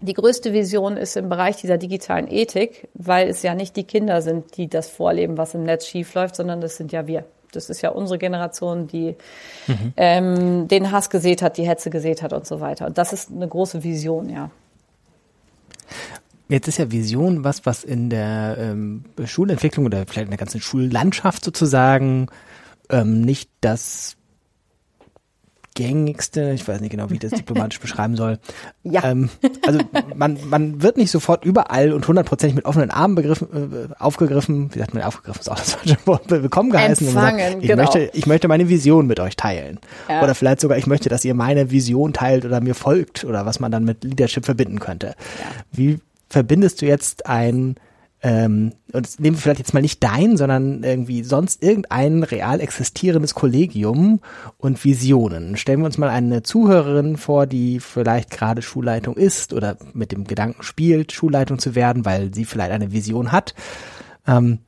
die 0.01 0.15
größte 0.15 0.53
Vision 0.53 0.97
ist 0.97 1.17
im 1.17 1.29
Bereich 1.29 1.57
dieser 1.57 1.79
digitalen 1.79 2.31
Ethik, 2.31 2.89
weil 2.95 3.29
es 3.29 3.43
ja 3.43 3.55
nicht 3.55 3.75
die 3.77 3.85
Kinder 3.85 4.23
sind, 4.23 4.57
die 4.57 4.69
das 4.69 4.89
vorleben, 4.89 5.39
was 5.39 5.55
im 5.55 5.65
Netz 5.65 5.87
schiefläuft, 5.87 6.37
sondern 6.37 6.61
das 6.61 6.77
sind 6.77 6.93
ja 6.93 7.07
wir. 7.07 7.25
Das 7.53 7.71
ist 7.71 7.83
ja 7.83 7.91
unsere 7.91 8.19
Generation, 8.19 8.87
die 8.87 9.17
mhm. 9.67 9.93
ähm, 9.97 10.69
den 10.69 10.93
Hass 10.93 11.11
gesät 11.11 11.43
hat, 11.43 11.57
die 11.57 11.67
Hetze 11.67 11.91
gesät 11.91 12.23
hat 12.23 12.33
und 12.33 12.47
so 12.47 12.61
weiter. 12.61 12.87
Und 12.87 12.99
das 12.99 13.13
ist 13.13 13.31
eine 13.31 13.49
große 13.49 13.83
Vision, 13.83 14.29
ja. 14.29 14.51
Jetzt 16.49 16.69
ist 16.69 16.79
ja 16.79 16.91
Vision 16.91 17.45
was, 17.45 17.67
was 17.67 17.85
in 17.85 18.09
der 18.09 18.57
ähm, 18.59 19.05
Schulentwicklung 19.25 19.87
oder 19.87 20.05
vielleicht 20.07 20.27
in 20.27 20.31
der 20.31 20.39
ganzen 20.39 20.61
Schullandschaft 20.61 21.45
sozusagen 21.45 22.29
ähm, 22.91 23.21
nicht 23.21 23.51
das 23.61 24.18
gängigste, 25.75 26.53
ich 26.53 26.67
weiß 26.67 26.81
nicht 26.81 26.91
genau, 26.91 27.11
wie 27.11 27.15
ich 27.15 27.21
das 27.21 27.33
diplomatisch 27.33 27.81
beschreiben 27.81 28.17
soll. 28.17 28.39
Ja. 28.83 29.05
Ähm, 29.05 29.31
also 29.67 29.81
man, 30.15 30.39
man 30.49 30.83
wird 30.83 30.97
nicht 30.97 31.11
sofort 31.11 31.45
überall 31.45 31.93
und 31.93 32.07
hundertprozentig 32.07 32.57
mit 32.57 32.65
offenen 32.65 32.91
Armen 32.91 33.15
begriffen, 33.15 33.49
äh, 33.53 33.95
aufgegriffen, 33.99 34.75
wie 34.75 34.79
sagt 34.79 34.95
man, 34.95 35.03
aufgegriffen 35.03 35.41
ist 35.41 35.49
auch 35.49 35.59
das 35.59 35.75
falsche 35.75 35.97
Wort, 36.05 36.31
willkommen 36.31 36.71
geheißen. 36.71 37.07
Empfangen, 37.07 37.39
sagt, 37.39 37.63
ich, 37.63 37.69
genau. 37.69 37.83
möchte, 37.83 38.11
ich 38.13 38.27
möchte 38.27 38.49
meine 38.49 38.69
Vision 38.69 39.07
mit 39.07 39.21
euch 39.21 39.37
teilen. 39.37 39.79
Ja. 40.09 40.23
Oder 40.23 40.35
vielleicht 40.35 40.61
sogar, 40.61 40.79
ich 40.79 40.87
möchte, 40.87 41.09
dass 41.09 41.25
ihr 41.25 41.35
meine 41.35 41.71
Vision 41.71 42.13
teilt 42.13 42.45
oder 42.45 42.61
mir 42.61 42.75
folgt 42.75 43.25
oder 43.25 43.47
was 43.47 43.61
man 43.61 43.71
dann 43.71 43.85
mit 43.85 44.05
Leadership 44.05 44.45
verbinden 44.45 44.81
könnte. 44.81 45.09
Ja. 45.09 45.15
Wie 45.73 45.99
verbindest 46.29 46.83
du 46.83 46.87
jetzt 46.87 47.27
ein 47.27 47.77
ähm, 48.21 48.73
und 48.93 49.21
nehmen 49.21 49.37
wir 49.37 49.41
vielleicht 49.41 49.61
jetzt 49.61 49.75
mal 49.75 49.81
nicht 49.81 50.03
dein, 50.03 50.37
sondern 50.37 50.83
irgendwie 50.83 51.23
sonst 51.23 51.63
irgendein 51.63 52.25
real 52.25 52.61
existierendes 52.61 53.35
Kollegium 53.35 54.21
und 54.57 54.85
Visionen. 54.85 55.57
Stellen 55.57 55.81
wir 55.81 55.87
uns 55.87 55.99
mal 55.99 56.11
eine 56.11 56.43
Zuhörerin 56.43 57.17
vor, 57.17 57.47
die 57.47 57.79
vielleicht 57.79 58.31
gerade 58.31 58.61
Schulleitung 58.63 59.17
ist 59.17 59.53
oder 59.53 59.77
mit 59.93 60.11
dem 60.11 60.25
Gedanken 60.25 60.65
spielt, 60.65 61.13
Schulleitung 61.13 61.61
zu 61.61 61.77
werden, 61.77 62.05
weil 62.05 62.35
sie 62.35 62.45
vielleicht 62.45 62.73
eine 62.73 62.91
Vision 62.91 63.31
hat. 63.31 63.55
Ähm, 64.27 64.59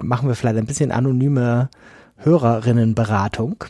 machen 0.00 0.28
wir 0.28 0.34
vielleicht 0.34 0.56
ein 0.56 0.66
bisschen 0.66 0.92
anonyme 0.92 1.68
Hörerinnenberatung. 2.16 3.64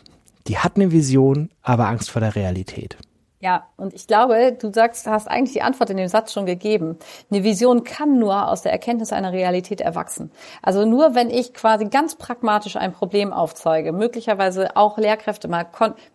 Die 0.46 0.58
hat 0.58 0.76
eine 0.76 0.92
Vision, 0.92 1.50
aber 1.62 1.88
Angst 1.88 2.10
vor 2.10 2.20
der 2.20 2.36
Realität. 2.36 2.96
Ja, 3.42 3.66
und 3.76 3.92
ich 3.92 4.06
glaube, 4.06 4.52
du 4.52 4.72
sagst, 4.72 5.04
hast 5.08 5.26
eigentlich 5.26 5.52
die 5.52 5.62
Antwort 5.62 5.90
in 5.90 5.96
dem 5.96 6.06
Satz 6.06 6.32
schon 6.32 6.46
gegeben. 6.46 6.96
Eine 7.28 7.42
Vision 7.42 7.82
kann 7.82 8.20
nur 8.20 8.48
aus 8.48 8.62
der 8.62 8.70
Erkenntnis 8.70 9.12
einer 9.12 9.32
Realität 9.32 9.80
erwachsen. 9.80 10.30
Also 10.62 10.84
nur 10.84 11.16
wenn 11.16 11.28
ich 11.28 11.52
quasi 11.52 11.86
ganz 11.86 12.14
pragmatisch 12.14 12.76
ein 12.76 12.92
Problem 12.92 13.32
aufzeige, 13.32 13.90
möglicherweise 13.90 14.76
auch 14.76 14.96
Lehrkräfte 14.96 15.48
mal, 15.48 15.66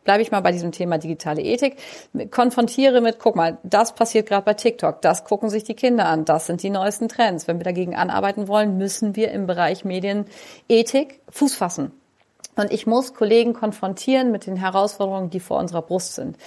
bleibe 0.06 0.22
ich 0.22 0.32
mal 0.32 0.40
bei 0.40 0.54
diesem 0.54 0.72
Thema 0.72 1.00
digitale 1.00 1.42
Ethik, 1.42 1.76
konfrontiere 2.32 3.02
mit, 3.02 3.20
guck 3.20 3.36
mal, 3.36 3.58
das 3.62 3.94
passiert 3.94 4.30
gerade 4.30 4.46
bei 4.46 4.54
TikTok, 4.54 5.02
das 5.02 5.26
gucken 5.26 5.50
sich 5.50 5.66
die 5.66 5.76
Kinder 5.76 6.06
an, 6.06 6.24
das 6.24 6.46
sind 6.46 6.64
die 6.64 6.70
neuesten 6.70 7.10
Trends. 7.10 7.46
Wenn 7.46 7.60
wir 7.60 7.66
dagegen 7.66 7.94
anarbeiten 7.94 8.48
wollen, 8.48 8.78
müssen 8.78 9.18
wir 9.18 9.32
im 9.32 9.48
Bereich 9.48 9.84
Medienethik 9.84 11.20
Fuß 11.28 11.56
fassen. 11.56 11.92
Und 12.56 12.72
ich 12.72 12.88
muss 12.88 13.14
Kollegen 13.14 13.54
konfrontieren 13.54 14.32
mit 14.32 14.48
den 14.48 14.56
Herausforderungen, 14.56 15.30
die 15.30 15.42
vor 15.42 15.60
unserer 15.60 15.84
Brust 15.84 16.16
sind 16.16 16.38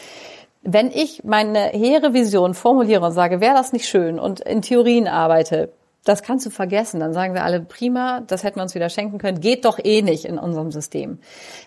wenn 0.62 0.90
ich 0.90 1.24
meine 1.24 1.58
hehre 1.68 2.12
Vision 2.12 2.54
formuliere 2.54 3.04
und 3.04 3.12
sage, 3.12 3.40
wäre 3.40 3.54
das 3.54 3.72
nicht 3.72 3.88
schön 3.88 4.18
und 4.18 4.40
in 4.40 4.62
Theorien 4.62 5.08
arbeite, 5.08 5.72
das 6.04 6.22
kannst 6.22 6.46
du 6.46 6.50
vergessen. 6.50 7.00
Dann 7.00 7.12
sagen 7.12 7.34
wir 7.34 7.44
alle, 7.44 7.60
prima, 7.60 8.22
das 8.26 8.42
hätten 8.42 8.56
wir 8.56 8.62
uns 8.62 8.74
wieder 8.74 8.88
schenken 8.88 9.18
können, 9.18 9.40
geht 9.40 9.64
doch 9.64 9.78
eh 9.82 10.02
nicht 10.02 10.24
in 10.24 10.38
unserem 10.38 10.70
System. 10.70 11.18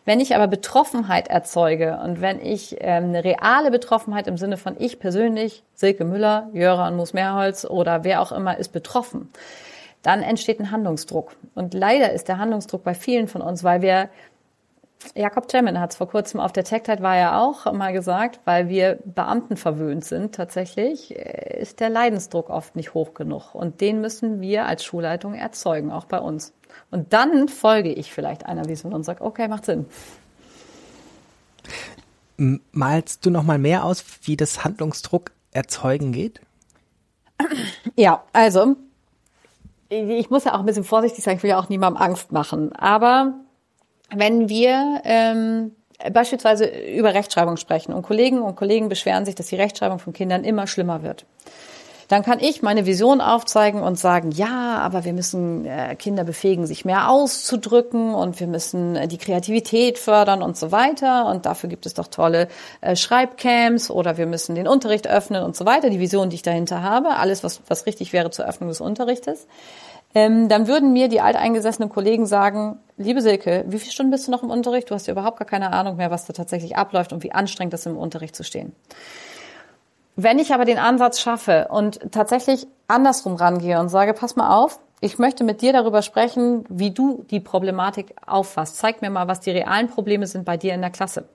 Wenn 0.05 0.19
ich 0.19 0.35
aber 0.35 0.47
Betroffenheit 0.47 1.27
erzeuge 1.27 1.99
und 2.03 2.21
wenn 2.21 2.39
ich 2.39 2.77
ähm, 2.79 3.05
eine 3.05 3.23
reale 3.23 3.69
Betroffenheit 3.69 4.27
im 4.27 4.37
Sinne 4.37 4.57
von 4.57 4.75
ich 4.79 4.99
persönlich, 4.99 5.63
Silke 5.75 6.05
Müller, 6.05 6.49
Jöran 6.53 6.95
Moos-Mehrholz 6.95 7.65
oder 7.65 8.03
wer 8.03 8.21
auch 8.21 8.31
immer 8.31 8.57
ist 8.57 8.69
betroffen, 8.69 9.29
dann 10.01 10.21
entsteht 10.21 10.59
ein 10.59 10.71
Handlungsdruck. 10.71 11.35
Und 11.55 11.73
leider 11.73 12.11
ist 12.11 12.27
der 12.27 12.37
Handlungsdruck 12.37 12.83
bei 12.83 12.93
vielen 12.93 13.27
von 13.27 13.41
uns, 13.41 13.63
weil 13.63 13.81
wir 13.81 14.09
Jakob 15.15 15.49
Cemmen 15.49 15.79
hat 15.79 15.91
es 15.91 15.97
vor 15.97 16.07
kurzem 16.07 16.39
auf 16.39 16.51
der 16.51 16.63
Tech 16.63 16.83
war 16.99 17.17
ja 17.17 17.39
auch 17.39 17.71
mal 17.71 17.93
gesagt, 17.93 18.39
weil 18.45 18.69
wir 18.69 18.99
Beamten 19.05 19.57
verwöhnt 19.57 20.05
sind 20.05 20.35
tatsächlich, 20.35 21.15
äh, 21.15 21.59
ist 21.61 21.79
der 21.79 21.89
Leidensdruck 21.89 22.49
oft 22.49 22.75
nicht 22.75 22.93
hoch 22.93 23.13
genug. 23.13 23.53
Und 23.55 23.81
den 23.81 24.01
müssen 24.01 24.41
wir 24.41 24.65
als 24.65 24.83
Schulleitung 24.83 25.33
erzeugen, 25.33 25.91
auch 25.91 26.05
bei 26.05 26.19
uns. 26.19 26.53
Und 26.91 27.13
dann 27.13 27.47
folge 27.47 27.91
ich 27.91 28.11
vielleicht 28.11 28.45
einer 28.45 28.67
Vision 28.67 28.93
und 28.93 29.03
sage, 29.03 29.23
okay, 29.23 29.47
macht 29.47 29.65
Sinn. 29.65 29.85
Malst 32.71 33.25
du 33.25 33.29
noch 33.29 33.43
mal 33.43 33.59
mehr 33.59 33.83
aus, 33.85 34.03
wie 34.23 34.35
das 34.35 34.63
Handlungsdruck 34.63 35.31
erzeugen 35.51 36.11
geht? 36.11 36.41
Ja, 37.95 38.23
also 38.33 38.75
ich 39.89 40.29
muss 40.29 40.45
ja 40.45 40.55
auch 40.55 40.59
ein 40.59 40.65
bisschen 40.65 40.83
vorsichtig 40.83 41.23
sein, 41.23 41.37
ich 41.37 41.43
will 41.43 41.51
ja 41.51 41.59
auch 41.59 41.69
niemandem 41.69 42.01
Angst 42.01 42.31
machen. 42.31 42.73
Aber 42.73 43.33
wenn 44.15 44.49
wir 44.49 45.01
ähm, 45.03 45.71
beispielsweise 46.11 46.65
über 46.65 47.13
Rechtschreibung 47.13 47.57
sprechen 47.57 47.93
und 47.93 48.03
Kollegen 48.03 48.41
und 48.41 48.55
Kollegen 48.55 48.89
beschweren 48.89 49.25
sich, 49.25 49.35
dass 49.35 49.47
die 49.47 49.55
Rechtschreibung 49.55 49.99
von 49.99 50.13
Kindern 50.13 50.43
immer 50.43 50.67
schlimmer 50.67 51.03
wird, 51.03 51.25
dann 52.13 52.21
kann 52.21 52.39
ich 52.39 52.61
meine 52.61 52.85
Vision 52.85 53.21
aufzeigen 53.21 53.81
und 53.81 53.97
sagen, 53.97 54.31
ja, 54.31 54.77
aber 54.77 55.05
wir 55.05 55.13
müssen 55.13 55.65
äh, 55.65 55.95
Kinder 55.95 56.23
befähigen, 56.23 56.67
sich 56.67 56.85
mehr 56.85 57.09
auszudrücken 57.09 58.13
und 58.13 58.39
wir 58.39 58.47
müssen 58.47 58.95
äh, 58.95 59.07
die 59.07 59.17
Kreativität 59.17 59.97
fördern 59.97 60.43
und 60.43 60.57
so 60.57 60.71
weiter. 60.71 61.25
Und 61.27 61.45
dafür 61.45 61.69
gibt 61.69 61.85
es 61.85 61.93
doch 61.93 62.07
tolle 62.07 62.49
äh, 62.81 62.95
Schreibcamps 62.95 63.89
oder 63.89 64.17
wir 64.17 64.25
müssen 64.25 64.53
den 64.53 64.67
Unterricht 64.67 65.07
öffnen 65.07 65.43
und 65.43 65.55
so 65.55 65.65
weiter. 65.65 65.89
Die 65.89 65.99
Vision, 65.99 66.29
die 66.29 66.35
ich 66.35 66.43
dahinter 66.43 66.83
habe, 66.83 67.15
alles, 67.15 67.43
was, 67.43 67.61
was 67.67 67.85
richtig 67.85 68.13
wäre 68.13 68.29
zur 68.31 68.45
Öffnung 68.45 68.69
des 68.69 68.81
Unterrichtes. 68.81 69.47
Ähm, 70.15 70.47
dann 70.47 70.67
würden 70.67 70.93
mir 70.93 71.07
die 71.07 71.21
alteingesessenen 71.21 71.89
Kollegen 71.89 72.25
sagen, 72.25 72.79
liebe 72.97 73.21
Silke, 73.21 73.65
wie 73.67 73.79
viele 73.79 73.91
Stunden 73.91 74.11
bist 74.11 74.27
du 74.27 74.31
noch 74.31 74.43
im 74.43 74.51
Unterricht? 74.51 74.89
Du 74.89 74.95
hast 74.95 75.07
ja 75.07 75.13
überhaupt 75.13 75.39
gar 75.39 75.47
keine 75.47 75.73
Ahnung 75.73 75.95
mehr, 75.95 76.11
was 76.11 76.25
da 76.25 76.33
tatsächlich 76.33 76.75
abläuft 76.77 77.13
und 77.13 77.23
wie 77.23 77.31
anstrengend 77.31 77.73
es 77.73 77.85
im 77.85 77.97
Unterricht 77.97 78.35
zu 78.35 78.43
stehen. 78.43 78.75
Wenn 80.15 80.37
ich 80.37 80.53
aber 80.53 80.65
den 80.65 80.77
Ansatz 80.77 81.19
schaffe 81.19 81.69
und 81.71 82.11
tatsächlich 82.11 82.67
andersrum 82.87 83.35
rangehe 83.35 83.79
und 83.79 83.89
sage, 83.89 84.13
pass 84.13 84.35
mal 84.35 84.55
auf, 84.55 84.79
ich 85.01 85.17
möchte 85.17 85.43
mit 85.43 85.61
dir 85.61 85.73
darüber 85.73 86.01
sprechen, 86.01 86.63
wie 86.69 86.91
du 86.91 87.25
die 87.31 87.39
Problematik 87.39 88.15
auffasst. 88.25 88.77
Zeig 88.77 89.01
mir 89.01 89.09
mal, 89.09 89.27
was 89.27 89.39
die 89.39 89.51
realen 89.51 89.89
Probleme 89.89 90.27
sind 90.27 90.45
bei 90.45 90.55
dir 90.55 90.73
in 90.75 90.81
der 90.81 90.91
Klasse. 90.91 91.25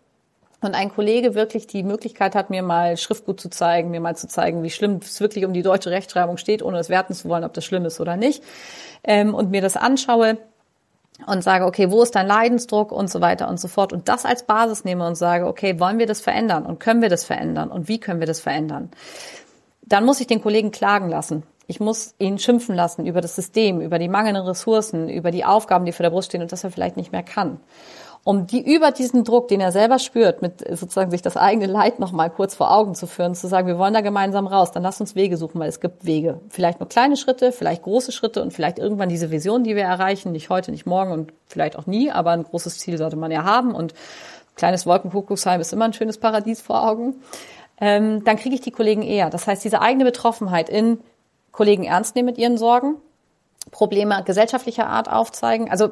Und 0.61 0.75
ein 0.75 0.93
Kollege 0.93 1.35
wirklich 1.35 1.69
die 1.69 1.85
Möglichkeit 1.85 2.35
hat, 2.35 2.51
mir 2.51 2.63
mal 2.63 2.97
Schriftgut 2.97 3.41
zu 3.41 3.49
zeigen, 3.49 3.91
mir 3.91 4.01
mal 4.01 4.17
zu 4.17 4.27
zeigen, 4.27 4.65
wie 4.65 4.71
schlimm 4.71 4.99
es 5.01 5.21
wirklich 5.21 5.45
um 5.45 5.53
die 5.53 5.63
deutsche 5.63 5.91
Rechtschreibung 5.91 6.37
steht, 6.37 6.63
ohne 6.63 6.79
es 6.79 6.89
werten 6.89 7.15
zu 7.15 7.29
wollen, 7.29 7.45
ob 7.45 7.55
das 7.55 7.65
schlimm 7.65 7.85
ist 7.85 8.01
oder 8.01 8.17
nicht. 8.17 8.43
Ähm, 9.05 9.35
und 9.35 9.51
mir 9.51 9.63
das 9.63 9.77
anschaue, 9.77 10.39
und 11.27 11.43
sage, 11.43 11.67
okay, 11.67 11.91
wo 11.91 12.03
ist 12.03 12.15
dein 12.15 12.27
Leidensdruck 12.27 12.93
und 12.93 13.11
so 13.11 13.21
weiter 13.21 13.49
und 13.49 13.59
so 13.59 13.69
fort 13.69 13.93
und 13.93 14.09
das 14.09 14.25
als 14.25 14.45
Basis 14.45 14.85
nehme 14.85 15.07
und 15.07 15.17
sage, 15.17 15.47
okay, 15.47 15.81
wollen 15.81 15.99
wir 15.99 16.07
das 16.07 16.21
verändern 16.21 16.65
und 16.65 16.79
können 16.79 17.03
wir 17.03 17.09
das 17.09 17.25
verändern 17.25 17.71
und 17.71 17.89
wie 17.89 17.99
können 17.99 18.21
wir 18.21 18.27
das 18.27 18.41
verändern? 18.41 18.91
Dann 19.83 20.05
muss 20.05 20.21
ich 20.21 20.27
den 20.27 20.43
Kollegen 20.43 20.71
klagen 20.71 21.09
lassen. 21.09 21.43
Ich 21.67 21.81
muss 21.81 22.15
ihn 22.19 22.39
schimpfen 22.39 22.75
lassen 22.75 23.05
über 23.05 23.21
das 23.21 23.35
System, 23.35 23.81
über 23.81 23.99
die 23.99 24.09
mangelnden 24.09 24.47
Ressourcen, 24.47 25.09
über 25.09 25.31
die 25.31 25.45
Aufgaben, 25.45 25.85
die 25.85 25.93
vor 25.93 26.05
der 26.05 26.11
Brust 26.11 26.29
stehen 26.29 26.41
und 26.41 26.53
dass 26.53 26.65
er 26.65 26.71
vielleicht 26.71 26.97
nicht 26.97 27.13
mehr 27.13 27.23
kann 27.23 27.61
um 28.25 28.47
die 28.47 28.61
über 28.61 28.91
diesen 28.91 29.25
Druck, 29.25 29.49
den 29.49 29.61
er 29.61 29.73
selber 29.73 29.99
spürt, 29.99 30.43
mit 30.43 30.61
sozusagen 30.61 31.11
sich 31.11 31.23
das 31.23 31.37
eigene 31.37 31.67
Leid 31.67 31.99
noch 31.99 32.13
mal 32.13 32.29
kurz 32.29 32.55
vor 32.55 32.71
Augen 32.71 32.95
zu 32.95 33.07
führen, 33.07 33.35
zu 33.35 33.47
sagen, 33.47 33.67
wir 33.67 33.79
wollen 33.79 33.95
da 33.95 34.01
gemeinsam 34.01 34.47
raus, 34.47 34.71
dann 34.71 34.83
lass 34.83 35.01
uns 35.01 35.15
Wege 35.15 35.37
suchen, 35.37 35.61
weil 35.61 35.69
es 35.69 35.81
gibt 35.81 36.05
Wege. 36.05 36.41
Vielleicht 36.51 36.81
nur 36.81 36.89
kleine 36.89 37.17
Schritte, 37.17 37.53
vielleicht 37.53 37.83
große 37.83 38.13
Schritte 38.13 38.43
und 38.43 38.53
vielleicht 38.53 38.79
irgendwann 38.79 39.09
diese 39.09 39.31
Vision, 39.31 39.65
die 39.65 39.77
wir 39.77 39.85
erreichen, 39.85 40.33
nicht 40.33 40.51
heute, 40.51 40.71
nicht 40.71 40.87
morgen 40.87 41.13
und 41.13 41.33
vielleicht 41.47 41.77
auch 41.77 41.87
nie, 41.87 42.11
aber 42.11 42.33
ein 42.33 42.45
großes 42.45 42.79
Ziel 42.79 42.99
sollte 42.99 43.17
man 43.17 43.31
ja 43.31 43.45
haben 43.45 43.75
und 43.75 43.95
kleines 44.57 44.87
Wolkenkuckucksheim 44.87 45.61
ist 45.61 45.73
immer 45.73 45.87
ein 45.87 45.93
schönes 45.95 46.19
Paradies 46.19 46.61
vor 46.61 46.87
Augen. 46.87 47.23
Ähm, 47.81 48.25
dann 48.25 48.37
kriege 48.37 48.55
ich 48.55 48.61
die 48.61 48.73
Kollegen 48.73 49.03
eher. 49.03 49.31
Das 49.31 49.47
heißt, 49.47 49.65
diese 49.65 49.81
eigene 49.81 50.05
Betroffenheit 50.05 50.69
in 50.69 50.99
Kollegen 51.53 51.85
ernst 51.85 52.17
nehmen 52.17 52.27
mit 52.27 52.39
ihren 52.39 52.59
Sorgen, 52.59 52.97
Probleme 53.71 54.23
gesellschaftlicher 54.25 54.87
Art 54.87 55.11
aufzeigen. 55.11 55.71
Also 55.71 55.91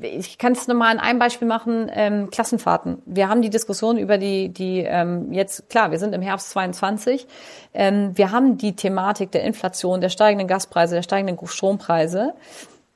ich 0.00 0.38
kann 0.38 0.52
es 0.52 0.68
nochmal 0.68 0.92
an 0.92 1.00
einem 1.00 1.18
Beispiel 1.18 1.48
machen, 1.48 1.90
ähm, 1.92 2.30
Klassenfahrten. 2.30 3.02
Wir 3.06 3.28
haben 3.28 3.42
die 3.42 3.50
Diskussion 3.50 3.98
über 3.98 4.18
die, 4.18 4.50
die 4.50 4.80
ähm, 4.80 5.32
jetzt, 5.32 5.68
klar, 5.70 5.90
wir 5.90 5.98
sind 5.98 6.14
im 6.14 6.22
Herbst 6.22 6.50
22, 6.50 7.26
ähm, 7.74 8.16
wir 8.16 8.30
haben 8.30 8.58
die 8.58 8.76
Thematik 8.76 9.32
der 9.32 9.44
Inflation, 9.44 10.00
der 10.00 10.10
steigenden 10.10 10.46
Gaspreise, 10.46 10.94
der 10.94 11.02
steigenden 11.02 11.38
Strompreise, 11.46 12.34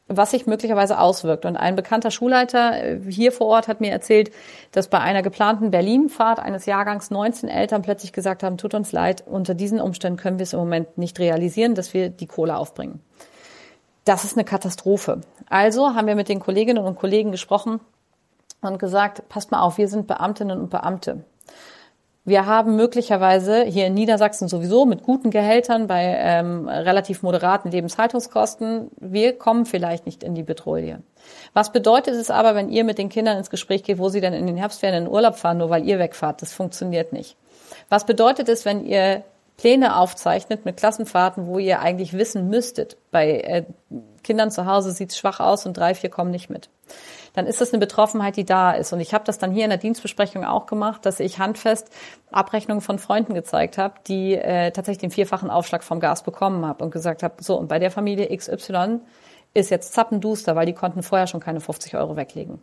was 0.06 0.32
sich 0.32 0.46
möglicherweise 0.46 0.98
auswirkt. 0.98 1.46
Und 1.46 1.56
ein 1.56 1.76
bekannter 1.76 2.10
Schulleiter 2.10 2.84
äh, 2.84 3.00
hier 3.08 3.32
vor 3.32 3.46
Ort 3.46 3.68
hat 3.68 3.80
mir 3.80 3.90
erzählt, 3.90 4.30
dass 4.70 4.88
bei 4.88 5.00
einer 5.00 5.22
geplanten 5.22 5.70
Berlin-Fahrt 5.70 6.38
eines 6.38 6.66
Jahrgangs 6.66 7.10
19 7.10 7.48
Eltern 7.48 7.82
plötzlich 7.82 8.12
gesagt 8.12 8.42
haben, 8.42 8.58
tut 8.58 8.74
uns 8.74 8.92
leid, 8.92 9.24
unter 9.26 9.54
diesen 9.54 9.80
Umständen 9.80 10.18
können 10.18 10.38
wir 10.38 10.44
es 10.44 10.52
im 10.52 10.58
Moment 10.58 10.98
nicht 10.98 11.18
realisieren, 11.18 11.74
dass 11.74 11.94
wir 11.94 12.10
die 12.10 12.26
Kohle 12.26 12.56
aufbringen 12.56 13.00
das 14.04 14.24
ist 14.24 14.36
eine 14.36 14.44
Katastrophe. 14.44 15.20
Also 15.48 15.94
haben 15.94 16.06
wir 16.06 16.16
mit 16.16 16.28
den 16.28 16.40
Kolleginnen 16.40 16.84
und 16.84 16.98
Kollegen 16.98 17.30
gesprochen 17.30 17.80
und 18.60 18.78
gesagt, 18.78 19.28
passt 19.28 19.50
mal 19.50 19.60
auf, 19.60 19.78
wir 19.78 19.88
sind 19.88 20.06
Beamtinnen 20.06 20.60
und 20.60 20.70
Beamte. 20.70 21.24
Wir 22.24 22.46
haben 22.46 22.76
möglicherweise 22.76 23.64
hier 23.64 23.88
in 23.88 23.94
Niedersachsen 23.94 24.46
sowieso 24.46 24.86
mit 24.86 25.02
guten 25.02 25.30
Gehältern 25.30 25.88
bei 25.88 26.04
ähm, 26.04 26.68
relativ 26.68 27.24
moderaten 27.24 27.72
Lebenshaltungskosten, 27.72 28.92
wir 29.00 29.36
kommen 29.36 29.66
vielleicht 29.66 30.06
nicht 30.06 30.22
in 30.22 30.36
die 30.36 30.44
Betrouille. 30.44 31.02
Was 31.52 31.72
bedeutet 31.72 32.14
es 32.14 32.30
aber, 32.30 32.54
wenn 32.54 32.70
ihr 32.70 32.84
mit 32.84 32.98
den 32.98 33.08
Kindern 33.08 33.38
ins 33.38 33.50
Gespräch 33.50 33.82
geht, 33.82 33.98
wo 33.98 34.08
sie 34.08 34.20
dann 34.20 34.34
in 34.34 34.46
den 34.46 34.56
Herbstferien 34.56 35.06
in 35.06 35.10
Urlaub 35.10 35.34
fahren, 35.34 35.58
nur 35.58 35.70
weil 35.70 35.84
ihr 35.84 35.98
wegfahrt? 35.98 36.42
Das 36.42 36.52
funktioniert 36.52 37.12
nicht. 37.12 37.36
Was 37.88 38.06
bedeutet 38.06 38.48
es, 38.48 38.64
wenn 38.64 38.84
ihr 38.86 39.24
Pläne 39.56 39.96
aufzeichnet 39.96 40.64
mit 40.64 40.76
Klassenfahrten, 40.76 41.46
wo 41.46 41.58
ihr 41.58 41.80
eigentlich 41.80 42.14
wissen 42.14 42.48
müsstet, 42.48 42.96
bei 43.10 43.40
äh, 43.40 43.64
Kindern 44.22 44.50
zu 44.50 44.66
Hause 44.66 44.92
sieht's 44.92 45.16
schwach 45.16 45.40
aus 45.40 45.66
und 45.66 45.76
drei, 45.76 45.94
vier 45.94 46.10
kommen 46.10 46.30
nicht 46.30 46.50
mit. 46.50 46.70
Dann 47.34 47.46
ist 47.46 47.60
das 47.60 47.72
eine 47.72 47.80
Betroffenheit, 47.80 48.36
die 48.36 48.44
da 48.44 48.72
ist. 48.72 48.92
Und 48.92 49.00
ich 49.00 49.14
habe 49.14 49.24
das 49.24 49.38
dann 49.38 49.52
hier 49.52 49.64
in 49.64 49.70
der 49.70 49.78
Dienstbesprechung 49.78 50.44
auch 50.44 50.66
gemacht, 50.66 51.06
dass 51.06 51.18
ich 51.18 51.38
handfest 51.38 51.90
Abrechnungen 52.30 52.82
von 52.82 52.98
Freunden 52.98 53.34
gezeigt 53.34 53.78
habe, 53.78 53.94
die 54.06 54.34
äh, 54.34 54.70
tatsächlich 54.70 55.00
den 55.00 55.10
vierfachen 55.10 55.50
Aufschlag 55.50 55.82
vom 55.82 56.00
Gas 56.00 56.22
bekommen 56.22 56.66
habe 56.66 56.84
und 56.84 56.90
gesagt 56.90 57.22
habe, 57.22 57.42
so, 57.42 57.56
und 57.58 57.68
bei 57.68 57.78
der 57.78 57.90
Familie 57.90 58.36
XY 58.36 59.00
ist 59.54 59.70
jetzt 59.70 59.92
zappenduster, 59.94 60.56
weil 60.56 60.66
die 60.66 60.74
konnten 60.74 61.02
vorher 61.02 61.26
schon 61.26 61.40
keine 61.40 61.60
50 61.60 61.96
Euro 61.96 62.16
weglegen. 62.16 62.60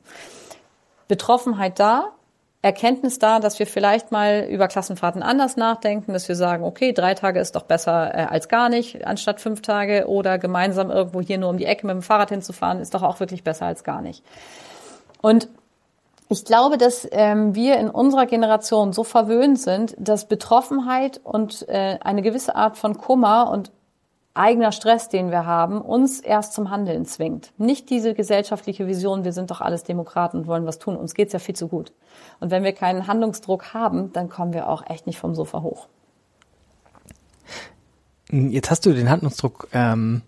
Betroffenheit 1.08 1.80
da, 1.80 2.12
Erkenntnis 2.62 3.20
da, 3.20 3.40
dass 3.40 3.58
wir 3.58 3.68
vielleicht 3.68 4.12
mal 4.12 4.46
über 4.50 4.68
Klassenfahrten 4.68 5.24
anders 5.24 5.56
nachdenken, 5.56 6.12
dass 6.12 6.28
wir 6.28 6.36
sagen, 6.36 6.66
okay, 6.66 6.92
drei 6.92 7.14
Tage 7.14 7.40
ist 7.40 7.56
doch 7.56 7.64
besser 7.64 8.14
äh, 8.14 8.26
als 8.26 8.50
gar 8.50 8.68
nicht, 8.68 9.06
anstatt 9.08 9.40
fünf 9.40 9.62
Tage 9.62 10.08
oder 10.08 10.38
gemeinsam 10.38 10.92
irgendwo 10.92 11.22
hier 11.22 11.38
nur 11.38 11.50
um 11.50 11.58
die 11.58 11.66
Ecke 11.66 11.88
mit 11.88 11.96
dem 11.96 12.02
Fahrrad 12.02 12.30
hinzufahren, 12.30 12.82
ist 12.82 12.94
doch 12.94 13.04
auch 13.04 13.22
wirklich 13.22 13.44
besser 13.44 13.66
als 13.66 13.86
gar 13.86 14.02
nicht. 14.02 14.26
Und 15.22 15.48
ich 16.28 16.44
glaube, 16.44 16.78
dass 16.78 17.08
ähm, 17.12 17.56
wir 17.56 17.78
in 17.78 17.90
unserer 17.90 18.26
Generation 18.26 18.92
so 18.92 19.04
verwöhnt 19.04 19.60
sind, 19.60 19.96
dass 19.98 20.28
Betroffenheit 20.28 21.20
und 21.24 21.68
äh, 21.70 21.98
eine 22.02 22.22
gewisse 22.22 22.56
Art 22.56 22.78
von 22.78 22.98
Kummer 22.98 23.50
und 23.50 23.72
eigener 24.34 24.72
Stress, 24.72 25.10
den 25.10 25.32
wir 25.32 25.46
haben, 25.46 25.82
uns 25.82 26.20
erst 26.20 26.54
zum 26.54 26.70
Handeln 26.70 27.06
zwingt. 27.06 27.52
Nicht 27.58 27.90
diese 27.90 28.14
gesellschaftliche 28.14 28.86
Vision, 28.86 29.24
wir 29.24 29.34
sind 29.34 29.50
doch 29.50 29.60
alles 29.60 29.84
Demokraten 29.84 30.38
und 30.38 30.48
wollen 30.48 30.66
was 30.66 30.78
tun. 30.78 30.96
Uns 30.96 31.14
geht's 31.14 31.34
ja 31.34 31.40
viel 31.40 31.56
zu 31.56 31.68
gut. 31.68 31.94
Und 32.40 32.52
wenn 32.52 32.64
wir 32.64 32.74
keinen 32.74 33.08
Handlungsdruck 33.08 33.74
haben, 33.74 34.14
dann 34.14 34.30
kommen 34.30 34.54
wir 34.54 34.70
auch 34.70 34.88
echt 34.90 35.08
nicht 35.08 35.20
vom 35.20 35.36
Sofa 35.36 35.62
hoch. 35.62 35.88
Jetzt 38.32 38.70
hast 38.70 38.86
du 38.86 38.94
den 38.94 39.10
Handlungsdruck 39.10 39.68
ähm, 39.74 40.22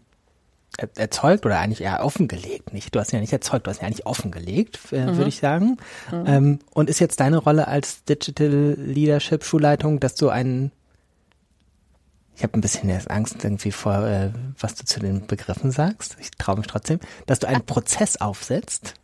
erzeugt 0.96 1.46
oder 1.46 1.60
eigentlich 1.60 1.82
eher 1.82 2.04
offengelegt, 2.04 2.74
nicht? 2.74 2.96
Du 2.96 3.00
hast 3.00 3.14
ihn 3.14 3.18
ja 3.18 3.22
nicht 3.22 3.34
erzeugt, 3.34 3.68
du 3.68 3.70
hast 3.70 3.78
ihn 3.78 3.82
ja 3.82 3.88
eigentlich 3.88 4.06
offengelegt, 4.06 4.80
äh, 4.92 5.06
mhm. 5.06 5.18
würde 5.18 5.30
ich 5.30 5.40
sagen. 5.40 5.78
Mhm. 6.12 6.24
Ähm, 6.26 6.60
und 6.74 6.90
ist 6.90 7.00
jetzt 7.00 7.20
deine 7.20 7.38
Rolle 7.38 7.68
als 7.68 8.04
Digital 8.04 8.76
Leadership 8.78 9.44
Schulleitung, 9.44 10.00
dass 10.00 10.16
du 10.16 10.30
einen 10.30 10.72
ich 12.42 12.44
habe 12.44 12.58
ein 12.58 12.62
bisschen 12.62 12.90
erst 12.90 13.12
Angst 13.12 13.44
irgendwie 13.44 13.72
vor, 13.72 14.04
äh, 14.04 14.32
was 14.60 14.74
du 14.74 14.84
zu 14.84 15.00
den 15.00 15.28
Begriffen 15.28 15.70
sagst. 15.70 16.18
Ich 16.20 16.32
traue 16.32 16.58
mich 16.58 16.66
trotzdem, 16.66 17.00
dass 17.28 17.38
du 17.38 17.48
einen 17.48 17.64
Prozess 17.64 18.20
aufsetzt. 18.20 18.96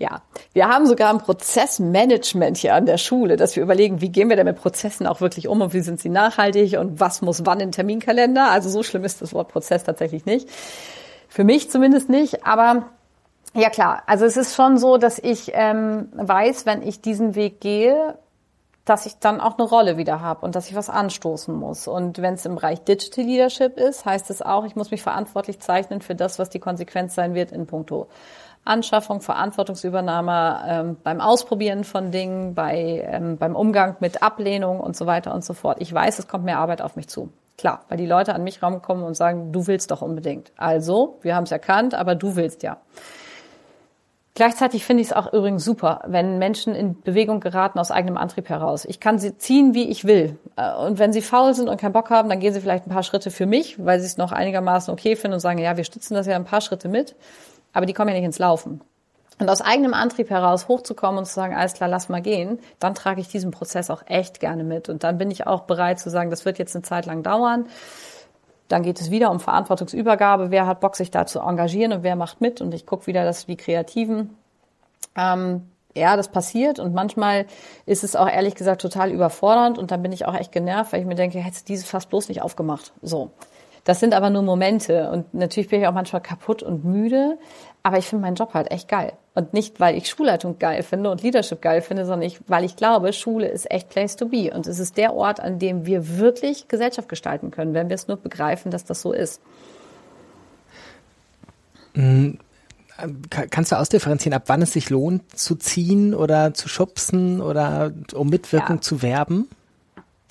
Ja, 0.00 0.22
wir 0.52 0.68
haben 0.68 0.86
sogar 0.86 1.10
ein 1.10 1.18
Prozessmanagement 1.18 2.56
hier 2.56 2.74
an 2.74 2.86
der 2.86 2.98
Schule, 2.98 3.36
dass 3.36 3.56
wir 3.56 3.64
überlegen, 3.64 4.00
wie 4.00 4.10
gehen 4.10 4.28
wir 4.28 4.36
denn 4.36 4.46
mit 4.46 4.56
Prozessen 4.56 5.08
auch 5.08 5.20
wirklich 5.20 5.48
um 5.48 5.60
und 5.60 5.74
wie 5.74 5.80
sind 5.80 5.98
sie 5.98 6.08
nachhaltig 6.08 6.78
und 6.78 7.00
was 7.00 7.20
muss 7.20 7.44
wann 7.44 7.58
in 7.58 7.72
Terminkalender. 7.72 8.48
Also 8.48 8.70
so 8.70 8.84
schlimm 8.84 9.02
ist 9.02 9.22
das 9.22 9.34
Wort 9.34 9.48
Prozess 9.48 9.82
tatsächlich 9.82 10.24
nicht. 10.24 10.48
Für 11.28 11.42
mich 11.42 11.68
zumindest 11.68 12.08
nicht, 12.08 12.46
aber 12.46 12.84
ja 13.54 13.70
klar, 13.70 14.04
also 14.06 14.24
es 14.24 14.36
ist 14.36 14.54
schon 14.54 14.78
so, 14.78 14.98
dass 14.98 15.18
ich 15.18 15.50
ähm, 15.54 16.08
weiß, 16.12 16.64
wenn 16.64 16.82
ich 16.82 17.00
diesen 17.00 17.34
Weg 17.34 17.60
gehe, 17.60 18.16
dass 18.84 19.04
ich 19.04 19.18
dann 19.18 19.40
auch 19.40 19.58
eine 19.58 19.68
Rolle 19.68 19.96
wieder 19.96 20.20
habe 20.20 20.46
und 20.46 20.54
dass 20.54 20.68
ich 20.68 20.76
was 20.76 20.88
anstoßen 20.88 21.54
muss. 21.54 21.88
Und 21.88 22.22
wenn 22.22 22.34
es 22.34 22.46
im 22.46 22.54
Bereich 22.54 22.84
Digital 22.84 23.24
Leadership 23.24 23.76
ist, 23.76 24.06
heißt 24.06 24.30
es 24.30 24.42
auch, 24.42 24.64
ich 24.64 24.76
muss 24.76 24.90
mich 24.90 25.02
verantwortlich 25.02 25.58
zeichnen 25.60 26.00
für 26.00 26.14
das, 26.14 26.38
was 26.38 26.50
die 26.50 26.60
Konsequenz 26.60 27.14
sein 27.14 27.34
wird 27.34 27.52
in 27.52 27.66
puncto 27.66 28.06
Anschaffung, 28.64 29.20
Verantwortungsübernahme, 29.20 30.60
ähm, 30.66 30.96
beim 31.02 31.20
Ausprobieren 31.20 31.84
von 31.84 32.10
Dingen, 32.10 32.54
bei, 32.54 33.08
ähm, 33.10 33.38
beim 33.38 33.56
Umgang 33.56 33.96
mit 34.00 34.22
Ablehnung 34.22 34.80
und 34.80 34.96
so 34.96 35.06
weiter 35.06 35.34
und 35.34 35.44
so 35.44 35.54
fort. 35.54 35.78
Ich 35.80 35.92
weiß, 35.92 36.18
es 36.18 36.28
kommt 36.28 36.44
mehr 36.44 36.58
Arbeit 36.58 36.82
auf 36.82 36.96
mich 36.96 37.08
zu. 37.08 37.30
Klar, 37.56 37.80
weil 37.88 37.98
die 37.98 38.06
Leute 38.06 38.34
an 38.34 38.44
mich 38.44 38.62
rankommen 38.62 39.04
und 39.04 39.14
sagen, 39.14 39.52
du 39.52 39.66
willst 39.66 39.90
doch 39.90 40.02
unbedingt. 40.02 40.52
Also, 40.56 41.18
wir 41.22 41.34
haben 41.34 41.44
es 41.44 41.50
erkannt, 41.50 41.94
aber 41.94 42.14
du 42.14 42.36
willst 42.36 42.62
ja. 42.62 42.78
Gleichzeitig 44.38 44.84
finde 44.84 45.00
ich 45.00 45.08
es 45.08 45.12
auch 45.12 45.32
übrigens 45.32 45.64
super, 45.64 46.02
wenn 46.06 46.38
Menschen 46.38 46.76
in 46.76 47.00
Bewegung 47.00 47.40
geraten 47.40 47.80
aus 47.80 47.90
eigenem 47.90 48.16
Antrieb 48.16 48.48
heraus. 48.48 48.84
Ich 48.84 49.00
kann 49.00 49.18
sie 49.18 49.36
ziehen, 49.36 49.74
wie 49.74 49.88
ich 49.88 50.04
will. 50.04 50.38
Äh, 50.54 50.72
und 50.76 51.00
wenn 51.00 51.12
sie 51.12 51.22
faul 51.22 51.54
sind 51.54 51.68
und 51.68 51.80
keinen 51.80 51.92
Bock 51.92 52.10
haben, 52.10 52.28
dann 52.28 52.38
gehen 52.38 52.54
sie 52.54 52.60
vielleicht 52.60 52.86
ein 52.86 52.90
paar 52.90 53.02
Schritte 53.02 53.32
für 53.32 53.46
mich, 53.46 53.84
weil 53.84 53.98
sie 53.98 54.06
es 54.06 54.16
noch 54.16 54.30
einigermaßen 54.30 54.94
okay 54.94 55.16
finden 55.16 55.34
und 55.34 55.40
sagen, 55.40 55.58
ja, 55.58 55.76
wir 55.76 55.82
stützen 55.82 56.14
das 56.14 56.28
ja 56.28 56.36
ein 56.36 56.44
paar 56.44 56.60
Schritte 56.60 56.88
mit. 56.88 57.16
Aber 57.72 57.86
die 57.86 57.92
kommen 57.92 58.08
ja 58.08 58.14
nicht 58.14 58.24
ins 58.24 58.38
Laufen. 58.38 58.80
Und 59.40 59.48
aus 59.48 59.60
eigenem 59.60 59.94
Antrieb 59.94 60.30
heraus 60.30 60.66
hochzukommen 60.66 61.18
und 61.18 61.26
zu 61.26 61.34
sagen, 61.34 61.54
alles 61.54 61.74
klar, 61.74 61.88
lass 61.88 62.08
mal 62.08 62.20
gehen, 62.20 62.58
dann 62.80 62.94
trage 62.94 63.20
ich 63.20 63.28
diesen 63.28 63.52
Prozess 63.52 63.88
auch 63.88 64.02
echt 64.06 64.40
gerne 64.40 64.64
mit. 64.64 64.88
Und 64.88 65.04
dann 65.04 65.16
bin 65.16 65.30
ich 65.30 65.46
auch 65.46 65.62
bereit 65.62 66.00
zu 66.00 66.10
sagen, 66.10 66.30
das 66.30 66.44
wird 66.44 66.58
jetzt 66.58 66.74
eine 66.74 66.82
Zeit 66.82 67.06
lang 67.06 67.22
dauern. 67.22 67.66
Dann 68.66 68.82
geht 68.82 69.00
es 69.00 69.10
wieder 69.10 69.30
um 69.30 69.38
Verantwortungsübergabe. 69.38 70.50
Wer 70.50 70.66
hat 70.66 70.80
Bock, 70.80 70.96
sich 70.96 71.10
da 71.10 71.24
zu 71.24 71.40
engagieren 71.40 71.92
und 71.92 72.02
wer 72.02 72.16
macht 72.16 72.40
mit? 72.40 72.60
Und 72.60 72.74
ich 72.74 72.84
gucke 72.84 73.06
wieder, 73.06 73.24
dass 73.24 73.46
die 73.46 73.56
Kreativen. 73.56 74.36
Ähm, 75.16 75.62
ja, 75.96 76.16
das 76.16 76.28
passiert 76.28 76.78
und 76.78 76.94
manchmal 76.94 77.46
ist 77.86 78.04
es 78.04 78.14
auch 78.14 78.28
ehrlich 78.28 78.54
gesagt 78.54 78.82
total 78.82 79.10
überfordernd 79.10 79.78
und 79.78 79.90
dann 79.90 80.02
bin 80.02 80.12
ich 80.12 80.26
auch 80.26 80.34
echt 80.34 80.52
genervt, 80.52 80.92
weil 80.92 81.00
ich 81.00 81.06
mir 81.06 81.14
denke, 81.14 81.38
hättest 81.38 81.68
du 81.68 81.72
dieses 81.72 81.88
fast 81.88 82.08
bloß 82.10 82.28
nicht 82.28 82.42
aufgemacht. 82.42 82.92
So. 83.02 83.30
Das 83.84 84.00
sind 84.00 84.14
aber 84.14 84.30
nur 84.30 84.42
Momente 84.42 85.10
und 85.10 85.32
natürlich 85.34 85.68
bin 85.68 85.80
ich 85.80 85.86
auch 85.86 85.94
manchmal 85.94 86.22
kaputt 86.22 86.62
und 86.62 86.84
müde, 86.84 87.38
aber 87.82 87.98
ich 87.98 88.06
finde 88.06 88.22
meinen 88.22 88.34
Job 88.34 88.54
halt 88.54 88.70
echt 88.70 88.88
geil. 88.88 89.12
Und 89.34 89.54
nicht, 89.54 89.78
weil 89.78 89.96
ich 89.96 90.08
Schulleitung 90.08 90.58
geil 90.58 90.82
finde 90.82 91.10
und 91.10 91.22
Leadership 91.22 91.62
geil 91.62 91.80
finde, 91.80 92.04
sondern 92.04 92.26
ich, 92.26 92.40
weil 92.48 92.64
ich 92.64 92.76
glaube, 92.76 93.12
Schule 93.12 93.46
ist 93.46 93.70
echt 93.70 93.88
Place 93.88 94.16
to 94.16 94.26
be. 94.26 94.52
Und 94.52 94.66
es 94.66 94.78
ist 94.78 94.96
der 94.96 95.14
Ort, 95.14 95.38
an 95.40 95.58
dem 95.58 95.86
wir 95.86 96.18
wirklich 96.18 96.66
Gesellschaft 96.66 97.08
gestalten 97.08 97.50
können, 97.50 97.72
wenn 97.74 97.88
wir 97.88 97.94
es 97.94 98.08
nur 98.08 98.16
begreifen, 98.16 98.70
dass 98.72 98.84
das 98.84 99.00
so 99.00 99.12
ist. 99.12 99.40
Mhm. 101.94 102.38
Kannst 103.30 103.70
du 103.70 103.76
ausdifferenzieren, 103.76 104.34
ab 104.34 104.44
wann 104.46 104.60
es 104.60 104.72
sich 104.72 104.90
lohnt, 104.90 105.38
zu 105.38 105.54
ziehen 105.54 106.14
oder 106.14 106.52
zu 106.52 106.68
schubsen 106.68 107.40
oder 107.40 107.92
um 108.12 108.28
Mitwirkung 108.28 108.76
ja. 108.76 108.82
zu 108.82 109.02
werben? 109.02 109.48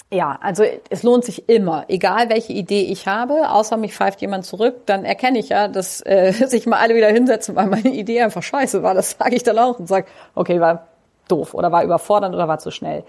Ja, 0.09 0.39
also 0.41 0.63
es 0.89 1.03
lohnt 1.03 1.25
sich 1.25 1.49
immer, 1.49 1.83
egal 1.89 2.29
welche 2.29 2.53
Idee 2.53 2.83
ich 2.83 3.07
habe, 3.07 3.49
außer 3.49 3.75
mich 3.75 3.93
pfeift 3.93 4.21
jemand 4.21 4.45
zurück, 4.45 4.85
dann 4.85 5.03
erkenne 5.03 5.37
ich 5.37 5.49
ja, 5.49 5.67
dass 5.67 5.99
äh, 6.05 6.31
sich 6.47 6.65
mal 6.65 6.79
alle 6.79 6.95
wieder 6.95 7.09
hinsetzen, 7.09 7.55
weil 7.55 7.67
meine 7.67 7.89
Idee 7.89 8.21
einfach 8.21 8.43
scheiße 8.43 8.83
war. 8.83 8.93
Das 8.93 9.17
sage 9.19 9.35
ich 9.35 9.43
dann 9.43 9.59
auch 9.59 9.79
und 9.79 9.87
sage, 9.87 10.07
okay, 10.33 10.61
war 10.61 10.87
doof 11.27 11.53
oder 11.53 11.73
war 11.73 11.83
überfordernd 11.83 12.33
oder 12.33 12.47
war 12.47 12.59
zu 12.59 12.71
schnell. 12.71 13.03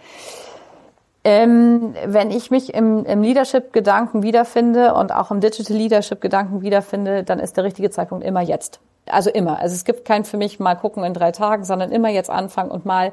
Ähm, 1.23 1.95
wenn 2.07 2.31
ich 2.33 2.51
mich 2.51 2.75
im, 2.75 3.05
im 3.05 3.23
Leadership-Gedanken 3.23 4.23
wiederfinde 4.23 4.95
und 4.95 5.13
auch 5.13 5.31
im 5.31 5.41
Digital 5.41 5.77
Leadership-Gedanken 5.77 6.63
wiederfinde, 6.63 7.23
dann 7.23 7.39
ist 7.39 7.57
der 7.57 7.65
richtige 7.65 7.91
Zeitpunkt 7.91 8.25
immer 8.25 8.41
jetzt. 8.41 8.81
Also 9.07 9.31
immer. 9.31 9.61
Also 9.61 9.75
es 9.75 9.85
gibt 9.85 10.05
kein 10.05 10.25
für 10.25 10.37
mich 10.37 10.59
mal 10.59 10.75
gucken 10.75 11.05
in 11.05 11.15
drei 11.15 11.31
Tagen, 11.31 11.65
sondern 11.65 11.93
immer 11.93 12.09
jetzt 12.09 12.31
anfangen 12.31 12.71
und 12.71 12.87
mal 12.87 13.13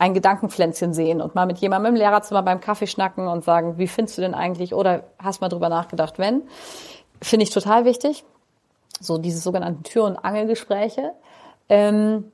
ein 0.00 0.14
Gedankenpflänzchen 0.14 0.94
sehen 0.94 1.20
und 1.20 1.34
mal 1.34 1.44
mit 1.44 1.58
jemandem 1.58 1.94
im 1.94 1.98
Lehrerzimmer 1.98 2.42
beim 2.42 2.60
Kaffee 2.60 2.86
schnacken 2.86 3.28
und 3.28 3.44
sagen, 3.44 3.76
wie 3.76 3.86
findest 3.86 4.16
du 4.16 4.22
denn 4.22 4.34
eigentlich 4.34 4.74
oder 4.74 5.04
hast 5.18 5.42
mal 5.42 5.50
drüber 5.50 5.68
nachgedacht, 5.68 6.18
wenn? 6.18 6.42
Finde 7.20 7.44
ich 7.44 7.50
total 7.50 7.84
wichtig. 7.84 8.24
So 8.98 9.18
diese 9.18 9.38
sogenannten 9.38 9.82
Tür- 9.82 10.04
und 10.04 10.16
Angelgespräche. 10.16 11.12
Ähm, 11.68 12.32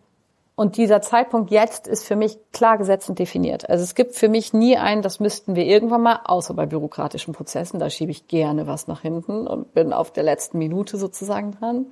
und 0.55 0.77
dieser 0.77 1.03
Zeitpunkt 1.03 1.51
jetzt 1.51 1.89
ist 1.89 2.07
für 2.07 2.15
mich 2.15 2.39
klar 2.53 2.79
gesetzt 2.79 3.11
und 3.11 3.19
definiert. 3.19 3.69
Also 3.69 3.83
es 3.83 3.97
gibt 3.97 4.15
für 4.15 4.29
mich 4.29 4.53
nie 4.53 4.77
einen, 4.77 5.03
das 5.03 5.19
müssten 5.19 5.57
wir 5.57 5.67
irgendwann 5.67 6.03
mal, 6.03 6.21
außer 6.25 6.55
bei 6.55 6.67
bürokratischen 6.67 7.35
Prozessen, 7.35 7.81
da 7.81 7.91
schiebe 7.91 8.13
ich 8.13 8.29
gerne 8.29 8.69
was 8.69 8.87
nach 8.87 9.03
hinten 9.03 9.49
und 9.49 9.75
bin 9.75 9.93
auf 9.93 10.13
der 10.13 10.23
letzten 10.23 10.59
Minute 10.59 10.99
sozusagen 10.99 11.51
dran. 11.51 11.87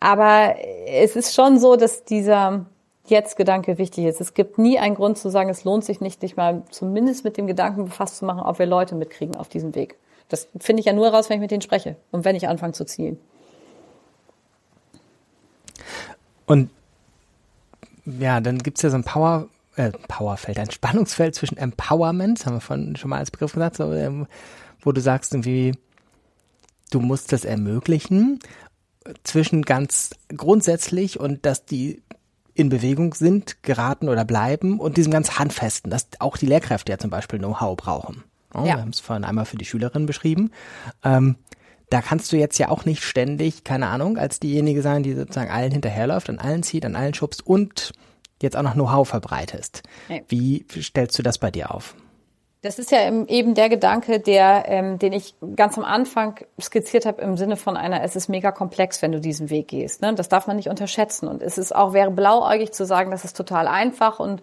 Aber 0.00 0.54
es 0.86 1.16
ist 1.16 1.34
schon 1.34 1.58
so, 1.58 1.76
dass 1.76 2.04
dieser, 2.04 2.66
Jetzt-Gedanke 3.06 3.78
wichtig 3.78 4.04
ist. 4.06 4.20
Es 4.20 4.34
gibt 4.34 4.58
nie 4.58 4.78
einen 4.78 4.94
Grund 4.94 5.18
zu 5.18 5.30
sagen, 5.30 5.50
es 5.50 5.64
lohnt 5.64 5.84
sich 5.84 6.00
nicht, 6.00 6.22
dich 6.22 6.36
mal 6.36 6.62
zumindest 6.70 7.24
mit 7.24 7.36
dem 7.36 7.46
Gedanken 7.46 7.84
befasst 7.86 8.16
zu 8.16 8.24
machen, 8.24 8.40
ob 8.40 8.58
wir 8.58 8.66
Leute 8.66 8.94
mitkriegen 8.94 9.36
auf 9.36 9.48
diesem 9.48 9.74
Weg. 9.74 9.96
Das 10.28 10.48
finde 10.58 10.80
ich 10.80 10.86
ja 10.86 10.92
nur 10.92 11.08
raus, 11.08 11.28
wenn 11.28 11.36
ich 11.36 11.42
mit 11.42 11.50
denen 11.50 11.60
spreche 11.60 11.96
und 12.10 12.24
wenn 12.24 12.34
ich 12.34 12.48
anfange 12.48 12.72
zu 12.72 12.86
zielen. 12.86 13.18
Und 16.46 16.70
ja, 18.06 18.40
dann 18.40 18.58
gibt 18.58 18.78
es 18.78 18.82
ja 18.82 18.90
so 18.90 18.96
ein 18.96 19.04
Power, 19.04 19.48
äh, 19.76 19.90
Powerfeld, 20.08 20.58
ein 20.58 20.70
Spannungsfeld 20.70 21.34
zwischen 21.34 21.58
Empowerment, 21.58 22.44
haben 22.46 22.56
wir 22.56 22.60
von, 22.60 22.96
schon 22.96 23.10
mal 23.10 23.18
als 23.18 23.30
Begriff 23.30 23.52
gesagt, 23.52 23.76
so, 23.76 23.92
ähm, 23.92 24.26
wo 24.80 24.92
du 24.92 25.00
sagst 25.00 25.32
irgendwie, 25.32 25.72
du 26.90 27.00
musst 27.00 27.32
das 27.32 27.44
ermöglichen, 27.44 28.38
zwischen 29.22 29.62
ganz 29.62 30.10
grundsätzlich 30.34 31.20
und 31.20 31.44
dass 31.44 31.64
die 31.66 32.02
in 32.54 32.68
Bewegung 32.68 33.14
sind, 33.14 33.62
geraten 33.62 34.08
oder 34.08 34.24
bleiben 34.24 34.78
und 34.78 34.96
diesem 34.96 35.12
ganz 35.12 35.38
Handfesten, 35.38 35.90
dass 35.90 36.08
auch 36.20 36.36
die 36.36 36.46
Lehrkräfte 36.46 36.92
ja 36.92 36.98
zum 36.98 37.10
Beispiel 37.10 37.38
Know-how 37.38 37.76
brauchen. 37.76 38.24
Oh, 38.54 38.60
ja. 38.60 38.76
Wir 38.76 38.80
haben 38.80 38.90
es 38.90 39.00
vorhin 39.00 39.24
einmal 39.24 39.44
für 39.44 39.56
die 39.56 39.64
Schülerinnen 39.64 40.06
beschrieben. 40.06 40.52
Ähm, 41.02 41.36
da 41.90 42.00
kannst 42.00 42.32
du 42.32 42.36
jetzt 42.36 42.58
ja 42.58 42.68
auch 42.68 42.84
nicht 42.84 43.02
ständig, 43.02 43.64
keine 43.64 43.88
Ahnung, 43.88 44.16
als 44.16 44.40
diejenige 44.40 44.82
sein, 44.82 45.02
die 45.02 45.14
sozusagen 45.14 45.50
allen 45.50 45.72
hinterherläuft, 45.72 46.30
an 46.30 46.38
allen 46.38 46.62
zieht, 46.62 46.84
an 46.84 46.96
allen 46.96 47.14
schubst 47.14 47.46
und 47.46 47.92
jetzt 48.40 48.56
auch 48.56 48.62
noch 48.62 48.74
Know-how 48.74 49.08
verbreitest. 49.08 49.82
Ja. 50.08 50.18
Wie 50.28 50.64
stellst 50.80 51.18
du 51.18 51.22
das 51.22 51.38
bei 51.38 51.50
dir 51.50 51.72
auf? 51.74 51.94
Das 52.64 52.78
ist 52.78 52.90
ja 52.90 53.06
eben 53.06 53.54
der 53.54 53.68
Gedanke, 53.68 54.20
der, 54.20 54.64
ähm, 54.68 54.98
den 54.98 55.12
ich 55.12 55.34
ganz 55.54 55.76
am 55.76 55.84
Anfang 55.84 56.40
skizziert 56.58 57.04
habe 57.04 57.20
im 57.20 57.36
Sinne 57.36 57.58
von 57.58 57.76
einer, 57.76 58.02
es 58.02 58.16
ist 58.16 58.28
mega 58.28 58.52
komplex, 58.52 59.02
wenn 59.02 59.12
du 59.12 59.20
diesen 59.20 59.50
Weg 59.50 59.68
gehst. 59.68 60.00
Ne? 60.00 60.14
Das 60.14 60.30
darf 60.30 60.46
man 60.46 60.56
nicht 60.56 60.70
unterschätzen. 60.70 61.28
Und 61.28 61.42
es 61.42 61.58
ist 61.58 61.76
auch, 61.76 61.92
wäre 61.92 62.10
blauäugig 62.10 62.72
zu 62.72 62.86
sagen, 62.86 63.10
das 63.10 63.26
ist 63.26 63.36
total 63.36 63.68
einfach. 63.68 64.18
Und 64.18 64.42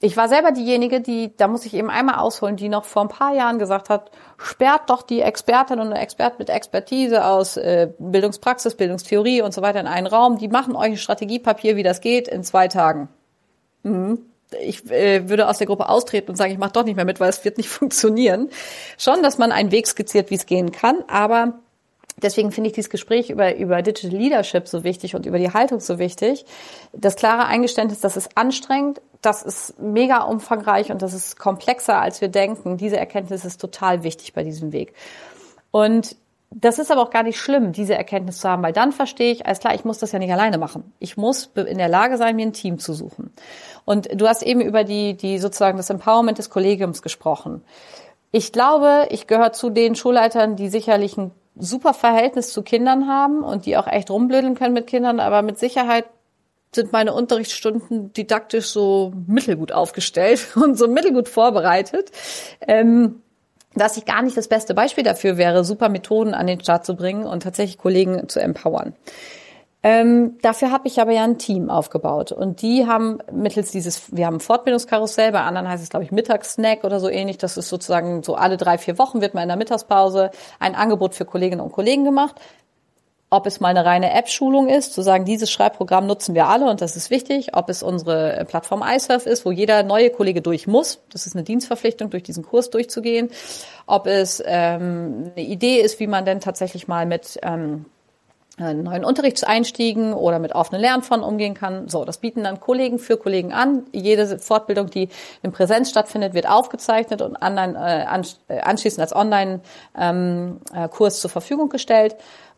ich 0.00 0.16
war 0.16 0.28
selber 0.28 0.50
diejenige, 0.50 1.00
die, 1.00 1.36
da 1.36 1.46
muss 1.46 1.64
ich 1.64 1.74
eben 1.74 1.90
einmal 1.90 2.16
ausholen, 2.16 2.56
die 2.56 2.68
noch 2.68 2.84
vor 2.84 3.02
ein 3.02 3.08
paar 3.08 3.36
Jahren 3.36 3.60
gesagt 3.60 3.88
hat, 3.88 4.10
sperrt 4.36 4.90
doch 4.90 5.02
die 5.02 5.20
Expertin 5.20 5.78
und 5.78 5.92
Expert 5.92 6.40
mit 6.40 6.50
Expertise 6.50 7.24
aus 7.24 7.56
äh, 7.56 7.88
Bildungspraxis, 8.00 8.74
Bildungstheorie 8.74 9.42
und 9.42 9.54
so 9.54 9.62
weiter 9.62 9.78
in 9.78 9.86
einen 9.86 10.08
Raum. 10.08 10.38
Die 10.38 10.48
machen 10.48 10.74
euch 10.74 10.90
ein 10.90 10.96
Strategiepapier, 10.96 11.76
wie 11.76 11.84
das 11.84 12.00
geht, 12.00 12.26
in 12.26 12.42
zwei 12.42 12.66
Tagen. 12.66 13.08
Mhm 13.84 14.33
ich 14.62 14.90
äh, 14.90 15.28
würde 15.28 15.48
aus 15.48 15.58
der 15.58 15.66
Gruppe 15.66 15.88
austreten 15.88 16.30
und 16.30 16.36
sagen, 16.36 16.52
ich 16.52 16.58
mache 16.58 16.72
doch 16.72 16.84
nicht 16.84 16.96
mehr 16.96 17.04
mit, 17.04 17.20
weil 17.20 17.30
es 17.30 17.44
wird 17.44 17.58
nicht 17.58 17.68
funktionieren. 17.70 18.50
Schon, 18.98 19.22
dass 19.22 19.38
man 19.38 19.52
einen 19.52 19.70
Weg 19.70 19.86
skizziert, 19.86 20.30
wie 20.30 20.36
es 20.36 20.46
gehen 20.46 20.72
kann, 20.72 20.98
aber 21.08 21.54
Deswegen 22.22 22.52
finde 22.52 22.68
ich 22.68 22.74
dieses 22.74 22.90
Gespräch 22.90 23.28
über, 23.28 23.56
über 23.56 23.82
Digital 23.82 24.16
Leadership 24.16 24.68
so 24.68 24.84
wichtig 24.84 25.16
und 25.16 25.26
über 25.26 25.38
die 25.38 25.52
Haltung 25.52 25.80
so 25.80 25.98
wichtig. 25.98 26.44
Das 26.92 27.16
klare 27.16 27.46
Eingeständnis, 27.46 28.00
das 28.00 28.16
ist 28.16 28.36
anstrengend, 28.36 29.00
das 29.20 29.42
ist 29.42 29.80
mega 29.80 30.22
umfangreich 30.22 30.92
und 30.92 31.02
das 31.02 31.12
ist 31.12 31.38
komplexer, 31.38 32.00
als 32.00 32.20
wir 32.20 32.28
denken. 32.28 32.76
Diese 32.76 32.96
Erkenntnis 32.96 33.44
ist 33.44 33.60
total 33.60 34.04
wichtig 34.04 34.32
bei 34.32 34.44
diesem 34.44 34.72
Weg. 34.72 34.94
Und 35.72 36.16
das 36.56 36.78
ist 36.78 36.92
aber 36.92 37.02
auch 37.02 37.10
gar 37.10 37.24
nicht 37.24 37.38
schlimm, 37.38 37.72
diese 37.72 37.94
Erkenntnis 37.94 38.38
zu 38.38 38.48
haben, 38.48 38.62
weil 38.62 38.72
dann 38.72 38.92
verstehe 38.92 39.32
ich, 39.32 39.44
alles 39.44 39.58
klar, 39.58 39.74
ich 39.74 39.84
muss 39.84 39.98
das 39.98 40.12
ja 40.12 40.18
nicht 40.18 40.32
alleine 40.32 40.56
machen. 40.56 40.92
Ich 41.00 41.16
muss 41.16 41.50
in 41.54 41.78
der 41.78 41.88
Lage 41.88 42.16
sein, 42.16 42.36
mir 42.36 42.46
ein 42.46 42.52
Team 42.52 42.78
zu 42.78 42.94
suchen. 42.94 43.32
Und 43.84 44.08
du 44.14 44.28
hast 44.28 44.42
eben 44.42 44.60
über 44.60 44.84
die, 44.84 45.16
die 45.16 45.38
sozusagen 45.38 45.76
das 45.76 45.90
Empowerment 45.90 46.38
des 46.38 46.50
Kollegiums 46.50 47.02
gesprochen. 47.02 47.62
Ich 48.30 48.52
glaube, 48.52 49.08
ich 49.10 49.26
gehöre 49.26 49.52
zu 49.52 49.70
den 49.70 49.96
Schulleitern, 49.96 50.56
die 50.56 50.68
sicherlich 50.68 51.16
ein 51.16 51.32
super 51.56 51.92
Verhältnis 51.94 52.52
zu 52.52 52.62
Kindern 52.62 53.08
haben 53.08 53.42
und 53.42 53.66
die 53.66 53.76
auch 53.76 53.86
echt 53.86 54.10
rumblödeln 54.10 54.54
können 54.54 54.74
mit 54.74 54.86
Kindern, 54.86 55.20
aber 55.20 55.42
mit 55.42 55.58
Sicherheit 55.58 56.04
sind 56.74 56.92
meine 56.92 57.14
Unterrichtsstunden 57.14 58.12
didaktisch 58.12 58.66
so 58.66 59.12
mittelgut 59.26 59.72
aufgestellt 59.72 60.48
und 60.56 60.76
so 60.76 60.88
mittelgut 60.88 61.28
vorbereitet. 61.28 62.10
Ähm, 62.60 63.22
dass 63.74 63.96
ich 63.96 64.04
gar 64.04 64.22
nicht 64.22 64.36
das 64.36 64.48
beste 64.48 64.74
Beispiel 64.74 65.04
dafür 65.04 65.36
wäre, 65.36 65.64
super 65.64 65.88
Methoden 65.88 66.34
an 66.34 66.46
den 66.46 66.60
Start 66.60 66.84
zu 66.84 66.96
bringen 66.96 67.24
und 67.24 67.42
tatsächlich 67.42 67.78
Kollegen 67.78 68.28
zu 68.28 68.40
empowern. 68.40 68.94
Ähm, 69.82 70.38
dafür 70.40 70.70
habe 70.70 70.88
ich 70.88 70.98
aber 70.98 71.12
ja 71.12 71.24
ein 71.24 71.36
Team 71.36 71.68
aufgebaut 71.68 72.32
und 72.32 72.62
die 72.62 72.86
haben 72.86 73.18
mittels 73.30 73.70
dieses, 73.70 74.16
wir 74.16 74.24
haben 74.24 74.36
ein 74.36 74.40
Fortbildungskarussell, 74.40 75.30
bei 75.30 75.42
anderen 75.42 75.68
heißt 75.68 75.82
es 75.82 75.90
glaube 75.90 76.04
ich 76.04 76.10
Mittagssnack 76.10 76.84
oder 76.84 77.00
so 77.00 77.10
ähnlich. 77.10 77.36
Das 77.36 77.58
ist 77.58 77.68
sozusagen 77.68 78.22
so 78.22 78.34
alle 78.34 78.56
drei 78.56 78.78
vier 78.78 78.98
Wochen 78.98 79.20
wird 79.20 79.34
mal 79.34 79.42
in 79.42 79.48
der 79.48 79.58
Mittagspause 79.58 80.30
ein 80.58 80.74
Angebot 80.74 81.14
für 81.14 81.26
Kolleginnen 81.26 81.60
und 81.60 81.72
Kollegen 81.72 82.04
gemacht 82.04 82.40
ob 83.34 83.46
es 83.46 83.58
mal 83.58 83.68
eine 83.68 83.84
reine 83.84 84.12
App-Schulung 84.12 84.68
ist, 84.68 84.94
zu 84.94 85.02
sagen, 85.02 85.24
dieses 85.24 85.50
Schreibprogramm 85.50 86.06
nutzen 86.06 86.34
wir 86.34 86.46
alle 86.46 86.70
und 86.70 86.80
das 86.80 86.94
ist 86.94 87.10
wichtig, 87.10 87.56
ob 87.56 87.68
es 87.68 87.82
unsere 87.82 88.44
Plattform 88.48 88.84
iSurf 88.86 89.26
ist, 89.26 89.44
wo 89.44 89.50
jeder 89.50 89.82
neue 89.82 90.10
Kollege 90.10 90.40
durch 90.40 90.66
muss, 90.68 91.00
das 91.12 91.26
ist 91.26 91.34
eine 91.34 91.42
Dienstverpflichtung, 91.42 92.10
durch 92.10 92.22
diesen 92.22 92.44
Kurs 92.44 92.70
durchzugehen, 92.70 93.30
ob 93.86 94.06
es 94.06 94.42
ähm, 94.46 95.32
eine 95.34 95.44
Idee 95.44 95.80
ist, 95.80 95.98
wie 95.98 96.06
man 96.06 96.24
denn 96.24 96.38
tatsächlich 96.40 96.86
mal 96.86 97.06
mit 97.06 97.38
ähm, 97.42 97.86
neuen 98.56 99.04
Unterrichtseinstiegen 99.04 100.12
oder 100.12 100.38
mit 100.38 100.54
offenen 100.54 100.80
Lernfonden 100.80 101.28
umgehen 101.28 101.54
kann. 101.54 101.88
So, 101.88 102.04
das 102.04 102.18
bieten 102.18 102.44
dann 102.44 102.60
Kollegen 102.60 103.00
für 103.00 103.16
Kollegen 103.16 103.52
an. 103.52 103.84
Jede 103.90 104.38
Fortbildung, 104.38 104.90
die 104.90 105.08
in 105.42 105.50
Präsenz 105.50 105.90
stattfindet, 105.90 106.34
wird 106.34 106.48
aufgezeichnet 106.48 107.20
und 107.20 107.36
online, 107.42 108.36
äh, 108.48 108.60
anschließend 108.60 109.00
als 109.00 109.14
Online-Kurs 109.14 109.64
ähm, 109.98 110.60
äh, 110.72 111.10
zur 111.10 111.30
Verfügung 111.30 111.68
gestellt 111.68 112.14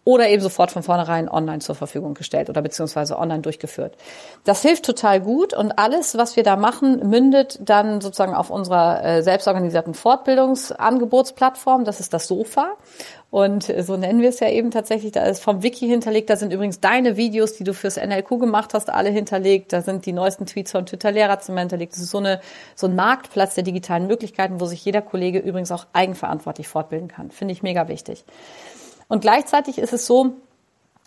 oder 0.06 0.28
eben 0.28 0.40
sofort 0.40 0.70
von 0.70 0.84
vornherein 0.84 1.28
online 1.28 1.58
zur 1.58 1.74
Verfügung 1.74 2.14
gestellt 2.14 2.48
oder 2.48 2.62
beziehungsweise 2.62 3.18
online 3.18 3.40
durchgeführt. 3.40 3.96
Das 4.44 4.62
hilft 4.62 4.84
total 4.84 5.20
gut 5.20 5.52
und 5.52 5.72
alles, 5.80 6.16
was 6.16 6.36
wir 6.36 6.44
da 6.44 6.54
machen, 6.54 7.10
mündet 7.10 7.58
dann 7.60 8.00
sozusagen 8.00 8.32
auf 8.32 8.48
unserer 8.48 9.04
äh, 9.04 9.22
selbstorganisierten 9.24 9.94
Fortbildungsangebotsplattform. 9.94 11.84
Das 11.84 11.98
ist 11.98 12.14
das 12.14 12.28
Sofa. 12.28 12.76
Und 13.30 13.64
so 13.64 13.96
nennen 13.96 14.22
wir 14.22 14.28
es 14.28 14.38
ja 14.38 14.48
eben 14.48 14.70
tatsächlich. 14.70 15.10
Da 15.10 15.24
ist 15.24 15.42
vom 15.42 15.64
Wiki 15.64 15.88
hinterlegt. 15.88 16.30
Da 16.30 16.36
sind 16.36 16.52
übrigens 16.52 16.78
deine 16.78 17.16
Videos, 17.16 17.54
die 17.54 17.64
du 17.64 17.74
fürs 17.74 17.96
NLQ 17.96 18.38
gemacht 18.38 18.74
hast, 18.74 18.88
alle 18.88 19.10
hinterlegt. 19.10 19.72
Da 19.72 19.82
sind 19.82 20.06
die 20.06 20.12
neuesten 20.12 20.46
Tweets 20.46 20.70
von 20.70 20.86
Twitter 20.86 21.10
Lehrerzimmer 21.10 21.60
hinterlegt. 21.60 21.94
Das 21.94 22.00
ist 22.00 22.12
so, 22.12 22.18
eine, 22.18 22.40
so 22.76 22.86
ein 22.86 22.94
Marktplatz 22.94 23.56
der 23.56 23.64
digitalen 23.64 24.06
Möglichkeiten, 24.06 24.60
wo 24.60 24.66
sich 24.66 24.84
jeder 24.84 25.02
Kollege 25.02 25.40
übrigens 25.40 25.72
auch 25.72 25.86
eigenverantwortlich 25.92 26.68
fortbilden 26.68 27.08
kann. 27.08 27.32
Finde 27.32 27.52
ich 27.52 27.64
mega 27.64 27.88
wichtig. 27.88 28.24
Und 29.08 29.20
gleichzeitig 29.20 29.78
ist 29.78 29.92
es 29.92 30.06
so, 30.06 30.36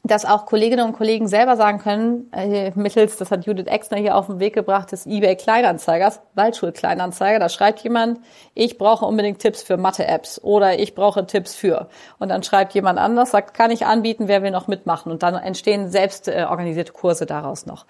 dass 0.03 0.25
auch 0.25 0.45
Kolleginnen 0.45 0.85
und 0.85 0.93
Kollegen 0.93 1.27
selber 1.27 1.57
sagen 1.57 1.79
können, 1.79 2.31
äh, 2.31 2.71
mittels, 2.75 3.17
das 3.17 3.31
hat 3.31 3.45
Judith 3.45 3.67
Exner 3.67 3.97
hier 3.97 4.15
auf 4.15 4.27
den 4.27 4.39
Weg 4.39 4.53
gebracht, 4.53 4.91
des 4.91 5.05
eBay 5.05 5.35
Kleinanzeigers, 5.35 6.21
Waldschul 6.35 6.71
Kleinanzeiger, 6.71 7.39
da 7.39 7.49
schreibt 7.49 7.81
jemand, 7.81 8.19
ich 8.53 8.77
brauche 8.77 9.05
unbedingt 9.05 9.39
Tipps 9.39 9.61
für 9.61 9.75
Mathe-Apps 9.75 10.41
oder 10.41 10.79
ich 10.79 10.95
brauche 10.95 11.25
Tipps 11.27 11.53
für. 11.53 11.89
Und 12.17 12.29
dann 12.29 12.43
schreibt 12.43 12.73
jemand 12.73 12.97
anders, 12.97 13.31
sagt, 13.31 13.53
kann 13.53 13.71
ich 13.71 13.85
anbieten, 13.85 14.27
wer 14.27 14.41
will 14.41 14.51
noch 14.51 14.67
mitmachen? 14.67 15.11
Und 15.11 15.21
dann 15.21 15.35
entstehen 15.35 15.89
selbst 15.89 16.29
äh, 16.29 16.45
organisierte 16.49 16.93
Kurse 16.93 17.25
daraus 17.25 17.65
noch. 17.65 17.85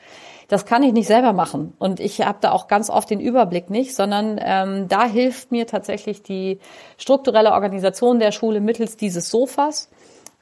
Das 0.47 0.65
kann 0.65 0.81
ich 0.81 0.93
nicht 0.93 1.07
selber 1.07 1.31
machen. 1.31 1.75
Und 1.77 1.99
ich 1.99 2.21
habe 2.21 2.39
da 2.41 2.51
auch 2.53 2.67
ganz 2.67 2.89
oft 2.89 3.11
den 3.11 3.19
Überblick 3.19 3.69
nicht, 3.69 3.95
sondern 3.95 4.39
ähm, 4.43 4.87
da 4.87 5.05
hilft 5.05 5.51
mir 5.51 5.67
tatsächlich 5.67 6.23
die 6.23 6.59
strukturelle 6.97 7.51
Organisation 7.51 8.19
der 8.19 8.31
Schule 8.31 8.59
mittels 8.59 8.97
dieses 8.97 9.29
Sofas 9.29 9.89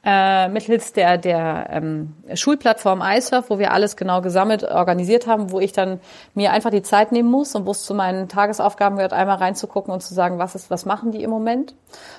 äh, 0.04 0.48
mittels 0.48 0.92
der, 0.92 1.18
der 1.18 1.68
ähm, 1.70 2.14
Schulplattform 2.32 3.02
iSurf, 3.04 3.50
wo 3.50 3.58
wir 3.58 3.72
alles 3.72 3.96
genau 3.96 4.22
gesammelt, 4.22 4.62
organisiert 4.62 5.26
haben, 5.26 5.50
wo 5.50 5.58
ich 5.58 5.72
dann 5.72 6.00
mir 6.34 6.52
einfach 6.52 6.70
die 6.70 6.82
Zeit 6.82 7.10
nehmen 7.10 7.30
muss 7.30 7.54
und 7.56 7.66
wo 7.66 7.72
es 7.72 7.84
zu 7.84 7.94
meinen 7.94 8.28
Tagesaufgaben 8.28 8.96
gehört, 8.96 9.12
einmal 9.12 9.36
reinzugucken 9.36 9.92
und 9.92 10.00
zu 10.00 10.14
sagen, 10.14 10.38
was 10.38 10.54
ist, 10.54 10.70
was 10.70 10.86
machen 10.86 11.10
die 11.10 11.22
im 11.24 11.30
Moment. 11.30 11.74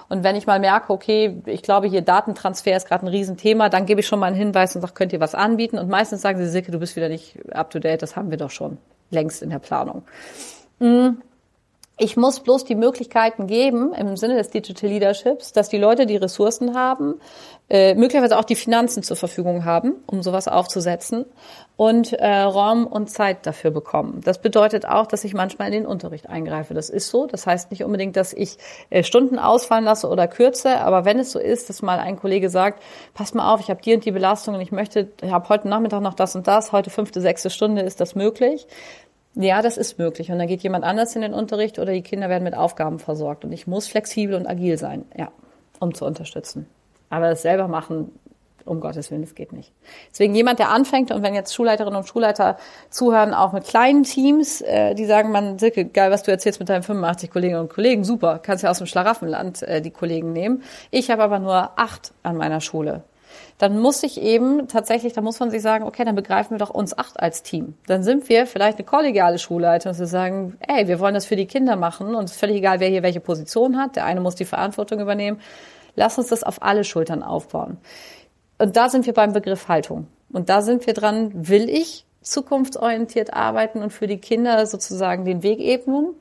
Und 0.10 0.24
wenn 0.24 0.36
ich 0.36 0.46
mal 0.46 0.60
merke, 0.60 0.92
okay, 0.92 1.42
ich 1.46 1.64
glaube, 1.64 1.88
hier 1.88 2.02
Datentransfer 2.02 2.76
ist 2.76 2.88
gerade 2.88 3.06
ein 3.06 3.10
Riesenthema, 3.10 3.70
dann 3.70 3.86
gebe 3.86 4.02
ich 4.02 4.08
schon 4.08 4.20
mal 4.20 4.28
einen 4.28 4.36
Hinweis 4.36 4.76
und 4.76 4.82
sage, 4.82 4.94
könnt 4.94 5.14
ihr 5.14 5.22
was 5.22 5.34
anbieten? 5.34 5.80
Und 5.80 5.90
meistens 5.90 6.22
sagen 6.22 6.38
sie, 6.38 6.50
Silke, 6.50 6.72
du 6.72 6.80
bist 6.80 6.98
wieder 6.98 7.08
nicht 7.08 7.38
up 7.54 7.70
to 7.70 7.80
date, 7.80 8.02
das 8.02 8.18
haben 8.18 8.30
wir 8.30 8.38
doch 8.38 8.52
schon 8.52 8.78
längst 9.10 9.42
in 9.42 9.50
der 9.52 9.60
Planung. 9.60 10.04
Mhm. 10.80 11.22
Ich 12.02 12.16
muss 12.16 12.40
bloß 12.40 12.64
die 12.64 12.76
Möglichkeiten 12.76 13.46
geben, 13.46 13.94
im 13.94 14.16
Sinne 14.16 14.38
des 14.38 14.50
Digital 14.52 14.90
Leaderships, 14.90 15.52
dass 15.52 15.68
die 15.68 15.78
Leute 15.78 16.06
die 16.06 16.16
Ressourcen 16.16 16.74
haben, 16.74 17.16
äh, 17.70 17.94
möglicherweise 17.94 18.40
auch 18.40 18.46
die 18.46 18.56
Finanzen 18.56 19.04
zur 19.04 19.18
Verfügung 19.18 19.66
haben, 19.66 19.96
um 20.08 20.24
sowas 20.24 20.48
aufzusetzen 20.48 21.26
und 21.76 22.14
äh, 22.14 22.26
Raum 22.26 22.88
und 22.88 23.10
Zeit 23.10 23.46
dafür 23.46 23.72
bekommen. 23.72 24.22
Das 24.24 24.42
bedeutet 24.42 24.86
auch, 24.86 25.08
dass 25.08 25.26
ich 25.26 25.34
manchmal 25.34 25.68
in 25.68 25.74
den 25.74 25.86
Unterricht 25.86 26.30
eingreife. 26.30 26.74
Das 26.74 26.90
ist 26.90 27.10
so. 27.10 27.28
Das 27.28 27.46
heißt 27.46 27.70
nicht 27.70 27.84
unbedingt, 27.84 28.16
dass 28.16 28.32
ich 28.32 28.58
äh, 28.90 29.04
Stunden 29.04 29.38
ausfallen 29.38 29.84
lasse 29.84 30.08
oder 30.08 30.30
kürze, 30.30 30.78
aber 30.78 31.04
wenn 31.04 31.20
es 31.20 31.34
so 31.34 31.40
ist, 31.40 31.68
dass 31.68 31.82
mal 31.82 32.00
ein 32.00 32.16
Kollege 32.16 32.50
sagt, 32.50 32.82
pass 33.14 33.34
mal 33.34 33.54
auf, 33.54 33.60
ich 33.60 33.70
habe 33.70 33.82
die 33.82 33.94
und 33.94 34.06
die 34.06 34.12
Belastung 34.12 34.56
und 34.56 34.62
ich 34.62 34.72
möchte, 34.72 35.10
ich 35.22 35.32
habe 35.32 35.50
heute 35.50 35.68
Nachmittag 35.68 36.00
noch 36.00 36.14
das 36.14 36.34
und 36.34 36.48
das, 36.48 36.72
heute 36.72 36.92
fünfte, 36.92 37.20
sechste 37.20 37.50
Stunde, 37.50 37.82
ist 37.82 38.00
das 38.00 38.16
möglich? 38.16 38.68
Ja, 39.36 39.62
das 39.62 39.78
ist 39.78 40.00
möglich. 40.00 40.32
Und 40.32 40.40
dann 40.40 40.48
geht 40.48 40.62
jemand 40.62 40.84
anders 40.84 41.16
in 41.16 41.22
den 41.22 41.34
Unterricht 41.34 41.80
oder 41.80 41.94
die 41.94 42.02
Kinder 42.02 42.30
werden 42.30 42.44
mit 42.44 42.56
Aufgaben 42.56 43.00
versorgt. 43.00 43.46
Und 43.46 43.52
ich 43.52 43.68
muss 43.68 43.88
flexibel 43.88 44.36
und 44.36 44.48
agil 44.48 44.78
sein, 44.78 45.06
ja, 45.18 45.32
um 45.80 45.94
zu 45.94 46.06
unterstützen. 46.06 46.68
Aber 47.10 47.30
das 47.30 47.42
selber 47.42 47.68
machen, 47.68 48.12
um 48.66 48.80
Gottes 48.80 49.10
Willen, 49.10 49.22
das 49.22 49.36
geht 49.36 49.52
nicht. 49.52 49.72
Deswegen 50.12 50.36
jemand, 50.36 50.60
der 50.60 50.70
anfängt 50.70 51.12
und 51.12 51.24
wenn 51.24 51.34
jetzt 51.34 51.54
Schulleiterinnen 51.54 51.98
und 51.98 52.08
Schulleiter 52.08 52.58
zuhören, 52.90 53.34
auch 53.34 53.52
mit 53.52 53.66
kleinen 53.66 54.04
Teams, 54.04 54.62
äh, 54.62 54.94
die 54.94 55.06
sagen, 55.06 55.32
man, 55.32 55.58
Silke, 55.58 55.86
geil, 55.86 56.12
was 56.12 56.24
du 56.24 56.32
erzählst 56.32 56.60
mit 56.60 56.70
deinen 56.70 56.84
85 56.84 57.32
Kolleginnen 57.32 57.62
und 57.62 57.70
Kollegen, 57.70 58.04
super, 58.04 58.40
kannst 58.40 58.64
ja 58.64 58.70
aus 58.70 58.78
dem 58.78 58.88
Schlaraffenland 58.88 59.64
äh, 59.64 59.82
die 59.82 59.92
Kollegen 59.92 60.34
nehmen. 60.34 60.64
Ich 60.92 61.10
habe 61.10 61.24
aber 61.24 61.40
nur 61.40 61.72
acht 61.78 62.14
an 62.22 62.38
meiner 62.38 62.62
Schule 62.62 63.04
dann 63.60 63.78
muss 63.78 64.04
ich 64.04 64.22
eben 64.22 64.70
tatsächlich, 64.70 65.12
da 65.12 65.20
muss 65.20 65.40
man 65.42 65.52
sich 65.52 65.62
sagen, 65.62 65.84
okay, 65.84 66.06
dann 66.06 66.16
begreifen 66.16 66.52
wir 66.52 66.60
doch 66.60 66.70
uns 66.70 66.98
acht 66.98 67.20
als 67.20 67.44
Team. 67.44 67.74
Dann 67.88 68.04
sind 68.04 68.30
wir 68.30 68.48
vielleicht 68.48 68.78
eine 68.78 68.86
kollegiale 68.86 69.38
Schulleitung 69.38 69.92
und 69.92 70.00
wir 70.00 70.08
sagen, 70.08 70.58
ey, 70.66 70.88
wir 70.88 71.02
wollen 71.02 71.14
das 71.14 71.26
für 71.26 71.36
die 71.36 71.46
Kinder 71.46 71.76
machen 71.76 72.16
und 72.16 72.24
es 72.24 72.32
ist 72.32 72.40
völlig 72.40 72.56
egal, 72.56 72.80
wer 72.80 72.88
hier 72.88 73.04
welche 73.04 73.20
Position 73.20 73.78
hat. 73.78 73.98
Der 73.98 74.06
eine 74.06 74.22
muss 74.22 74.36
die 74.36 74.46
Verantwortung 74.46 75.02
übernehmen. 75.02 75.42
Lass 75.96 76.18
uns 76.18 76.30
das 76.30 76.44
auf 76.44 76.64
alle 76.64 76.86
Schultern 76.86 77.22
aufbauen. 77.22 77.78
Und 78.60 78.78
da 78.78 78.88
sind 78.88 79.06
wir 79.06 79.14
beim 79.14 79.34
Begriff 79.34 79.68
Haltung. 79.68 80.08
Und 80.32 80.48
da 80.48 80.62
sind 80.62 80.88
wir 80.88 80.94
dran, 80.94 81.32
will 81.34 81.70
ich 81.70 82.06
zukunftsorientiert 82.22 83.34
arbeiten 83.34 83.84
und 83.84 83.92
für 83.92 84.08
die 84.08 84.20
Kinder 84.20 84.66
sozusagen 84.68 85.26
den 85.26 85.44
Weg 85.44 85.60
ebnen? 85.60 86.16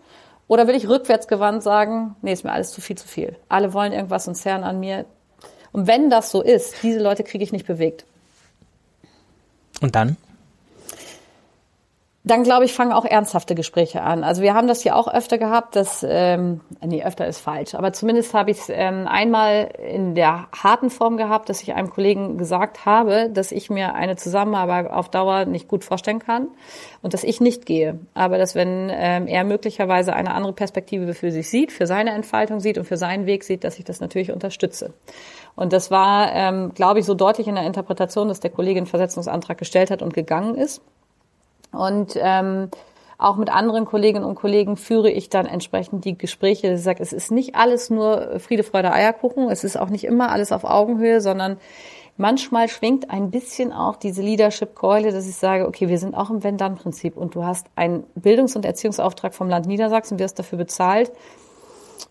Oder 0.48 0.66
will 0.66 0.74
ich 0.74 0.89
rückwärtsgewandt 0.89 1.62
sagen, 1.62 2.16
nee, 2.20 2.32
ist 2.32 2.43
mir 2.43 2.52
alles 2.52 2.73
zu 2.73 2.81
viel 2.81 2.97
zu 2.97 3.06
viel. 3.06 3.36
Alle 3.48 3.74
wollen 3.74 3.93
irgendwas 3.93 4.27
und 4.27 4.35
zerren 4.35 4.65
an 4.65 4.81
mir. 4.81 5.05
Und 5.73 5.86
wenn 5.86 6.11
das 6.11 6.31
so 6.31 6.43
ist, 6.43 6.82
diese 6.82 7.01
Leute 7.01 7.24
kriege 7.24 7.45
ich 7.45 7.53
nicht 7.53 7.66
bewegt. 7.66 8.05
Und 9.81 9.95
dann? 9.95 10.16
dann 12.28 12.43
glaube 12.43 12.65
ich, 12.65 12.73
fangen 12.73 12.93
auch 12.93 13.05
ernsthafte 13.05 13.55
Gespräche 13.55 14.03
an. 14.03 14.23
Also 14.23 14.43
wir 14.43 14.55
haben 14.55 14.69
das 14.69 14.85
ja 14.85 14.95
auch 14.95 15.09
öfter 15.09 15.39
gehabt, 15.39 15.77
dass, 15.77 16.05
ähm, 16.07 16.61
nee, 16.85 17.03
öfter 17.03 17.27
ist 17.27 17.39
falsch, 17.39 17.74
aber 17.74 17.93
zumindest 17.93 18.35
habe 18.35 18.51
ich 18.51 18.59
es 18.59 18.69
ähm, 18.69 19.07
einmal 19.09 19.70
in 19.90 20.15
der 20.15 20.49
harten 20.53 20.90
Form 20.90 21.16
gehabt, 21.16 21.49
dass 21.49 21.62
ich 21.62 21.74
einem 21.74 21.90
Kollegen 21.90 22.36
gesagt 22.36 22.85
habe, 22.85 23.31
dass 23.32 23.51
ich 23.51 23.70
mir 23.70 23.95
eine 23.95 24.16
Zusammenarbeit 24.16 24.90
auf 24.90 25.09
Dauer 25.09 25.47
nicht 25.47 25.69
gut 25.69 25.85
vorstellen 25.85 26.19
kann 26.19 26.49
und 27.03 27.15
dass 27.15 27.24
ich 27.24 27.40
nicht 27.40 27.66
gehe. 27.66 27.99
Aber 28.15 28.36
dass 28.36 28.55
wenn 28.55 28.90
ähm, 28.93 29.27
er 29.27 29.45
möglicherweise 29.45 30.12
eine 30.12 30.32
andere 30.32 30.53
Perspektive 30.53 31.15
für 31.15 31.32
sich 31.32 31.49
sieht, 31.49 31.73
für 31.73 31.86
seine 31.86 32.11
Entfaltung 32.11 32.61
sieht 32.61 32.78
und 32.78 32.85
für 32.85 32.97
seinen 32.99 33.27
Weg 33.27 33.45
sieht, 33.45 33.65
dass 33.65 33.78
ich 33.78 33.85
das 33.85 34.01
natürlich 34.01 34.32
unterstütze. 34.32 34.93
Und 35.59 35.72
das 35.72 35.90
war, 35.90 36.32
ähm, 36.35 36.72
glaube 36.72 37.01
ich, 37.01 37.05
so 37.05 37.14
deutlich 37.14 37.48
in 37.48 37.56
der 37.56 37.66
Interpretation, 37.66 38.28
dass 38.28 38.39
der 38.39 38.51
Kollege 38.51 38.78
einen 38.78 38.86
Versetzungsantrag 38.86 39.59
gestellt 39.59 39.90
hat 39.90 40.02
und 40.02 40.14
gegangen 40.14 40.55
ist. 40.55 40.80
Und 41.72 42.16
ähm, 42.16 42.70
auch 43.18 43.35
mit 43.35 43.52
anderen 43.52 43.85
Kolleginnen 43.85 44.24
und 44.24 44.36
Kollegen 44.36 44.76
führe 44.76 45.10
ich 45.10 45.30
dann 45.30 45.47
entsprechend 45.47 46.05
die 46.05 46.16
Gespräche. 46.16 46.74
Ich 46.74 46.82
sage, 46.85 47.02
es 47.02 47.12
ist 47.12 47.32
nicht 47.32 47.56
alles 47.56 47.90
nur 47.90 48.39
Friede, 48.39 48.62
Freude, 48.62 48.93
Eierkuchen. 48.93 49.51
Es 49.51 49.64
ist 49.64 49.76
auch 49.76 49.89
nicht 49.89 50.05
immer 50.05 50.30
alles 50.30 50.52
auf 50.52 50.62
Augenhöhe, 50.62 51.20
sondern 51.20 51.56
manchmal 52.16 52.68
schwingt 52.68 53.10
ein 53.10 53.32
bisschen 53.32 53.72
auch 53.72 53.97
diese 53.97 54.22
Leadership-Keule, 54.22 55.10
dass 55.10 55.26
ich 55.26 55.35
sage, 55.35 55.66
okay, 55.66 55.89
wir 55.89 55.98
sind 55.98 56.14
auch 56.14 56.30
im 56.30 56.44
Wenn-Dann-Prinzip 56.44 57.16
und 57.16 57.35
du 57.35 57.43
hast 57.43 57.66
einen 57.74 58.05
Bildungs- 58.14 58.55
und 58.55 58.64
Erziehungsauftrag 58.64 59.35
vom 59.35 59.48
Land 59.48 59.66
Niedersachsen, 59.66 60.20
wirst 60.20 60.39
dafür 60.39 60.59
bezahlt. 60.59 61.10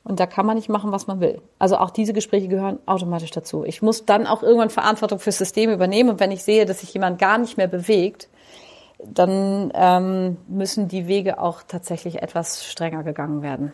Und 0.03 0.19
da 0.19 0.25
kann 0.25 0.45
man 0.45 0.55
nicht 0.55 0.69
machen, 0.69 0.91
was 0.91 1.07
man 1.07 1.19
will. 1.19 1.41
Also 1.59 1.77
auch 1.77 1.89
diese 1.89 2.13
Gespräche 2.13 2.47
gehören 2.47 2.79
automatisch 2.85 3.31
dazu. 3.31 3.63
Ich 3.63 3.81
muss 3.81 4.05
dann 4.05 4.27
auch 4.27 4.43
irgendwann 4.43 4.69
Verantwortung 4.69 5.19
fürs 5.19 5.37
System 5.37 5.71
übernehmen. 5.71 6.09
Und 6.09 6.19
wenn 6.19 6.31
ich 6.31 6.43
sehe, 6.43 6.65
dass 6.65 6.81
sich 6.81 6.93
jemand 6.93 7.19
gar 7.19 7.37
nicht 7.37 7.57
mehr 7.57 7.67
bewegt, 7.67 8.27
dann 9.03 9.71
ähm, 9.75 10.37
müssen 10.47 10.87
die 10.87 11.07
Wege 11.07 11.39
auch 11.39 11.61
tatsächlich 11.63 12.21
etwas 12.21 12.65
strenger 12.65 13.03
gegangen 13.03 13.41
werden. 13.41 13.71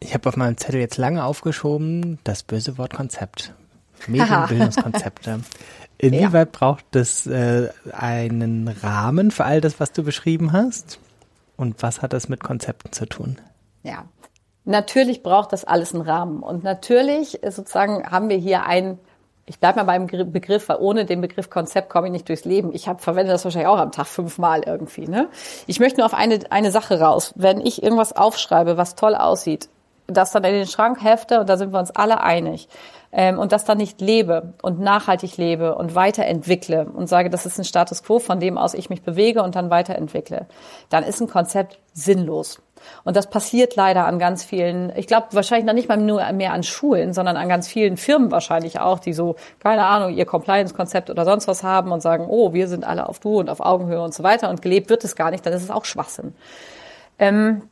Ich 0.00 0.14
habe 0.14 0.28
auf 0.28 0.36
meinem 0.36 0.56
Zettel 0.56 0.80
jetzt 0.80 0.98
lange 0.98 1.24
aufgeschoben, 1.24 2.18
das 2.22 2.42
böse 2.42 2.78
Wort 2.78 2.94
Konzept. 2.94 3.52
Medienbildungskonzepte. 4.06 5.40
Inwieweit 5.98 6.48
ja. 6.48 6.58
braucht 6.58 6.94
es 6.94 7.26
äh, 7.26 7.70
einen 7.90 8.68
Rahmen 8.68 9.30
für 9.30 9.44
all 9.44 9.60
das, 9.60 9.80
was 9.80 9.92
du 9.92 10.02
beschrieben 10.02 10.52
hast? 10.52 10.98
Und 11.56 11.82
was 11.82 12.02
hat 12.02 12.12
das 12.12 12.28
mit 12.28 12.42
Konzepten 12.42 12.92
zu 12.92 13.06
tun? 13.06 13.38
Ja, 13.82 14.04
natürlich 14.64 15.22
braucht 15.22 15.52
das 15.52 15.64
alles 15.64 15.94
einen 15.94 16.02
Rahmen. 16.02 16.42
Und 16.42 16.64
natürlich 16.64 17.42
äh, 17.42 17.50
sozusagen 17.50 18.10
haben 18.10 18.28
wir 18.28 18.36
hier 18.36 18.64
ein 18.64 18.98
ich 19.48 19.60
bleibe 19.60 19.78
mal 19.78 19.84
beim 19.84 20.06
Begriff, 20.32 20.68
weil 20.68 20.78
ohne 20.80 21.04
den 21.04 21.20
Begriff 21.20 21.50
Konzept 21.50 21.88
komme 21.88 22.08
ich 22.08 22.12
nicht 22.12 22.28
durchs 22.28 22.44
Leben. 22.44 22.74
Ich 22.74 22.88
hab, 22.88 23.00
verwende 23.00 23.30
das 23.30 23.44
wahrscheinlich 23.44 23.68
auch 23.68 23.78
am 23.78 23.92
Tag 23.92 24.06
fünfmal 24.06 24.62
irgendwie. 24.66 25.06
Ne? 25.06 25.28
Ich 25.68 25.78
möchte 25.78 26.00
nur 26.00 26.06
auf 26.06 26.14
eine, 26.14 26.40
eine 26.50 26.72
Sache 26.72 27.00
raus. 27.00 27.32
Wenn 27.36 27.60
ich 27.60 27.80
irgendwas 27.80 28.12
aufschreibe, 28.12 28.76
was 28.76 28.96
toll 28.96 29.14
aussieht, 29.14 29.68
das 30.08 30.32
dann 30.32 30.42
in 30.44 30.52
den 30.52 30.66
Schrank 30.66 31.02
hefte 31.02 31.40
und 31.40 31.48
da 31.48 31.56
sind 31.56 31.72
wir 31.72 31.78
uns 31.78 31.92
alle 31.92 32.20
einig 32.20 32.68
ähm, 33.12 33.38
und 33.38 33.52
das 33.52 33.64
dann 33.64 33.78
nicht 33.78 34.00
lebe 34.00 34.54
und 34.62 34.80
nachhaltig 34.80 35.36
lebe 35.36 35.74
und 35.74 35.94
weiterentwickle 35.94 36.86
und 36.86 37.08
sage, 37.08 37.30
das 37.30 37.46
ist 37.46 37.58
ein 37.58 37.64
Status 37.64 38.02
quo, 38.02 38.18
von 38.18 38.40
dem 38.40 38.58
aus 38.58 38.74
ich 38.74 38.90
mich 38.90 39.02
bewege 39.02 39.42
und 39.42 39.56
dann 39.56 39.70
weiterentwickle, 39.70 40.46
dann 40.88 41.04
ist 41.04 41.20
ein 41.20 41.28
Konzept 41.28 41.78
sinnlos. 41.92 42.60
Und 43.04 43.16
das 43.16 43.28
passiert 43.28 43.74
leider 43.76 44.06
an 44.06 44.18
ganz 44.18 44.44
vielen, 44.44 44.92
ich 44.96 45.06
glaube 45.06 45.28
wahrscheinlich 45.32 45.66
noch 45.66 45.72
nicht 45.72 45.88
mal 45.88 45.96
nur 45.96 46.30
mehr 46.32 46.52
an 46.52 46.62
Schulen, 46.62 47.12
sondern 47.12 47.36
an 47.36 47.48
ganz 47.48 47.68
vielen 47.68 47.96
Firmen 47.96 48.30
wahrscheinlich 48.30 48.80
auch, 48.80 48.98
die 48.98 49.12
so, 49.12 49.36
keine 49.60 49.84
Ahnung, 49.86 50.14
ihr 50.14 50.26
Compliance-Konzept 50.26 51.10
oder 51.10 51.24
sonst 51.24 51.48
was 51.48 51.62
haben 51.62 51.92
und 51.92 52.00
sagen, 52.00 52.26
oh, 52.28 52.52
wir 52.52 52.68
sind 52.68 52.84
alle 52.84 53.08
auf 53.08 53.18
Du 53.18 53.38
und 53.38 53.50
auf 53.50 53.60
Augenhöhe 53.60 54.00
und 54.00 54.14
so 54.14 54.22
weiter 54.22 54.50
und 54.50 54.62
gelebt 54.62 54.90
wird 54.90 55.04
es 55.04 55.16
gar 55.16 55.30
nicht, 55.30 55.44
dann 55.44 55.52
ist 55.52 55.62
es 55.62 55.70
auch 55.70 55.84
Schwachsinn. 55.84 56.34
Ähm, 57.18 57.62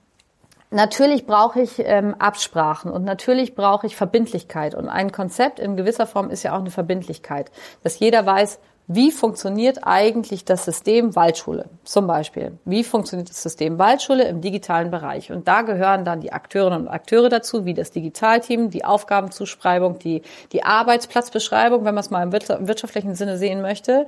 Natürlich 0.75 1.25
brauche 1.25 1.61
ich 1.61 1.75
ähm, 1.79 2.17
Absprachen 2.19 2.91
und 2.91 3.05
natürlich 3.05 3.55
brauche 3.55 3.87
ich 3.87 3.95
Verbindlichkeit. 3.95 4.75
Und 4.75 4.89
ein 4.89 5.13
Konzept 5.13 5.61
in 5.61 5.77
gewisser 5.77 6.05
Form 6.05 6.31
ist 6.31 6.43
ja 6.43 6.53
auch 6.53 6.59
eine 6.59 6.73
Verbindlichkeit, 6.73 7.53
dass 7.85 8.01
jeder 8.01 8.27
weiß, 8.27 8.59
wie 8.87 9.13
funktioniert 9.13 9.79
eigentlich 9.85 10.45
das 10.45 10.67
System 10.67 11.17
Waldschule 11.17 11.71
zum 11.85 12.07
Beispiel? 12.07 12.59
Wie 12.67 12.85
funktioniert 12.85 13.31
das 13.31 13.43
System 13.43 13.79
Waldschule 13.79 14.25
im 14.25 14.43
digitalen 14.43 14.91
Bereich? 14.91 15.33
Und 15.33 15.49
da 15.49 15.63
gehören 15.63 16.05
dann 16.05 16.21
die 16.21 16.35
Akteurinnen 16.35 16.83
und 16.83 16.89
Akteure 16.89 17.31
dazu, 17.31 17.65
wie 17.65 17.73
das 17.73 17.93
Digitalteam, 17.93 18.69
die 18.69 18.85
Aufgabenzuschreibung, 18.85 19.99
die, 19.99 20.21
die 20.53 20.65
Arbeitsplatzbeschreibung, 20.65 21.87
wenn 21.87 21.95
man 21.95 22.05
es 22.05 22.11
mal 22.11 22.23
im 22.23 22.33
wirtschaftlichen 22.33 23.15
Sinne 23.15 23.39
sehen 23.39 23.63
möchte, 23.63 24.07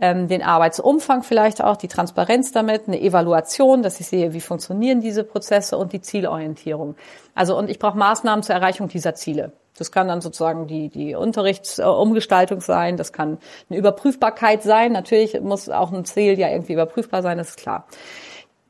ähm, 0.00 0.28
den 0.28 0.42
Arbeitsumfang 0.42 1.24
vielleicht 1.24 1.60
auch, 1.60 1.76
die 1.76 1.88
Transparenz 1.88 2.52
damit, 2.52 2.86
eine 2.86 3.00
Evaluation, 3.00 3.82
dass 3.82 3.98
ich 3.98 4.06
sehe, 4.06 4.32
wie 4.34 4.40
funktionieren 4.40 5.00
diese 5.00 5.24
Prozesse 5.24 5.76
und 5.76 5.92
die 5.92 6.00
Zielorientierung. 6.00 6.94
Also 7.34 7.58
und 7.58 7.68
ich 7.68 7.80
brauche 7.80 7.98
Maßnahmen 7.98 8.44
zur 8.44 8.54
Erreichung 8.54 8.86
dieser 8.86 9.16
Ziele. 9.16 9.52
Das 9.82 9.90
kann 9.90 10.06
dann 10.06 10.20
sozusagen 10.20 10.68
die, 10.68 10.88
die 10.88 11.16
Unterrichtsumgestaltung 11.16 12.60
sein, 12.60 12.96
das 12.96 13.12
kann 13.12 13.38
eine 13.68 13.78
Überprüfbarkeit 13.80 14.62
sein. 14.62 14.92
Natürlich 14.92 15.40
muss 15.40 15.68
auch 15.68 15.90
ein 15.90 16.04
Ziel 16.04 16.38
ja 16.38 16.48
irgendwie 16.48 16.74
überprüfbar 16.74 17.20
sein, 17.20 17.36
das 17.36 17.50
ist 17.50 17.58
klar. 17.58 17.88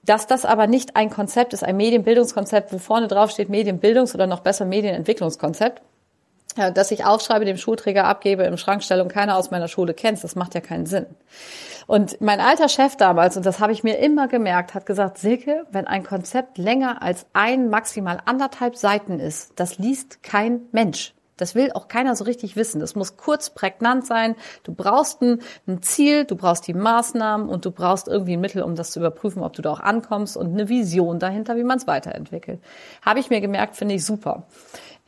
Dass 0.04 0.26
das 0.26 0.46
aber 0.46 0.66
nicht 0.66 0.96
ein 0.96 1.10
Konzept 1.10 1.52
ist, 1.52 1.62
ein 1.62 1.76
Medienbildungskonzept, 1.76 2.72
wo 2.72 2.78
vorne 2.78 3.08
drauf 3.08 3.30
steht 3.30 3.50
Medienbildungs- 3.50 4.14
oder 4.14 4.26
noch 4.26 4.40
besser 4.40 4.64
Medienentwicklungskonzept, 4.64 5.82
dass 6.74 6.90
ich 6.90 7.04
aufschreibe, 7.04 7.44
dem 7.44 7.58
Schulträger 7.58 8.04
abgebe, 8.04 8.44
im 8.44 8.56
Schrank 8.56 8.82
stelle 8.82 9.02
und 9.02 9.12
keiner 9.12 9.36
aus 9.36 9.50
meiner 9.50 9.68
Schule 9.68 9.92
kennt, 9.94 10.24
das 10.24 10.34
macht 10.34 10.54
ja 10.54 10.60
keinen 10.62 10.86
Sinn. 10.86 11.06
Und 11.86 12.20
mein 12.20 12.40
alter 12.40 12.68
Chef 12.68 12.96
damals, 12.96 13.36
und 13.36 13.46
das 13.46 13.60
habe 13.60 13.72
ich 13.72 13.84
mir 13.84 13.98
immer 13.98 14.28
gemerkt, 14.28 14.74
hat 14.74 14.86
gesagt, 14.86 15.18
Silke, 15.18 15.66
wenn 15.70 15.86
ein 15.86 16.04
Konzept 16.04 16.58
länger 16.58 17.02
als 17.02 17.26
ein, 17.32 17.68
maximal 17.68 18.18
anderthalb 18.24 18.76
Seiten 18.76 19.20
ist, 19.20 19.52
das 19.56 19.78
liest 19.78 20.22
kein 20.22 20.62
Mensch. 20.72 21.14
Das 21.38 21.54
will 21.54 21.72
auch 21.72 21.88
keiner 21.88 22.14
so 22.14 22.24
richtig 22.24 22.54
wissen. 22.54 22.78
Das 22.78 22.94
muss 22.94 23.16
kurz, 23.16 23.50
prägnant 23.50 24.06
sein. 24.06 24.36
Du 24.62 24.72
brauchst 24.72 25.22
ein, 25.22 25.40
ein, 25.66 25.82
Ziel, 25.82 26.24
du 26.24 26.36
brauchst 26.36 26.68
die 26.68 26.74
Maßnahmen 26.74 27.48
und 27.48 27.64
du 27.64 27.72
brauchst 27.72 28.06
irgendwie 28.06 28.34
ein 28.34 28.40
Mittel, 28.40 28.62
um 28.62 28.76
das 28.76 28.92
zu 28.92 29.00
überprüfen, 29.00 29.42
ob 29.42 29.52
du 29.54 29.62
da 29.62 29.72
auch 29.72 29.80
ankommst 29.80 30.36
und 30.36 30.52
eine 30.52 30.68
Vision 30.68 31.18
dahinter, 31.18 31.56
wie 31.56 31.64
man 31.64 31.78
es 31.78 31.86
weiterentwickelt. 31.88 32.60
Habe 33.04 33.18
ich 33.18 33.30
mir 33.30 33.40
gemerkt, 33.40 33.76
finde 33.76 33.94
ich 33.94 34.04
super 34.04 34.44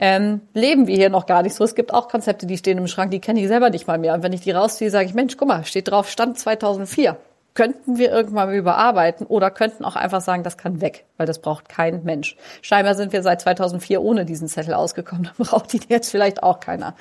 ähm, 0.06 0.42
leben 0.52 0.86
wir 0.86 0.96
hier 0.96 1.08
noch 1.08 1.24
gar 1.24 1.42
nicht 1.42 1.54
so. 1.54 1.64
Es 1.64 1.74
gibt 1.74 1.94
auch 1.94 2.08
Konzepte, 2.08 2.44
die 2.44 2.58
stehen 2.58 2.76
im 2.76 2.88
Schrank, 2.88 3.10
die 3.10 3.20
kenne 3.20 3.40
ich 3.40 3.48
selber 3.48 3.70
nicht 3.70 3.86
mal 3.86 3.96
mehr. 3.96 4.12
Und 4.12 4.22
wenn 4.22 4.34
ich 4.34 4.42
die 4.42 4.50
rausziehe, 4.50 4.90
sage 4.90 5.06
ich, 5.06 5.14
Mensch, 5.14 5.38
guck 5.38 5.48
mal, 5.48 5.64
steht 5.64 5.90
drauf, 5.90 6.10
Stand 6.10 6.38
2004. 6.38 7.16
Könnten 7.54 7.96
wir 7.96 8.12
irgendwann 8.12 8.52
überarbeiten 8.52 9.26
oder 9.26 9.50
könnten 9.50 9.82
auch 9.82 9.96
einfach 9.96 10.20
sagen, 10.20 10.42
das 10.42 10.58
kann 10.58 10.82
weg, 10.82 11.06
weil 11.16 11.26
das 11.26 11.38
braucht 11.38 11.70
kein 11.70 12.04
Mensch. 12.04 12.36
Scheinbar 12.60 12.96
sind 12.96 13.14
wir 13.14 13.22
seit 13.22 13.40
2004 13.40 14.02
ohne 14.02 14.26
diesen 14.26 14.46
Zettel 14.46 14.74
ausgekommen, 14.74 15.30
dann 15.38 15.46
braucht 15.46 15.72
die 15.72 15.80
jetzt 15.88 16.10
vielleicht 16.10 16.42
auch 16.42 16.60
keiner. 16.60 16.94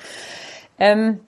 Ähm, 0.78 1.20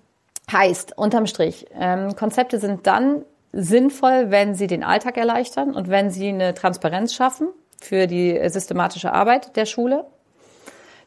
heißt, 0.51 0.97
unterm 0.97 1.27
Strich, 1.27 1.67
ähm, 1.79 2.17
Konzepte 2.17 2.59
sind 2.59 2.87
dann 2.87 3.21
sinnvoll, 3.53 4.31
wenn 4.31 4.55
sie 4.55 4.67
den 4.67 4.83
Alltag 4.83 5.19
erleichtern 5.19 5.75
und 5.75 5.91
wenn 5.91 6.11
sie 6.11 6.31
eine 6.31 6.55
Transparenz 6.55 7.13
schaffen 7.13 7.49
für 7.83 8.07
die 8.07 8.41
systematische 8.49 9.13
Arbeit 9.13 9.57
der 9.57 9.67
Schule 9.67 10.07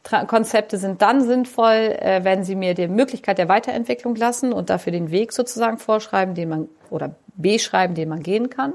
Konzepte 0.04 0.78
sind 0.78 1.02
dann 1.02 1.22
sinnvoll, 1.22 1.96
äh, 2.00 2.24
wenn 2.24 2.44
sie 2.44 2.56
mir 2.56 2.74
die 2.74 2.88
Möglichkeit 2.88 3.38
der 3.38 3.50
Weiterentwicklung 3.50 4.16
lassen 4.16 4.54
und 4.54 4.70
dafür 4.70 4.92
den 4.92 5.12
Weg 5.12 5.34
sozusagen 5.34 5.78
vorschreiben, 5.78 6.36
den 6.36 6.50
man 6.50 6.70
oder 6.90 7.16
beschreiben, 7.36 7.96
den 7.96 8.10
man 8.10 8.24
gehen 8.24 8.50
kann 8.50 8.74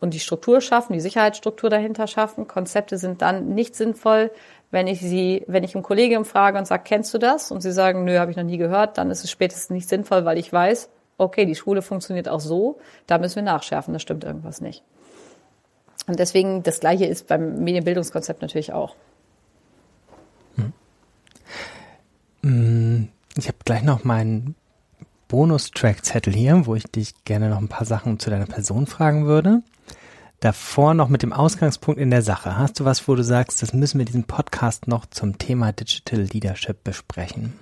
und 0.00 0.14
die 0.14 0.20
Struktur 0.20 0.60
schaffen, 0.60 0.92
die 0.92 1.00
Sicherheitsstruktur 1.00 1.70
dahinter 1.70 2.06
schaffen. 2.06 2.46
Konzepte 2.46 2.98
sind 2.98 3.22
dann 3.22 3.54
nicht 3.54 3.74
sinnvoll, 3.74 4.30
wenn 4.70 4.86
ich 4.86 5.00
sie, 5.00 5.44
wenn 5.46 5.64
ich 5.64 5.74
im 5.74 5.82
Kollegium 5.82 6.24
frage 6.24 6.58
und 6.58 6.66
sage, 6.66 6.82
kennst 6.84 7.12
du 7.14 7.18
das? 7.18 7.50
Und 7.50 7.62
sie 7.62 7.72
sagen, 7.72 8.04
nö, 8.04 8.18
habe 8.18 8.30
ich 8.30 8.36
noch 8.36 8.44
nie 8.44 8.58
gehört, 8.58 8.98
dann 8.98 9.10
ist 9.10 9.24
es 9.24 9.30
spätestens 9.30 9.70
nicht 9.70 9.88
sinnvoll, 9.88 10.24
weil 10.24 10.38
ich 10.38 10.52
weiß, 10.52 10.90
okay, 11.16 11.46
die 11.46 11.54
Schule 11.54 11.82
funktioniert 11.82 12.28
auch 12.28 12.40
so, 12.40 12.78
da 13.06 13.18
müssen 13.18 13.36
wir 13.36 13.42
nachschärfen, 13.42 13.92
da 13.92 13.98
stimmt 13.98 14.24
irgendwas 14.24 14.60
nicht. 14.60 14.84
Und 16.06 16.18
deswegen 16.18 16.62
das 16.62 16.80
Gleiche 16.80 17.06
ist 17.06 17.26
beim 17.26 17.64
Medienbildungskonzept 17.64 18.40
natürlich 18.40 18.72
auch. 18.72 18.94
Ich 23.36 23.48
habe 23.48 23.58
gleich 23.64 23.82
noch 23.82 24.04
meinen 24.04 24.54
Bonus-Track-Zettel 25.28 26.32
hier, 26.32 26.66
wo 26.66 26.74
ich 26.74 26.84
dich 26.84 27.24
gerne 27.24 27.50
noch 27.50 27.58
ein 27.58 27.68
paar 27.68 27.84
Sachen 27.84 28.18
zu 28.18 28.30
deiner 28.30 28.46
Person 28.46 28.86
fragen 28.86 29.26
würde. 29.26 29.62
Davor 30.40 30.94
noch 30.94 31.08
mit 31.08 31.22
dem 31.22 31.32
Ausgangspunkt 31.32 32.00
in 32.00 32.10
der 32.10 32.22
Sache. 32.22 32.56
Hast 32.56 32.80
du 32.80 32.84
was, 32.84 33.06
wo 33.08 33.14
du 33.14 33.24
sagst, 33.24 33.60
das 33.60 33.72
müssen 33.72 33.98
wir 33.98 34.04
diesen 34.04 34.24
Podcast 34.24 34.86
noch 34.86 35.06
zum 35.06 35.36
Thema 35.36 35.72
Digital 35.72 36.20
Leadership 36.20 36.84
besprechen? 36.84 37.54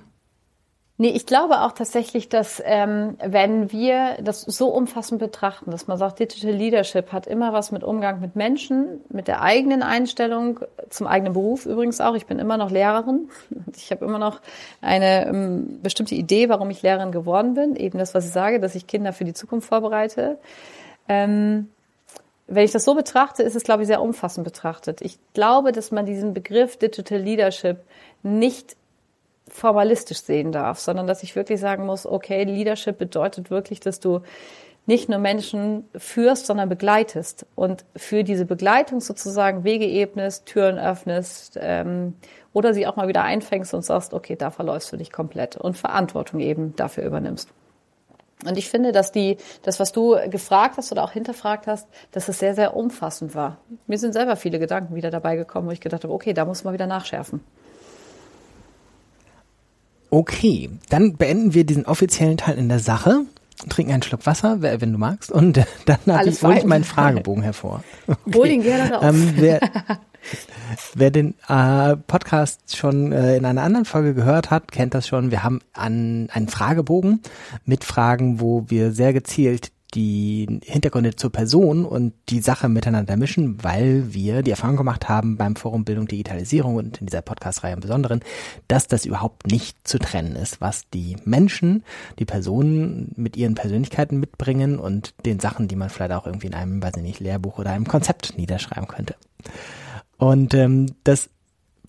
Nee, 0.99 1.11
ich 1.11 1.27
glaube 1.27 1.61
auch 1.61 1.73
tatsächlich, 1.73 2.31
dass 2.31 2.63
ähm, 2.65 3.19
wenn 3.23 3.71
wir 3.71 4.17
das 4.23 4.41
so 4.41 4.69
umfassend 4.69 5.21
betrachten, 5.21 5.71
dass 5.71 5.87
man 5.89 5.99
sagt, 5.99 6.21
Digital 6.21 6.53
Leadership 6.53 7.13
hat 7.13 7.27
immer 7.27 7.53
was 7.53 7.71
mit 7.71 7.85
Umgang 7.85 8.21
mit 8.21 8.35
Menschen, 8.35 9.03
mit 9.11 9.29
der 9.29 9.43
eigenen 9.43 9.83
Einstellung, 9.83 10.61
zum 10.89 11.07
eigenen 11.07 11.35
Beruf 11.35 11.67
übrigens 11.67 12.01
auch. 12.01 12.15
Ich 12.15 12.25
bin 12.25 12.39
immer 12.39 12.57
noch 12.57 12.71
Lehrerin. 12.71 13.29
Ich 13.77 13.91
habe 13.91 14.07
immer 14.07 14.19
noch 14.19 14.41
eine 14.81 15.27
ähm, 15.27 15.81
bestimmte 15.83 16.15
Idee, 16.15 16.49
warum 16.49 16.71
ich 16.71 16.81
Lehrerin 16.81 17.13
geworden 17.13 17.55
bin. 17.55 17.77
Eben 17.77 17.99
das, 17.99 18.15
was 18.15 18.27
ich 18.27 18.33
sage, 18.33 18.59
dass 18.59 18.75
ich 18.75 18.87
Kinder 18.87 19.13
für 19.13 19.25
die 19.25 19.35
Zukunft 19.35 19.69
vorbereite. 19.69 20.39
Ähm, 21.09 21.69
wenn 22.47 22.65
ich 22.65 22.73
das 22.73 22.85
so 22.85 22.95
betrachte, 22.95 23.43
ist 23.43 23.55
es, 23.55 23.65
glaube 23.65 23.83
ich, 23.83 23.87
sehr 23.87 24.01
umfassend 24.01 24.45
betrachtet. 24.45 25.03
Ich 25.03 25.19
glaube, 25.35 25.73
dass 25.73 25.91
man 25.91 26.07
diesen 26.07 26.33
Begriff 26.33 26.79
Digital 26.79 27.19
Leadership 27.19 27.81
nicht 28.23 28.77
formalistisch 29.49 30.23
sehen 30.23 30.53
darf, 30.53 30.79
sondern 30.79 31.07
dass 31.07 31.23
ich 31.23 31.37
wirklich 31.37 31.61
sagen 31.61 31.87
muss, 31.87 32.07
okay, 32.07 32.45
Leadership 32.45 32.99
bedeutet 32.99 33.51
wirklich, 33.51 33.81
dass 33.81 34.01
du 34.01 34.23
nicht 34.87 35.09
nur 35.09 35.19
Menschen 35.19 35.89
führst, 35.97 36.47
sondern 36.47 36.69
begleitest 36.69 37.45
und 37.57 37.85
für 37.97 38.23
diese 38.23 38.45
Begleitung 38.45 39.01
sozusagen 39.01 39.65
Wege 39.65 39.87
ebnest, 39.87 40.47
Türen 40.47 40.79
öffnest 40.79 41.59
ähm, 41.61 42.15
oder 42.53 42.73
sie 42.73 42.87
auch 42.87 42.97
mal 42.97 43.09
wieder 43.09 43.23
einfängst 43.23 43.75
und 43.75 43.83
sagst, 43.83 44.15
okay, 44.15 44.37
da 44.37 44.51
verläufst 44.51 44.93
du 44.93 44.97
dich 44.97 45.13
komplett 45.13 45.57
und 45.57 45.77
Verantwortung 45.77 46.41
eben 46.41 46.75
dafür 46.77 47.05
übernimmst. 47.05 47.51
Und 48.45 48.59
ich 48.59 48.69
finde, 48.69 48.93
dass 48.93 49.13
die, 49.13 49.39
das, 49.63 49.81
was 49.81 49.93
du 49.93 50.17
gefragt 50.29 50.77
hast 50.77 50.93
oder 50.93 51.03
auch 51.03 51.11
hinterfragt 51.11 51.67
hast, 51.67 51.89
dass 52.13 52.29
es 52.29 52.39
sehr, 52.39 52.55
sehr 52.55 52.77
umfassend 52.77 53.35
war. 53.35 53.57
Mir 53.87 53.99
sind 53.99 54.13
selber 54.13 54.37
viele 54.37 54.59
Gedanken 54.59 54.95
wieder 54.95 55.11
dabei 55.11 55.37
gekommen, 55.37 55.69
wo 55.69 55.73
ich 55.73 55.81
gedacht 55.81 56.05
habe, 56.05 56.13
okay, 56.13 56.35
da 56.35 56.45
muss 56.45 56.63
man 56.63 56.75
wieder 56.75 56.87
nachschärfen. 56.87 57.41
Okay, 60.17 60.71
dann 60.89 61.19
beenden 61.19 61.53
wir 61.53 61.67
diesen 61.67 61.85
offiziellen 61.85 62.39
Teil 62.39 62.57
in 62.57 62.71
der 62.71 62.79
Sache. 62.79 63.27
Trinken 63.69 63.93
einen 63.93 64.03
Schluck 64.03 64.25
Wasser, 64.25 64.63
wenn 64.63 64.91
du 64.91 64.97
magst. 64.97 65.31
Und 65.31 65.63
dann 65.85 65.99
hole 66.07 66.57
ich 66.57 66.65
meinen 66.65 66.85
Fragebogen 66.85 67.43
hervor. 67.43 67.85
Okay. 68.07 68.39
Hol 68.39 68.47
ihn 68.47 68.63
gerne 68.63 68.95
raus. 68.95 69.05
Ähm, 69.05 69.35
wer, 69.37 69.61
wer 70.95 71.11
den 71.11 71.35
äh, 71.49 71.97
Podcast 71.99 72.79
schon 72.79 73.13
äh, 73.13 73.37
in 73.37 73.45
einer 73.45 73.63
anderen 73.63 73.85
Folge 73.85 74.15
gehört 74.15 74.51
hat, 74.51 74.73
kennt 74.73 74.95
das 74.95 75.07
schon. 75.07 75.31
Wir 75.31 75.45
haben 75.45 75.61
an, 75.75 76.31
einen 76.33 76.49
Fragebogen 76.49 77.21
mit 77.67 77.85
Fragen, 77.85 78.41
wo 78.41 78.65
wir 78.69 78.93
sehr 78.93 79.13
gezielt 79.13 79.71
die 79.97 80.61
Hintergründe 80.63 81.17
zur 81.17 81.33
Person 81.33 81.87
und 81.87 82.13
die 82.29 82.41
Sache 82.41 82.69
miteinander 82.69 83.17
mischen, 83.17 83.63
weil 83.65 84.13
wir 84.13 84.43
die 84.43 84.51
Erfahrung 84.51 84.77
gemacht 84.77 85.09
haben 85.09 85.37
beim 85.37 85.57
Forum 85.57 85.85
Bildung 85.85 86.07
Digitalisierung 86.07 86.77
und 86.77 86.99
in 86.99 87.07
dieser 87.07 87.23
Podcast-Reihe 87.23 87.73
im 87.73 87.81
Besonderen, 87.81 88.21
dass 88.69 88.87
das 88.87 89.07
überhaupt 89.07 89.47
nicht 89.47 89.89
zu 89.89 89.99
trennen 89.99 90.37
ist, 90.37 90.61
was 90.61 90.89
die 90.91 91.17
Menschen, 91.25 91.83
die 92.19 92.27
Personen 92.27 93.13
mit 93.17 93.37
ihren 93.37 93.55
Persönlichkeiten 93.55 94.21
mitbringen 94.21 94.79
und 94.79 95.15
den 95.25 95.41
Sachen, 95.41 95.67
die 95.67 95.77
man 95.77 95.89
vielleicht 95.89 96.13
auch 96.13 96.27
irgendwie 96.27 96.49
in 96.49 96.55
einem, 96.55 96.83
weiß 96.83 96.99
ich 96.99 97.03
nicht, 97.03 97.21
Lehrbuch 97.21 97.59
oder 97.59 97.71
einem 97.71 97.89
Konzept 97.89 98.37
niederschreiben 98.37 98.89
könnte. 98.89 99.17
Und 100.19 100.55
ähm, 100.55 100.87
das 101.05 101.31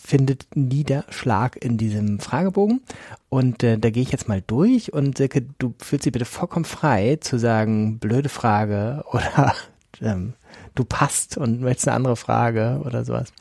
findet 0.02 0.48
Niederschlag 0.56 1.57
in 1.64 1.78
diesem 1.78 2.19
Fragebogen. 2.19 2.82
Und 3.30 3.64
äh, 3.64 3.78
da 3.78 3.90
gehe 3.90 4.03
ich 4.03 4.11
jetzt 4.11 4.28
mal 4.28 4.41
durch 4.45 4.94
und 4.94 5.18
Silke, 5.18 5.45
du 5.57 5.74
fühlst 5.80 6.06
dich 6.06 6.14
bitte 6.14 6.26
vollkommen 6.26 6.65
frei 6.65 7.18
zu 7.19 7.38
sagen, 7.38 7.99
blöde 7.99 8.30
Frage 8.30 9.03
oder 9.11 9.53
ähm, 10.02 10.34
du 10.76 10.84
passt 10.84 11.38
und 11.38 11.61
möchtest 11.61 11.88
eine 11.88 11.95
andere 11.95 12.15
Frage 12.15 12.82
oder 12.86 13.03
sowas. 13.03 13.34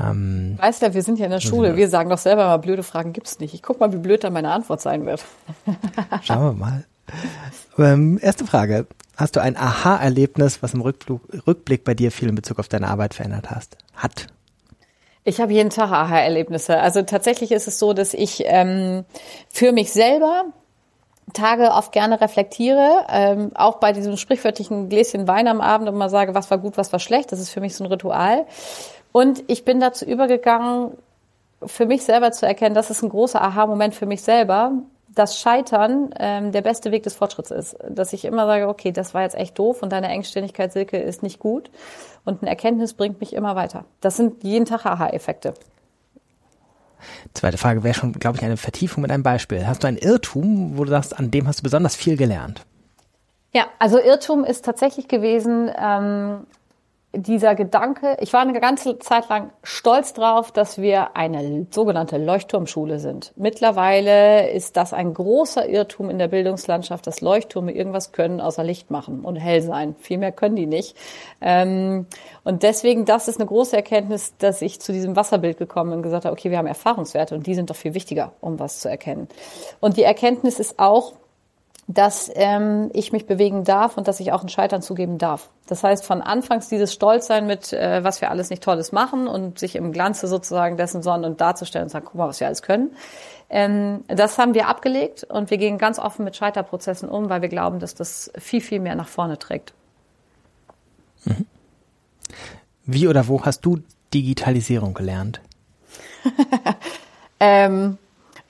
Ähm, 0.00 0.54
weißt 0.58 0.82
du, 0.82 0.94
wir 0.94 1.02
sind 1.02 1.18
ja 1.18 1.24
in 1.24 1.32
der 1.32 1.40
Schule. 1.40 1.76
Wir 1.76 1.88
sagen 1.88 2.08
doch 2.08 2.18
selber 2.18 2.44
mal, 2.44 2.58
blöde 2.58 2.82
Fragen 2.82 3.12
gibt's 3.12 3.40
nicht. 3.40 3.54
Ich 3.54 3.62
guck 3.62 3.80
mal, 3.80 3.92
wie 3.92 3.98
blöd 3.98 4.22
dann 4.22 4.32
meine 4.32 4.52
Antwort 4.52 4.80
sein 4.80 5.06
wird. 5.06 5.24
Schauen 6.22 6.42
wir 6.42 6.52
mal. 6.52 6.84
Ähm, 7.78 8.18
erste 8.22 8.46
Frage. 8.46 8.86
Hast 9.16 9.34
du 9.34 9.40
ein 9.40 9.56
Aha-Erlebnis, 9.56 10.62
was 10.62 10.74
im 10.74 10.80
Rückblick, 10.80 11.20
Rückblick 11.46 11.82
bei 11.82 11.94
dir 11.94 12.12
viel 12.12 12.28
in 12.28 12.36
Bezug 12.36 12.60
auf 12.60 12.68
deine 12.68 12.86
Arbeit 12.86 13.14
verändert 13.14 13.50
hast? 13.50 13.76
Hat? 13.94 14.28
Ich 15.28 15.42
habe 15.42 15.52
jeden 15.52 15.68
Tag 15.68 15.92
Aha-Erlebnisse. 15.92 16.78
Also 16.80 17.02
tatsächlich 17.02 17.52
ist 17.52 17.68
es 17.68 17.78
so, 17.78 17.92
dass 17.92 18.14
ich 18.14 18.44
ähm, 18.46 19.04
für 19.50 19.72
mich 19.72 19.92
selber 19.92 20.46
Tage 21.34 21.72
oft 21.72 21.92
gerne 21.92 22.18
reflektiere, 22.22 23.04
ähm, 23.10 23.50
auch 23.54 23.76
bei 23.76 23.92
diesem 23.92 24.16
sprichwörtlichen 24.16 24.88
Gläschen 24.88 25.28
Wein 25.28 25.46
am 25.46 25.60
Abend 25.60 25.86
und 25.86 25.96
mal 25.96 26.08
sage, 26.08 26.34
was 26.34 26.50
war 26.50 26.56
gut, 26.56 26.78
was 26.78 26.94
war 26.94 26.98
schlecht. 26.98 27.30
Das 27.30 27.40
ist 27.40 27.50
für 27.50 27.60
mich 27.60 27.76
so 27.76 27.84
ein 27.84 27.92
Ritual. 27.92 28.46
Und 29.12 29.44
ich 29.48 29.66
bin 29.66 29.80
dazu 29.80 30.06
übergegangen, 30.06 30.92
für 31.62 31.84
mich 31.84 32.04
selber 32.04 32.32
zu 32.32 32.46
erkennen, 32.46 32.74
das 32.74 32.88
ist 32.88 33.02
ein 33.02 33.10
großer 33.10 33.42
Aha-Moment 33.42 33.94
für 33.94 34.06
mich 34.06 34.22
selber, 34.22 34.72
dass 35.14 35.38
Scheitern 35.38 36.08
ähm, 36.18 36.52
der 36.52 36.62
beste 36.62 36.90
Weg 36.90 37.02
des 37.02 37.14
Fortschritts 37.14 37.50
ist. 37.50 37.76
Dass 37.86 38.14
ich 38.14 38.24
immer 38.24 38.46
sage, 38.46 38.66
okay, 38.66 38.92
das 38.92 39.12
war 39.12 39.24
jetzt 39.24 39.36
echt 39.36 39.58
doof 39.58 39.82
und 39.82 39.92
deine 39.92 40.08
Engständigkeit, 40.08 40.72
Silke, 40.72 40.96
ist 40.96 41.22
nicht 41.22 41.38
gut. 41.38 41.68
Und 42.28 42.42
eine 42.42 42.50
Erkenntnis 42.50 42.92
bringt 42.92 43.20
mich 43.20 43.32
immer 43.32 43.56
weiter. 43.56 43.86
Das 44.02 44.18
sind 44.18 44.44
jeden 44.44 44.66
Tag 44.66 44.84
Aha-Effekte. 44.84 45.54
Zweite 47.32 47.56
Frage 47.56 47.84
wäre 47.84 47.94
schon, 47.94 48.12
glaube 48.12 48.36
ich, 48.36 48.44
eine 48.44 48.58
Vertiefung 48.58 49.00
mit 49.00 49.10
einem 49.10 49.22
Beispiel. 49.22 49.66
Hast 49.66 49.82
du 49.82 49.86
ein 49.86 49.96
Irrtum, 49.96 50.76
wo 50.76 50.84
du 50.84 50.90
sagst, 50.90 51.18
an 51.18 51.30
dem 51.30 51.48
hast 51.48 51.60
du 51.60 51.62
besonders 51.62 51.96
viel 51.96 52.18
gelernt? 52.18 52.66
Ja, 53.54 53.68
also 53.78 53.98
Irrtum 53.98 54.44
ist 54.44 54.62
tatsächlich 54.62 55.08
gewesen, 55.08 55.70
ähm, 55.74 56.46
dieser 57.14 57.54
Gedanke, 57.54 58.18
ich 58.20 58.34
war 58.34 58.42
eine 58.42 58.60
ganze 58.60 58.98
Zeit 58.98 59.30
lang 59.30 59.50
stolz 59.62 60.12
drauf, 60.12 60.52
dass 60.52 60.78
wir 60.78 61.16
eine 61.16 61.66
sogenannte 61.70 62.18
Leuchtturmschule 62.18 62.98
sind. 62.98 63.32
Mittlerweile 63.36 64.50
ist 64.50 64.76
das 64.76 64.92
ein 64.92 65.14
großer 65.14 65.66
Irrtum 65.66 66.10
in 66.10 66.18
der 66.18 66.28
Bildungslandschaft, 66.28 67.06
dass 67.06 67.22
Leuchttürme 67.22 67.72
irgendwas 67.72 68.12
können 68.12 68.42
außer 68.42 68.62
Licht 68.62 68.90
machen 68.90 69.24
und 69.24 69.36
hell 69.36 69.62
sein. 69.62 69.96
Viel 70.00 70.18
mehr 70.18 70.32
können 70.32 70.56
die 70.56 70.66
nicht. 70.66 70.96
Ähm, 71.40 72.06
und 72.44 72.62
deswegen, 72.62 73.06
das 73.06 73.26
ist 73.26 73.40
eine 73.40 73.46
große 73.46 73.74
Erkenntnis, 73.74 74.36
dass 74.36 74.60
ich 74.60 74.78
zu 74.80 74.92
diesem 74.92 75.16
Wasserbild 75.16 75.56
gekommen 75.56 75.90
bin 75.90 75.98
und 75.98 76.02
gesagt 76.02 76.26
habe, 76.26 76.34
okay, 76.34 76.50
wir 76.50 76.58
haben 76.58 76.66
Erfahrungswerte 76.66 77.34
und 77.34 77.46
die 77.46 77.54
sind 77.54 77.70
doch 77.70 77.76
viel 77.76 77.94
wichtiger, 77.94 78.32
um 78.40 78.58
was 78.58 78.80
zu 78.80 78.90
erkennen. 78.90 79.28
Und 79.80 79.96
die 79.96 80.02
Erkenntnis 80.02 80.60
ist 80.60 80.78
auch, 80.78 81.14
dass 81.88 82.30
ähm, 82.34 82.90
ich 82.92 83.12
mich 83.12 83.26
bewegen 83.26 83.64
darf 83.64 83.96
und 83.96 84.06
dass 84.08 84.20
ich 84.20 84.30
auch 84.32 84.42
ein 84.42 84.50
Scheitern 84.50 84.82
zugeben 84.82 85.16
darf. 85.16 85.48
Das 85.66 85.82
heißt, 85.82 86.04
von 86.04 86.20
Anfangs 86.20 86.68
dieses 86.68 86.92
Stolzsein 86.92 87.46
mit, 87.46 87.72
äh, 87.72 88.04
was 88.04 88.20
wir 88.20 88.30
alles 88.30 88.50
nicht 88.50 88.62
Tolles 88.62 88.92
machen 88.92 89.26
und 89.26 89.58
sich 89.58 89.74
im 89.74 89.90
Glanze 89.90 90.28
sozusagen 90.28 90.76
dessen 90.76 91.02
sonnen 91.02 91.24
und 91.24 91.40
darzustellen 91.40 91.86
und 91.86 91.88
sagen, 91.88 92.04
guck 92.06 92.16
mal, 92.16 92.28
was 92.28 92.40
wir 92.40 92.46
alles 92.46 92.60
können. 92.60 92.90
Ähm, 93.48 94.04
das 94.06 94.36
haben 94.36 94.52
wir 94.52 94.68
abgelegt 94.68 95.24
und 95.24 95.50
wir 95.50 95.56
gehen 95.56 95.78
ganz 95.78 95.98
offen 95.98 96.26
mit 96.26 96.36
Scheiterprozessen 96.36 97.08
um, 97.08 97.30
weil 97.30 97.40
wir 97.40 97.48
glauben, 97.48 97.80
dass 97.80 97.94
das 97.94 98.30
viel, 98.36 98.60
viel 98.60 98.80
mehr 98.80 98.94
nach 98.94 99.08
vorne 99.08 99.38
trägt. 99.38 99.72
Mhm. 101.24 101.46
Wie 102.84 103.08
oder 103.08 103.28
wo 103.28 103.42
hast 103.42 103.62
du 103.62 103.78
Digitalisierung 104.12 104.92
gelernt? 104.92 105.40
ähm, 107.40 107.96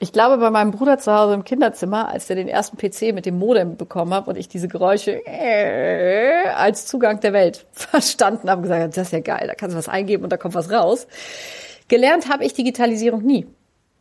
ich 0.01 0.13
glaube, 0.13 0.37
bei 0.37 0.49
meinem 0.49 0.71
Bruder 0.71 0.97
zu 0.97 1.13
Hause 1.13 1.33
im 1.33 1.43
Kinderzimmer, 1.43 2.07
als 2.07 2.27
der 2.27 2.37
den 2.37 2.47
ersten 2.47 2.77
PC 2.77 3.13
mit 3.13 3.25
dem 3.25 3.37
Modem 3.37 3.75
bekommen 3.75 4.13
hat 4.13 4.29
und 4.29 4.37
ich 4.37 4.47
diese 4.47 4.69
Geräusche 4.69 5.21
äh, 5.25 6.47
als 6.55 6.85
Zugang 6.85 7.19
der 7.19 7.33
Welt 7.33 7.65
verstanden 7.73 8.49
habe, 8.49 8.61
gesagt, 8.61 8.95
das 8.95 9.07
ist 9.07 9.11
ja 9.11 9.19
geil, 9.19 9.45
da 9.47 9.55
kannst 9.55 9.73
du 9.73 9.77
was 9.77 9.89
eingeben 9.89 10.23
und 10.23 10.31
da 10.31 10.37
kommt 10.37 10.55
was 10.55 10.71
raus. 10.71 11.05
Gelernt 11.89 12.29
habe 12.29 12.45
ich 12.45 12.53
Digitalisierung 12.53 13.23
nie. 13.23 13.45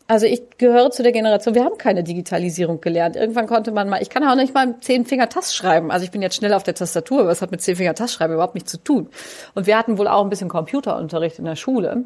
Also 0.07 0.25
ich 0.25 0.57
gehöre 0.57 0.91
zu 0.91 1.03
der 1.03 1.13
Generation, 1.13 1.55
wir 1.55 1.65
haben 1.65 1.77
keine 1.77 2.03
Digitalisierung 2.03 2.81
gelernt. 2.81 3.15
Irgendwann 3.15 3.47
konnte 3.47 3.73
man 3.73 3.91
mal, 3.91 4.01
ich 4.01 4.09
kann 4.09 4.27
auch 4.27 4.37
nicht 4.37 4.55
mal 4.55 4.77
zehn 4.81 5.05
Finger 5.05 5.29
Tast 5.29 5.55
schreiben. 5.55 5.91
Also 5.91 6.05
ich 6.05 6.11
bin 6.11 6.23
jetzt 6.23 6.37
schnell 6.37 6.55
auf 6.55 6.63
der 6.63 6.75
Tastatur, 6.75 7.21
aber 7.21 7.31
es 7.31 7.43
hat 7.43 7.51
mit 7.51 7.61
zehn 7.61 7.77
Finger 7.77 7.95
Tast 7.95 8.15
schreiben 8.15 8.33
überhaupt 8.33 8.55
nichts 8.55 8.71
zu 8.71 8.79
tun. 8.79 9.11
Und 9.55 9.67
wir 9.67 9.77
hatten 9.77 9.99
wohl 9.99 10.09
auch 10.09 10.23
ein 10.23 10.31
bisschen 10.31 10.49
Computerunterricht 10.49 11.39
in 11.39 11.45
der 11.45 11.57
Schule. 11.57 12.05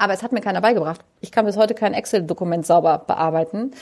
Aber 0.00 0.14
es 0.14 0.22
hat 0.22 0.32
mir 0.32 0.40
keiner 0.40 0.62
beigebracht. 0.62 1.02
Ich 1.20 1.30
kann 1.30 1.44
bis 1.44 1.58
heute 1.58 1.74
kein 1.74 1.92
Excel-Dokument 1.92 2.64
sauber 2.64 3.04
bearbeiten. 3.06 3.72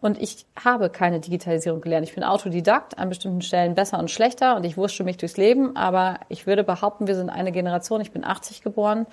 Und 0.00 0.18
ich 0.18 0.46
habe 0.58 0.88
keine 0.88 1.20
Digitalisierung 1.20 1.82
gelernt. 1.82 2.08
Ich 2.08 2.14
bin 2.14 2.24
Autodidakt, 2.24 2.98
an 2.98 3.10
bestimmten 3.10 3.42
Stellen 3.42 3.74
besser 3.74 3.98
und 3.98 4.10
schlechter 4.10 4.56
und 4.56 4.64
ich 4.64 4.78
wurschte 4.78 5.04
mich 5.04 5.18
durchs 5.18 5.36
Leben. 5.36 5.76
Aber 5.76 6.20
ich 6.30 6.46
würde 6.46 6.64
behaupten, 6.64 7.06
wir 7.06 7.14
sind 7.14 7.28
eine 7.28 7.52
Generation. 7.52 8.00
Ich 8.00 8.10
bin 8.10 8.24
80 8.24 8.62
geboren 8.62 9.04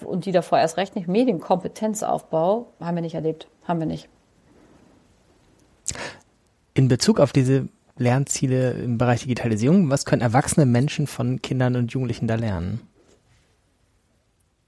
und 0.00 0.26
die 0.26 0.32
davor 0.32 0.58
erst 0.58 0.78
recht 0.78 0.96
nicht. 0.96 1.06
Medienkompetenzaufbau 1.06 2.72
haben 2.80 2.96
wir 2.96 3.02
nicht 3.02 3.14
erlebt. 3.14 3.46
Haben 3.62 3.78
wir 3.78 3.86
nicht. 3.86 4.08
In 6.74 6.88
Bezug 6.88 7.20
auf 7.20 7.30
diese 7.30 7.68
Lernziele 7.96 8.72
im 8.72 8.98
Bereich 8.98 9.20
Digitalisierung, 9.20 9.90
was 9.90 10.04
können 10.04 10.22
erwachsene 10.22 10.66
Menschen 10.66 11.06
von 11.06 11.40
Kindern 11.40 11.76
und 11.76 11.92
Jugendlichen 11.92 12.26
da 12.26 12.34
lernen? 12.34 12.80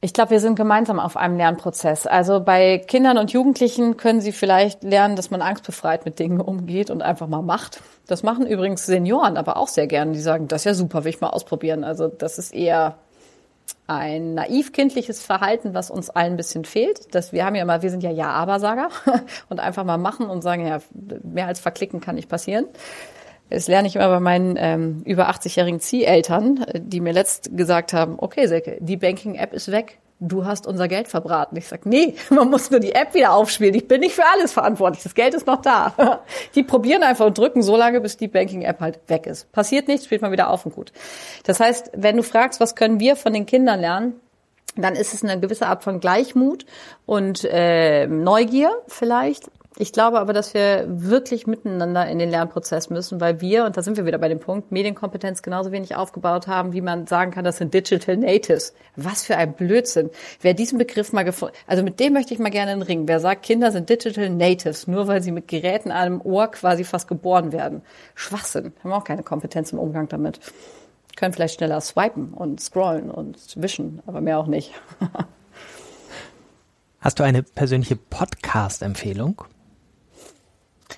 Ich 0.07 0.13
glaube, 0.13 0.31
wir 0.31 0.39
sind 0.39 0.55
gemeinsam 0.55 1.01
auf 1.01 1.17
einem 1.17 1.37
Lernprozess. 1.37 2.07
Also 2.07 2.39
bei 2.39 2.79
Kindern 2.79 3.19
und 3.19 3.33
Jugendlichen 3.33 3.97
können 3.97 4.21
sie 4.21 4.31
vielleicht 4.31 4.85
lernen, 4.85 5.17
dass 5.17 5.33
man 5.33 5.43
angstbefreit 5.43 6.05
mit 6.05 6.21
Dingen 6.21 6.41
umgeht 6.41 6.91
und 6.91 7.03
einfach 7.03 7.27
mal 7.27 7.43
macht. 7.43 7.81
Das 8.07 8.23
machen 8.23 8.47
übrigens 8.47 8.87
Senioren 8.87 9.37
aber 9.37 9.57
auch 9.57 9.67
sehr 9.67 9.89
gerne. 9.89 10.13
Die 10.13 10.21
sagen, 10.21 10.47
das 10.47 10.61
ist 10.61 10.65
ja 10.67 10.75
super, 10.75 11.03
will 11.03 11.11
ich 11.11 11.21
mal 11.21 11.31
ausprobieren. 11.31 11.83
Also 11.83 12.07
das 12.07 12.39
ist 12.39 12.55
eher 12.55 12.99
ein 13.89 14.35
naiv-kindliches 14.35 15.25
Verhalten, 15.25 15.75
was 15.75 15.91
uns 15.91 16.09
allen 16.09 16.35
ein 16.35 16.37
bisschen 16.37 16.65
fehlt. 16.65 17.13
Das, 17.13 17.33
wir 17.33 17.45
haben 17.45 17.57
ja 17.57 17.63
immer, 17.63 17.83
wir 17.83 17.91
sind 17.91 18.05
ja 18.05 18.13
Ja-Aber-Sager 18.13 18.91
und 19.49 19.59
einfach 19.59 19.83
mal 19.83 19.99
machen 19.99 20.31
und 20.31 20.41
sagen, 20.41 20.69
ja, 20.69 20.79
mehr 21.25 21.49
als 21.49 21.59
verklicken 21.59 22.01
kann 22.01 22.15
nicht 22.15 22.29
passieren. 22.29 22.67
Das 23.51 23.69
lerne 23.69 23.87
ich 23.89 23.97
immer 23.97 24.09
bei 24.09 24.21
meinen 24.21 24.57
ähm, 24.59 25.03
über 25.05 25.31
80-jährigen 25.31 25.81
Zieheltern, 25.81 26.67
die 26.75 27.01
mir 27.01 27.13
letzt 27.13 27.57
gesagt 27.57 27.93
haben, 27.93 28.17
okay, 28.19 28.47
Säcke, 28.47 28.79
die 28.81 28.97
Banking-App 28.97 29.53
ist 29.53 29.71
weg. 29.71 29.99
Du 30.19 30.47
hast 30.47 30.67
unser 30.67 30.89
Geld 30.89 31.09
verbraten. 31.09 31.57
Ich 31.57 31.69
sag, 31.69 31.85
nee, 31.85 32.15
man 32.31 32.51
muss 32.51 32.71
nur 32.71 32.81
die 32.81 32.95
App 32.95 33.15
wieder 33.15 33.35
aufspielen. 33.35 33.75
Ich 33.75 33.87
bin 33.87 34.01
nicht 34.01 34.15
für 34.15 34.25
alles 34.33 34.53
verantwortlich. 34.53 35.03
Das 35.03 35.15
Geld 35.15 35.35
ist 35.35 35.47
noch 35.47 35.61
da. 35.61 36.23
Die 36.55 36.63
probieren 36.63 37.03
einfach 37.03 37.27
und 37.27 37.37
drücken 37.37 37.63
so 37.63 37.77
lange, 37.77 38.01
bis 38.01 38.17
die 38.17 38.29
Banking-App 38.29 38.81
halt 38.81 38.99
weg 39.09 39.27
ist. 39.27 39.53
Passiert 39.53 39.89
nichts, 39.89 40.07
spielt 40.07 40.23
man 40.23 40.33
wieder 40.33 40.49
auf 40.49 40.65
und 40.65 40.75
gut. 40.75 40.93
Das 41.45 41.61
heißt, 41.61 41.91
wenn 41.95 42.17
du 42.17 42.23
fragst, 42.23 42.61
was 42.61 42.75
können 42.75 42.99
wir 42.99 43.15
von 43.15 43.35
den 43.35 43.45
Kindern 43.45 43.81
lernen, 43.81 44.21
dann 44.77 44.95
ist 44.95 45.15
es 45.15 45.25
eine 45.25 45.41
gewisse 45.41 45.67
Art 45.67 45.85
von 45.85 46.01
Gleichmut 46.01 46.67
und 47.07 47.45
äh, 47.45 48.07
Neugier 48.07 48.71
vielleicht, 48.89 49.51
ich 49.79 49.93
glaube 49.93 50.21
aber, 50.21 50.33
dass 50.33 50.55
wir 50.55 50.87
wirklich 50.89 51.47
miteinander 51.47 52.09
in 52.09 52.19
den 52.19 52.31
Lernprozess 52.31 52.89
müssen, 52.89 53.21
weil 53.21 53.43
wir, 53.43 53.67
und 53.67 53.77
da 53.77 53.83
sind 53.83 53.99
wir 53.99 54.07
wieder 54.07 54.17
bei 54.17 54.29
dem 54.29 54.41
Punkt, 54.41 54.73
Medienkompetenz 54.73 55.43
genauso 55.43 55.71
wenig 55.71 55.95
aufgebaut 55.95 56.47
haben, 56.47 56.73
wie 56.73 56.81
man 56.81 57.07
sagen 57.07 57.31
kann, 57.31 57.45
das 57.45 57.59
sind 57.59 57.75
Digital 57.75 58.17
Natives. 58.17 58.73
Was 58.97 59.25
für 59.25 59.37
ein 59.37 59.53
Blödsinn. 59.53 60.09
Wer 60.41 60.55
diesen 60.55 60.79
Begriff 60.79 61.13
mal 61.13 61.25
gefunden, 61.25 61.55
also 61.67 61.83
mit 61.83 62.01
dem 62.01 62.15
möchte 62.15 62.33
ich 62.33 62.41
mal 62.41 62.51
gerne 62.51 62.73
in 62.73 62.79
den 62.79 62.87
Ring. 62.87 63.07
Wer 63.07 63.21
sagt, 63.21 63.43
Kinder 63.43 63.71
sind 63.71 63.91
Digital 63.91 64.31
Natives, 64.31 64.87
nur 64.87 65.09
weil 65.09 65.23
sie 65.23 65.31
mit 65.31 65.47
Geräten 65.47 65.91
an 65.91 66.07
einem 66.07 66.21
Ohr 66.23 66.51
quasi 66.51 66.83
fast 66.83 67.07
geboren 67.07 67.53
werden. 67.53 67.83
Schwachsinn. 68.15 68.73
Haben 68.83 68.93
auch 68.93 69.05
keine 69.05 69.25
Kompetenz 69.25 69.73
im 69.73 69.79
Umgang 69.79 70.09
damit. 70.09 70.41
Können 71.17 71.35
vielleicht 71.35 71.57
schneller 71.57 71.83
swipen 71.83 72.33
und 72.33 72.61
scrollen 72.61 73.11
und 73.11 73.39
wischen, 73.57 74.01
aber 74.07 74.23
mehr 74.23 74.39
auch 74.39 74.47
nicht. 74.47 74.73
Hast 77.01 77.19
du 77.19 77.25
eine 77.25 77.43
persönliche 77.43 77.97
Podcast-Empfehlung? 77.97 79.45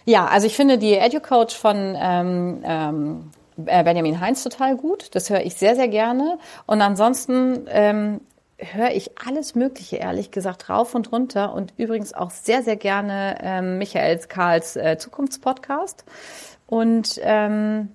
Ja, 0.05 0.27
also 0.27 0.47
ich 0.47 0.56
finde 0.56 0.78
die 0.78 0.94
EduCoach 0.94 1.56
von 1.56 1.97
ähm, 1.98 2.60
ähm, 2.65 3.31
äh, 3.66 3.82
Benjamin 3.85 4.20
Heinz 4.20 4.43
total 4.43 4.77
gut. 4.77 5.15
Das 5.15 5.31
höre 5.31 5.40
ich 5.40 5.55
sehr, 5.55 5.77
sehr 5.77 5.89
gerne. 5.89 6.39
Und 6.66 6.81
ansonsten 6.81 7.66
ähm, 7.69 8.20
höre 8.59 8.90
ich 8.90 9.19
alles 9.19 9.55
Mögliche, 9.55 9.97
ehrlich 9.97 10.31
gesagt, 10.31 10.69
rauf 10.69 10.94
und 10.94 11.12
runter. 11.12 11.55
Und 11.55 11.73
übrigens 11.77 12.12
auch 12.12 12.31
sehr, 12.31 12.62
sehr 12.62 12.77
gerne 12.77 13.39
ähm, 13.43 13.78
Michael 13.78 14.19
Karls 14.28 14.77
äh, 14.77 14.98
Zukunftspodcast. 14.98 16.05
Und 16.66 17.19
ähm, 17.23 17.94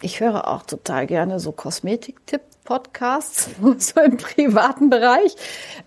ich 0.00 0.20
höre 0.20 0.48
auch 0.48 0.62
total 0.62 1.06
gerne 1.06 1.40
so 1.40 1.52
Kosmetiktipp-Podcasts, 1.52 3.50
so 3.78 4.00
im 4.00 4.16
privaten 4.16 4.90
Bereich. 4.90 5.36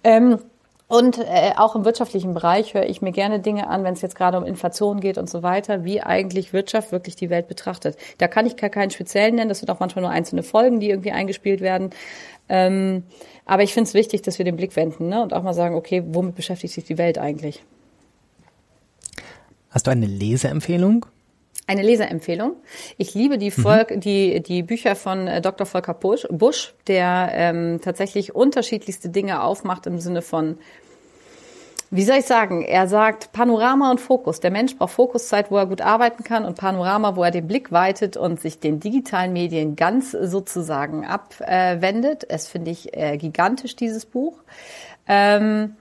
Ähm, 0.03 0.39
und 0.93 1.17
äh, 1.17 1.53
auch 1.57 1.75
im 1.75 1.85
wirtschaftlichen 1.85 2.35
Bereich 2.35 2.75
höre 2.75 2.85
ich 2.85 3.01
mir 3.01 3.11
gerne 3.11 3.39
Dinge 3.39 3.67
an, 3.67 3.83
wenn 3.83 3.95
es 3.95 4.03
jetzt 4.03 4.13
gerade 4.13 4.37
um 4.37 4.45
Inflation 4.45 4.99
geht 4.99 5.17
und 5.17 5.27
so 5.27 5.41
weiter, 5.41 5.83
wie 5.83 6.01
eigentlich 6.01 6.53
Wirtschaft 6.53 6.91
wirklich 6.91 7.15
die 7.15 7.31
Welt 7.31 7.47
betrachtet. 7.47 7.97
Da 8.19 8.27
kann 8.27 8.45
ich 8.45 8.57
gar 8.57 8.69
keinen 8.69 8.91
speziellen 8.91 9.33
nennen, 9.33 9.49
das 9.49 9.57
sind 9.57 9.71
auch 9.71 9.79
manchmal 9.79 10.03
nur 10.03 10.11
einzelne 10.11 10.43
Folgen, 10.43 10.79
die 10.79 10.91
irgendwie 10.91 11.11
eingespielt 11.11 11.61
werden. 11.61 11.89
Ähm, 12.47 13.05
aber 13.43 13.63
ich 13.63 13.73
finde 13.73 13.87
es 13.87 13.95
wichtig, 13.95 14.21
dass 14.21 14.37
wir 14.37 14.45
den 14.45 14.55
Blick 14.55 14.75
wenden 14.75 15.09
ne? 15.09 15.23
und 15.23 15.33
auch 15.33 15.41
mal 15.41 15.55
sagen, 15.55 15.73
okay, 15.73 16.03
womit 16.05 16.35
beschäftigt 16.35 16.75
sich 16.75 16.85
die 16.85 16.99
Welt 16.99 17.17
eigentlich? 17.17 17.63
Hast 19.71 19.87
du 19.87 19.91
eine 19.91 20.05
Leseempfehlung? 20.05 21.07
Eine 21.65 21.81
Leserempfehlung. 21.81 22.57
Ich 22.97 23.13
liebe 23.13 23.37
die, 23.37 23.51
Volk, 23.51 23.91
mhm. 23.91 23.99
die, 24.01 24.43
die 24.43 24.63
Bücher 24.63 24.95
von 24.95 25.27
äh, 25.27 25.41
Dr. 25.41 25.65
Volker 25.65 25.93
Busch, 25.93 26.27
Busch 26.29 26.73
der 26.87 27.29
ähm, 27.33 27.79
tatsächlich 27.81 28.35
unterschiedlichste 28.35 29.09
Dinge 29.09 29.41
aufmacht 29.41 29.85
im 29.87 29.99
Sinne 29.99 30.21
von 30.21 30.57
wie 31.95 32.01
soll 32.01 32.17
ich 32.17 32.25
sagen? 32.25 32.63
Er 32.63 32.87
sagt 32.87 33.33
Panorama 33.33 33.91
und 33.91 34.01
Fokus. 34.01 34.39
Der 34.39 34.49
Mensch 34.49 34.75
braucht 34.75 34.93
Fokuszeit, 34.93 35.51
wo 35.51 35.57
er 35.57 35.67
gut 35.67 35.81
arbeiten 35.81 36.23
kann 36.23 36.43
und 36.43 36.57
Panorama, 36.57 37.15
wo 37.15 37.23
er 37.23 37.29
den 37.29 37.45
Blick 37.45 37.71
weitet 37.71 38.17
und 38.17 38.41
sich 38.41 38.59
den 38.59 38.79
digitalen 38.79 39.31
Medien 39.31 39.75
ganz 39.75 40.09
sozusagen 40.09 41.05
abwendet. 41.05 42.25
Es 42.27 42.47
finde 42.47 42.71
ich 42.71 42.97
äh, 42.97 43.17
gigantisch, 43.17 43.75
dieses 43.75 44.07
Buch. 44.07 44.39
Ähm, 45.07 45.75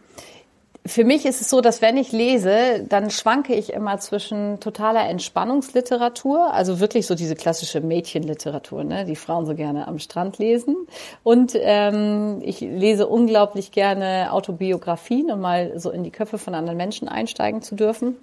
für 0.85 1.05
mich 1.05 1.27
ist 1.27 1.41
es 1.41 1.49
so, 1.49 1.61
dass 1.61 1.81
wenn 1.81 1.97
ich 1.97 2.11
lese, 2.11 2.85
dann 2.89 3.11
schwanke 3.11 3.55
ich 3.55 3.73
immer 3.73 3.99
zwischen 3.99 4.59
totaler 4.59 5.09
Entspannungsliteratur, 5.09 6.53
also 6.53 6.81
wirklich 6.81 7.07
so 7.07 7.15
diese 7.15 7.37
klassische 7.37 7.81
Mädchenliteratur, 7.81 8.83
ne, 8.83 9.05
die 9.05 9.15
Frauen 9.15 9.47
so 9.47 9.55
gerne 9.55 9.87
am 9.87 10.01
Strand 10.01 10.39
lesen. 10.39 10.77
Und 11.23 11.53
ähm, 11.55 12.41
ich 12.43 12.61
lese 12.61 13.07
unglaublich 13.07 13.71
gerne 13.71 14.33
Autobiografien, 14.33 15.31
um 15.31 15.41
mal 15.41 15.79
so 15.79 15.91
in 15.91 16.03
die 16.03 16.11
Köpfe 16.11 16.39
von 16.39 16.55
anderen 16.55 16.77
Menschen 16.77 17.09
einsteigen 17.09 17.63
zu 17.63 17.77
dürfen. 17.77 18.17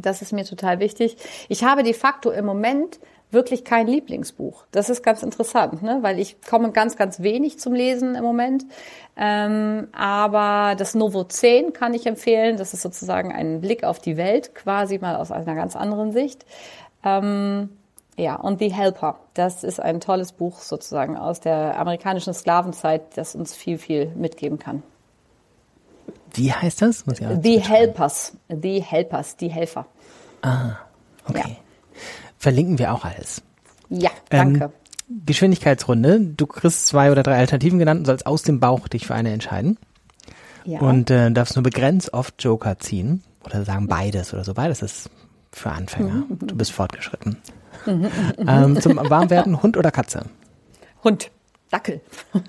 Das 0.00 0.22
ist 0.22 0.32
mir 0.32 0.44
total 0.44 0.78
wichtig. 0.78 1.16
Ich 1.48 1.64
habe 1.64 1.82
de 1.82 1.92
facto 1.92 2.30
im 2.30 2.44
Moment 2.44 3.00
wirklich 3.32 3.64
kein 3.64 3.86
Lieblingsbuch. 3.86 4.64
Das 4.70 4.90
ist 4.90 5.02
ganz 5.02 5.22
interessant, 5.22 5.82
ne? 5.82 5.98
weil 6.02 6.18
ich 6.18 6.42
komme 6.42 6.72
ganz, 6.72 6.96
ganz 6.96 7.20
wenig 7.20 7.58
zum 7.58 7.74
Lesen 7.74 8.14
im 8.14 8.24
Moment. 8.24 8.64
Ähm, 9.16 9.88
aber 9.92 10.74
das 10.76 10.94
Novo 10.94 11.24
10 11.24 11.72
kann 11.72 11.94
ich 11.94 12.06
empfehlen. 12.06 12.56
Das 12.56 12.74
ist 12.74 12.82
sozusagen 12.82 13.32
ein 13.32 13.60
Blick 13.60 13.84
auf 13.84 13.98
die 13.98 14.16
Welt, 14.16 14.54
quasi 14.54 14.98
mal 14.98 15.16
aus 15.16 15.30
einer 15.30 15.54
ganz 15.54 15.76
anderen 15.76 16.12
Sicht. 16.12 16.44
Ähm, 17.04 17.70
ja, 18.16 18.36
und 18.36 18.58
The 18.58 18.72
Helper. 18.72 19.20
Das 19.34 19.64
ist 19.64 19.80
ein 19.80 20.00
tolles 20.00 20.32
Buch 20.32 20.58
sozusagen 20.60 21.16
aus 21.16 21.40
der 21.40 21.78
amerikanischen 21.78 22.34
Sklavenzeit, 22.34 23.16
das 23.16 23.34
uns 23.34 23.54
viel, 23.54 23.78
viel 23.78 24.06
mitgeben 24.14 24.58
kann. 24.58 24.82
Wie 26.34 26.52
heißt 26.52 26.82
das? 26.82 27.04
The 27.42 27.60
Helpers. 27.60 28.32
The 28.48 28.82
Helpers, 28.82 29.36
die 29.36 29.48
Helfer. 29.48 29.86
Ah, 30.42 30.76
okay. 31.28 31.38
Ja. 31.48 31.69
Verlinken 32.40 32.78
wir 32.78 32.94
auch 32.94 33.04
alles. 33.04 33.42
Ja, 33.90 34.08
danke. 34.30 34.64
Ähm, 34.64 35.24
Geschwindigkeitsrunde. 35.26 36.20
Du 36.20 36.46
kriegst 36.46 36.86
zwei 36.86 37.12
oder 37.12 37.22
drei 37.22 37.36
Alternativen 37.36 37.78
genannt 37.78 37.98
und 38.00 38.06
sollst 38.06 38.24
aus 38.24 38.42
dem 38.42 38.60
Bauch 38.60 38.88
dich 38.88 39.06
für 39.06 39.14
eine 39.14 39.30
entscheiden. 39.30 39.76
Ja. 40.64 40.80
Und 40.80 41.10
äh, 41.10 41.30
darfst 41.32 41.54
nur 41.56 41.62
begrenzt 41.62 42.14
oft 42.14 42.42
Joker 42.42 42.78
ziehen. 42.78 43.22
Oder 43.44 43.66
sagen 43.66 43.88
beides 43.88 44.32
oder 44.32 44.42
so. 44.42 44.54
Beides 44.54 44.80
ist 44.80 45.10
für 45.52 45.70
Anfänger. 45.70 46.24
Mhm. 46.30 46.38
Du 46.46 46.54
bist 46.56 46.72
fortgeschritten. 46.72 47.36
Mhm. 47.84 48.08
ähm, 48.38 48.80
zum 48.80 48.96
Warmwerden, 48.96 49.62
Hund 49.62 49.76
oder 49.76 49.90
Katze? 49.90 50.24
Hund. 51.04 51.30
Dackel. 51.70 52.00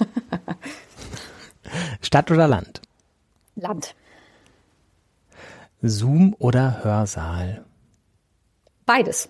Stadt 2.01 2.31
oder 2.31 2.47
Land? 2.47 2.81
Land. 3.55 3.93
Zoom 5.81 6.33
oder 6.39 6.81
Hörsaal? 6.81 7.65
Beides 8.85 9.27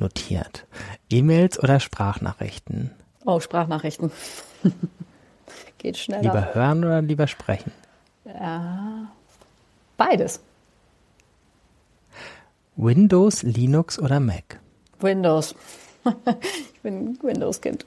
notiert. 0.00 0.66
E-Mails 1.10 1.58
oder 1.62 1.80
Sprachnachrichten? 1.80 2.90
Oh, 3.24 3.40
Sprachnachrichten. 3.40 4.10
Geht 5.78 5.96
schneller. 5.96 6.22
Lieber 6.22 6.54
hören 6.54 6.84
oder 6.84 7.02
lieber 7.02 7.26
sprechen? 7.26 7.72
Ja, 8.24 9.10
beides. 9.96 10.40
Windows, 12.76 13.42
Linux 13.42 13.98
oder 13.98 14.20
Mac? 14.20 14.60
Windows. 15.00 15.54
ich 16.72 16.80
bin 16.80 17.18
Windows-Kind. 17.22 17.84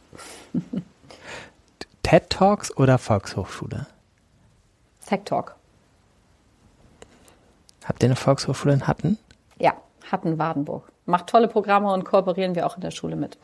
TED 2.03 2.29
Talks 2.29 2.75
oder 2.75 2.97
Volkshochschule? 2.97 3.87
Tech 5.05 5.21
Talk. 5.25 5.55
Habt 7.85 8.03
ihr 8.03 8.07
eine 8.07 8.15
Volkshochschule 8.15 8.73
in 8.73 8.87
Hatten? 8.87 9.17
Ja, 9.59 9.73
Hatten-Wadenburg 10.11 10.90
macht 11.05 11.27
tolle 11.27 11.47
Programme 11.47 11.91
und 11.91 12.05
kooperieren 12.05 12.55
wir 12.55 12.65
auch 12.65 12.75
in 12.75 12.81
der 12.81 12.91
Schule 12.91 13.15
mit. 13.15 13.37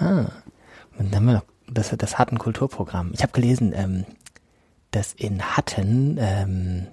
Ah, 0.00 0.26
und 0.98 1.12
dann 1.12 1.16
haben 1.16 1.26
wir 1.26 1.34
noch 1.34 1.44
das, 1.70 1.94
das 1.96 2.18
Hatten 2.18 2.38
Kulturprogramm. 2.38 3.12
Ich 3.14 3.22
habe 3.22 3.32
gelesen, 3.32 3.72
ähm, 3.74 4.04
dass 4.90 5.12
in 5.12 5.42
Hatten, 5.42 6.16
ähm, 6.20 6.86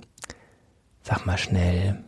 sag 1.03 1.25
mal 1.25 1.37
schnell, 1.37 2.03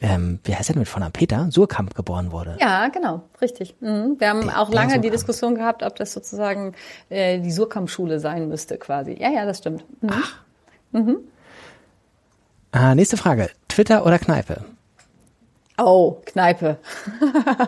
ähm, 0.00 0.40
wie 0.44 0.54
heißt 0.56 0.70
der 0.70 0.76
mit 0.76 0.88
von 0.88 1.02
Peter? 1.12 1.48
Surkamp 1.50 1.94
geboren 1.94 2.32
wurde. 2.32 2.56
Ja, 2.60 2.88
genau, 2.88 3.22
richtig. 3.40 3.76
Mhm. 3.80 4.16
Wir 4.18 4.30
haben 4.30 4.46
der, 4.46 4.60
auch 4.60 4.72
lange 4.72 4.98
die 5.00 5.10
Diskussion 5.10 5.54
gehabt, 5.54 5.84
ob 5.84 5.94
das 5.94 6.12
sozusagen 6.12 6.74
äh, 7.08 7.38
die 7.38 7.52
Surkamp-Schule 7.52 8.18
sein 8.18 8.48
müsste, 8.48 8.78
quasi. 8.78 9.16
Ja, 9.20 9.30
ja, 9.30 9.44
das 9.44 9.58
stimmt. 9.58 9.84
Mhm. 10.02 10.10
Ach. 10.12 10.40
Mhm. 10.90 11.18
Ah, 12.72 12.94
nächste 12.94 13.16
Frage. 13.16 13.50
Twitter 13.68 14.04
oder 14.04 14.18
Kneipe? 14.18 14.64
Oh, 15.84 16.20
Kneipe. 16.26 16.78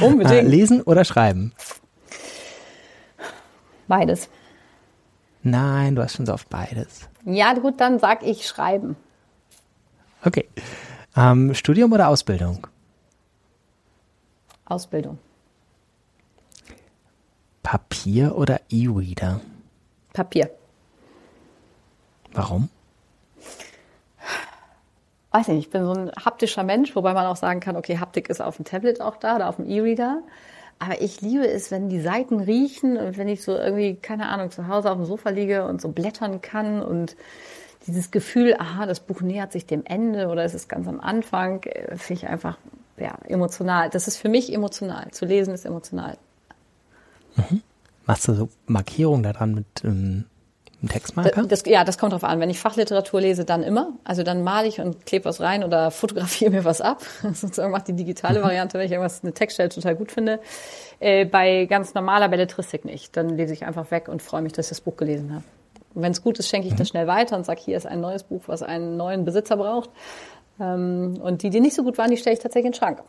Unbedingt. 0.00 0.30
Äh, 0.30 0.42
lesen 0.42 0.82
oder 0.82 1.04
schreiben? 1.04 1.52
Beides. 3.88 4.28
Nein, 5.42 5.96
du 5.96 6.02
hast 6.02 6.14
schon 6.14 6.26
so 6.26 6.34
oft 6.34 6.48
beides. 6.48 7.08
Ja, 7.24 7.52
gut, 7.54 7.80
dann 7.80 7.98
sag 7.98 8.22
ich 8.22 8.46
schreiben. 8.46 8.96
Okay. 10.24 10.48
Ähm, 11.16 11.54
Studium 11.54 11.92
oder 11.92 12.08
Ausbildung? 12.08 12.66
Ausbildung. 14.66 15.18
Papier 17.62 18.36
oder 18.36 18.60
E-Reader? 18.68 19.40
Papier. 20.12 20.50
Warum? 22.32 22.68
Weiß 25.30 25.48
nicht, 25.48 25.58
ich 25.58 25.70
bin 25.70 25.84
so 25.84 25.92
ein 25.92 26.10
haptischer 26.12 26.62
Mensch, 26.62 26.96
wobei 26.96 27.12
man 27.14 27.26
auch 27.26 27.36
sagen 27.36 27.60
kann, 27.60 27.76
okay, 27.76 27.98
Haptik 27.98 28.28
ist 28.28 28.40
auf 28.40 28.56
dem 28.56 28.64
Tablet 28.64 29.00
auch 29.00 29.16
da 29.16 29.36
oder 29.36 29.48
auf 29.48 29.56
dem 29.56 29.68
E-Reader. 29.68 30.22
Aber 30.78 31.00
ich 31.00 31.20
liebe 31.20 31.46
es, 31.46 31.70
wenn 31.70 31.88
die 31.88 32.00
Seiten 32.00 32.40
riechen 32.40 32.96
und 32.96 33.18
wenn 33.18 33.28
ich 33.28 33.42
so 33.42 33.52
irgendwie, 33.52 33.96
keine 33.96 34.28
Ahnung, 34.28 34.50
zu 34.50 34.68
Hause 34.68 34.90
auf 34.90 34.96
dem 34.96 35.06
Sofa 35.06 35.30
liege 35.30 35.66
und 35.66 35.80
so 35.80 35.88
blättern 35.88 36.40
kann 36.40 36.80
und 36.80 37.16
dieses 37.86 38.10
Gefühl, 38.10 38.54
aha, 38.58 38.86
das 38.86 39.00
Buch 39.00 39.20
nähert 39.20 39.50
sich 39.50 39.66
dem 39.66 39.84
Ende 39.84 40.28
oder 40.28 40.44
es 40.44 40.54
ist 40.54 40.68
ganz 40.68 40.86
am 40.86 41.00
Anfang, 41.00 41.62
äh, 41.64 41.96
finde 41.96 42.22
ich 42.22 42.28
einfach 42.28 42.58
ja, 42.96 43.18
emotional. 43.26 43.90
Das 43.90 44.08
ist 44.08 44.16
für 44.16 44.28
mich 44.28 44.52
emotional. 44.52 45.10
Zu 45.10 45.24
lesen 45.24 45.54
ist 45.54 45.64
emotional. 45.64 46.16
Mhm. 47.36 47.62
Machst 48.06 48.28
du 48.28 48.34
so 48.34 48.48
Markierungen 48.66 49.22
daran 49.22 49.54
mit 49.54 49.66
ähm, 49.84 50.24
ein 50.82 50.88
Textmarker? 50.88 51.44
Das, 51.44 51.64
ja, 51.66 51.82
das 51.84 51.98
kommt 51.98 52.12
drauf 52.12 52.24
an. 52.24 52.38
Wenn 52.38 52.50
ich 52.50 52.60
Fachliteratur 52.60 53.20
lese, 53.20 53.44
dann 53.44 53.62
immer. 53.62 53.94
Also 54.04 54.22
dann 54.22 54.44
male 54.44 54.68
ich 54.68 54.80
und 54.80 55.06
klebe 55.06 55.24
was 55.24 55.40
rein 55.40 55.64
oder 55.64 55.90
fotografiere 55.92 56.50
mir 56.50 56.64
was 56.64 56.80
ab. 56.80 57.02
Sozusagen 57.22 57.72
macht 57.72 57.88
die 57.88 57.94
digitale 57.94 58.38
mhm. 58.38 58.44
Variante, 58.44 58.78
wenn 58.78 58.86
ich 58.86 58.92
irgendwas 58.92 59.22
eine 59.22 59.32
Textstelle 59.32 59.70
total 59.70 59.96
gut 59.96 60.12
finde. 60.12 60.40
Äh, 61.00 61.24
bei 61.24 61.66
ganz 61.66 61.94
normaler 61.94 62.28
Belletristik 62.28 62.84
nicht. 62.84 63.16
Dann 63.16 63.30
lese 63.30 63.54
ich 63.54 63.64
einfach 63.66 63.90
weg 63.90 64.08
und 64.08 64.22
freue 64.22 64.42
mich, 64.42 64.52
dass 64.52 64.66
ich 64.66 64.70
das 64.70 64.80
Buch 64.80 64.96
gelesen 64.96 65.34
habe. 65.34 65.44
Wenn 65.94 66.12
es 66.12 66.22
gut 66.22 66.38
ist, 66.38 66.48
schenke 66.48 66.68
ich 66.68 66.74
mhm. 66.74 66.78
das 66.78 66.88
schnell 66.88 67.06
weiter 67.08 67.36
und 67.36 67.44
sage, 67.44 67.60
hier 67.60 67.76
ist 67.76 67.86
ein 67.86 68.00
neues 68.00 68.22
Buch, 68.22 68.42
was 68.46 68.62
einen 68.62 68.96
neuen 68.96 69.24
Besitzer 69.24 69.56
braucht. 69.56 69.90
Ähm, 70.60 71.18
und 71.20 71.42
die, 71.42 71.50
die 71.50 71.60
nicht 71.60 71.74
so 71.74 71.82
gut 71.82 71.98
waren, 71.98 72.10
die 72.10 72.16
stelle 72.16 72.34
ich 72.34 72.40
tatsächlich 72.40 72.66
in 72.66 72.72
den 72.72 72.78
Schrank. 72.78 73.02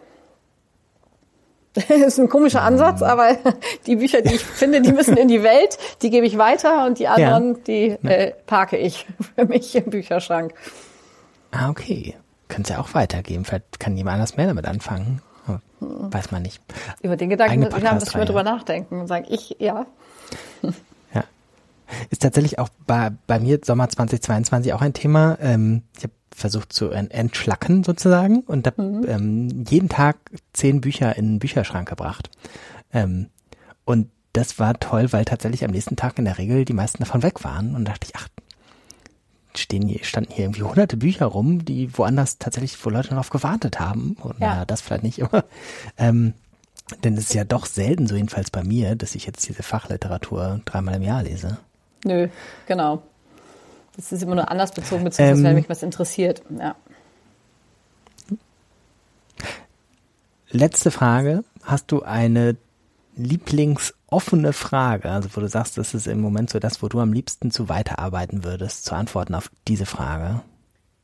Das 1.74 1.90
ist 1.90 2.20
ein 2.20 2.30
komischer 2.30 2.62
Ansatz, 2.62 3.02
aber 3.02 3.38
die 3.86 3.98
Bücher, 3.98 4.22
die 4.22 4.36
ich 4.36 4.44
finde, 4.46 4.82
die 4.82 4.92
müssen 4.92 5.18
in 5.18 5.28
die 5.28 5.44
Welt, 5.44 5.78
die 6.02 6.10
gebe 6.10 6.26
ich 6.26 6.38
weiter 6.38 6.86
und 6.86 7.00
die 7.00 7.08
anderen, 7.08 7.56
ja. 7.56 7.60
die 7.68 8.08
äh, 8.08 8.34
parke 8.46 8.78
ich 8.78 9.06
für 9.36 9.46
mich 9.46 9.76
im 9.76 9.86
Bücherschrank. 9.86 10.54
Ah, 11.52 11.70
okay. 11.70 12.16
Könntest 12.48 12.72
ja 12.72 12.82
auch 12.82 12.94
weitergeben. 12.94 13.46
Vielleicht 13.46 13.80
kann 13.80 13.96
jemand 13.96 14.16
anders 14.16 14.38
mehr 14.38 14.48
damit 14.48 14.66
anfangen. 14.66 15.22
Weiß 15.80 16.32
man 16.32 16.42
nicht. 16.42 16.62
Über 17.02 17.16
den 17.16 17.30
Gedanken, 17.30 17.62
wir 17.62 17.90
haben 17.90 18.00
das 18.00 18.14
mal 18.14 18.26
drüber 18.26 18.44
nachdenken 18.44 19.00
und 19.00 19.08
sagen, 19.08 19.26
ich, 19.30 19.56
ja. 19.60 19.86
Ja. 21.14 21.24
Ist 22.10 22.22
tatsächlich 22.22 22.60
auch 22.60 22.70
bei, 22.86 23.12
bei 23.28 23.40
mir 23.40 23.60
Sommer 23.64 23.88
2022 23.88 24.74
auch 24.74 24.82
ein 24.82 24.94
Thema. 24.94 25.38
Ähm, 25.42 25.84
ich 25.96 26.04
habe 26.04 26.14
versucht 26.34 26.74
zu 26.74 26.90
entschlacken 26.90 27.84
sozusagen 27.84 28.42
und 28.42 28.68
habe 28.68 28.82
mhm. 28.82 29.06
ähm, 29.08 29.66
jeden 29.70 29.90
Tag 29.90 30.18
zehn 30.54 30.82
Bücher 30.82 31.16
in 31.16 31.34
den 31.34 31.40
Bücherschrank 31.40 31.90
gebracht. 31.90 32.30
Ähm, 32.94 33.28
und 33.86 34.10
das 34.34 34.60
war 34.60 34.80
toll, 34.80 35.12
weil 35.12 35.26
tatsächlich 35.26 35.66
am 35.66 35.72
nächsten 35.72 35.96
Tag 35.96 36.20
in 36.20 36.26
der 36.26 36.38
Regel 36.38 36.66
die 36.66 36.74
meisten 36.74 37.00
davon 37.00 37.24
weg 37.24 37.44
waren 37.44 37.76
und 37.76 37.86
dachte 37.86 38.08
ich, 38.08 38.16
ach, 38.16 38.28
stehen 39.56 39.88
hier, 39.88 40.04
standen 40.04 40.32
hier 40.32 40.46
irgendwie 40.46 40.64
hunderte 40.64 40.98
Bücher 40.98 41.26
rum, 41.26 41.66
die 41.66 41.98
woanders 41.98 42.38
tatsächlich, 42.38 42.78
wo 42.86 42.90
Leute 42.90 43.10
darauf 43.10 43.30
gewartet 43.30 43.80
haben. 43.80 44.16
Und 44.22 44.40
ja. 44.40 44.66
das 44.66 44.82
vielleicht 44.82 45.04
nicht 45.04 45.20
immer. 45.20 45.44
Ähm, 45.98 46.34
denn 47.04 47.16
es 47.16 47.26
ist 47.26 47.34
ja 47.34 47.44
doch 47.44 47.66
selten, 47.66 48.08
so 48.08 48.16
jedenfalls 48.16 48.52
bei 48.52 48.64
mir, 48.64 48.96
dass 48.96 49.16
ich 49.16 49.26
jetzt 49.26 49.48
diese 49.48 49.64
Fachliteratur 49.64 50.62
dreimal 50.66 50.96
im 50.96 51.04
Jahr 51.04 51.24
lese. 51.24 51.58
Nö, 52.04 52.30
genau. 52.68 53.04
Das 54.00 54.14
ist 54.14 54.24
immer 54.24 54.36
nur 54.36 54.50
anders 54.50 54.72
bezogen, 54.72 55.04
beziehungsweise 55.04 55.42
Ähm. 55.42 55.46
wenn 55.46 55.56
mich 55.56 55.70
was 55.70 55.84
interessiert. 55.84 56.42
Ja. 56.58 56.76
Letzte 60.52 60.90
Frage. 60.90 61.44
Hast 61.64 61.92
du 61.92 62.02
eine 62.04 62.56
lieblingsoffene 63.18 64.54
Frage? 64.54 65.12
Also 65.12 65.28
wo 65.34 65.42
du 65.42 65.50
sagst, 65.50 65.78
das 65.78 65.94
ist 65.94 66.08
im 66.08 66.22
Moment 66.22 66.50
so 66.50 66.60
das, 66.60 66.82
wo 66.82 66.88
du 66.88 67.02
am 67.02 67.12
liebsten 67.12 67.52
zu 67.52 67.68
weiterarbeiten 67.68 68.46
würdest, 68.46 68.86
zu 68.86 68.96
antworten 68.96 69.36
auf 69.36 69.52
diese 69.68 69.86
Frage. 69.86 70.44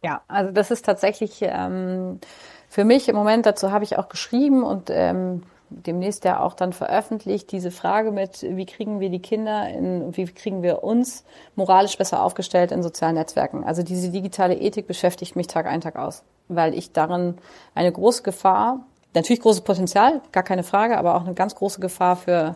Ja, 0.01 0.21
also 0.29 0.53
das 0.53 0.71
ist 0.71 0.85
tatsächlich 0.85 1.39
ähm, 1.41 2.21
für 2.69 2.85
mich 2.85 3.09
im 3.09 3.15
Moment, 3.17 3.45
dazu 3.45 3.71
habe 3.71 3.83
ich 3.83 3.97
auch 3.97 4.07
geschrieben 4.07 4.63
und 4.63 4.89
ähm, 4.89 5.43
demnächst 5.69 6.25
ja 6.25 6.39
auch 6.39 6.53
dann 6.53 6.73
veröffentlicht, 6.73 7.51
diese 7.51 7.71
Frage 7.71 8.11
mit, 8.11 8.43
wie 8.43 8.65
kriegen 8.65 8.99
wir 8.99 9.09
die 9.09 9.21
Kinder 9.21 9.69
in, 9.69 10.15
wie 10.15 10.25
kriegen 10.25 10.63
wir 10.63 10.83
uns 10.83 11.23
moralisch 11.55 11.97
besser 11.97 12.23
aufgestellt 12.23 12.71
in 12.71 12.83
sozialen 12.83 13.15
Netzwerken. 13.15 13.63
Also 13.63 13.83
diese 13.83 14.09
digitale 14.09 14.55
Ethik 14.55 14.87
beschäftigt 14.87 15.35
mich 15.35 15.47
Tag 15.47 15.65
ein, 15.65 15.81
Tag 15.81 15.95
aus, 15.95 16.23
weil 16.47 16.73
ich 16.73 16.91
darin 16.91 17.35
eine 17.73 17.91
große 17.91 18.23
Gefahr, 18.23 18.85
natürlich 19.13 19.41
großes 19.41 19.61
Potenzial, 19.61 20.21
gar 20.31 20.43
keine 20.43 20.63
Frage, 20.63 20.97
aber 20.97 21.15
auch 21.15 21.25
eine 21.25 21.33
ganz 21.33 21.55
große 21.55 21.79
Gefahr 21.79 22.15
für 22.15 22.55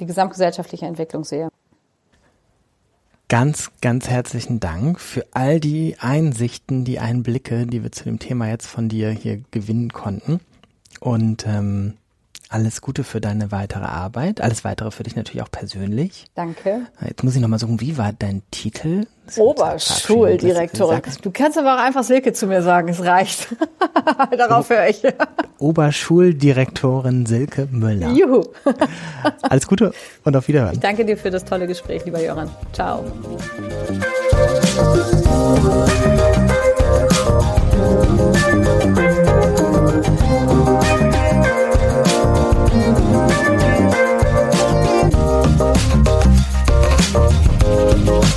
die 0.00 0.06
gesamtgesellschaftliche 0.06 0.86
Entwicklung 0.86 1.24
sehe. 1.24 1.48
Ganz, 3.28 3.70
ganz 3.80 4.08
herzlichen 4.08 4.60
Dank 4.60 5.00
für 5.00 5.24
all 5.32 5.58
die 5.58 5.96
Einsichten, 5.98 6.84
die 6.84 6.98
Einblicke, 6.98 7.66
die 7.66 7.82
wir 7.82 7.90
zu 7.90 8.04
dem 8.04 8.18
Thema 8.18 8.48
jetzt 8.48 8.66
von 8.66 8.88
dir 8.88 9.10
hier 9.10 9.42
gewinnen 9.50 9.92
konnten. 9.92 10.40
Und 11.00 11.46
ähm, 11.46 11.94
alles 12.54 12.80
Gute 12.80 13.02
für 13.02 13.20
deine 13.20 13.50
weitere 13.50 13.84
Arbeit. 13.84 14.40
Alles 14.40 14.62
weitere 14.62 14.92
für 14.92 15.02
dich 15.02 15.16
natürlich 15.16 15.42
auch 15.42 15.50
persönlich. 15.50 16.26
Danke. 16.36 16.82
Jetzt 17.04 17.24
muss 17.24 17.34
ich 17.34 17.40
nochmal 17.40 17.58
suchen, 17.58 17.80
wie 17.80 17.98
war 17.98 18.12
dein 18.16 18.42
Titel? 18.52 19.06
Oberschuldirektorin. 19.36 21.02
Du 21.20 21.32
kannst 21.32 21.58
aber 21.58 21.74
auch 21.74 21.80
einfach 21.80 22.04
Silke 22.04 22.32
zu 22.32 22.46
mir 22.46 22.62
sagen, 22.62 22.88
es 22.90 23.02
reicht. 23.02 23.48
Darauf 24.38 24.70
höre 24.70 24.86
ich. 24.86 25.02
Oberschuldirektorin 25.58 27.26
Silke 27.26 27.66
Müller. 27.72 28.10
Juhu. 28.10 28.44
Alles 29.42 29.66
Gute 29.66 29.92
und 30.22 30.36
auf 30.36 30.46
Wiederhören. 30.46 30.78
Danke 30.78 31.04
dir 31.04 31.16
für 31.16 31.30
das 31.30 31.44
tolle 31.44 31.66
Gespräch, 31.66 32.04
lieber 32.04 32.22
Jöran. 32.22 32.50
Ciao. 32.72 33.04